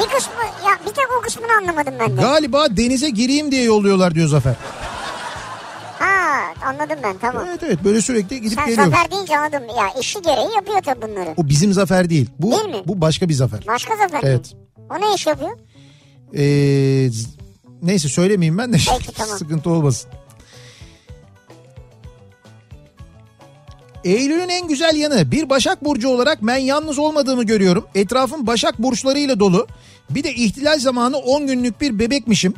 Bir 0.00 0.04
kısmı 0.16 0.32
ya 0.66 0.78
bir 0.86 0.90
tek 0.94 1.04
o 1.18 1.22
kısmını 1.22 1.52
anlamadım 1.60 1.94
ben 2.00 2.16
de. 2.16 2.20
Galiba 2.20 2.76
denize 2.76 3.10
gireyim 3.10 3.50
diye 3.50 3.62
yolluyorlar 3.62 4.14
diyor 4.14 4.28
Zafer. 4.28 4.54
Ha 5.98 6.40
anladım 6.66 6.98
ben 7.02 7.16
tamam. 7.18 7.44
Evet 7.48 7.62
evet 7.62 7.84
böyle 7.84 8.00
sürekli 8.00 8.40
gidip 8.42 8.58
Sen 8.58 8.66
geliyor. 8.66 8.86
zafer 8.86 9.10
deyince 9.10 9.38
anladım. 9.38 9.62
Ya 9.78 10.00
işi 10.00 10.22
gereği 10.22 10.54
yapıyor 10.56 10.82
tabii 10.84 11.02
bunları. 11.02 11.34
O 11.36 11.48
bizim 11.48 11.72
Zafer 11.72 12.10
değil. 12.10 12.30
Bu 12.38 12.50
Değil 12.52 12.64
mi? 12.64 12.82
bu 12.86 13.00
başka 13.00 13.28
bir 13.28 13.34
Zafer. 13.34 13.60
Başka 13.66 13.96
zafer 13.96 14.22
mi? 14.22 14.28
Evet. 14.28 14.52
O 14.90 15.00
ne 15.00 15.14
iş 15.14 15.26
yapıyor? 15.26 15.50
Ee, 16.36 17.10
neyse 17.82 18.08
söylemeyeyim 18.08 18.58
ben 18.58 18.72
de 18.72 18.76
Peki, 18.98 19.12
tamam. 19.14 19.38
sıkıntı 19.38 19.70
olmasın. 19.70 20.10
Eylül'ün 24.06 24.48
en 24.48 24.68
güzel 24.68 24.96
yanı 24.96 25.30
bir 25.30 25.50
Başak 25.50 25.84
Burcu 25.84 26.08
olarak 26.08 26.38
ben 26.42 26.56
yalnız 26.56 26.98
olmadığımı 26.98 27.44
görüyorum. 27.44 27.86
Etrafım 27.94 28.46
Başak 28.46 28.78
burçlarıyla 28.78 29.40
dolu. 29.40 29.66
Bir 30.10 30.24
de 30.24 30.34
ihtilal 30.34 30.78
zamanı 30.78 31.16
10 31.16 31.46
günlük 31.46 31.80
bir 31.80 31.98
bebekmişim. 31.98 32.54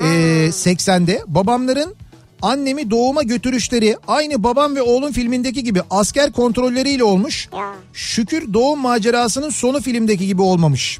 Ee, 0.00 0.04
80'de 0.50 1.22
babamların 1.26 1.94
annemi 2.42 2.90
doğuma 2.90 3.22
götürüşleri 3.22 3.96
aynı 4.08 4.42
babam 4.42 4.76
ve 4.76 4.82
oğlum 4.82 5.12
filmindeki 5.12 5.64
gibi 5.64 5.82
asker 5.90 6.32
kontrolleriyle 6.32 7.04
olmuş. 7.04 7.48
Şükür 7.92 8.52
doğum 8.54 8.80
macerasının 8.80 9.50
sonu 9.50 9.80
filmdeki 9.80 10.26
gibi 10.26 10.42
olmamış. 10.42 10.98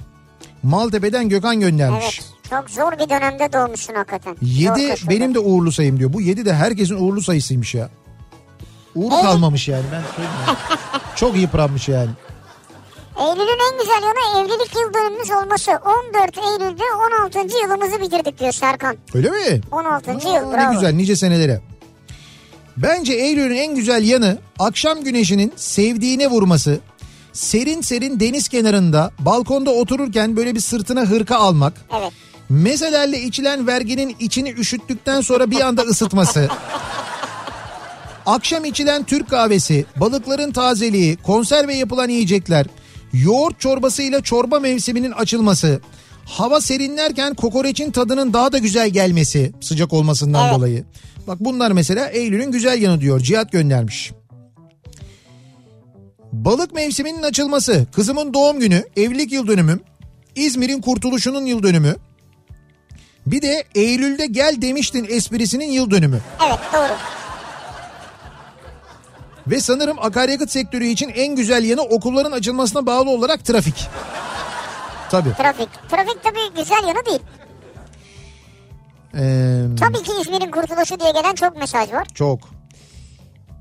Maltepe'den 0.62 1.28
Gökhan 1.28 1.60
göndermiş. 1.60 2.20
Evet. 2.20 2.38
Çok 2.50 2.70
zor 2.70 2.92
bir 2.92 3.10
dönemde 3.10 3.52
doğmuşsun 3.52 3.94
hakikaten. 3.94 4.36
Zor 4.42 4.76
7 4.76 4.90
koşulda. 4.90 5.10
benim 5.10 5.34
de 5.34 5.38
uğurlu 5.38 5.72
sayım 5.72 5.98
diyor. 5.98 6.12
Bu 6.12 6.20
7 6.20 6.44
de 6.44 6.54
herkesin 6.54 6.94
uğurlu 6.94 7.22
sayısıymış 7.22 7.74
ya. 7.74 7.90
Uğuru 8.98 9.14
Evet. 9.14 9.24
kalmamış 9.24 9.68
yani 9.68 9.84
ben 9.92 10.02
söyleyeyim. 10.16 10.58
Çok 11.16 11.36
yıpranmış 11.36 11.88
yani. 11.88 12.10
Eylül'ün 13.20 13.72
en 13.72 13.78
güzel 13.78 14.02
yanı 14.02 14.44
evlilik 14.44 14.74
yıl 14.76 14.94
dönümümüz 14.94 15.30
olması. 15.30 15.70
14 15.70 16.38
Eylül'de 16.38 16.82
16. 17.34 17.38
yılımızı 17.62 18.00
bitirdik 18.00 18.38
diyor 18.40 18.52
Serkan. 18.52 18.96
Öyle 19.14 19.30
mi? 19.30 19.60
16. 19.70 20.10
Aa, 20.10 20.14
yıl 20.14 20.50
ne 20.50 20.56
bravo. 20.56 20.72
güzel 20.72 20.92
nice 20.92 21.16
senelere. 21.16 21.60
Bence 22.76 23.12
Eylül'ün 23.12 23.56
en 23.56 23.74
güzel 23.74 24.04
yanı 24.08 24.38
akşam 24.58 25.04
güneşinin 25.04 25.52
sevdiğine 25.56 26.26
vurması. 26.30 26.80
Serin 27.32 27.80
serin 27.80 28.20
deniz 28.20 28.48
kenarında 28.48 29.10
balkonda 29.18 29.70
otururken 29.70 30.36
böyle 30.36 30.54
bir 30.54 30.60
sırtına 30.60 31.00
hırka 31.00 31.36
almak. 31.36 31.72
Evet. 32.00 32.12
Mezelerle 32.48 33.20
içilen 33.22 33.66
verginin 33.66 34.16
içini 34.20 34.50
üşüttükten 34.52 35.20
sonra 35.20 35.50
bir 35.50 35.60
anda 35.60 35.82
ısıtması. 35.82 36.48
Akşam 38.28 38.64
içilen 38.64 39.04
Türk 39.04 39.30
kahvesi, 39.30 39.84
balıkların 39.96 40.52
tazeliği, 40.52 41.16
konserve 41.16 41.74
yapılan 41.74 42.08
yiyecekler, 42.08 42.66
yoğurt 43.12 43.60
çorbasıyla 43.60 44.20
çorba 44.20 44.60
mevsiminin 44.60 45.12
açılması, 45.12 45.80
hava 46.24 46.60
serinlerken 46.60 47.34
kokoreçin 47.34 47.90
tadının 47.90 48.32
daha 48.32 48.52
da 48.52 48.58
güzel 48.58 48.90
gelmesi 48.90 49.52
sıcak 49.60 49.92
olmasından 49.92 50.44
Evet. 50.46 50.56
dolayı. 50.56 50.84
Bak 51.26 51.40
bunlar 51.40 51.70
mesela 51.70 52.08
Eylül'ün 52.08 52.52
güzel 52.52 52.82
yanı 52.82 53.00
diyor. 53.00 53.20
Cihat 53.20 53.52
göndermiş. 53.52 54.12
Balık 56.32 56.74
mevsiminin 56.74 57.22
açılması, 57.22 57.86
kızımın 57.92 58.34
doğum 58.34 58.60
günü, 58.60 58.84
evlilik 58.96 59.32
yıl 59.32 59.46
dönümüm, 59.46 59.80
İzmir'in 60.34 60.80
kurtuluşunun 60.80 61.46
yıl 61.46 61.62
dönümü. 61.62 61.96
Bir 63.26 63.42
de 63.42 63.64
Eylül'de 63.74 64.26
gel 64.26 64.62
demiştin 64.62 65.06
esprisinin 65.10 65.70
yıl 65.70 65.90
dönümü. 65.90 66.20
Evet 66.46 66.58
doğru. 66.72 67.17
Ve 69.50 69.60
sanırım 69.60 69.96
akaryakıt 70.00 70.50
sektörü 70.50 70.84
için 70.86 71.08
en 71.08 71.36
güzel 71.36 71.64
yanı 71.64 71.82
okulların 71.82 72.32
açılmasına 72.32 72.86
bağlı 72.86 73.10
olarak 73.10 73.44
trafik. 73.44 73.86
Tabii. 75.10 75.34
Trafik. 75.34 75.68
Trafik 75.90 76.22
tabii 76.22 76.56
güzel 76.62 76.84
yanı 76.88 77.06
değil. 77.06 77.20
Ee, 79.14 79.76
Tabii 79.80 80.02
ki 80.02 80.12
İzmir'in 80.20 80.50
kurtuluşu 80.50 81.00
diye 81.00 81.12
gelen 81.12 81.34
çok 81.34 81.56
mesaj 81.56 81.92
var. 81.92 82.06
Çok. 82.14 82.40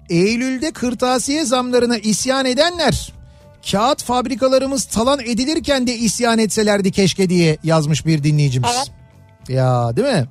Eylül'de 0.09 0.71
kırtasiye 0.71 1.45
zamlarına 1.45 1.97
isyan 1.97 2.45
edenler 2.45 3.13
kağıt 3.71 4.03
fabrikalarımız 4.03 4.85
talan 4.85 5.19
edilirken 5.19 5.87
de 5.87 5.95
isyan 5.95 6.39
etselerdi 6.39 6.91
keşke 6.91 7.29
diye 7.29 7.57
yazmış 7.63 8.05
bir 8.05 8.23
dinleyicimiz. 8.23 8.69
Evet. 8.75 8.91
Ya 9.49 9.95
değil 9.95 10.07
mi? 10.07 10.27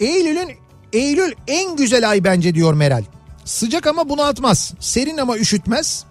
Eylül'ün 0.00 0.50
Eylül 0.92 1.32
en 1.48 1.76
güzel 1.76 2.10
ay 2.10 2.24
bence 2.24 2.54
diyor 2.54 2.74
Meral. 2.74 3.02
Sıcak 3.50 3.86
ama 3.86 4.08
bunaltmaz. 4.08 4.72
Serin 4.80 5.18
ama 5.18 5.36
üşütmez. 5.36 6.04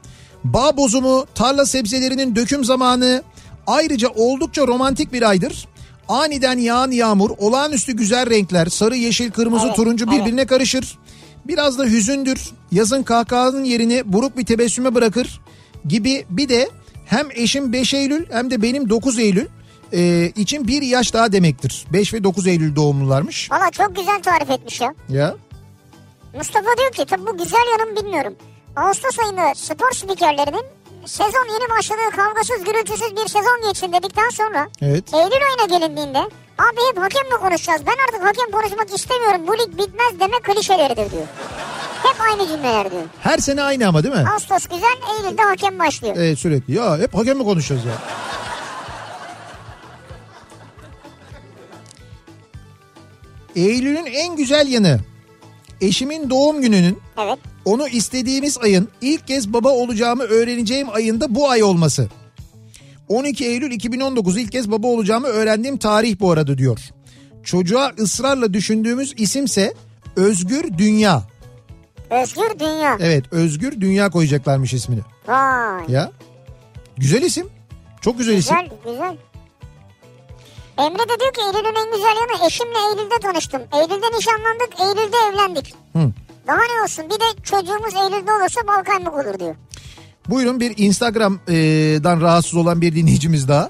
Bağ 0.43 0.77
bozumu, 0.77 1.25
tarla 1.35 1.65
sebzelerinin 1.65 2.35
döküm 2.35 2.65
zamanı. 2.65 3.23
Ayrıca 3.67 4.09
oldukça 4.09 4.67
romantik 4.67 5.13
bir 5.13 5.29
aydır. 5.29 5.67
Aniden 6.07 6.57
yağan 6.57 6.91
yağmur, 6.91 7.29
olağanüstü 7.37 7.91
güzel 7.91 8.29
renkler, 8.29 8.65
sarı, 8.65 8.95
yeşil, 8.95 9.31
kırmızı, 9.31 9.65
Evet, 9.65 9.75
turuncu 9.75 10.05
evet. 10.09 10.19
birbirine 10.19 10.45
karışır. 10.45 10.97
Biraz 11.45 11.77
da 11.77 11.85
hüzündür. 11.85 12.51
Yazın 12.71 13.03
kahkahanın 13.03 13.63
yerini 13.63 14.13
buruk 14.13 14.37
bir 14.37 14.45
tebessüme 14.45 14.95
bırakır 14.95 15.41
gibi 15.87 16.25
bir 16.29 16.49
de 16.49 16.69
hem 17.05 17.27
eşim 17.35 17.73
5 17.73 17.93
Eylül 17.93 18.25
hem 18.31 18.51
de 18.51 18.61
benim 18.61 18.89
9 18.89 19.19
Eylül 19.19 19.45
e, 19.93 20.31
için 20.35 20.67
bir 20.67 20.81
yaş 20.81 21.13
daha 21.13 21.31
demektir. 21.31 21.85
5 21.93 22.13
ve 22.13 22.23
9 22.23 22.47
Eylül 22.47 22.75
doğumlularmış. 22.75 23.51
Valla 23.51 23.71
çok 23.71 23.95
güzel 23.95 24.21
tarif 24.21 24.49
etmiş 24.49 24.81
ya. 24.81 24.93
Ya 25.09 25.35
Mustafa 26.33 26.77
diyor 26.77 26.91
ki 26.91 27.05
tabii 27.05 27.25
bu 27.27 27.37
güzel 27.37 27.65
yanım 27.79 27.95
bilmiyorum. 27.95 28.35
Ağustos 28.75 29.19
ayında 29.19 29.55
spor 29.55 29.91
spikerlerinin 29.91 30.65
sezon 31.05 31.47
yeni 31.53 31.69
başladığı 31.77 32.15
kavgasız 32.15 32.63
gürültüsüz 32.63 33.11
bir 33.15 33.27
sezon 33.27 33.61
geçsin 33.67 33.93
dedikten 33.93 34.29
sonra 34.29 34.67
evet. 34.81 35.13
Eylül 35.13 35.41
ayına 35.49 35.77
gelindiğinde 35.77 36.19
abi 36.57 36.77
hep 36.89 36.97
hakem 36.97 37.25
mi 37.33 37.37
konuşacağız 37.39 37.81
ben 37.85 37.95
artık 38.07 38.27
hakem 38.27 38.51
konuşmak 38.51 38.95
istemiyorum 38.99 39.47
bu 39.47 39.53
lig 39.57 39.77
bitmez 39.77 40.19
deme 40.19 40.39
klişeleridir 40.39 41.11
diyor. 41.11 41.27
Hep 42.03 42.21
aynı 42.21 42.47
cümleler 42.47 42.91
diyor. 42.91 43.03
Her 43.23 43.37
sene 43.37 43.61
aynı 43.61 43.87
ama 43.87 44.03
değil 44.03 44.15
mi? 44.15 44.25
Ağustos 44.33 44.67
güzel 44.67 44.97
Eylül'de 45.13 45.41
hakem 45.41 45.79
başlıyor. 45.79 46.15
Evet 46.17 46.39
sürekli. 46.39 46.73
Ya 46.75 46.97
hep 46.97 47.13
hakem 47.15 47.37
mi 47.37 47.43
konuşuyoruz 47.43 47.85
ya? 47.85 47.93
Eylül'ün 53.55 54.05
en 54.05 54.35
güzel 54.35 54.67
yanı 54.67 54.99
eşimin 55.81 56.29
doğum 56.29 56.61
gününün 56.61 56.97
Evet. 57.17 57.39
onu 57.65 57.87
istediğimiz 57.87 58.57
ayın 58.57 58.87
ilk 59.01 59.27
kez 59.27 59.53
baba 59.53 59.69
olacağımı 59.69 60.23
öğreneceğim 60.23 60.87
ayında 60.93 61.35
bu 61.35 61.49
ay 61.49 61.63
olması. 61.63 62.09
12 63.07 63.45
Eylül 63.45 63.71
2019 63.71 64.37
ilk 64.37 64.51
kez 64.51 64.71
baba 64.71 64.87
olacağımı 64.87 65.27
öğrendiğim 65.27 65.77
tarih 65.77 66.19
bu 66.19 66.31
arada 66.31 66.57
diyor. 66.57 66.79
Çocuğa 67.43 67.91
ısrarla 67.99 68.53
düşündüğümüz 68.53 69.13
isimse 69.17 69.73
Özgür 70.15 70.77
Dünya. 70.77 71.23
Özgür 72.09 72.59
Dünya. 72.59 72.97
Evet 72.99 73.25
Özgür 73.31 73.81
Dünya 73.81 74.09
koyacaklarmış 74.09 74.73
ismini. 74.73 75.01
Vay. 75.27 75.83
Ya 75.87 76.11
güzel 76.97 77.21
isim. 77.21 77.47
Çok 78.01 78.17
güzel 78.17 78.37
isim. 78.37 78.57
Güzel 78.57 78.77
güzel. 78.93 79.17
Emre 80.79 81.09
de 81.09 81.19
diyor 81.19 81.33
ki 81.33 81.41
Eylül'ün 81.41 81.75
en 81.75 81.91
güzel 81.91 82.15
yanı 82.21 82.47
eşimle 82.47 82.77
Eylül'de 82.89 83.19
tanıştım. 83.21 83.61
Eylül'de 83.73 84.17
nişanlandık, 84.17 84.69
Eylül'de 84.79 85.17
evlendik. 85.29 85.73
Hı. 85.93 86.11
Daha 86.47 86.57
ne 86.57 86.83
olsun 86.83 87.05
bir 87.05 87.19
de 87.19 87.43
çocuğumuz 87.43 87.93
Eylül'de 87.95 88.31
olursa 88.33 88.61
bal 88.67 88.83
kaymak 88.83 89.13
olur 89.13 89.39
diyor. 89.39 89.55
Buyurun 90.29 90.59
bir 90.59 90.73
Instagram'dan 90.77 92.21
rahatsız 92.21 92.55
olan 92.55 92.81
bir 92.81 92.95
dinleyicimiz 92.95 93.47
daha. 93.47 93.69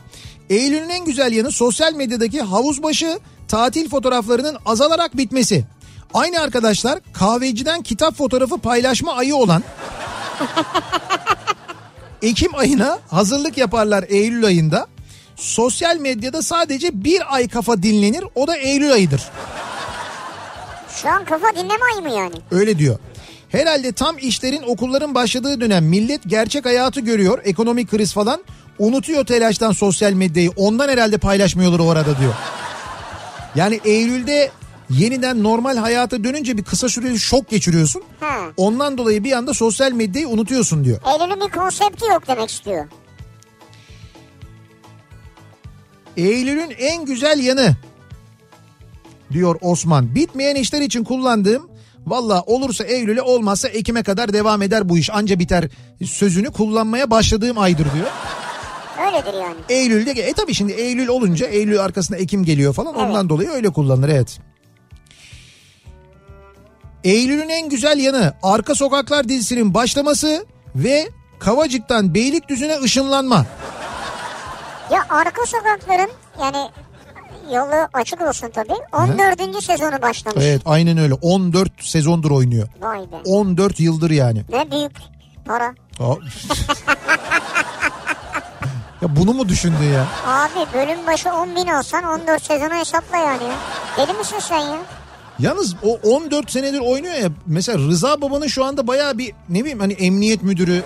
Eylül'ün 0.49 0.89
en 0.89 1.05
güzel 1.05 1.31
yanı 1.31 1.51
sosyal 1.51 1.93
medyadaki 1.93 2.41
havuz 2.41 2.83
başı 2.83 3.19
tatil 3.47 3.89
fotoğraflarının 3.89 4.57
azalarak 4.65 5.17
bitmesi. 5.17 5.65
Aynı 6.13 6.41
arkadaşlar 6.41 6.99
kahveciden 7.13 7.81
kitap 7.81 8.15
fotoğrafı 8.15 8.57
paylaşma 8.57 9.13
ayı 9.13 9.35
olan 9.35 9.63
Ekim 12.21 12.55
ayına 12.55 12.99
hazırlık 13.09 13.57
yaparlar 13.57 14.05
Eylül 14.09 14.45
ayında. 14.45 14.87
Sosyal 15.39 15.97
medyada 15.97 16.41
sadece 16.41 17.03
bir 17.03 17.35
ay 17.35 17.47
kafa 17.47 17.83
dinlenir 17.83 18.23
o 18.35 18.47
da 18.47 18.57
Eylül 18.57 18.91
ayıdır. 18.93 19.21
Şu 20.95 21.09
an 21.09 21.25
kafa 21.25 21.47
dinleme 21.55 21.79
ayı 21.93 22.01
mı 22.01 22.09
yani? 22.09 22.35
Öyle 22.51 22.79
diyor. 22.79 22.99
Herhalde 23.49 23.91
tam 23.91 24.17
işlerin 24.17 24.63
okulların 24.67 25.15
başladığı 25.15 25.61
dönem 25.61 25.85
millet 25.85 26.21
gerçek 26.27 26.65
hayatı 26.65 27.01
görüyor. 27.01 27.39
Ekonomik 27.43 27.91
kriz 27.91 28.13
falan. 28.13 28.43
Unutuyor 28.79 29.25
telaştan 29.25 29.71
sosyal 29.71 30.13
medyayı. 30.13 30.51
Ondan 30.55 30.89
herhalde 30.89 31.17
paylaşmıyorlar 31.17 31.79
o 31.79 31.89
arada 31.89 32.19
diyor. 32.19 32.33
Yani 33.55 33.79
Eylül'de 33.85 34.51
yeniden 34.89 35.43
normal 35.43 35.77
hayata 35.77 36.23
dönünce 36.23 36.57
bir 36.57 36.63
kısa 36.63 36.89
süreli 36.89 37.19
şok 37.19 37.49
geçiriyorsun. 37.49 38.03
Ha. 38.19 38.35
Ondan 38.57 38.97
dolayı 38.97 39.23
bir 39.23 39.31
anda 39.31 39.53
sosyal 39.53 39.91
medyayı 39.91 40.27
unutuyorsun 40.27 40.85
diyor. 40.85 40.99
Eylül'ün 41.07 41.41
bir 41.47 41.51
konsepti 41.51 42.05
yok 42.05 42.27
demek 42.27 42.49
istiyor. 42.49 42.85
Eylül'ün 46.17 46.73
en 46.79 47.05
güzel 47.05 47.39
yanı 47.39 47.75
diyor 49.31 49.55
Osman. 49.61 50.15
Bitmeyen 50.15 50.55
işler 50.55 50.81
için 50.81 51.03
kullandığım 51.03 51.69
valla 52.05 52.41
olursa 52.41 52.83
Eylül'e 52.83 53.21
olmazsa 53.21 53.67
Ekim'e 53.67 54.03
kadar 54.03 54.33
devam 54.33 54.61
eder 54.61 54.89
bu 54.89 54.97
iş 54.97 55.09
anca 55.09 55.39
biter 55.39 55.69
sözünü 56.05 56.51
kullanmaya 56.51 57.11
başladığım 57.11 57.59
aydır 57.59 57.87
diyor. 57.95 58.07
Öyledir 59.05 59.33
yani. 59.33 59.55
Eylül'de 59.69 60.11
e 60.11 60.33
tabii 60.33 60.53
şimdi 60.53 60.71
Eylül 60.71 61.07
olunca 61.07 61.47
Eylül 61.47 61.79
arkasında 61.83 62.17
Ekim 62.17 62.45
geliyor 62.45 62.73
falan 62.73 62.95
ondan 62.95 63.29
dolayı 63.29 63.49
öyle 63.49 63.69
kullanılır 63.69 64.09
evet. 64.09 64.39
Eylül'ün 67.03 67.49
en 67.49 67.69
güzel 67.69 67.99
yanı 67.99 68.33
Arka 68.43 68.75
Sokaklar 68.75 69.29
dizisinin 69.29 69.73
başlaması 69.73 70.45
ve 70.75 71.09
Kavacık'tan 71.39 72.13
Beylikdüzü'ne 72.13 72.79
ışınlanma. 72.79 73.45
Ya 74.91 75.05
arka 75.09 75.45
sokakların 75.45 76.09
yani 76.41 76.69
yolu 77.53 77.87
açık 77.93 78.21
olsun 78.21 78.49
tabii. 78.49 78.73
14. 78.93 79.63
sezonu 79.63 80.01
başlamış. 80.01 80.43
Evet 80.45 80.61
aynen 80.65 80.97
öyle 80.97 81.13
14 81.13 81.71
sezondur 81.79 82.31
oynuyor. 82.31 82.67
Vay 82.81 82.99
be. 82.99 83.15
14 83.25 83.79
yıldır 83.79 84.09
yani. 84.11 84.43
Ne 84.49 84.71
büyük 84.71 84.91
para. 85.45 85.73
Ya 89.01 89.15
bunu 89.15 89.33
mu 89.33 89.49
düşündün 89.49 89.83
ya? 89.93 90.05
Abi 90.27 90.73
bölüm 90.73 91.07
başı 91.07 91.29
10 91.33 91.55
bin 91.55 91.67
olsan 91.67 92.03
14 92.03 92.43
sezonu 92.43 92.73
hesapla 92.73 93.17
yani. 93.17 93.43
ya. 93.43 93.55
Deli 93.97 94.17
misin 94.17 94.39
sen 94.39 94.59
ya? 94.59 94.77
Yalnız 95.39 95.75
o 95.83 95.99
14 96.03 96.51
senedir 96.51 96.79
oynuyor 96.79 97.13
ya. 97.13 97.29
Mesela 97.45 97.77
Rıza 97.77 98.21
Baba'nın 98.21 98.47
şu 98.47 98.65
anda 98.65 98.87
bayağı 98.87 99.17
bir 99.17 99.33
ne 99.49 99.59
bileyim 99.59 99.79
hani 99.79 99.93
emniyet 99.93 100.43
müdürü, 100.43 100.83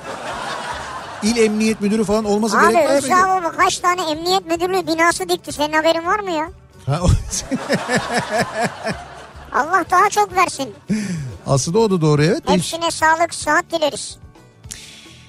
il 1.23 1.37
emniyet 1.37 1.81
müdürü 1.81 2.03
falan 2.03 2.25
olması 2.25 2.57
Abi 2.57 2.73
gerekmez 2.73 3.03
miydi? 3.03 3.15
Rıza 3.15 3.29
Baba 3.29 3.51
kaç 3.51 3.79
tane 3.79 4.11
emniyet 4.11 4.45
müdürlüğü 4.45 4.87
binası 4.87 5.29
dikti. 5.29 5.51
Senin 5.51 5.73
haberin 5.73 6.05
var 6.05 6.19
mı 6.19 6.31
ya? 6.31 6.49
Ha, 6.85 6.99
o- 7.03 7.07
Allah 9.53 9.85
daha 9.91 10.09
çok 10.09 10.35
versin. 10.35 10.73
Aslında 11.47 11.79
o 11.79 11.91
da 11.91 12.01
doğru 12.01 12.23
evet. 12.23 12.43
Hepsine 12.47 12.91
sağlık, 12.91 13.33
sıhhat 13.33 13.65
dileriz. 13.71 14.17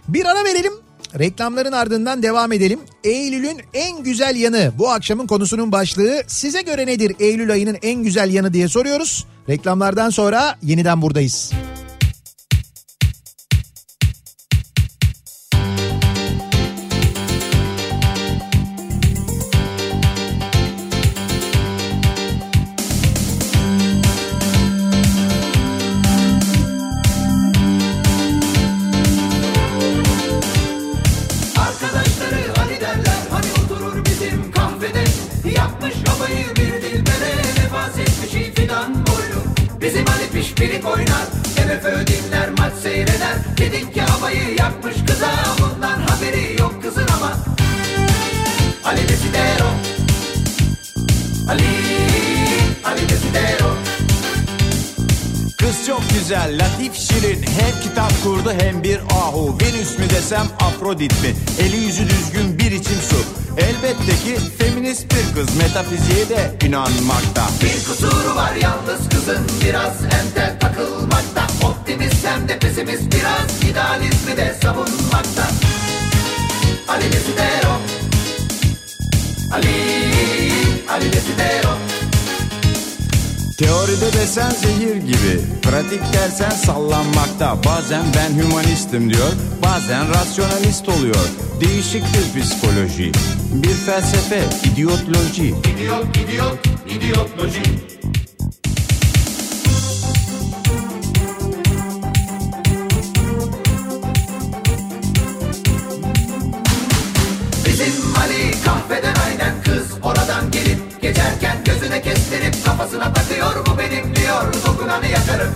Bir 0.09 0.27
ara 0.27 0.45
verelim. 0.45 0.73
Reklamların 1.19 1.73
ardından 1.73 2.23
devam 2.23 2.53
edelim. 2.53 2.81
Eylül'ün 3.05 3.61
en 3.75 4.03
güzel 4.03 4.37
yanı 4.37 4.73
bu 4.79 4.91
akşamın 4.91 5.27
konusunun 5.27 5.73
başlığı. 5.73 6.23
Size 6.27 6.63
göre 6.63 6.87
nedir 6.87 7.17
Eylül 7.21 7.53
ayının 7.53 7.79
en 7.83 8.03
güzel 8.03 8.31
yanı 8.33 8.53
diye 8.53 8.69
soruyoruz. 8.69 9.27
Reklamlardan 9.49 10.11
sonra 10.11 10.59
yeniden 10.63 11.03
buradayız. 11.03 11.53
Desem 60.35 60.47
Afrodit 60.61 61.13
mi? 61.23 61.35
Eli 61.59 61.77
yüzü 61.77 62.09
düzgün 62.09 62.59
bir 62.59 62.73
içim 62.73 62.99
su. 63.11 63.17
Elbette 63.59 64.17
ki 64.25 64.39
feminist 64.59 65.05
bir 65.11 65.35
kız 65.35 65.57
Metafiziğe 65.57 66.29
de 66.29 66.67
inanmakta. 66.67 67.47
Bir 67.63 67.85
kusuru 67.85 68.37
var 68.37 68.53
yalnız 68.55 69.09
kızın 69.09 69.47
Biraz 69.65 70.05
entel 70.05 70.61
takılmakta. 70.61 71.47
Optimist 71.67 72.27
hem 72.27 72.49
de 72.49 72.59
pesimist 72.59 73.03
Biraz 73.03 73.71
idealizmi 73.71 74.37
de 74.37 74.55
savunmakta. 74.63 75.47
Ali 76.89 77.13
Desidero 77.13 77.73
Ali 79.53 79.75
Ali 80.89 81.13
Desidero 81.13 81.75
Teoride 83.59 84.13
desen 84.13 84.51
zehir 84.51 84.97
gibi 84.97 85.41
Pratik 85.63 86.13
dersen 86.13 86.51
sallanmakta. 86.51 87.57
Bazen 87.65 88.05
ben 88.17 88.43
hümanistim 88.43 89.15
diyor 89.15 89.33
Bazen 89.75 90.09
rasyonalist 90.09 90.89
oluyor. 90.89 91.29
Değişik 91.61 92.03
bir 92.03 92.41
psikoloji. 92.41 93.13
Bir 93.53 93.75
felsefe, 93.75 94.45
idiotloji. 94.73 95.47
İdiot, 95.47 96.17
idiot, 96.17 96.59
idiotloji 96.89 97.94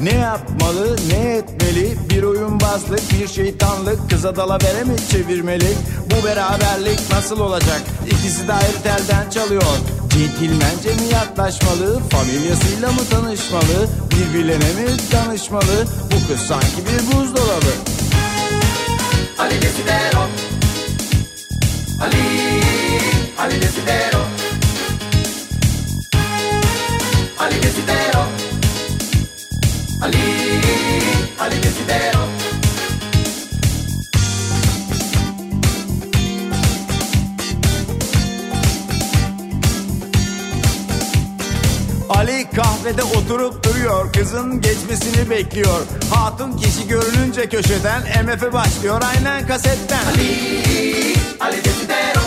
Ne 0.03 0.15
yapmalı 0.15 0.97
ne 1.11 1.37
etmeli? 1.37 1.99
Bir 2.11 2.23
oyunbazlık 2.23 3.01
bir 3.13 3.29
şeytanlık. 3.29 4.11
Kıza 4.11 4.37
dalavere 4.37 4.85
mi 4.85 4.97
çevirmeli? 5.11 5.75
Bu 6.11 6.27
beraberlik 6.27 7.01
nasıl 7.11 7.41
olacak? 7.41 7.83
İkisi 8.07 8.49
de 8.49 8.53
ayrı 8.53 8.83
telden 8.83 9.31
çalıyor. 9.31 9.63
Centilmence 10.11 10.89
mi 10.89 11.13
yaklaşmalı? 11.13 12.01
Familyasıyla 12.11 12.93
mı 12.93 13.01
tanışmalı? 13.11 13.89
Birbirlerine 14.11 14.73
mi 14.83 14.97
danışmalı? 15.13 15.87
Bu 16.07 16.33
kız 16.33 16.41
sanki 16.41 16.77
bir 16.77 17.17
buzdolabı. 17.17 17.73
Ali 19.39 19.63
Desidero. 19.63 20.21
Ali 22.03 22.23
Ali 23.39 23.63
Desidero 23.63 24.38
kahvede 42.89 43.03
oturup 43.03 43.65
duruyor 43.65 44.13
Kızın 44.13 44.61
geçmesini 44.61 45.31
bekliyor. 45.31 45.81
Hatun 46.11 46.53
kişi 46.53 46.89
görününce 46.89 47.49
köşeden 47.49 48.03
MF 48.03 48.53
başlıyor 48.53 49.03
aynen 49.15 49.47
kasetten. 49.47 50.05
Ali 51.41 51.65
Desidero 51.65 52.21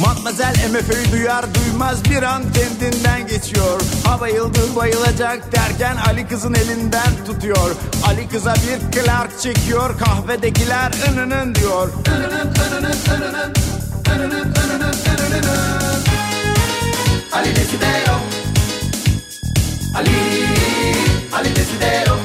Matmazel 0.00 0.54
MF'yi 0.70 1.12
duyar 1.12 1.44
duymaz 1.54 2.04
bir 2.10 2.22
an 2.22 2.42
kendinden 2.52 3.26
geçiyor. 3.26 3.80
Ha 4.04 4.20
bayıldı 4.20 4.76
bayılacak 4.76 5.52
derken 5.52 5.96
Ali 6.08 6.28
kızın 6.28 6.54
elinden 6.54 7.24
tutuyor. 7.26 7.70
Ali 8.06 8.28
kıza 8.28 8.54
bir 8.54 8.92
Clark 8.92 9.40
çekiyor 9.40 9.98
kahvedekiler 9.98 10.92
ınının 11.12 11.54
diyor. 11.54 11.88
Ali 17.32 17.56
Desidero 17.56 18.17
Ali 19.98 20.10
Ali 21.32 21.56
Desidero 21.56 22.16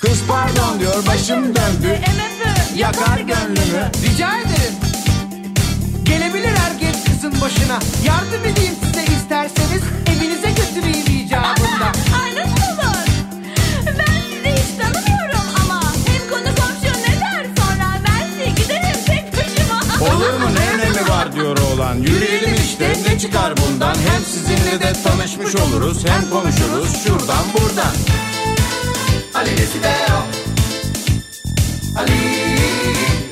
Kız 0.00 0.22
pardon 0.28 0.80
diyor 0.80 1.06
başım 1.06 1.44
döndü 1.44 1.98
yakar 2.76 3.18
gönlümü 3.18 3.90
Rica 4.04 4.38
ederim. 4.38 4.74
Gelebilir 6.02 6.52
erkek 6.66 7.06
kızın 7.06 7.40
başına. 7.40 7.78
Yardım 8.04 8.44
edeyim 8.44 8.74
size 8.84 9.04
isterseniz. 9.04 9.82
Evinize 10.06 10.50
götüreyim 10.50 11.24
icabında. 11.26 11.92
Oğlan 21.88 22.02
Yürüyelim 22.02 22.54
işte. 22.54 22.92
Ne 23.08 23.18
çıkar 23.18 23.54
bundan? 23.56 23.94
Hem 23.94 24.24
sizinle 24.24 24.80
de 24.80 24.92
tanışmış 24.92 25.56
oluruz 25.56 26.06
Hem 26.06 26.30
konuşuruz. 26.30 27.02
Şuradan 27.04 27.44
buradan. 27.54 27.94
Ali 29.34 29.58
Desidero 29.58 30.22
Ali 31.96 32.12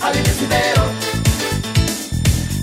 Ali 0.03 0.19
Desidero 0.25 0.87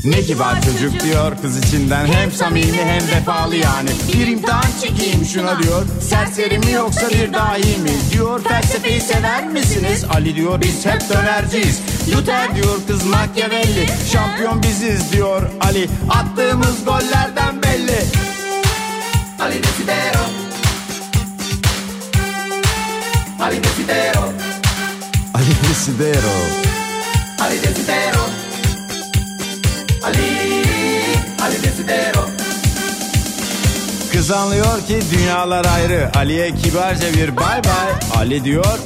Ne 0.03 0.21
kibar 0.21 0.61
çocuk 0.61 1.03
diyor 1.03 1.31
kız 1.41 1.57
içinden. 1.57 2.05
Hem 2.05 2.31
samimi 2.31 2.77
hem 2.77 3.07
vefalı 3.07 3.55
yani. 3.55 3.89
Bir 4.13 4.27
imtihan 4.27 4.63
çekeyim 4.81 5.25
şuna 5.25 5.63
diyor. 5.63 5.85
Serseri 6.01 6.59
mi 6.59 6.71
yoksa 6.71 7.09
bir 7.09 7.33
dahi 7.33 7.77
mi? 7.77 7.91
Diyor 8.13 8.43
felsefeyi 8.43 9.01
sever 9.01 9.47
misiniz? 9.47 10.05
Ali 10.15 10.35
diyor 10.35 10.61
biz 10.61 10.85
hep 10.85 11.09
dönerciyiz 11.09 11.81
Luther 12.11 12.55
diyor 12.55 12.77
kız 12.87 13.05
Machiavelli. 13.05 13.87
Şampiyon 14.11 14.63
biziz 14.63 15.11
diyor 15.11 15.41
Ali. 15.61 15.89
Attığımız 16.09 16.85
gollerden 16.85 17.63
belli. 17.63 17.99
Ali 19.39 19.63
Desidero 19.63 20.23
Ali 23.39 23.63
Desidero 23.63 24.23
Ali 25.33 25.47
Desidero 25.69 26.33
Ali 27.39 27.63
Desidero 27.63 28.23
Ali 30.03 30.63
Ali 31.41 31.63
Desidero 31.63 32.25
Kız 34.11 34.31
anlıyor 34.31 34.87
ki 34.87 34.99
dünyalar 35.11 35.65
ayrı. 35.65 36.11
Ali'ye 36.15 36.55
kibarca 36.55 37.13
bir 37.13 37.37
bay 37.37 37.63
bay. 37.63 37.93
Ali 38.15 38.43
diyor 38.43 38.79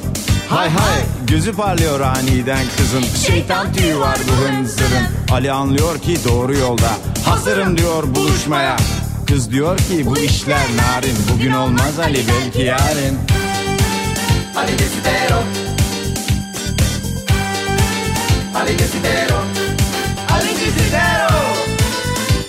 hay 0.49 0.69
hay 0.69 1.16
Gözü 1.27 1.53
parlıyor 1.53 1.99
aniden 1.99 2.65
kızın. 2.77 3.03
Şeytan 3.27 3.73
tüyü 3.73 3.99
var 3.99 4.17
bu 4.27 4.47
hınzırın 4.47 5.07
Ali 5.31 5.51
anlıyor 5.51 5.99
ki 5.99 6.17
doğru 6.25 6.55
yolda. 6.57 6.89
Hazırım 7.25 7.77
diyor 7.77 8.15
buluşmaya. 8.15 8.77
Kız 9.27 9.51
diyor 9.51 9.77
ki 9.77 10.05
bu 10.05 10.17
işler 10.17 10.65
narin. 10.77 11.17
Bugün 11.33 11.51
olmaz 11.51 11.99
Ali 11.99 12.17
belki 12.27 12.61
yarın. 12.61 13.17
Ali 14.55 14.79
Desidero. 14.79 15.43
Ali 18.55 18.79
Desidero. 18.79 19.39
Ali 20.29 20.49
Desidero. 20.49 21.37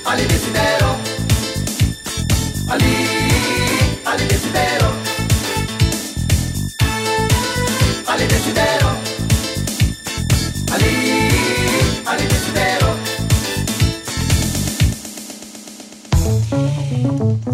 Ali 0.06 0.30
Desidero. 0.30 0.96
Ali 2.70 2.94
Ali 4.06 4.30
Desidero 4.30 4.97
Ali 8.18 8.30
Desidero 8.30 8.88
Ali 10.74 10.92
Ali 12.06 12.24
Desidero 12.30 12.90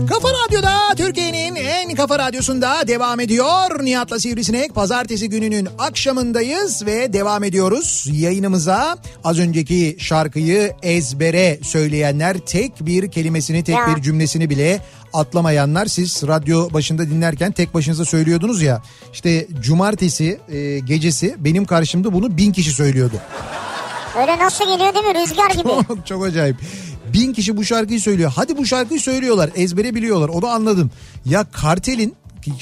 Kafa 0.09 0.29
Radyo'da 0.29 0.95
Türkiye'nin 0.97 1.55
en 1.55 1.95
kafa 1.95 2.19
radyosunda 2.19 2.89
devam 2.89 3.21
ediyor. 3.21 3.85
Nihat'la 3.85 4.21
Sivrisinek 4.21 4.75
pazartesi 4.75 5.29
gününün 5.29 5.69
akşamındayız 5.79 6.87
ve 6.87 7.13
devam 7.13 7.45
ediyoruz 7.45 8.07
yayınımıza. 8.13 8.97
Az 9.25 9.39
önceki 9.39 9.97
şarkıyı 10.01 10.73
ezbere 10.83 11.59
söyleyenler 11.63 12.39
tek 12.39 12.87
bir 12.87 13.11
kelimesini 13.11 13.65
tek 13.65 13.75
Ya. 13.77 13.95
bir 13.97 14.03
cümlesini 14.03 14.51
bile 14.51 14.81
atlamayanlar 15.15 15.87
siz 15.87 16.23
radyo 16.27 16.73
başında 16.73 17.07
dinlerken 17.11 17.53
tek 17.53 17.75
başınıza 17.75 18.05
söylüyordunuz 18.05 18.63
ya. 18.63 18.83
İşte 19.13 19.47
cumartesi 19.61 20.41
e, 20.49 20.79
gecesi 20.79 21.35
benim 21.39 21.65
karşımda 21.65 22.13
bunu 22.13 22.37
bin 22.37 22.53
kişi 22.53 22.71
söylüyordu. 22.71 23.17
Öyle 24.21 24.39
nasıl 24.39 24.65
geliyor 24.65 24.95
değil 24.95 25.05
mi? 25.05 25.15
Rüzgar 25.15 25.51
gibi. 25.51 25.69
Çok, 25.89 26.07
çok 26.07 26.25
acayip. 26.25 26.57
bin 27.13 27.33
kişi 27.33 27.57
bu 27.57 27.65
şarkıyı 27.65 28.01
söylüyor. 28.01 28.33
Hadi 28.37 28.57
bu 28.57 28.67
şarkıyı 28.67 29.01
söylüyorlar 29.01 29.51
ezbere 29.55 29.95
biliyorlar 29.95 30.29
onu 30.29 30.47
anladım. 30.47 30.91
Ya 31.25 31.45
Kartel'in 31.53 32.15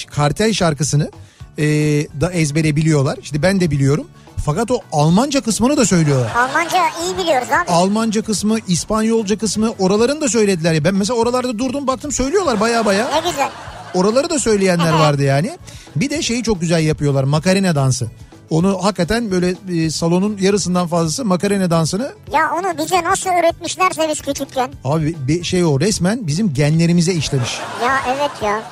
Kartel 0.06 0.52
şarkısını 0.52 1.10
e, 1.58 1.64
da 2.20 2.32
ezbere 2.32 2.76
biliyorlar. 2.76 3.18
İşte 3.22 3.42
ben 3.42 3.60
de 3.60 3.70
biliyorum. 3.70 4.06
Fakat 4.44 4.70
o 4.70 4.78
Almanca 4.92 5.40
kısmını 5.40 5.76
da 5.76 5.84
söylüyorlar. 5.86 6.30
Almanca 6.36 6.78
iyi 7.04 7.18
biliyoruz 7.18 7.48
abi. 7.50 7.70
Almanca 7.70 8.22
kısmı, 8.22 8.58
İspanyolca 8.68 9.38
kısmı 9.38 9.70
oralarını 9.78 10.20
da 10.20 10.28
söylediler. 10.28 10.72
ya. 10.72 10.84
Ben 10.84 10.94
mesela 10.94 11.18
oralarda 11.18 11.58
durdum 11.58 11.86
baktım 11.86 12.12
söylüyorlar 12.12 12.60
baya 12.60 12.84
baya. 12.86 13.10
Ne 13.22 13.30
güzel. 13.30 13.50
Oraları 13.94 14.30
da 14.30 14.38
söyleyenler 14.38 14.92
vardı 14.92 15.22
yani. 15.22 15.58
Bir 15.96 16.10
de 16.10 16.22
şeyi 16.22 16.42
çok 16.42 16.60
güzel 16.60 16.84
yapıyorlar 16.84 17.24
makarena 17.24 17.74
dansı. 17.74 18.10
Onu 18.50 18.84
hakikaten 18.84 19.30
böyle 19.30 19.54
e, 19.84 19.90
salonun 19.90 20.36
yarısından 20.40 20.86
fazlası 20.88 21.24
makarena 21.24 21.70
dansını 21.70 22.12
Ya 22.32 22.50
onu 22.58 22.78
bize 22.84 23.02
nasıl 23.04 23.30
öğretmişlerse 23.30 24.08
biz 24.08 24.20
küçükken. 24.20 24.70
abi 24.84 25.16
bir 25.28 25.44
şey 25.44 25.64
o 25.64 25.80
resmen 25.80 26.26
bizim 26.26 26.54
genlerimize 26.54 27.12
işlemiş. 27.12 27.58
Ya 27.84 27.98
evet 28.16 28.30
ya. 28.42 28.62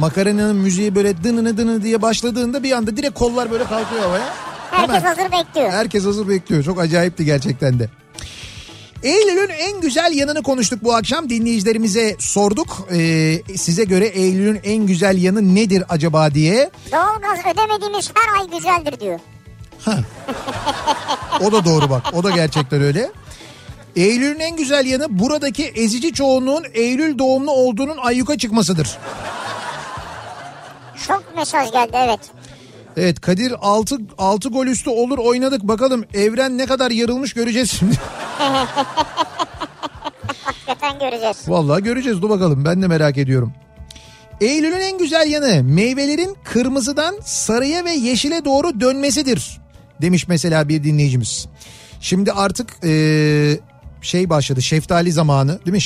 Makarena'nın 0.00 0.56
müziği 0.56 0.94
böyle 0.94 1.24
dınını 1.24 1.56
dını 1.56 1.82
diye 1.82 2.02
başladığında 2.02 2.62
bir 2.62 2.72
anda 2.72 2.96
direkt 2.96 3.18
kollar 3.18 3.50
böyle 3.50 3.64
kalkıyor 3.64 4.02
havaya. 4.02 4.24
Herkes 4.76 4.94
Hemen. 4.96 5.16
hazır 5.16 5.32
bekliyor. 5.32 5.70
Herkes 5.70 6.04
hazır 6.04 6.28
bekliyor. 6.28 6.62
Çok 6.64 6.80
acayipti 6.80 7.24
gerçekten 7.24 7.78
de. 7.78 7.88
Eylül'ün 9.02 9.48
en 9.48 9.80
güzel 9.80 10.12
yanını 10.14 10.42
konuştuk 10.42 10.84
bu 10.84 10.94
akşam. 10.94 11.30
Dinleyicilerimize 11.30 12.16
sorduk. 12.18 12.88
Ee, 12.92 13.42
size 13.56 13.84
göre 13.84 14.06
Eylül'ün 14.06 14.60
en 14.64 14.86
güzel 14.86 15.22
yanı 15.22 15.54
nedir 15.54 15.84
acaba 15.88 16.34
diye. 16.34 16.70
Doğalgaz 16.92 17.38
ödemediğimiz 17.54 18.12
her 18.14 18.40
ay 18.40 18.50
güzeldir 18.50 19.00
diyor. 19.00 19.18
O 21.40 21.52
da 21.52 21.64
doğru 21.64 21.90
bak. 21.90 22.02
O 22.12 22.22
da 22.24 22.30
gerçekten 22.30 22.82
öyle. 22.82 23.10
Eylül'ün 23.96 24.40
en 24.40 24.56
güzel 24.56 24.86
yanı 24.86 25.18
buradaki 25.18 25.64
ezici 25.64 26.12
çoğunluğun 26.12 26.64
Eylül 26.74 27.18
doğumlu 27.18 27.50
olduğunun 27.50 27.96
ayyuka 27.96 28.38
çıkmasıdır. 28.38 28.98
Çok 31.06 31.36
mesaj 31.36 31.72
geldi 31.72 31.92
evet. 31.94 32.20
Evet 32.96 33.20
Kadir 33.20 33.54
6 33.60 33.96
6 34.18 34.48
gol 34.48 34.66
üstü 34.66 34.90
olur 34.90 35.18
oynadık 35.18 35.62
bakalım 35.62 36.04
evren 36.14 36.58
ne 36.58 36.66
kadar 36.66 36.90
yarılmış 36.90 37.32
göreceğiz 37.32 37.70
şimdi. 37.70 37.94
Hakikaten 40.44 40.98
göreceğiz. 40.98 41.36
Vallahi 41.48 41.82
göreceğiz 41.82 42.22
dur 42.22 42.30
bakalım 42.30 42.64
ben 42.64 42.82
de 42.82 42.86
merak 42.86 43.18
ediyorum. 43.18 43.52
Eylül'ün 44.40 44.80
en 44.80 44.98
güzel 44.98 45.30
yanı 45.30 45.62
meyvelerin 45.64 46.36
kırmızıdan 46.44 47.14
sarıya 47.24 47.84
ve 47.84 47.90
yeşile 47.92 48.44
doğru 48.44 48.80
dönmesidir 48.80 49.60
demiş 50.02 50.28
mesela 50.28 50.68
bir 50.68 50.84
dinleyicimiz. 50.84 51.46
Şimdi 52.00 52.32
artık 52.32 52.70
eee, 52.82 53.60
şey 54.02 54.30
başladı 54.30 54.62
şeftali 54.62 55.12
zamanı 55.12 55.58
değil 55.66 55.72
mi? 55.74 55.80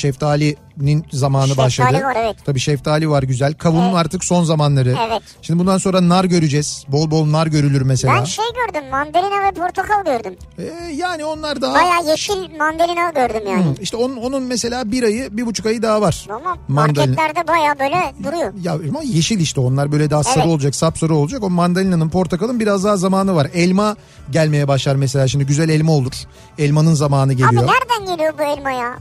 Şeftalinin 0.79 1.05
zamanı 1.11 1.47
Şeftali 1.47 1.65
başladı. 1.65 2.03
var, 2.03 2.15
evet. 2.19 2.35
Tabii 2.45 2.59
şeftali 2.59 3.09
var 3.09 3.23
güzel. 3.23 3.53
Kavunun 3.53 3.93
artık 3.93 4.23
son 4.23 4.43
zamanları. 4.43 4.95
Evet. 5.07 5.21
Şimdi 5.41 5.59
bundan 5.59 5.77
sonra 5.77 6.09
nar 6.09 6.25
göreceğiz. 6.25 6.85
Bol 6.87 7.11
bol 7.11 7.31
nar 7.31 7.47
görülür 7.47 7.81
mesela. 7.81 8.13
Ben 8.15 8.23
şey 8.23 8.45
gördüm 8.45 8.89
mandalina 8.91 9.47
ve 9.47 9.51
portakal 9.51 10.05
gördüm. 10.05 10.35
Ee, 10.57 10.63
yani 10.95 11.25
onlar 11.25 11.61
daha... 11.61 11.73
Baya 11.73 12.11
yeşil 12.11 12.57
mandalina 12.59 13.09
gördüm 13.09 13.47
yani. 13.51 13.65
İşte 13.81 13.97
onun, 13.97 14.17
onun 14.17 14.43
mesela 14.43 14.91
bir 14.91 15.03
ayı 15.03 15.37
bir 15.37 15.45
buçuk 15.45 15.65
ayı 15.65 15.81
daha 15.81 16.01
var. 16.01 16.27
Ama 16.29 16.57
Mandalina. 16.67 17.05
marketlerde 17.15 17.47
baya 17.47 17.79
böyle 17.79 18.13
duruyor. 18.23 18.53
Ya 18.63 18.73
ama 18.73 19.01
yeşil 19.03 19.39
işte 19.39 19.61
onlar 19.61 19.91
böyle 19.91 20.09
daha 20.09 20.23
sarı 20.23 20.39
Evet. 20.39 20.47
olacak 20.47 20.75
sapsarı 20.75 21.15
olacak. 21.15 21.43
O 21.43 21.49
mandalina'nın 21.49 22.09
portakalın 22.09 22.59
biraz 22.59 22.83
daha 22.83 22.97
zamanı 22.97 23.35
var. 23.35 23.47
Elma 23.53 23.95
gelmeye 24.31 24.67
başlar 24.67 24.95
mesela 24.95 25.27
şimdi 25.27 25.45
güzel 25.45 25.69
elma 25.69 25.91
olur. 25.91 26.13
Elmanın 26.57 26.93
zamanı 26.93 27.33
geliyor. 27.33 27.49
Abi 27.63 27.71
nereden 27.71 28.15
geliyor 28.15 28.33
bu 28.39 28.43
elma 28.43 28.71
ya? 28.71 28.97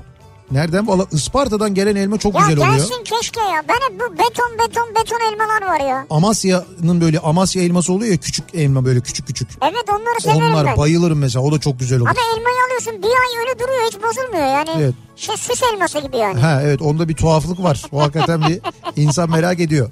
Nereden? 0.51 0.87
Valla 0.89 1.07
Isparta'dan 1.13 1.75
gelen 1.75 1.97
elma 1.97 2.19
çok 2.19 2.35
Ya 2.35 2.41
güzel 2.41 2.57
oluyor. 2.59 2.73
gelsin 2.77 3.05
keşke 3.05 3.41
ya. 3.41 3.63
Ben 3.69 3.75
hep 3.75 4.01
bu 4.01 4.13
beton 4.19 4.59
beton 4.59 4.89
beton 4.95 5.33
elmalar 5.33 5.63
var 5.67 5.81
ya. 5.89 6.07
Amasya'nın 6.11 7.01
böyle 7.01 7.19
Amasya 7.19 7.63
elması 7.63 7.93
oluyor 7.93 8.13
ya 8.13 8.17
küçük 8.19 8.55
elma 8.55 8.85
böyle 8.85 9.01
küçük 9.01 9.27
küçük. 9.27 9.49
Evet 9.63 9.85
onları 9.93 10.21
severim 10.21 10.43
Onlar 10.55 10.67
ben. 10.67 10.77
bayılırım 10.77 11.19
mesela 11.19 11.45
o 11.45 11.53
da 11.53 11.59
çok 11.61 11.79
güzel 11.79 11.99
olur. 12.01 12.09
Ama 12.09 12.21
elmayı 12.37 12.57
alıyorsun 12.67 12.93
bir 13.03 13.07
ay 13.09 13.41
öyle 13.41 13.59
duruyor 13.59 13.83
hiç 13.87 13.95
bozulmuyor 14.03 14.47
yani. 14.47 14.71
Evet. 14.83 14.95
Şey, 15.17 15.37
süs 15.37 15.63
elması 15.63 15.99
gibi 16.01 16.17
yani. 16.17 16.41
Ha 16.41 16.61
evet 16.63 16.83
onda 16.83 17.09
bir 17.09 17.15
tuhaflık 17.15 17.63
var. 17.63 17.83
O 17.93 18.01
hakikaten 18.01 18.43
bir 18.49 18.61
insan 19.03 19.31
merak 19.31 19.61
ediyor. 19.61 19.91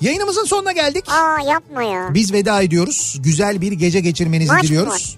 Yayınımızın 0.00 0.44
sonuna 0.44 0.72
geldik. 0.72 1.04
Aa 1.08 1.40
yapma 1.50 1.82
ya. 1.82 2.08
Biz 2.14 2.32
veda 2.32 2.62
ediyoruz. 2.62 3.16
Güzel 3.20 3.60
bir 3.60 3.72
gece 3.72 4.00
geçirmenizi 4.00 4.52
Maç 4.52 4.62
diliyoruz. 4.62 4.92
var? 4.92 5.16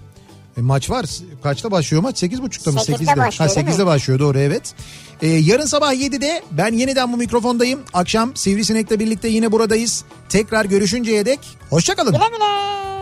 E, 0.57 0.61
maç 0.61 0.89
var. 0.89 1.05
Kaçta 1.43 1.71
başlıyor 1.71 2.03
maç? 2.03 2.23
8.30'da 2.23 2.71
mı? 2.71 2.79
Sekizde 2.79 3.11
8'de. 3.11 3.19
başlıyor, 3.19 3.49
ha, 3.49 3.55
değil 3.55 3.67
mi? 3.67 3.73
8'de 3.73 3.85
başlıyor 3.85 4.19
doğru 4.19 4.39
evet. 4.39 4.73
E, 5.21 5.27
yarın 5.27 5.65
sabah 5.65 5.93
7'de 5.93 6.43
ben 6.51 6.73
yeniden 6.73 7.13
bu 7.13 7.17
mikrofondayım. 7.17 7.79
Akşam 7.93 8.35
Sivrisinek'le 8.35 8.99
birlikte 8.99 9.27
yine 9.27 9.51
buradayız. 9.51 10.03
Tekrar 10.29 10.65
görüşünceye 10.65 11.25
dek 11.25 11.39
hoşçakalın. 11.69 12.11
Güle 12.11 12.27
güle. 12.27 13.00